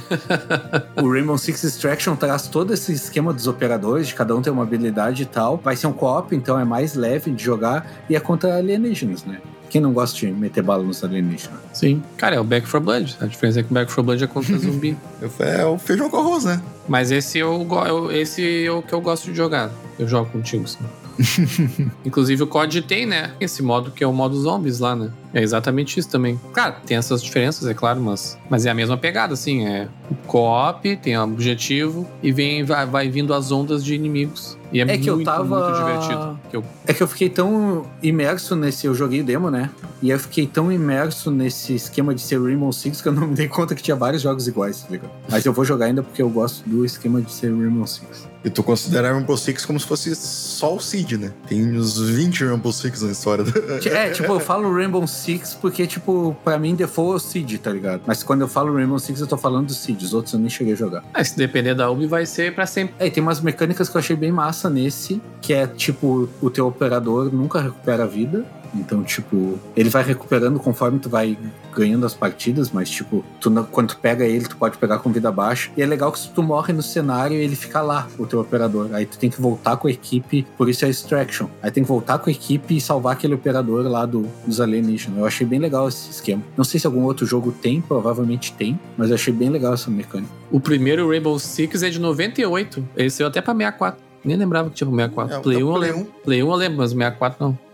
o 1.02 1.10
Rainbow 1.12 1.38
Six 1.38 1.64
Extraction 1.64 2.16
traz 2.16 2.48
todo 2.48 2.74
esse 2.74 2.92
esquema 2.92 3.32
dos 3.34 3.48
operadores, 3.48 4.08
de 4.08 4.16
cada 4.16 4.36
um 4.36 4.42
ter 4.42 4.50
uma 4.50 4.64
habilidade 4.64 5.24
e 5.24 5.26
tal. 5.26 5.58
Vai 5.58 5.76
ser 5.76 5.88
um 5.88 5.94
co-op, 5.94 6.36
então 6.36 6.60
é 6.60 6.66
mais 6.66 6.96
leve 6.96 7.32
de 7.32 7.44
jogar 7.44 7.90
e 8.10 8.16
é 8.16 8.20
contra 8.20 8.56
alienígenas, 8.58 9.24
né? 9.24 9.40
Quem 9.70 9.80
não 9.80 9.94
gosta 9.94 10.18
de 10.18 10.32
meter 10.32 10.64
bala 10.64 10.84
nos 10.84 11.04
alienígenas? 11.04 11.60
Sim. 11.74 12.02
Cara, 12.18 12.36
é 12.36 12.40
o 12.40 12.44
Back 12.44 12.64
4 12.68 12.82
Blood. 12.82 13.18
A 13.22 13.26
diferença 13.28 13.60
é 13.60 13.64
que 13.64 13.70
o 13.70 13.74
Back 13.74 13.86
4 13.88 14.04
Blood 14.04 14.24
é 14.24 14.28
contra 14.28 14.58
zumbi. 14.60 14.98
É 15.40 15.64
o 15.66 15.78
feijão 15.78 16.10
com 16.10 16.18
arroz, 16.18 16.44
né? 16.44 16.60
Mas 16.88 17.12
esse, 17.12 17.38
eu- 17.38 17.68
esse 18.12 18.66
é 18.66 18.72
o 18.72 18.82
que 18.82 18.92
eu 18.94 19.00
gosto 19.00 19.30
de 19.30 19.38
jogar. 19.38 19.70
Eu 20.00 20.08
jogo 20.08 20.30
contigo, 20.32 20.68
sim. 20.68 20.80
Inclusive 22.06 22.44
o 22.44 22.48
COD 22.48 22.82
tem, 22.82 23.06
né? 23.06 23.32
Esse 23.40 23.62
modo 23.62 23.92
que 23.92 24.04
é 24.04 24.08
o 24.08 24.14
modo 24.14 24.40
zombies 24.40 24.80
lá, 24.80 24.96
né? 24.96 25.12
É 25.34 25.42
exatamente 25.44 26.00
isso 26.00 26.10
também. 26.10 26.40
Claro, 26.54 26.76
tem 26.86 26.98
essas 26.98 27.22
diferenças, 27.22 27.68
é 27.68 27.74
claro, 27.74 28.02
mas, 28.02 28.38
mas 28.50 28.66
é 28.66 28.70
a 28.70 28.74
mesma 28.74 28.98
pegada, 28.98 29.34
assim. 29.34 29.68
É 29.68 29.88
co-op, 30.26 30.96
tem 30.98 31.18
um 31.20 31.24
objetivo 31.24 32.08
e 32.24 32.32
vem, 32.32 32.64
vai, 32.64 32.86
vai 32.86 33.10
vindo 33.10 33.34
as 33.34 33.52
ondas 33.52 33.84
de 33.84 33.94
inimigos. 33.94 34.58
E 34.72 34.80
é, 34.80 34.84
É 34.84 34.98
que 34.98 35.10
eu 35.10 35.16
muito, 35.16 35.26
tava- 35.26 35.44
muito 35.44 35.78
divertido. 35.78 36.40
Que 36.50 36.56
eu- 36.56 36.64
É 36.88 36.94
que 36.94 37.02
eu 37.02 37.08
fiquei 37.08 37.28
tão 37.30 37.86
imerso 38.04 38.56
nesse. 38.56 38.86
Eu 38.86 38.94
joguei 38.94 39.24
demo, 39.24 39.50
né? 39.50 39.70
E 40.02 40.10
eu 40.12 40.20
fiquei 40.20 40.46
tão 40.46 40.72
imerso 40.72 41.32
nesse 41.32 41.74
esquema 41.74 42.14
de 42.14 42.22
ser 42.22 42.40
Rainbow 42.42 42.72
Six 42.72 43.02
que 43.02 43.08
eu 43.08 43.12
não 43.12 43.28
me 43.28 43.34
dei 43.36 43.48
conta 43.48 43.74
que 43.74 43.82
tinha 43.82 43.96
vários 43.96 44.22
jogos 44.22 44.48
iguais, 44.48 44.82
tá 44.84 44.88
ligado? 44.92 45.10
Mas 45.28 45.44
eu 45.46 45.52
vou 45.54 45.66
jogar 45.66 45.88
ainda 45.88 46.04
porque 46.04 46.22
eu 46.22 46.30
gosto 46.30 46.68
do 46.70 46.86
esquema 46.86 47.20
de 47.20 47.32
ser 47.32 47.52
Rainbow 47.52 47.86
Six. 47.88 48.29
E 48.44 48.50
tu 48.50 48.64
considera 48.64 49.12
Rainbow 49.12 49.36
Six 49.36 49.66
como 49.66 49.80
se 49.80 49.86
fosse 49.86 50.16
só 50.16 50.76
o 50.76 50.80
Seed, 50.80 51.14
né? 51.14 51.32
Tem 51.48 51.62
uns 51.78 52.00
20 52.00 52.46
Rainbow 52.46 52.72
Six 52.72 53.02
na 53.02 53.12
história. 53.12 53.44
do- 53.44 53.60
É, 53.90 54.12
tipo, 54.12 54.32
eu 54.32 54.40
falo 54.40 54.74
Rainbow 54.74 55.06
Six 55.08 55.56
porque, 55.56 55.86
tipo, 55.86 56.36
pra 56.44 56.58
mim, 56.58 56.74
default 56.76 57.14
é 57.14 57.16
o 57.16 57.20
Seed, 57.20 57.58
tá 57.60 57.72
ligado? 57.72 58.02
Mas 58.06 58.24
quando 58.24 58.42
eu 58.42 58.48
falo 58.48 58.74
Rainbow 58.74 58.98
Six, 59.00 59.20
eu 59.20 59.28
tô 59.28 59.38
falando 59.38 59.68
do 59.68 59.74
Seed. 59.74 60.02
Os 60.02 60.14
outros 60.14 60.34
eu 60.34 60.40
nem 60.40 60.50
cheguei 60.50 60.74
a 60.74 60.76
jogar. 60.78 61.04
Ah, 61.14 61.24
se 61.24 61.36
depender 61.36 61.74
da 61.76 61.90
Ubi, 61.92 62.08
vai 62.08 62.26
ser 62.26 62.56
pra 62.56 62.66
sempre. 62.66 62.96
É, 63.00 63.08
e 63.08 63.12
tem 63.12 63.22
umas 63.22 63.42
mecânicas 63.42 63.90
que 63.90 63.98
eu 63.98 64.00
achei 64.00 64.16
bem 64.16 64.32
massa 64.32 64.70
nesse, 64.70 65.22
que 65.42 65.54
é, 65.54 65.68
tipo, 65.68 66.30
o 66.42 66.50
teu 66.50 66.66
operador 66.68 67.34
nunca 67.34 67.60
recupera 67.60 68.04
a 68.04 68.08
vida. 68.08 68.46
Então, 68.76 69.02
tipo, 69.04 69.58
ele 69.76 69.90
vai 69.90 70.04
recuperando 70.04 70.60
conforme 70.60 71.00
tu 71.00 71.10
vai 71.10 71.36
ganhando 71.76 72.06
as 72.06 72.14
partidas, 72.14 72.70
mas, 72.72 72.88
tipo, 72.88 73.26
tu, 73.42 73.50
quando 73.72 73.88
tu 73.90 73.98
pega 73.98 74.24
ele, 74.26 74.46
tu 74.46 74.56
pode 74.58 74.78
pegar 74.78 75.00
com 75.00 75.12
vida 75.12 75.32
baixa. 75.32 75.72
E 75.76 75.82
é 75.82 75.88
legal 75.88 76.12
que 76.12 76.20
se 76.20 76.30
tu 76.30 76.44
morre 76.44 76.72
no 76.72 76.84
cenário, 76.84 77.36
ele 77.36 77.56
fica 77.56 77.82
lá, 77.82 78.08
o 78.20 78.28
teu 78.30 78.40
operador. 78.40 78.90
Aí 78.94 79.06
tu 79.06 79.18
tem 79.18 79.30
que 79.30 79.42
voltar 79.42 79.78
com 79.78 79.88
a 79.88 79.92
equipe, 79.92 80.46
por 80.58 80.70
isso 80.70 80.86
é 80.86 80.90
Extraction. 80.90 81.48
Aí 81.62 81.72
tem 81.72 81.84
que 81.84 81.90
voltar 81.90 82.20
com 82.20 82.30
a 82.30 82.34
equipe 82.34 82.78
e 82.78 82.82
salvar 82.82 83.14
aquele 83.14 83.34
operador 83.34 83.86
lá 83.88 84.06
do, 84.06 84.26
dos 84.46 84.62
alienígenas. 84.62 85.20
Eu 85.20 85.26
achei 85.26 85.46
bem 85.46 85.60
legal 85.60 85.88
esse 85.88 86.10
esquema. 86.10 86.44
Não 86.56 86.64
sei 86.64 86.80
se 86.80 86.88
algum 86.88 87.04
outro 87.04 87.26
jogo 87.26 87.52
tem, 87.52 87.82
provavelmente 87.82 88.54
tem, 88.54 88.80
mas 88.98 89.10
eu 89.10 89.16
achei 89.16 89.34
bem 89.34 89.50
legal 89.50 89.74
essa 89.74 89.90
mecânica. 89.90 90.32
O 90.52 90.60
primeiro 90.60 91.08
Rainbow 91.10 91.38
Six 91.38 91.84
é 91.84 91.90
de 91.90 92.00
98. 92.00 92.88
Ele 92.96 93.10
saiu 93.10 93.28
até 93.28 93.42
pra 93.42 93.54
64. 93.54 94.02
Nem 94.24 94.36
lembrava 94.36 94.70
que 94.70 94.76
tinha 94.76 94.88
pro 94.88 94.96
64. 94.96 95.36
É, 95.36 95.40
Play, 95.40 95.58
tá 95.58 95.64
1, 95.64 95.66
pro 95.66 95.76
eu 95.76 95.80
Play 95.80 95.92
lembro. 95.92 96.14
Play 96.24 96.44
1 96.44 96.50
eu 96.50 96.56
lembro, 96.56 96.78
mas 96.78 96.92
o 96.92 96.96
64 96.96 97.46
não. 97.46 97.69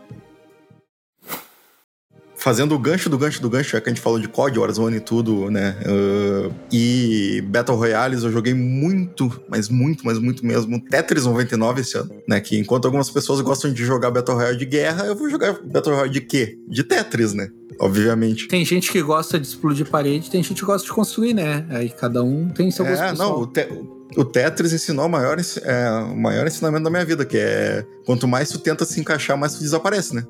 Fazendo 2.46 2.76
o 2.76 2.78
gancho 2.80 3.10
do 3.10 3.18
gancho 3.18 3.42
do 3.42 3.50
gancho, 3.50 3.72
já 3.72 3.82
que 3.82 3.90
a 3.90 3.92
gente 3.92 4.00
falou 4.04 4.20
de 4.20 4.28
COD, 4.28 4.60
Warzone 4.60 4.98
e 4.98 5.00
tudo, 5.00 5.50
né? 5.50 5.76
uh, 5.82 6.54
e 6.72 7.42
Battle 7.48 7.76
Royales, 7.76 8.22
eu 8.24 8.32
joguei 8.32 8.54
muito, 8.54 9.42
mas 9.50 9.68
muito, 9.68 10.06
mas 10.06 10.20
muito 10.20 10.46
mesmo, 10.46 10.80
Tetris 10.80 11.26
99 11.26 11.82
esse 11.82 11.98
ano, 11.98 12.12
né? 12.30 12.40
Que 12.40 12.56
enquanto 12.60 12.86
algumas 12.86 13.10
pessoas 13.10 13.42
gostam 13.42 13.74
de 13.74 13.84
jogar 13.84 14.12
Battle 14.12 14.38
Royale 14.38 14.58
de 14.60 14.66
guerra, 14.68 15.06
eu 15.08 15.16
vou 15.16 15.28
jogar 15.28 15.54
Battle 15.64 15.96
Royale 15.96 16.12
de 16.12 16.22
quê? 16.22 16.56
De 16.68 16.84
Tetris, 16.84 17.34
né? 17.34 17.50
Obviamente. 17.80 18.48
Tem 18.48 18.64
gente 18.64 18.92
que 18.92 19.02
gosta 19.02 19.40
de 19.40 19.48
explodir 19.48 19.88
parede, 19.90 20.30
tem 20.30 20.44
gente 20.44 20.60
que 20.60 20.66
gosta 20.68 20.86
de 20.88 20.94
construir, 20.94 21.34
né? 21.34 21.66
Aí 21.72 21.90
cada 21.90 22.22
um 22.24 22.48
tem 22.50 22.70
seu 22.70 22.86
gosto 22.86 23.02
É, 23.04 23.10
pessoal. 23.10 23.30
não, 23.32 23.40
o, 23.42 23.48
te- 23.48 23.68
o 24.16 24.24
Tetris 24.24 24.72
ensinou 24.72 25.08
o 25.08 25.10
maior, 25.10 25.38
é, 25.64 25.90
o 26.12 26.16
maior 26.16 26.46
ensinamento 26.48 26.84
da 26.84 26.90
minha 26.90 27.04
vida, 27.04 27.26
que 27.26 27.38
é 27.38 27.84
quanto 28.06 28.28
mais 28.28 28.50
tu 28.50 28.60
tenta 28.60 28.86
se 28.86 29.00
encaixar, 29.00 29.36
mais 29.38 29.56
tu 29.56 29.60
desaparece, 29.62 30.16
né? 30.16 30.24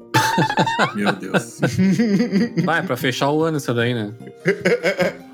Meu 0.95 1.11
Deus. 1.13 1.59
Vai, 2.63 2.83
pra 2.83 2.97
fechar 2.97 3.29
o 3.31 3.43
ano 3.43 3.57
isso 3.57 3.73
daí, 3.73 3.93
né? 3.93 4.13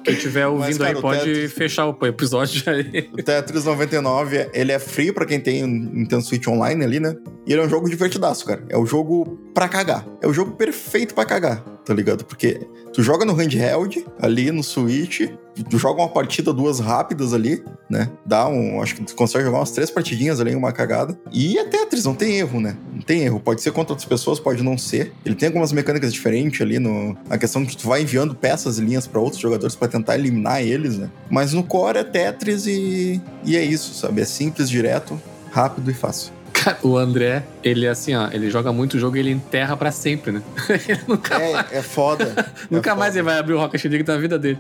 Quem 0.03 0.15
tiver 0.15 0.47
ouvindo 0.47 0.79
cara, 0.79 0.89
aí 0.91 0.95
o 0.95 1.01
pode 1.01 1.19
Tetris- 1.19 1.53
fechar 1.53 1.85
o 1.87 2.05
episódio 2.07 2.63
aí. 2.71 3.09
O 3.13 3.17
Tetris 3.17 3.65
99, 3.65 4.49
ele 4.53 4.71
é 4.71 4.79
free 4.79 5.11
pra 5.11 5.25
quem 5.25 5.39
tem 5.39 5.65
Nintendo 5.65 6.23
Switch 6.23 6.47
Online 6.47 6.83
ali, 6.83 6.99
né? 6.99 7.15
E 7.45 7.53
ele 7.53 7.61
é 7.61 7.65
um 7.65 7.69
jogo 7.69 7.87
divertidaço, 7.89 8.45
cara. 8.45 8.63
É 8.69 8.77
o 8.77 8.85
jogo 8.85 9.39
pra 9.53 9.67
cagar. 9.69 10.05
É 10.21 10.27
o 10.27 10.33
jogo 10.33 10.51
perfeito 10.53 11.13
pra 11.13 11.23
cagar, 11.25 11.59
tá 11.85 11.93
ligado? 11.93 12.25
Porque 12.25 12.67
tu 12.93 13.03
joga 13.03 13.25
no 13.25 13.33
handheld, 13.33 14.03
ali 14.19 14.51
no 14.51 14.63
Switch, 14.63 15.29
tu 15.69 15.77
joga 15.77 16.01
uma 16.01 16.09
partida, 16.09 16.51
duas 16.51 16.79
rápidas 16.79 17.31
ali, 17.33 17.63
né? 17.89 18.09
Dá 18.25 18.47
um... 18.47 18.81
Acho 18.81 18.95
que 18.95 19.03
tu 19.03 19.15
consegue 19.15 19.43
jogar 19.45 19.59
umas 19.59 19.71
três 19.71 19.91
partidinhas 19.91 20.39
ali 20.39 20.51
em 20.51 20.55
uma 20.55 20.71
cagada. 20.71 21.17
E 21.31 21.59
é 21.59 21.65
Tetris, 21.65 22.05
não 22.05 22.15
tem 22.15 22.37
erro, 22.39 22.59
né? 22.59 22.75
Não 23.01 23.05
tem 23.05 23.23
erro. 23.23 23.39
Pode 23.39 23.63
ser 23.63 23.71
contra 23.71 23.93
outras 23.93 24.07
pessoas, 24.07 24.39
pode 24.39 24.61
não 24.61 24.77
ser. 24.77 25.11
Ele 25.25 25.33
tem 25.33 25.47
algumas 25.47 25.71
mecânicas 25.71 26.13
diferentes 26.13 26.61
ali 26.61 26.77
no... 26.77 27.17
A 27.31 27.37
questão 27.37 27.65
que 27.65 27.75
tu 27.75 27.87
vai 27.87 28.03
enviando 28.03 28.35
peças 28.35 28.77
e 28.77 28.81
linhas 28.83 29.07
pra 29.07 29.19
outros 29.19 29.41
jogadores 29.41 29.75
pra 29.75 29.87
tentar 29.87 30.13
eliminar 30.15 30.61
eles, 30.61 30.99
né? 30.99 31.09
Mas 31.27 31.51
no 31.51 31.63
core 31.63 31.97
é 31.97 32.03
Tetris 32.03 32.67
e... 32.67 33.19
E 33.43 33.57
é 33.57 33.63
isso, 33.63 33.95
sabe? 33.95 34.21
É 34.21 34.25
simples, 34.25 34.69
direto, 34.69 35.19
rápido 35.51 35.89
e 35.89 35.95
fácil. 35.95 36.31
Cara, 36.53 36.77
o 36.83 36.95
André, 36.95 37.41
ele 37.63 37.87
assim, 37.87 38.13
ó, 38.13 38.29
ele 38.31 38.51
joga 38.51 38.71
muito 38.71 38.99
jogo 38.99 39.17
e 39.17 39.19
ele 39.19 39.31
enterra 39.31 39.75
pra 39.75 39.91
sempre, 39.91 40.31
né? 40.31 40.43
ele 40.87 41.01
nunca, 41.07 41.41
É, 41.41 41.65
é 41.71 41.81
foda. 41.81 42.53
nunca 42.69 42.91
é 42.91 42.93
mais 42.93 43.13
foda. 43.13 43.19
ele 43.19 43.23
vai 43.23 43.39
abrir 43.39 43.53
o 43.55 43.59
Rocket 43.59 43.83
League 43.85 44.03
da 44.03 44.15
vida 44.15 44.37
dele. 44.37 44.59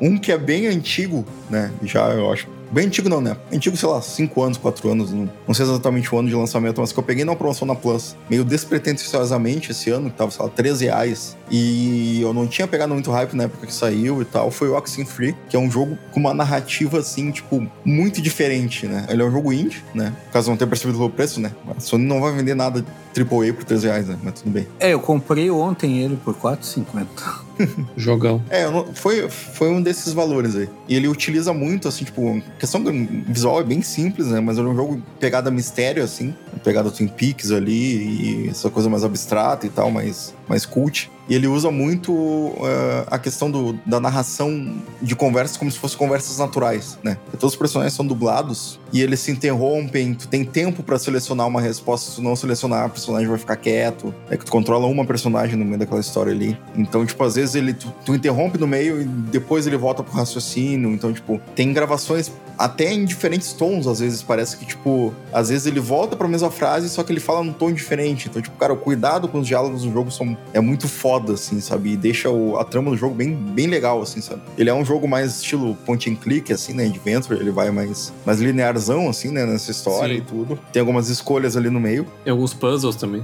Um 0.00 0.16
que 0.16 0.30
é 0.30 0.38
bem 0.38 0.68
antigo, 0.68 1.26
né? 1.50 1.72
Já 1.82 2.10
eu 2.10 2.32
acho. 2.32 2.46
Bem 2.72 2.86
antigo 2.86 3.06
não, 3.06 3.20
né? 3.20 3.36
Antigo, 3.52 3.76
sei 3.76 3.86
lá, 3.86 4.00
5 4.00 4.42
anos, 4.42 4.56
4 4.56 4.90
anos. 4.90 5.12
Não, 5.12 5.30
não 5.46 5.54
sei 5.54 5.66
exatamente 5.66 6.12
o 6.14 6.18
ano 6.18 6.26
de 6.26 6.34
lançamento, 6.34 6.80
mas 6.80 6.90
que 6.90 6.98
eu 6.98 7.02
peguei 7.02 7.22
na 7.22 7.36
promoção 7.36 7.68
na 7.68 7.74
Plus. 7.74 8.16
Meio 8.30 8.46
despretensiosamente 8.46 9.72
esse 9.72 9.90
ano, 9.90 10.10
que 10.10 10.16
tava, 10.16 10.30
sei 10.30 10.42
lá, 10.42 10.50
13 10.50 10.86
reais. 10.86 11.36
E 11.50 12.22
eu 12.22 12.32
não 12.32 12.46
tinha 12.46 12.66
pegado 12.66 12.94
muito 12.94 13.10
hype 13.10 13.34
na 13.34 13.44
época 13.44 13.66
que 13.66 13.74
saiu 13.74 14.22
e 14.22 14.24
tal. 14.24 14.50
Foi 14.50 14.70
o 14.70 14.74
Oxenfree, 14.74 15.36
que 15.50 15.56
é 15.56 15.58
um 15.58 15.70
jogo 15.70 15.98
com 16.12 16.20
uma 16.20 16.32
narrativa, 16.32 16.98
assim, 16.98 17.30
tipo, 17.30 17.66
muito 17.84 18.22
diferente, 18.22 18.86
né? 18.86 19.06
Ele 19.10 19.20
é 19.20 19.24
um 19.26 19.30
jogo 19.30 19.52
indie, 19.52 19.84
né? 19.94 20.14
Caso 20.32 20.48
não 20.48 20.56
tenha 20.56 20.68
percebido 20.68 20.96
pelo 20.96 21.10
preço, 21.10 21.40
né? 21.40 21.52
A 21.76 21.78
Sony 21.78 22.06
não 22.06 22.22
vai 22.22 22.32
vender 22.32 22.54
nada 22.54 22.82
AAA 23.14 23.52
por 23.52 23.64
13 23.64 23.86
reais, 23.86 24.08
né? 24.08 24.16
Mas 24.22 24.40
tudo 24.40 24.50
bem. 24.50 24.66
É, 24.80 24.94
eu 24.94 25.00
comprei 25.00 25.50
ontem 25.50 25.98
ele 25.98 26.16
por 26.16 26.34
4,50. 26.34 27.06
Jogão. 27.96 28.42
É, 28.50 28.66
foi, 28.94 29.28
foi 29.28 29.68
um 29.70 29.82
desses 29.82 30.12
valores 30.12 30.56
aí. 30.56 30.68
E 30.88 30.94
ele 30.94 31.08
utiliza 31.08 31.52
muito, 31.52 31.88
assim, 31.88 32.04
tipo, 32.04 32.36
a 32.36 32.58
questão 32.58 32.82
visual 33.26 33.60
é 33.60 33.64
bem 33.64 33.82
simples, 33.82 34.28
né? 34.28 34.40
Mas 34.40 34.58
é 34.58 34.62
um 34.62 34.74
jogo 34.74 35.02
pegada 35.18 35.50
mistério, 35.50 36.02
assim, 36.02 36.34
pegada 36.64 36.90
Twin 36.90 37.08
Peaks 37.08 37.50
ali, 37.50 38.44
e 38.44 38.48
essa 38.48 38.70
coisa 38.70 38.88
mais 38.88 39.04
abstrata 39.04 39.66
e 39.66 39.70
tal, 39.70 39.90
mais, 39.90 40.34
mais 40.48 40.66
cult. 40.66 41.10
E 41.28 41.34
ele 41.34 41.46
usa 41.46 41.70
muito 41.70 42.52
eh, 42.62 43.04
a 43.06 43.18
questão 43.18 43.50
do, 43.50 43.74
da 43.86 44.00
narração 44.00 44.74
de 45.00 45.14
conversas 45.14 45.56
como 45.56 45.70
se 45.70 45.78
fossem 45.78 45.96
conversas 45.96 46.38
naturais, 46.38 46.98
né? 47.02 47.16
Porque 47.24 47.36
todos 47.36 47.54
os 47.54 47.58
personagens 47.58 47.94
são 47.94 48.06
dublados 48.06 48.80
e 48.92 49.00
eles 49.00 49.20
se 49.20 49.30
interrompem, 49.30 50.14
tu 50.14 50.28
tem 50.28 50.44
tempo 50.44 50.82
pra 50.82 50.98
selecionar 50.98 51.46
uma 51.46 51.60
resposta, 51.60 52.10
se 52.10 52.16
tu 52.16 52.22
não 52.22 52.34
selecionar, 52.34 52.86
o 52.86 52.90
personagem 52.90 53.28
vai 53.28 53.38
ficar 53.38 53.56
quieto. 53.56 54.14
É 54.28 54.36
que 54.36 54.44
tu 54.44 54.50
controla 54.50 54.86
uma 54.86 55.04
personagem 55.04 55.56
no 55.56 55.64
meio 55.64 55.78
daquela 55.78 56.00
história 56.00 56.32
ali. 56.32 56.58
Então, 56.76 57.06
tipo, 57.06 57.22
às 57.22 57.36
vezes 57.36 57.54
ele 57.54 57.72
tu, 57.72 57.92
tu 58.04 58.14
interrompe 58.14 58.58
no 58.58 58.66
meio 58.66 59.00
e 59.00 59.04
depois 59.04 59.66
ele 59.66 59.76
volta 59.76 60.02
pro 60.02 60.12
raciocínio. 60.12 60.90
Então, 60.90 61.12
tipo, 61.12 61.40
tem 61.54 61.72
gravações 61.72 62.30
até 62.58 62.92
em 62.92 63.04
diferentes 63.04 63.52
tons, 63.52 63.86
às 63.86 64.00
vezes 64.00 64.22
parece 64.22 64.56
que, 64.56 64.64
tipo, 64.64 65.12
às 65.32 65.48
vezes 65.48 65.66
ele 65.66 65.80
volta 65.80 66.16
pra 66.16 66.28
mesma 66.28 66.50
frase, 66.50 66.88
só 66.88 67.02
que 67.02 67.12
ele 67.12 67.20
fala 67.20 67.42
num 67.42 67.52
tom 67.52 67.72
diferente. 67.72 68.28
Então, 68.28 68.40
tipo, 68.40 68.56
cara, 68.56 68.72
o 68.72 68.76
cuidado 68.76 69.26
com 69.26 69.40
os 69.40 69.46
diálogos 69.46 69.82
do 69.82 69.92
jogo 69.92 70.10
são, 70.10 70.36
é 70.52 70.60
muito 70.60 70.88
foda, 71.12 71.34
assim, 71.34 71.60
sabe? 71.60 71.92
E 71.92 71.96
deixa 71.96 72.30
o- 72.30 72.56
a 72.58 72.64
trama 72.64 72.90
do 72.90 72.96
jogo 72.96 73.14
bem, 73.14 73.34
bem 73.34 73.66
legal, 73.66 74.00
assim, 74.00 74.20
sabe? 74.22 74.40
Ele 74.56 74.70
é 74.70 74.74
um 74.74 74.84
jogo 74.84 75.06
mais 75.06 75.36
estilo 75.36 75.74
point 75.84 76.10
and 76.10 76.16
click, 76.16 76.50
assim, 76.52 76.72
né? 76.72 76.86
Adventure, 76.86 77.38
ele 77.38 77.50
vai 77.50 77.70
mais, 77.70 78.12
mais 78.24 78.40
linearzão, 78.40 79.08
assim, 79.10 79.30
né? 79.30 79.44
Nessa 79.44 79.70
história 79.70 80.14
Sim. 80.14 80.20
e 80.20 80.24
tudo. 80.24 80.58
Tem 80.72 80.80
algumas 80.80 81.08
escolhas 81.10 81.54
ali 81.56 81.68
no 81.68 81.78
meio. 81.80 82.06
E 82.24 82.30
alguns 82.30 82.54
puzzles 82.54 82.96
também. 82.96 83.22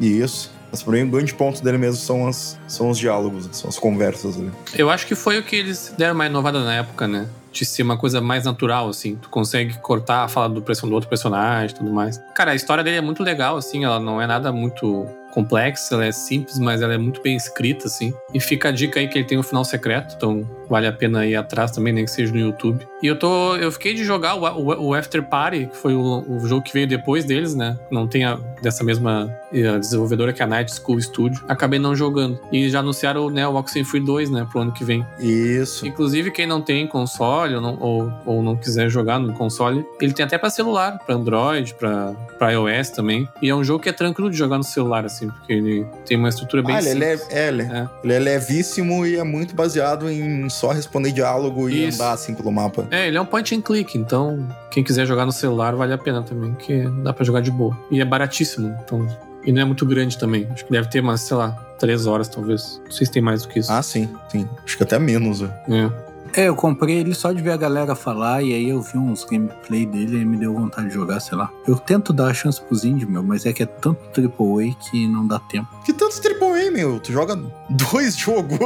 E 0.00 0.20
isso. 0.20 0.50
Mas 0.70 0.84
mim, 0.84 1.02
o 1.04 1.10
grande 1.10 1.32
ponto 1.32 1.62
dele 1.62 1.78
mesmo 1.78 1.96
são, 1.96 2.26
as, 2.26 2.58
são 2.66 2.90
os 2.90 2.98
diálogos, 2.98 3.48
são 3.52 3.70
as 3.70 3.78
conversas 3.78 4.36
ali. 4.36 4.50
Eu 4.76 4.90
acho 4.90 5.06
que 5.06 5.14
foi 5.14 5.38
o 5.38 5.42
que 5.42 5.56
eles 5.56 5.94
deram 5.96 6.14
uma 6.14 6.26
inovada 6.26 6.62
na 6.62 6.74
época, 6.74 7.06
né? 7.08 7.26
De 7.50 7.64
ser 7.64 7.82
uma 7.84 7.96
coisa 7.96 8.20
mais 8.20 8.44
natural, 8.44 8.88
assim. 8.88 9.14
Tu 9.16 9.30
consegue 9.30 9.78
cortar 9.78 10.24
a 10.24 10.28
fala 10.28 10.48
do, 10.48 10.60
do 10.60 10.92
outro 10.94 11.08
personagem 11.08 11.74
e 11.74 11.78
tudo 11.78 11.90
mais. 11.90 12.20
Cara, 12.34 12.50
a 12.50 12.54
história 12.54 12.84
dele 12.84 12.96
é 12.96 13.00
muito 13.00 13.22
legal, 13.22 13.56
assim. 13.56 13.84
Ela 13.84 13.98
não 13.98 14.20
é 14.20 14.26
nada 14.26 14.52
muito 14.52 15.06
complexa, 15.38 15.94
ela 15.94 16.04
é 16.06 16.12
simples, 16.12 16.58
mas 16.58 16.82
ela 16.82 16.94
é 16.94 16.98
muito 16.98 17.22
bem 17.22 17.36
escrita, 17.36 17.86
assim. 17.86 18.12
E 18.34 18.40
fica 18.40 18.68
a 18.68 18.72
dica 18.72 18.98
aí 18.98 19.06
que 19.06 19.16
ele 19.18 19.24
tem 19.26 19.38
um 19.38 19.42
final 19.42 19.64
secreto, 19.64 20.14
então 20.16 20.48
vale 20.68 20.86
a 20.86 20.92
pena 20.92 21.24
ir 21.24 21.36
atrás 21.36 21.70
também, 21.70 21.92
nem 21.92 22.04
que 22.04 22.10
seja 22.10 22.32
no 22.32 22.38
YouTube. 22.38 22.86
E 23.02 23.06
eu 23.06 23.16
tô. 23.16 23.54
Eu 23.56 23.70
fiquei 23.70 23.94
de 23.94 24.04
jogar 24.04 24.34
o, 24.34 24.42
o- 24.44 24.88
o 24.88 24.94
After 24.94 25.22
Party, 25.22 25.66
que 25.66 25.76
foi 25.76 25.94
o, 25.94 26.24
o 26.28 26.40
jogo 26.46 26.62
que 26.62 26.72
veio 26.72 26.86
depois 26.88 27.24
deles, 27.24 27.54
né? 27.54 27.78
Não 27.90 28.06
tem 28.08 28.24
a, 28.24 28.34
dessa 28.60 28.82
mesma 28.82 29.32
eh, 29.52 29.78
desenvolvedora 29.78 30.32
que 30.32 30.42
é 30.42 30.44
a 30.44 30.48
Night 30.48 30.74
School 30.74 31.00
Studio. 31.00 31.40
Acabei 31.48 31.78
não 31.78 31.94
jogando. 31.94 32.38
E 32.52 32.68
já 32.68 32.80
anunciaram 32.80 33.30
né, 33.30 33.46
o 33.46 33.54
Oxenfree 33.54 34.04
2, 34.04 34.30
né? 34.30 34.46
Pro 34.50 34.60
ano 34.60 34.72
que 34.72 34.82
vem. 34.84 35.06
Isso. 35.20 35.86
Inclusive, 35.86 36.32
quem 36.32 36.46
não 36.46 36.60
tem 36.60 36.86
console 36.88 37.54
ou 37.54 37.60
não, 37.60 37.78
ou, 37.80 38.12
ou 38.26 38.42
não 38.42 38.56
quiser 38.56 38.88
jogar 38.90 39.18
no 39.20 39.32
console, 39.34 39.84
ele 40.00 40.12
tem 40.12 40.24
até 40.24 40.36
pra 40.36 40.50
celular, 40.50 40.98
pra 41.06 41.14
Android, 41.14 41.74
pra 41.74 42.52
iOS 42.52 42.90
também. 42.90 43.28
E 43.40 43.48
é 43.48 43.54
um 43.54 43.62
jogo 43.62 43.80
que 43.82 43.88
é 43.88 43.92
tranquilo 43.92 44.28
de 44.30 44.36
jogar 44.36 44.58
no 44.58 44.64
celular, 44.64 45.04
assim, 45.04 45.27
porque 45.32 45.52
ele 45.52 45.86
tem 46.06 46.16
uma 46.16 46.28
estrutura 46.28 46.62
bem 46.62 46.76
Ah, 46.76 46.82
ele, 46.82 47.04
é, 47.04 47.18
é, 47.30 47.48
ele, 47.48 47.62
É. 47.62 47.88
ele 48.04 48.12
é 48.14 48.18
levíssimo 48.18 49.06
e 49.06 49.16
é 49.16 49.24
muito 49.24 49.54
baseado 49.54 50.10
em 50.10 50.48
só 50.48 50.72
responder 50.72 51.12
diálogo 51.12 51.68
e 51.68 51.88
Isso. 51.88 52.00
andar 52.02 52.12
assim 52.12 52.34
pelo 52.34 52.50
mapa. 52.52 52.86
É, 52.90 53.08
ele 53.08 53.16
é 53.16 53.20
um 53.20 53.26
point 53.26 53.54
and 53.54 53.60
click, 53.60 53.96
então 53.96 54.46
quem 54.70 54.82
quiser 54.84 55.06
jogar 55.06 55.24
no 55.26 55.32
celular 55.32 55.74
vale 55.76 55.92
a 55.92 55.98
pena 55.98 56.22
também, 56.22 56.54
que 56.54 56.82
dá 57.02 57.12
pra 57.12 57.24
jogar 57.24 57.40
de 57.40 57.50
boa. 57.50 57.76
E 57.90 58.00
é 58.00 58.04
baratíssimo, 58.04 58.74
então. 58.84 59.06
E 59.44 59.52
não 59.52 59.62
é 59.62 59.64
muito 59.64 59.86
grande 59.86 60.18
também. 60.18 60.46
Acho 60.52 60.64
que 60.64 60.72
deve 60.72 60.88
ter 60.88 61.00
umas, 61.00 61.20
sei 61.22 61.36
lá, 61.36 61.50
três 61.78 62.06
horas 62.06 62.28
talvez. 62.28 62.80
Não 62.84 62.90
sei 62.90 63.06
se 63.06 63.12
tem 63.12 63.22
mais 63.22 63.42
do 63.42 63.48
que 63.48 63.60
isso. 63.60 63.72
Ah, 63.72 63.82
sim, 63.82 64.08
sim. 64.30 64.46
Acho 64.64 64.76
que 64.76 64.82
até 64.82 64.98
menos. 64.98 65.40
né? 65.40 65.50
É. 65.68 66.07
É, 66.34 66.44
eu 66.44 66.54
comprei 66.54 66.96
ele 66.98 67.14
só 67.14 67.32
de 67.32 67.42
ver 67.42 67.52
a 67.52 67.56
galera 67.56 67.94
falar 67.94 68.42
e 68.42 68.52
aí 68.52 68.68
eu 68.68 68.80
vi 68.80 68.98
uns 68.98 69.24
gameplay 69.24 69.84
dele 69.86 70.20
e 70.20 70.24
me 70.24 70.36
deu 70.36 70.54
vontade 70.54 70.88
de 70.88 70.94
jogar, 70.94 71.20
sei 71.20 71.36
lá. 71.36 71.50
Eu 71.66 71.76
tento 71.76 72.12
dar 72.12 72.28
a 72.28 72.34
chance 72.34 72.60
pros 72.60 72.84
indie, 72.84 73.06
meu, 73.06 73.22
mas 73.22 73.46
é 73.46 73.52
que 73.52 73.62
é 73.62 73.66
tanto 73.66 73.98
AAA 74.20 74.74
que 74.90 75.06
não 75.08 75.26
dá 75.26 75.38
tempo. 75.38 75.68
Que 75.84 75.92
tanto 75.92 76.14
AAA, 76.16 76.70
meu? 76.70 77.00
Tu 77.00 77.12
joga 77.12 77.38
dois 77.70 78.16
jogos. 78.18 78.58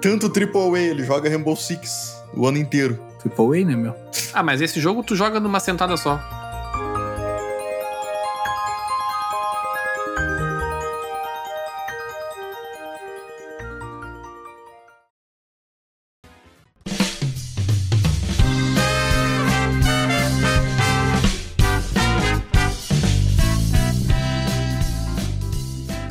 tanto 0.00 0.26
AAA, 0.26 0.78
ele 0.80 1.04
joga 1.04 1.28
Rainbow 1.28 1.56
Six 1.56 2.16
o 2.34 2.46
ano 2.46 2.58
inteiro. 2.58 2.98
AAA, 3.24 3.64
né, 3.64 3.76
meu? 3.76 3.94
Ah, 4.32 4.42
mas 4.42 4.60
esse 4.60 4.80
jogo 4.80 5.02
tu 5.02 5.16
joga 5.16 5.40
numa 5.40 5.58
sentada 5.58 5.96
só. 5.96 6.20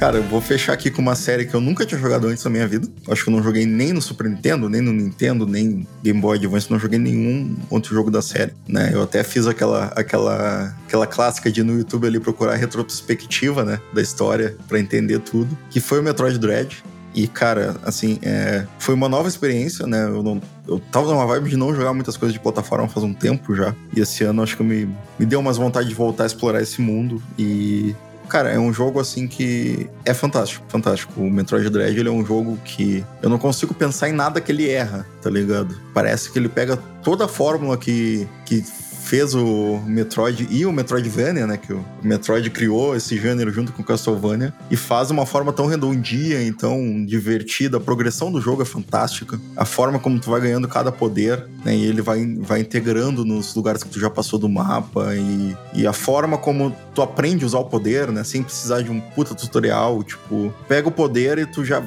Cara, 0.06 0.18
eu 0.18 0.24
vou 0.24 0.40
fechar 0.40 0.74
aqui 0.74 0.92
com 0.92 1.02
uma 1.02 1.16
série 1.16 1.48
que 1.48 1.56
eu 1.56 1.60
nunca 1.60 1.84
tinha 1.84 2.00
jogado 2.00 2.28
antes 2.28 2.44
na 2.44 2.52
minha 2.52 2.68
vida. 2.68 2.88
Acho 3.10 3.24
que 3.24 3.30
eu 3.32 3.36
não 3.36 3.42
joguei 3.42 3.66
nem 3.66 3.92
no 3.92 4.00
Super 4.00 4.30
Nintendo, 4.30 4.70
nem 4.70 4.80
no 4.80 4.94
Nintendo, 4.94 5.48
nem 5.48 5.88
Game 6.04 6.22
Boy 6.22 6.38
Advance, 6.38 6.70
não 6.70 6.78
joguei 6.78 7.00
nenhum 7.00 7.56
outro 7.72 7.92
jogo 7.96 8.12
da 8.12 8.22
série, 8.22 8.54
né? 8.68 8.92
Eu 8.94 9.02
até 9.02 9.24
fiz 9.24 9.48
aquela, 9.48 9.86
aquela, 9.96 10.76
aquela 10.86 11.08
clássica 11.08 11.52
de 11.52 11.62
ir 11.62 11.64
no 11.64 11.76
YouTube 11.76 12.06
ali 12.06 12.20
procurar 12.20 12.54
a 12.54 12.56
retrospectiva, 12.56 13.66
né, 13.66 13.82
da 13.92 14.00
história 14.00 14.56
pra 14.68 14.80
entender 14.80 15.18
tudo, 15.22 15.58
que 15.72 15.80
foi 15.80 16.02
o 16.02 16.04
Metroid 16.04 16.38
Dread. 16.38 16.84
E, 17.16 17.28
cara, 17.28 17.76
assim, 17.84 18.20
é, 18.22 18.68
foi 18.78 18.94
uma 18.94 19.10
nova 19.10 19.28
experiência, 19.28 19.88
né? 19.88 20.04
Eu, 20.04 20.22
não, 20.22 20.40
eu 20.68 20.80
tava 20.92 21.08
numa 21.08 21.26
vibe 21.26 21.50
de 21.50 21.58
não 21.58 21.74
jogar 21.74 21.94
muitas 21.94 22.16
coisas 22.16 22.34
de 22.34 22.40
plataforma 22.40 22.88
faz 22.90 23.04
um 23.04 23.14
tempo 23.14 23.56
já. 23.56 23.74
E 23.96 24.02
esse 24.02 24.24
ano 24.24 24.44
acho 24.44 24.56
que 24.56 24.64
me, 24.64 24.88
me 25.18 25.26
deu 25.26 25.40
umas 25.40 25.56
vontade 25.56 25.88
de 25.88 25.96
voltar 25.96 26.24
a 26.24 26.28
explorar 26.28 26.62
esse 26.62 26.82
mundo. 26.82 27.24
E 27.40 27.96
Cara, 28.28 28.50
é 28.50 28.60
um 28.60 28.74
jogo 28.74 29.00
assim 29.00 29.28
que 29.28 29.90
é 30.04 30.14
fantástico, 30.14 30.66
fantástico. 30.68 31.22
O 31.22 31.30
Metroid 31.30 31.70
Dread 31.70 31.98
ele 31.98 32.10
é 32.10 32.12
um 32.12 32.26
jogo 32.26 32.58
que 32.64 33.06
eu 33.22 33.30
não 33.30 33.38
consigo 33.38 33.74
pensar 33.74 34.10
em 34.10 34.14
nada 34.14 34.42
que 34.42 34.52
ele 34.52 34.70
erra, 34.70 35.06
tá 35.22 35.30
ligado? 35.30 35.76
Parece 35.94 36.32
que 36.32 36.40
ele 36.40 36.50
pega 36.50 36.78
toda 37.04 37.26
a 37.26 37.28
fórmula 37.28 37.78
que, 37.78 38.28
que 38.46 38.64
fez 39.06 39.36
o 39.36 39.80
Metroid 39.86 40.48
e 40.50 40.66
o 40.66 40.72
Metroidvania, 40.72 41.46
né? 41.46 41.58
Que 41.58 41.72
o 41.72 41.86
Metroid 42.04 42.50
criou 42.50 42.96
esse 42.96 43.18
gênero 43.18 43.52
junto 43.52 43.72
com 43.72 43.84
Castlevania 43.84 44.54
e 44.70 44.76
faz 44.76 45.12
uma 45.12 45.26
forma 45.26 45.54
tão 45.54 45.68
redondinha 45.68 46.42
e 46.42 46.52
tão 46.52 47.06
divertida. 47.06 47.78
A 47.78 47.80
progressão 47.80 48.32
do 48.32 48.42
jogo 48.42 48.64
é 48.64 48.66
fantástica. 48.66 49.40
A 49.56 49.64
forma 49.64 50.00
como 50.00 50.20
tu 50.20 50.32
vai 50.32 50.42
ganhando 50.42 50.68
cada 50.68 50.92
poder, 50.92 51.46
né? 51.64 51.76
E 51.76 51.86
ele 51.86 52.02
vai, 52.02 52.26
vai 52.40 52.62
integrando 52.62 53.24
nos 53.24 53.54
lugares 53.54 53.84
que 53.84 53.90
tu 53.90 54.00
já 54.00 54.10
passou 54.10 54.40
do 54.40 54.50
mapa 54.50 55.16
e, 55.16 55.56
e 55.82 55.88
a 55.88 55.94
forma 55.94 56.38
como 56.38 56.76
tu 56.94 57.02
aprende 57.02 57.44
a 57.44 57.48
usar 57.48 57.60
o 57.60 57.66
poder, 57.66 58.12
né? 58.12 58.24
Sem 58.24 58.42
precisar 58.42 58.82
de 58.82 58.90
um 58.90 59.00
puta 59.00 59.36
tutorial. 59.36 60.04
Tipo, 60.04 60.52
pega 60.68 60.88
o 60.88 60.92
poder 60.92 61.38
e 61.38 61.46
tu 61.46 61.64
já, 61.64 61.84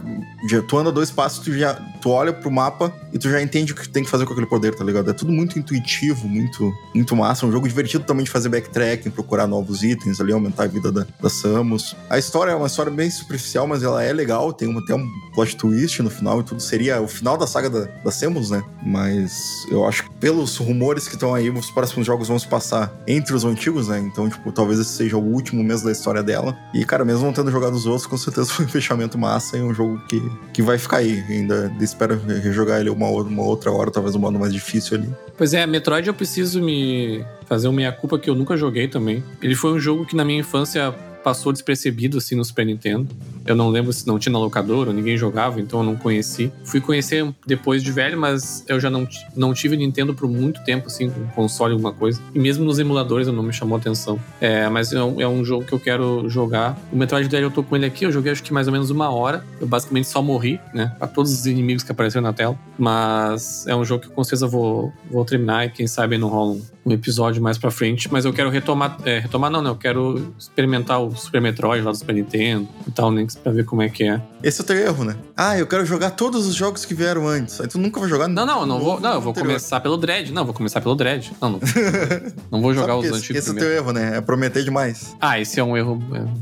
já 0.49 0.62
tu 0.62 0.78
anda 0.78 0.93
dois 0.93 1.11
passos, 1.11 1.45
tu 1.45 1.53
já 1.53 1.74
tu 2.01 2.11
olha 2.11 2.32
pro 2.32 2.51
mapa 2.51 2.93
e 3.12 3.19
tu 3.19 3.28
já 3.28 3.43
entende 3.43 3.73
o 3.73 3.74
que 3.74 3.89
tem 3.89 4.05
que 4.05 4.11
fazer 4.11 4.24
com 4.24 4.32
aquele 4.32 4.47
poder, 4.47 4.74
tá 4.74 4.85
ligado? 4.85 5.11
É 5.11 5.12
tudo 5.12 5.32
muito 5.32 5.59
intuitivo, 5.59 6.28
muito, 6.28 6.73
muito 6.95 7.07
massa. 7.16 7.44
É 7.44 7.48
um 7.48 7.52
jogo 7.52 7.68
divertido 7.68 8.05
também 8.05 8.24
de 8.24 8.30
fazer 8.30 8.48
backtracking, 8.48 9.10
procurar 9.10 9.47
novos 9.47 9.82
itens 9.82 10.20
ali, 10.20 10.32
aumentar 10.32 10.64
a 10.64 10.66
vida 10.66 10.90
da, 10.90 11.06
da 11.20 11.28
Samus. 11.28 11.97
A 12.09 12.18
história 12.18 12.52
é 12.52 12.55
uma 12.55 12.66
história 12.66 12.90
bem 12.90 13.10
superficial, 13.10 13.66
mas 13.66 13.82
ela 13.82 14.02
é 14.02 14.12
legal. 14.12 14.52
Tem 14.52 14.76
até 14.76 14.94
um 14.94 15.06
plot 15.35 15.56
twist 15.56 16.02
no 16.02 16.10
final 16.10 16.40
e 16.40 16.44
tudo. 16.44 16.60
Seria 16.60 17.01
o 17.01 17.09
final 17.09 17.36
da 17.36 17.47
saga 17.47 17.70
da, 17.70 17.85
da 18.05 18.10
Samus, 18.10 18.51
né? 18.51 18.62
Mas 18.85 19.66
eu 19.70 19.86
acho 19.86 20.05
que 20.05 20.10
pelos 20.16 20.56
rumores 20.56 21.06
que 21.06 21.14
estão 21.14 21.35
aí, 21.35 21.51
os 21.51 21.70
próximos 21.70 22.06
jogos 22.06 22.28
vão 22.28 22.39
se 22.39 22.47
passar 22.47 22.93
entre 23.06 23.35
os 23.35 23.44
antigos, 23.44 23.89
né? 23.89 23.98
Então, 23.98 24.28
tipo, 24.28 24.51
talvez 24.52 24.78
esse 24.80 24.93
seja 24.93 25.16
o 25.16 25.22
último 25.22 25.62
mês 25.62 25.82
da 25.82 25.93
história 25.93 26.22
dela. 26.22 26.56
E, 26.74 26.85
cara, 26.85 27.05
mesmo 27.05 27.24
não 27.24 27.32
tendo 27.32 27.51
jogado 27.51 27.74
os 27.74 27.86
outros, 27.86 28.06
com 28.06 28.16
certeza 28.16 28.51
foi 28.52 28.64
um 28.64 28.68
fechamento 28.68 29.18
massa 29.18 29.56
e 29.56 29.62
um 29.62 29.72
jogo 29.72 29.98
que, 30.09 30.20
que 30.52 30.62
vai 30.62 30.78
ficar 30.78 30.98
aí. 30.98 31.22
Ainda 31.28 31.72
espero 31.80 32.20
rejogar 32.43 32.80
ele 32.80 32.90
uma, 32.90 33.09
uma 33.09 33.43
outra 33.43 33.70
hora, 33.70 33.90
talvez 33.90 34.14
um 34.14 34.18
modo 34.18 34.39
mais 34.39 34.52
difícil 34.52 34.98
ali. 34.98 35.09
Pois 35.36 35.55
é, 35.55 35.64
Metroid 35.66 36.09
eu 36.09 36.14
preciso 36.14 36.60
me 36.60 36.98
fazer 37.47 37.69
uma 37.69 37.77
meia-culpa 37.77 38.19
que 38.19 38.29
eu 38.29 38.35
nunca 38.35 38.57
joguei 38.57 38.89
também. 38.89 39.23
Ele 39.43 39.55
foi 39.55 39.73
um 39.73 39.81
jogo 39.81 40.05
que 40.05 40.15
na 40.15 40.25
minha 40.25 40.41
infância 40.41 40.93
passou 41.23 41.53
despercebido 41.53 42.19
assim 42.19 42.35
no 42.35 42.45
Super 42.45 42.65
Nintendo. 42.65 43.09
Eu 43.49 43.57
não 43.57 43.70
lembro 43.70 43.91
se 43.95 44.07
não 44.07 44.19
tinha 44.19 44.31
na 44.31 44.39
locadora, 44.39 44.93
ninguém 44.93 45.16
jogava, 45.16 45.59
então 45.59 45.81
eu 45.81 45.87
não 45.87 45.97
conheci. 45.97 46.53
Fui 46.65 46.83
conhecer 46.83 47.27
depois 47.47 47.83
de 47.83 47.91
velho, 47.91 48.20
mas 48.20 48.62
eu 48.69 48.79
já 48.79 48.91
não, 48.91 49.09
não 49.35 49.55
tive 49.55 49.75
Nintendo 49.75 50.12
por 50.12 50.29
muito 50.29 50.62
tempo, 50.65 50.89
assim, 50.89 51.09
com 51.09 51.27
console, 51.29 51.73
alguma 51.73 51.91
coisa. 51.91 52.20
E 52.35 52.39
mesmo 52.39 52.62
nos 52.62 52.79
emuladores 52.79 53.27
eu 53.27 53.33
não 53.33 53.43
me 53.43 53.53
chamou 53.53 53.79
atenção. 53.79 54.20
É, 54.39 54.69
mas 54.69 54.93
é 54.93 55.03
um, 55.03 55.19
é 55.19 55.27
um 55.27 55.43
jogo 55.43 55.65
que 55.65 55.73
eu 55.73 55.81
quero 55.81 56.29
jogar. 56.29 56.79
O 56.93 56.97
Metroid 56.97 57.27
Dread 57.27 57.43
eu 57.43 57.51
tô 57.51 57.62
com 57.62 57.75
ele 57.75 57.87
aqui, 57.87 58.05
eu 58.05 58.12
joguei 58.12 58.33
acho 58.33 58.43
que 58.43 58.53
mais 58.53 58.66
ou 58.66 58.73
menos 58.73 58.91
uma 58.91 59.09
hora. 59.09 59.43
Eu 59.59 59.66
basicamente 59.66 60.09
só 60.09 60.20
morri, 60.20 60.61
né? 60.75 60.95
Pra 60.99 61.09
todos 61.09 61.33
os 61.33 61.47
inimigos 61.47 61.83
que 61.83 61.91
apareceram 61.91 62.25
na 62.25 62.35
tela. 62.35 62.55
Mas 62.79 63.66
é 63.66 63.75
um 63.75 63.83
jogo 63.83 64.03
que 64.03 64.11
com 64.11 64.23
certeza 64.23 64.47
vou, 64.47 64.93
vou 65.11 65.25
terminar 65.25 65.65
e 65.65 65.70
quem 65.70 65.87
sabe 65.87 66.19
não 66.19 66.29
rola 66.29 66.53
um, 66.53 66.62
um 66.85 66.93
episódio 66.93 67.43
mais 67.43 67.57
pra 67.57 67.70
frente. 67.70 68.12
Mas 68.12 68.27
eu 68.27 68.33
quero 68.33 68.51
retomar. 68.51 68.99
É, 69.07 69.20
retomar 69.20 69.51
não, 69.51 69.62
né? 69.62 69.70
Eu 69.70 69.77
quero 69.77 70.35
experimentar 70.39 71.01
o 71.01 71.16
Super 71.16 71.41
Metroid 71.41 71.83
lá 71.83 71.91
do 71.91 71.97
Super 71.97 72.15
Nintendo 72.15 72.69
e 72.87 72.91
tal, 72.91 73.11
né? 73.11 73.23
Pra 73.43 73.52
ver 73.52 73.65
como 73.65 73.82
é 73.82 73.89
que 73.89 74.05
é. 74.05 74.20
Esse 74.43 74.60
é 74.60 74.65
o 74.65 74.66
teu 74.66 74.77
erro, 74.77 75.05
né? 75.05 75.16
Ah, 75.36 75.59
eu 75.59 75.66
quero 75.66 75.85
jogar 75.85 76.10
todos 76.10 76.47
os 76.47 76.55
jogos 76.55 76.85
que 76.85 76.94
vieram 76.94 77.27
antes. 77.27 77.60
Aí 77.60 77.66
tu 77.66 77.78
nunca 77.78 77.98
vai 77.98 78.09
jogar 78.09 78.28
Não, 78.28 78.44
não, 78.44 78.66
não 78.66 78.81
vou. 78.81 79.01
Não, 79.01 79.15
eu 79.15 79.20
vou 79.20 79.31
anterior. 79.31 79.48
começar 79.48 79.81
pelo 79.81 79.97
Dread. 79.97 80.32
Não, 80.32 80.44
vou 80.44 80.55
começar 80.55 80.81
pelo 80.81 80.94
Dread. 80.94 81.32
Não, 81.40 81.52
não. 81.52 81.60
não 82.51 82.60
vou 82.60 82.74
jogar 82.74 82.97
os 82.97 83.06
esse, 83.06 83.15
antigos. 83.15 83.36
Esse 83.36 83.51
é 83.51 83.52
o 83.52 83.56
teu 83.56 83.70
erro, 83.70 83.93
né? 83.93 84.19
É 84.19 84.20
prometer 84.20 84.62
demais. 84.62 85.16
Ah, 85.20 85.40
esse 85.40 85.59
é 85.59 85.65
um 85.65 85.77
erro 85.77 86.01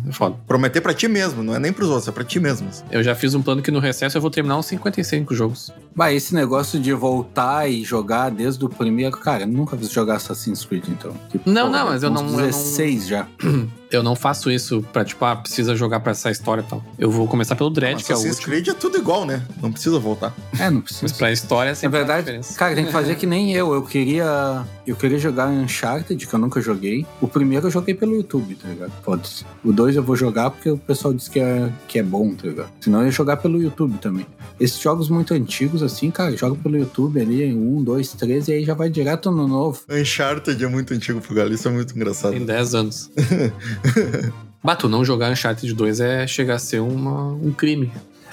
é 0.09 0.12
foda. 0.12 0.36
Prometer 0.47 0.81
pra 0.81 0.94
ti 0.94 1.09
mesmo, 1.09 1.43
não 1.43 1.55
é 1.55 1.59
nem 1.59 1.73
pros 1.73 1.89
outros, 1.89 2.09
é 2.09 2.12
pra 2.12 2.24
ti 2.24 2.40
mesmo. 2.40 2.68
Eu 2.90 3.02
já 3.02 3.14
fiz 3.14 3.35
um 3.35 3.43
plano 3.43 3.62
que 3.62 3.70
no 3.70 3.78
recesso 3.78 4.16
eu 4.16 4.23
vou 4.23 4.31
terminar 4.31 4.59
uns 4.59 4.66
55 4.66 5.35
jogos. 5.35 5.70
Bah, 5.94 6.12
esse 6.12 6.35
negócio 6.35 6.78
de 6.78 6.93
voltar 6.93 7.70
e 7.70 7.85
jogar 7.85 8.31
desde 8.31 8.64
o 8.64 8.68
primeiro. 8.68 9.16
Cara, 9.16 9.44
eu 9.44 9.48
nunca 9.48 9.77
vi 9.77 9.86
jogar 9.86 10.16
Assassin's 10.16 10.64
Creed, 10.64 10.89
então. 10.89 11.12
Que, 11.31 11.40
não, 11.47 11.66
porra, 11.66 11.78
não, 11.78 11.86
mas 11.89 12.02
eu 12.02 12.10
não. 12.10 12.27
16 12.27 12.94
eu 12.94 13.01
não... 13.01 13.09
já. 13.09 13.28
Eu 13.91 14.03
não 14.03 14.17
faço 14.17 14.51
isso 14.51 14.85
pra, 14.93 15.05
tipo, 15.05 15.25
ah, 15.25 15.37
precisa 15.37 15.77
jogar 15.77 16.01
pra 16.01 16.13
essa 16.13 16.31
história 16.31 16.63
e 16.63 16.65
tal. 16.65 16.85
Eu 16.99 17.11
vou 17.11 17.29
começar 17.29 17.55
pelo 17.55 17.71
Dread, 17.71 18.03
que 18.03 18.13
é 18.13 18.17
o 18.17 18.19
último. 18.19 18.43
Creed 18.43 18.69
é 18.69 18.75
tudo 18.75 18.99
igual, 18.99 19.25
né? 19.25 19.43
Não 19.63 19.71
precisa 19.71 19.99
voltar. 19.99 20.35
É, 20.59 20.69
não 20.71 20.81
precisa. 20.81 21.03
Mas 21.03 21.13
pra 21.13 21.33
história, 21.33 21.73
assim, 21.73 21.87
Na 21.87 21.91
verdade, 21.91 22.41
cara, 22.57 22.75
tem 22.75 22.85
que 22.87 22.93
fazer 22.93 23.15
que 23.17 23.27
nem 23.27 23.53
eu. 23.55 23.73
Eu 23.73 23.83
queria... 23.83 24.65
Eu 24.87 24.95
queria 24.95 25.19
jogar 25.19 25.49
Uncharted, 25.49 26.27
que 26.27 26.33
eu 26.33 26.39
nunca 26.39 26.61
joguei. 26.61 27.05
O 27.21 27.27
primeiro 27.27 27.67
eu 27.67 27.71
joguei 27.71 27.93
pelo 27.93 28.15
YouTube, 28.15 28.55
tá 28.55 28.69
ligado? 28.69 28.93
Pode 29.05 29.27
ser. 29.29 29.45
O 29.65 29.73
dois 29.73 29.97
eu 29.97 30.03
vou 30.03 30.15
jogar 30.15 30.51
porque 30.51 30.71
o 30.71 30.79
pessoal 30.79 31.13
disse 31.13 31.29
que 31.29 31.41
é, 31.41 31.73
que 31.89 31.99
é 31.99 32.03
bom, 32.05 32.35
tá 32.35 32.47
ligado? 32.47 32.71
Senão 32.81 33.01
eu 33.01 33.07
ia 33.07 33.11
jogar 33.11 33.37
pelo 33.39 33.61
YouTube 33.61 33.99
também. 33.99 34.27
Esses 34.61 34.81
jogos 34.81 35.09
muito 35.09 35.35
antigos, 35.35 35.83
assim, 35.83 36.11
cara, 36.11 36.37
joga 36.37 36.57
pelo 36.57 36.79
YouTube 36.79 37.21
ali, 37.21 37.53
um, 37.53 37.83
dois, 37.83 38.13
três, 38.13 38.49
e 38.49 38.53
aí 38.53 38.65
já 38.65 38.75
vai 38.75 38.89
direto 38.89 39.31
no 39.31 39.47
novo. 39.49 39.81
Uncharted 39.91 40.65
é 40.65 40.69
muito 40.69 40.95
antigo 40.95 41.21
pro 41.21 41.35
Galo, 41.35 41.53
isso 41.53 41.67
é 41.67 41.71
muito 41.71 41.95
engraçado. 41.95 42.33
Tem 42.33 42.45
10 42.47 42.75
anos. 42.75 43.11
Bato, 44.63 44.89
não 44.89 45.05
jogar 45.05 45.31
Uncharted 45.31 45.73
2 45.73 46.01
é 46.01 46.27
chegar 46.27 46.57
a 46.57 46.59
ser 46.59 46.81
uma, 46.81 47.33
um 47.33 47.53
crime. 47.53 47.93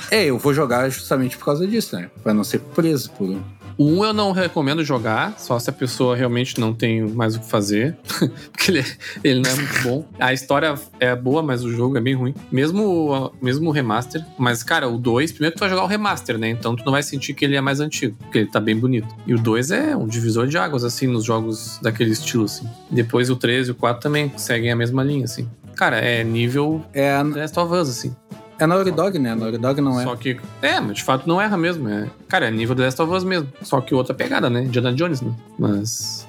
É, 0.10 0.26
eu 0.26 0.38
vou 0.38 0.54
jogar 0.54 0.90
justamente 0.90 1.38
por 1.38 1.46
causa 1.46 1.68
disso, 1.68 1.96
né? 1.96 2.10
Pra 2.24 2.34
não 2.34 2.44
ser 2.44 2.60
preso 2.60 3.12
por. 3.12 3.40
O 3.78 3.86
1 3.86 4.06
eu 4.06 4.14
não 4.14 4.32
recomendo 4.32 4.84
jogar, 4.84 5.40
só 5.40 5.58
se 5.60 5.70
a 5.70 5.74
pessoa 5.74 6.16
realmente 6.16 6.60
não 6.60 6.74
tem 6.74 7.02
mais 7.02 7.36
o 7.36 7.40
que 7.40 7.50
fazer. 7.50 7.96
porque 8.52 8.72
ele, 8.72 8.86
ele 9.24 9.40
não 9.42 9.50
é 9.50 9.56
muito 9.56 9.84
bom. 9.84 10.06
A 10.20 10.34
história 10.34 10.76
é 11.00 11.16
boa, 11.16 11.42
mas 11.42 11.64
o 11.64 11.72
jogo 11.72 11.98
é 11.98 12.02
bem 12.02 12.14
ruim. 12.14 12.34
Mesmo, 12.52 13.34
mesmo 13.42 13.70
o 13.70 13.72
remaster. 13.72 14.24
Mas, 14.38 14.64
cara, 14.64 14.88
o 14.88 14.98
2, 14.98 15.32
primeiro 15.32 15.56
tu 15.56 15.60
vai 15.60 15.70
jogar 15.70 15.84
o 15.84 15.88
remaster, 15.88 16.38
né? 16.38 16.50
Então 16.50 16.76
tu 16.76 16.84
não 16.86 16.92
vai 16.92 17.04
sentir 17.04 17.34
que 17.34 17.46
ele 17.46 17.56
é 17.56 17.62
mais 17.62 17.80
antigo, 17.80 18.16
porque 18.20 18.40
ele 18.40 18.48
tá 18.48 18.60
bem 18.60 18.76
bonito. 18.76 19.08
E 19.26 19.34
o 19.34 19.40
2 19.40 19.72
é 19.72 19.96
um 19.96 20.08
divisor 20.08 20.48
de 20.48 20.58
águas, 20.58 20.84
assim, 20.84 21.08
nos 21.08 21.24
jogos 21.24 21.80
daquele 21.82 22.12
estilo, 22.12 22.46
assim. 22.46 22.68
Depois 22.90 23.30
o 23.30 23.36
3 23.36 23.70
e 23.70 23.72
o 23.72 23.76
4 23.76 24.02
também 24.02 24.32
seguem 24.38 24.72
a 24.72 24.76
mesma 24.76 25.04
linha, 25.04 25.26
assim. 25.26 25.50
Cara, 25.76 25.98
é 25.98 26.24
nível 26.24 26.84
É 26.94 27.22
Last 27.24 27.60
of 27.60 27.74
Us, 27.74 27.90
assim. 27.90 28.16
É 28.64 28.68
Naughty 28.68 28.92
Dog, 28.92 29.20
né? 29.20 29.36
Naughty 29.36 29.58
Dog 29.58 29.82
não 29.82 30.00
é. 30.00 30.04
Só 30.04 30.16
que. 30.16 30.40
É, 30.62 30.80
mas 30.80 30.98
de 30.98 31.04
fato 31.04 31.28
não 31.28 31.40
erra 31.42 31.58
mesmo. 31.58 31.88
É, 31.90 32.10
cara, 32.28 32.48
é 32.48 32.52
nível 32.52 32.76
The 32.76 32.84
Last 32.84 33.02
of 33.02 33.14
Us 33.14 33.24
mesmo. 33.24 33.48
Só 33.62 33.82
que 33.82 33.94
outra 33.94 34.14
pegada, 34.14 34.50
né? 34.50 34.64
Indiana 34.64 34.94
Jones, 34.94 35.22
né? 35.22 35.32
Mas. 35.58 36.23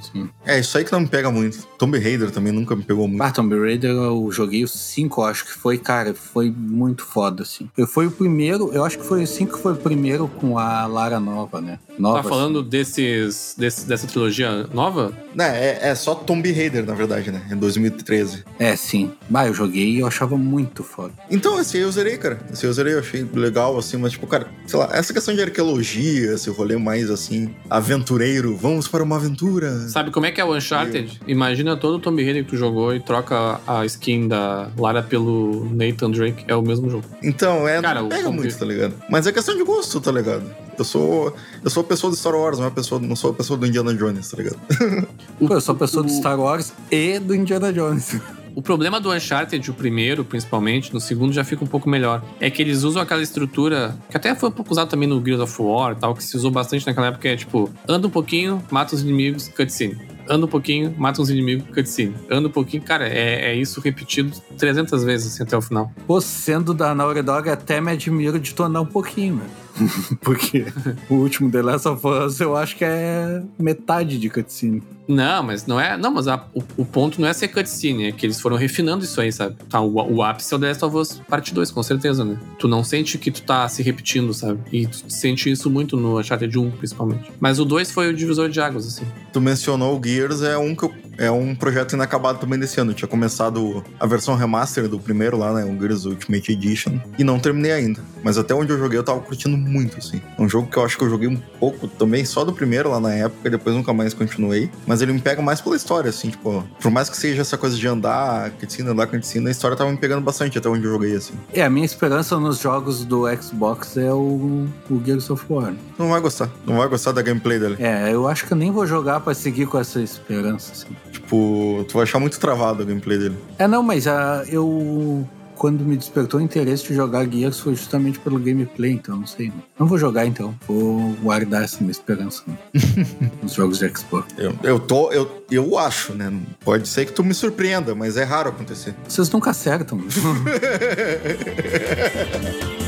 É, 0.45 0.61
isso 0.61 0.77
aí 0.79 0.85
que 0.85 0.93
não 0.93 1.01
me 1.01 1.07
pega 1.09 1.31
muito. 1.31 1.67
Tomb 1.79 1.99
Raider 1.99 2.31
também 2.31 2.53
nunca 2.53 2.75
me 2.77 2.83
pegou 2.83 3.09
muito. 3.09 3.23
Ah, 3.23 3.31
Tomb 3.31 3.59
Raider 3.59 3.91
eu 3.91 4.29
joguei 4.31 4.63
o 4.65 4.69
5, 4.69 5.23
acho 5.23 5.45
que 5.47 5.53
foi, 5.53 5.79
cara, 5.79 6.15
foi 6.15 6.51
muito 6.51 7.05
foda, 7.05 7.43
assim. 7.43 7.69
Eu 7.77 7.87
fui 7.87 8.07
o 8.07 8.11
primeiro, 8.11 8.71
eu 8.73 8.85
acho 8.85 8.99
que 8.99 9.05
foi 9.05 9.23
o 9.23 9.27
5 9.27 9.57
que 9.57 9.63
foi 9.63 9.73
o 9.73 9.77
primeiro 9.77 10.29
com 10.29 10.59
a 10.59 10.87
Lara 10.87 11.19
nova, 11.21 11.61
né? 11.61 11.79
Nova, 11.99 12.23
Tá 12.23 12.29
falando 12.29 12.61
assim. 12.61 12.69
desses, 12.69 13.55
desse, 13.57 13.87
dessa 13.87 14.07
trilogia 14.07 14.67
nova? 14.73 15.13
Não, 15.35 15.45
é, 15.45 15.79
é 15.91 15.95
só 15.95 16.15
Tomb 16.15 16.51
Raider, 16.53 16.85
na 16.85 16.95
verdade, 16.95 17.31
né? 17.31 17.43
Em 17.51 17.57
2013. 17.57 18.45
É, 18.59 18.75
sim. 18.77 19.13
Bah, 19.29 19.47
eu 19.47 19.55
joguei 19.55 19.91
e 19.91 19.99
eu 20.01 20.07
achava 20.07 20.37
muito 20.37 20.83
foda. 20.85 21.13
Então, 21.31 21.61
esse 21.61 21.77
aí 21.77 21.83
eu 21.83 21.91
zerei, 21.93 22.17
cara. 22.17 22.39
Esse 22.53 22.65
aí 22.67 22.71
eu 22.71 22.75
zerei, 22.75 22.95
eu 22.95 22.99
achei 23.01 23.27
legal, 23.35 23.77
assim, 23.79 23.97
mas, 23.97 24.13
tipo, 24.13 24.27
cara, 24.27 24.47
sei 24.67 24.79
lá, 24.79 24.89
essa 24.93 25.13
questão 25.13 25.35
de 25.35 25.43
arqueologia, 25.43 26.33
esse 26.35 26.51
rolê 26.51 26.77
mais, 26.77 27.11
assim, 27.11 27.55
aventureiro, 27.69 28.57
vamos 28.57 28.89
para 28.89 29.03
uma 29.03 29.17
aventura. 29.17 29.89
Sabe 29.89 30.04
como 30.11 30.27
é 30.27 30.31
que 30.31 30.41
é 30.41 30.45
o 30.45 30.55
Uncharted? 30.55 31.21
Imagina 31.27 31.77
todo 31.77 31.97
o 31.97 31.99
Tomb 31.99 32.23
Raider 32.23 32.45
que 32.45 32.51
tu 32.51 32.57
jogou 32.57 32.95
e 32.95 33.01
troca 33.01 33.61
a 33.67 33.85
skin 33.87 34.29
da 34.29 34.69
Lara 34.79 35.03
pelo 35.03 35.69
Nathan 35.73 36.11
Drake. 36.11 36.45
É 36.49 36.55
o 36.55 36.63
mesmo 36.63 36.89
jogo. 36.91 37.05
Então, 37.23 37.69
é, 37.69 37.81
Cara, 37.81 38.03
não 38.03 38.09
pega 38.09 38.31
muito, 38.31 38.59
tá 38.59 38.65
ligado? 38.65 38.95
Mas 39.09 39.27
é 39.27 39.33
questão 39.33 39.57
de 39.57 39.65
gosto, 39.65 40.01
tá 40.01 40.13
ligado? 40.13 40.45
Eu 40.77 40.85
sou, 40.85 41.35
eu 41.63 41.71
sou 41.71 41.83
a 41.83 41.85
pessoa 41.85 42.11
do 42.11 42.17
Star 42.17 42.35
Wars, 42.35 42.59
não, 42.59 42.65
é 42.65 42.69
a 42.69 42.71
pessoa, 42.71 43.01
não 43.01 43.15
sou 43.15 43.31
a 43.31 43.35
pessoa 43.35 43.59
do 43.59 43.67
Indiana 43.67 43.95
Jones, 43.95 44.31
tá 44.31 44.37
ligado? 44.37 44.59
Pô, 45.39 45.55
eu 45.55 45.61
sou 45.61 45.75
pessoa 45.75 46.03
do 46.03 46.11
Star 46.11 46.39
Wars 46.39 46.73
e 46.91 47.19
do 47.19 47.35
Indiana 47.35 47.73
Jones. 47.73 48.17
O 48.55 48.63
problema 48.63 49.01
do 49.01 49.11
Uncharted, 49.11 49.69
o 49.69 49.75
primeiro, 49.75 50.25
principalmente, 50.25 50.95
no 50.95 51.01
segundo 51.01 51.33
já 51.33 51.43
fica 51.43 51.65
um 51.65 51.67
pouco 51.67 51.89
melhor. 51.89 52.23
É 52.41 52.49
que 52.49 52.63
eles 52.63 52.85
usam 52.85 53.03
aquela 53.03 53.23
estrutura, 53.23 53.97
que 54.09 54.17
até 54.17 54.35
foi 54.35 54.49
um 54.49 54.53
pouco 54.53 54.71
usado 54.71 54.89
também 54.89 55.09
no 55.09 55.23
Gears 55.25 55.41
of 55.41 55.61
War 55.61 55.93
e 55.93 55.97
tal, 55.97 56.15
que 56.15 56.23
se 56.23 56.37
usou 56.37 56.51
bastante 56.51 56.87
naquela 56.87 57.09
época, 57.09 57.29
é 57.29 57.37
tipo, 57.37 57.69
anda 57.89 58.07
um 58.07 58.11
pouquinho, 58.11 58.63
mata 58.71 58.95
os 58.95 59.03
inimigos, 59.03 59.49
cutscene. 59.49 59.99
Anda 60.29 60.47
um 60.47 60.49
pouquinho, 60.49 60.95
mata 60.97 61.21
os 61.21 61.31
inimigos, 61.31 61.67
cutscene. 61.75 62.15
Anda 62.31 62.49
um 62.49 62.51
pouquinho, 62.53 62.83
cara, 62.83 63.09
é, 63.09 63.51
é 63.51 63.55
isso 63.57 63.81
repetido 63.81 64.33
300 64.57 65.03
vezes 65.03 65.33
assim, 65.33 65.43
até 65.43 65.57
o 65.57 65.61
final. 65.61 65.93
Pô, 66.07 66.21
sendo 66.21 66.73
da 66.73 66.95
Naughty 66.95 67.23
Dog, 67.23 67.51
até 67.51 67.81
me 67.81 67.91
admiro 67.91 68.39
de 68.39 68.55
tu 68.55 68.63
andar 68.63 68.81
um 68.81 68.87
pouquinho, 68.87 69.37
velho. 69.37 69.64
Porque 70.21 70.67
o 71.11 71.15
último 71.15 71.51
The 71.51 71.63
Last 71.63 71.89
of 71.89 72.07
Us 72.07 72.41
eu 72.41 72.57
acho 72.57 72.77
que 72.77 72.85
é 72.85 73.43
metade 73.59 74.19
de 74.19 74.31
cutscene. 74.31 74.83
Não, 75.07 75.43
mas 75.43 75.67
não 75.67 75.79
é. 75.79 75.97
Não, 75.99 76.11
mas 76.11 76.27
a- 76.29 76.47
o, 76.55 76.63
o 76.79 76.85
ponto 76.87 77.21
não 77.21 77.29
é 77.29 77.33
ser 77.35 77.49
cutscene, 77.49 78.07
é 78.07 78.13
que 78.13 78.25
eles 78.25 78.41
foram 78.41 78.57
refinando 78.57 79.05
isso 79.05 79.21
aí, 79.21 79.31
sabe? 79.31 79.57
Tá, 79.69 79.81
o, 79.81 79.93
o 80.15 80.23
ápice 80.23 80.55
é 80.55 80.57
o 80.57 80.61
The 80.61 80.69
Last 80.69 80.85
of 80.85 80.97
Us 80.97 81.21
parte 81.29 81.53
2, 81.53 81.71
com 81.71 81.83
certeza, 81.83 82.25
né? 82.25 82.39
Tu 82.59 82.67
não 82.67 82.83
sente 82.83 83.19
que 83.19 83.31
tu 83.31 83.43
tá 83.43 83.69
se 83.69 83.83
repetindo, 83.83 84.33
sabe? 84.33 84.61
E 84.73 84.87
tu 84.87 85.05
sente 85.09 85.51
isso 85.51 85.69
muito 85.69 85.97
no 85.97 86.19
Uncharted 86.19 86.59
1, 86.59 86.71
principalmente. 86.73 87.31
Mas 87.39 87.59
o 87.59 87.65
2 87.67 87.91
foi 87.91 88.09
o 88.09 88.15
divisor 88.15 88.49
de 88.49 88.61
águas, 88.61 88.87
assim. 88.87 89.05
Tu 89.33 89.41
mencionou 89.41 89.99
o 89.99 90.03
Gears, 90.03 90.41
é 90.43 90.57
um, 90.57 90.75
que 90.75 90.85
eu- 90.85 90.95
é 91.19 91.31
um 91.31 91.55
projeto 91.55 91.93
inacabado 91.93 92.39
também 92.39 92.59
desse 92.59 92.81
ano. 92.81 92.91
Eu 92.91 92.95
tinha 92.95 93.09
começado 93.09 93.85
a 93.99 94.07
versão 94.07 94.35
remaster 94.35 94.89
do 94.89 94.99
primeiro 94.99 95.37
lá, 95.37 95.53
né? 95.53 95.65
O 95.65 95.79
Gears 95.79 96.05
Ultimate 96.05 96.53
Edition. 96.53 96.99
E 97.19 97.25
não 97.25 97.39
terminei 97.39 97.73
ainda. 97.73 98.01
Mas 98.23 98.39
até 98.39 98.55
onde 98.55 98.73
eu 98.73 98.79
joguei, 98.79 98.99
eu 98.99 99.05
tava 99.05 99.21
curtindo 99.21 99.57
muito, 99.57 99.99
assim. 99.99 100.21
É 100.39 100.43
um 100.43 100.49
jogo 100.49 100.69
que 100.69 100.77
eu 100.77 100.85
acho 100.85 100.97
que 100.97 101.05
eu 101.05 101.11
joguei 101.11 101.29
um 101.29 101.37
pouco 101.37 101.87
também, 101.87 102.25
só 102.25 102.45
do 102.45 102.53
primeiro 102.53 102.91
lá 102.91 103.01
na 103.01 103.13
época, 103.13 103.49
e 103.49 103.51
depois 103.51 103.75
nunca 103.77 103.93
mais 103.93 104.15
continuei. 104.15 104.71
Mas 104.87 105.03
ele 105.03 105.13
me 105.13 105.21
pega 105.21 105.43
mais 105.43 105.61
pela 105.61 105.77
história, 105.77 106.11
assim, 106.11 106.31
tipo... 106.31 106.65
Por 106.81 106.91
mais 106.91 107.09
que 107.09 107.17
seja 107.17 107.43
essa 107.43 107.57
coisa 107.57 107.77
de 107.77 107.87
andar, 107.87 108.51
cutscene, 108.53 108.89
andar 108.89 109.07
cutscene, 109.07 109.49
a 109.49 109.51
história 109.51 109.77
tava 109.77 109.91
me 109.91 109.97
pegando 109.97 110.23
bastante 110.23 110.59
até 110.59 110.69
onde 110.69 110.85
eu 110.85 110.93
joguei, 110.93 111.15
assim. 111.15 111.35
É, 111.53 111.63
a 111.63 111.71
minha 111.71 111.85
esperança 111.85 112.39
nos 112.39 112.59
jogos 112.59 113.05
do 113.05 113.25
Xbox 113.37 113.97
é 113.97 114.13
o, 114.13 114.67
o 114.91 115.03
Gears 115.05 115.29
of 115.31 115.45
War. 115.49 115.75
Não 115.99 116.09
vai 116.09 116.21
gostar. 116.21 116.51
Não 116.67 116.77
vai 116.77 116.89
gostar 116.89 117.13
da 117.13 117.23
gameplay 117.23 117.59
dele. 117.59 117.77
É, 117.79 118.13
eu 118.13 118.27
acho 118.27 118.47
que 118.47 118.53
eu 118.53 118.57
nem 118.57 118.71
vou 118.71 118.87
jogar 118.87 119.21
pra 119.21 119.35
seguir 119.35 119.67
com 119.67 119.79
essa 119.79 120.01
esperança, 120.01 120.73
assim. 120.73 120.97
Tipo, 121.15 121.87
tu 121.89 121.95
vai 121.95 122.03
achar 122.03 122.19
muito 122.19 122.39
travado 122.41 122.83
a 122.83 122.85
gameplay 122.85 123.17
dele. 123.17 123.37
É, 123.57 123.69
não, 123.69 123.83
mas 123.83 124.07
ah, 124.09 124.45
eu. 124.49 125.27
Quando 125.55 125.85
me 125.85 125.97
despertou 125.97 126.41
o 126.41 126.43
interesse 126.43 126.89
de 126.89 126.95
jogar 126.95 127.31
Gears 127.31 127.61
foi 127.61 127.77
justamente 127.77 128.19
pelo 128.19 128.41
gameplay, 128.41 128.91
então 128.91 129.17
não 129.17 129.27
sei. 129.27 129.53
Não 129.79 129.87
vou 129.87 129.97
jogar 129.97 130.27
então. 130.27 130.53
Vou 130.67 131.15
guardar 131.23 131.63
essa 131.63 131.79
minha 131.79 131.93
esperança 131.93 132.43
né, 132.47 132.59
nos 133.41 133.55
jogos 133.55 133.79
de 133.79 133.89
Xbox. 133.89 134.35
Eu, 134.37 134.53
eu 134.65 134.81
tô... 134.81 135.13
Eu, 135.13 135.45
eu 135.49 135.79
acho, 135.79 136.13
né? 136.13 136.33
Pode 136.65 136.89
ser 136.89 137.07
que 137.07 137.13
tu 137.13 137.23
me 137.23 137.33
surpreenda, 137.33 137.95
mas 137.95 138.17
é 138.17 138.25
raro 138.25 138.49
acontecer. 138.49 138.97
Vocês 139.09 139.31
nunca 139.31 139.51
acertam. 139.51 139.99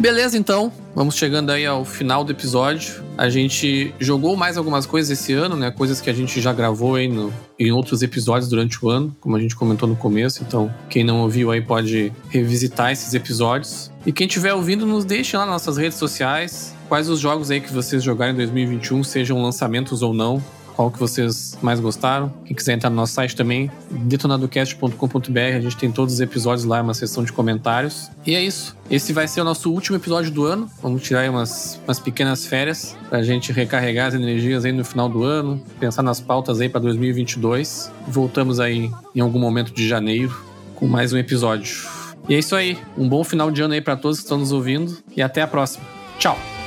Beleza, 0.00 0.38
então. 0.38 0.72
Vamos 0.94 1.14
chegando 1.14 1.50
aí 1.50 1.66
ao 1.66 1.84
final 1.84 2.24
do 2.24 2.32
episódio. 2.32 3.04
A 3.18 3.28
gente 3.28 3.94
jogou 4.00 4.34
mais 4.34 4.56
algumas 4.56 4.86
coisas 4.86 5.10
esse 5.10 5.34
ano, 5.34 5.56
né? 5.56 5.70
Coisas 5.70 6.00
que 6.00 6.08
a 6.08 6.12
gente 6.14 6.40
já 6.40 6.54
gravou 6.54 6.94
aí 6.94 7.06
no, 7.06 7.30
em 7.58 7.70
outros 7.70 8.02
episódios 8.02 8.48
durante 8.48 8.82
o 8.82 8.88
ano, 8.88 9.14
como 9.20 9.36
a 9.36 9.40
gente 9.40 9.54
comentou 9.54 9.86
no 9.86 9.94
começo. 9.94 10.42
Então, 10.42 10.74
quem 10.88 11.04
não 11.04 11.20
ouviu 11.20 11.50
aí 11.50 11.60
pode 11.60 12.10
revisitar 12.30 12.90
esses 12.90 13.12
episódios. 13.12 13.90
E 14.06 14.10
quem 14.10 14.26
estiver 14.26 14.54
ouvindo, 14.54 14.86
nos 14.86 15.04
deixe 15.04 15.36
lá 15.36 15.44
nas 15.44 15.52
nossas 15.52 15.76
redes 15.76 15.98
sociais. 15.98 16.74
Quais 16.88 17.10
os 17.10 17.20
jogos 17.20 17.50
aí 17.50 17.60
que 17.60 17.70
vocês 17.70 18.02
jogaram 18.02 18.32
em 18.32 18.36
2021, 18.36 19.04
sejam 19.04 19.42
lançamentos 19.42 20.00
ou 20.00 20.14
não. 20.14 20.42
Qual 20.74 20.90
que 20.90 20.98
vocês 20.98 21.58
mais 21.60 21.80
gostaram? 21.80 22.32
Quem 22.44 22.56
quiser 22.56 22.72
entrar 22.72 22.90
no 22.90 22.96
nosso 22.96 23.12
site 23.14 23.36
também, 23.36 23.70
detonadocast.com.br, 23.90 25.38
a 25.56 25.60
gente 25.60 25.76
tem 25.76 25.90
todos 25.90 26.14
os 26.14 26.20
episódios 26.20 26.64
lá, 26.64 26.80
uma 26.80 26.94
seção 26.94 27.22
de 27.22 27.32
comentários. 27.32 28.10
E 28.26 28.34
é 28.34 28.42
isso. 28.42 28.76
Esse 28.90 29.12
vai 29.12 29.28
ser 29.28 29.40
o 29.40 29.44
nosso 29.44 29.70
último 29.70 29.96
episódio 29.96 30.30
do 30.30 30.44
ano. 30.44 30.70
Vamos 30.82 31.02
tirar 31.02 31.20
aí 31.20 31.28
umas, 31.28 31.80
umas 31.84 31.98
pequenas 31.98 32.46
férias 32.46 32.96
pra 33.08 33.22
gente 33.22 33.52
recarregar 33.52 34.08
as 34.08 34.14
energias 34.14 34.64
aí 34.64 34.72
no 34.72 34.84
final 34.84 35.08
do 35.08 35.22
ano, 35.22 35.62
pensar 35.78 36.02
nas 36.02 36.20
pautas 36.20 36.60
aí 36.60 36.68
pra 36.68 36.80
2022. 36.80 37.90
Voltamos 38.08 38.58
aí 38.60 38.90
em 39.14 39.20
algum 39.20 39.38
momento 39.38 39.72
de 39.72 39.86
janeiro 39.86 40.34
com 40.74 40.86
mais 40.86 41.12
um 41.12 41.18
episódio. 41.18 41.88
E 42.28 42.34
é 42.34 42.38
isso 42.38 42.56
aí. 42.56 42.78
Um 42.96 43.08
bom 43.08 43.22
final 43.22 43.50
de 43.50 43.60
ano 43.62 43.74
aí 43.74 43.80
pra 43.80 43.96
todos 43.96 44.18
que 44.18 44.24
estão 44.24 44.38
nos 44.38 44.52
ouvindo 44.52 44.96
e 45.16 45.22
até 45.22 45.42
a 45.42 45.46
próxima. 45.46 45.84
Tchau. 46.18 46.59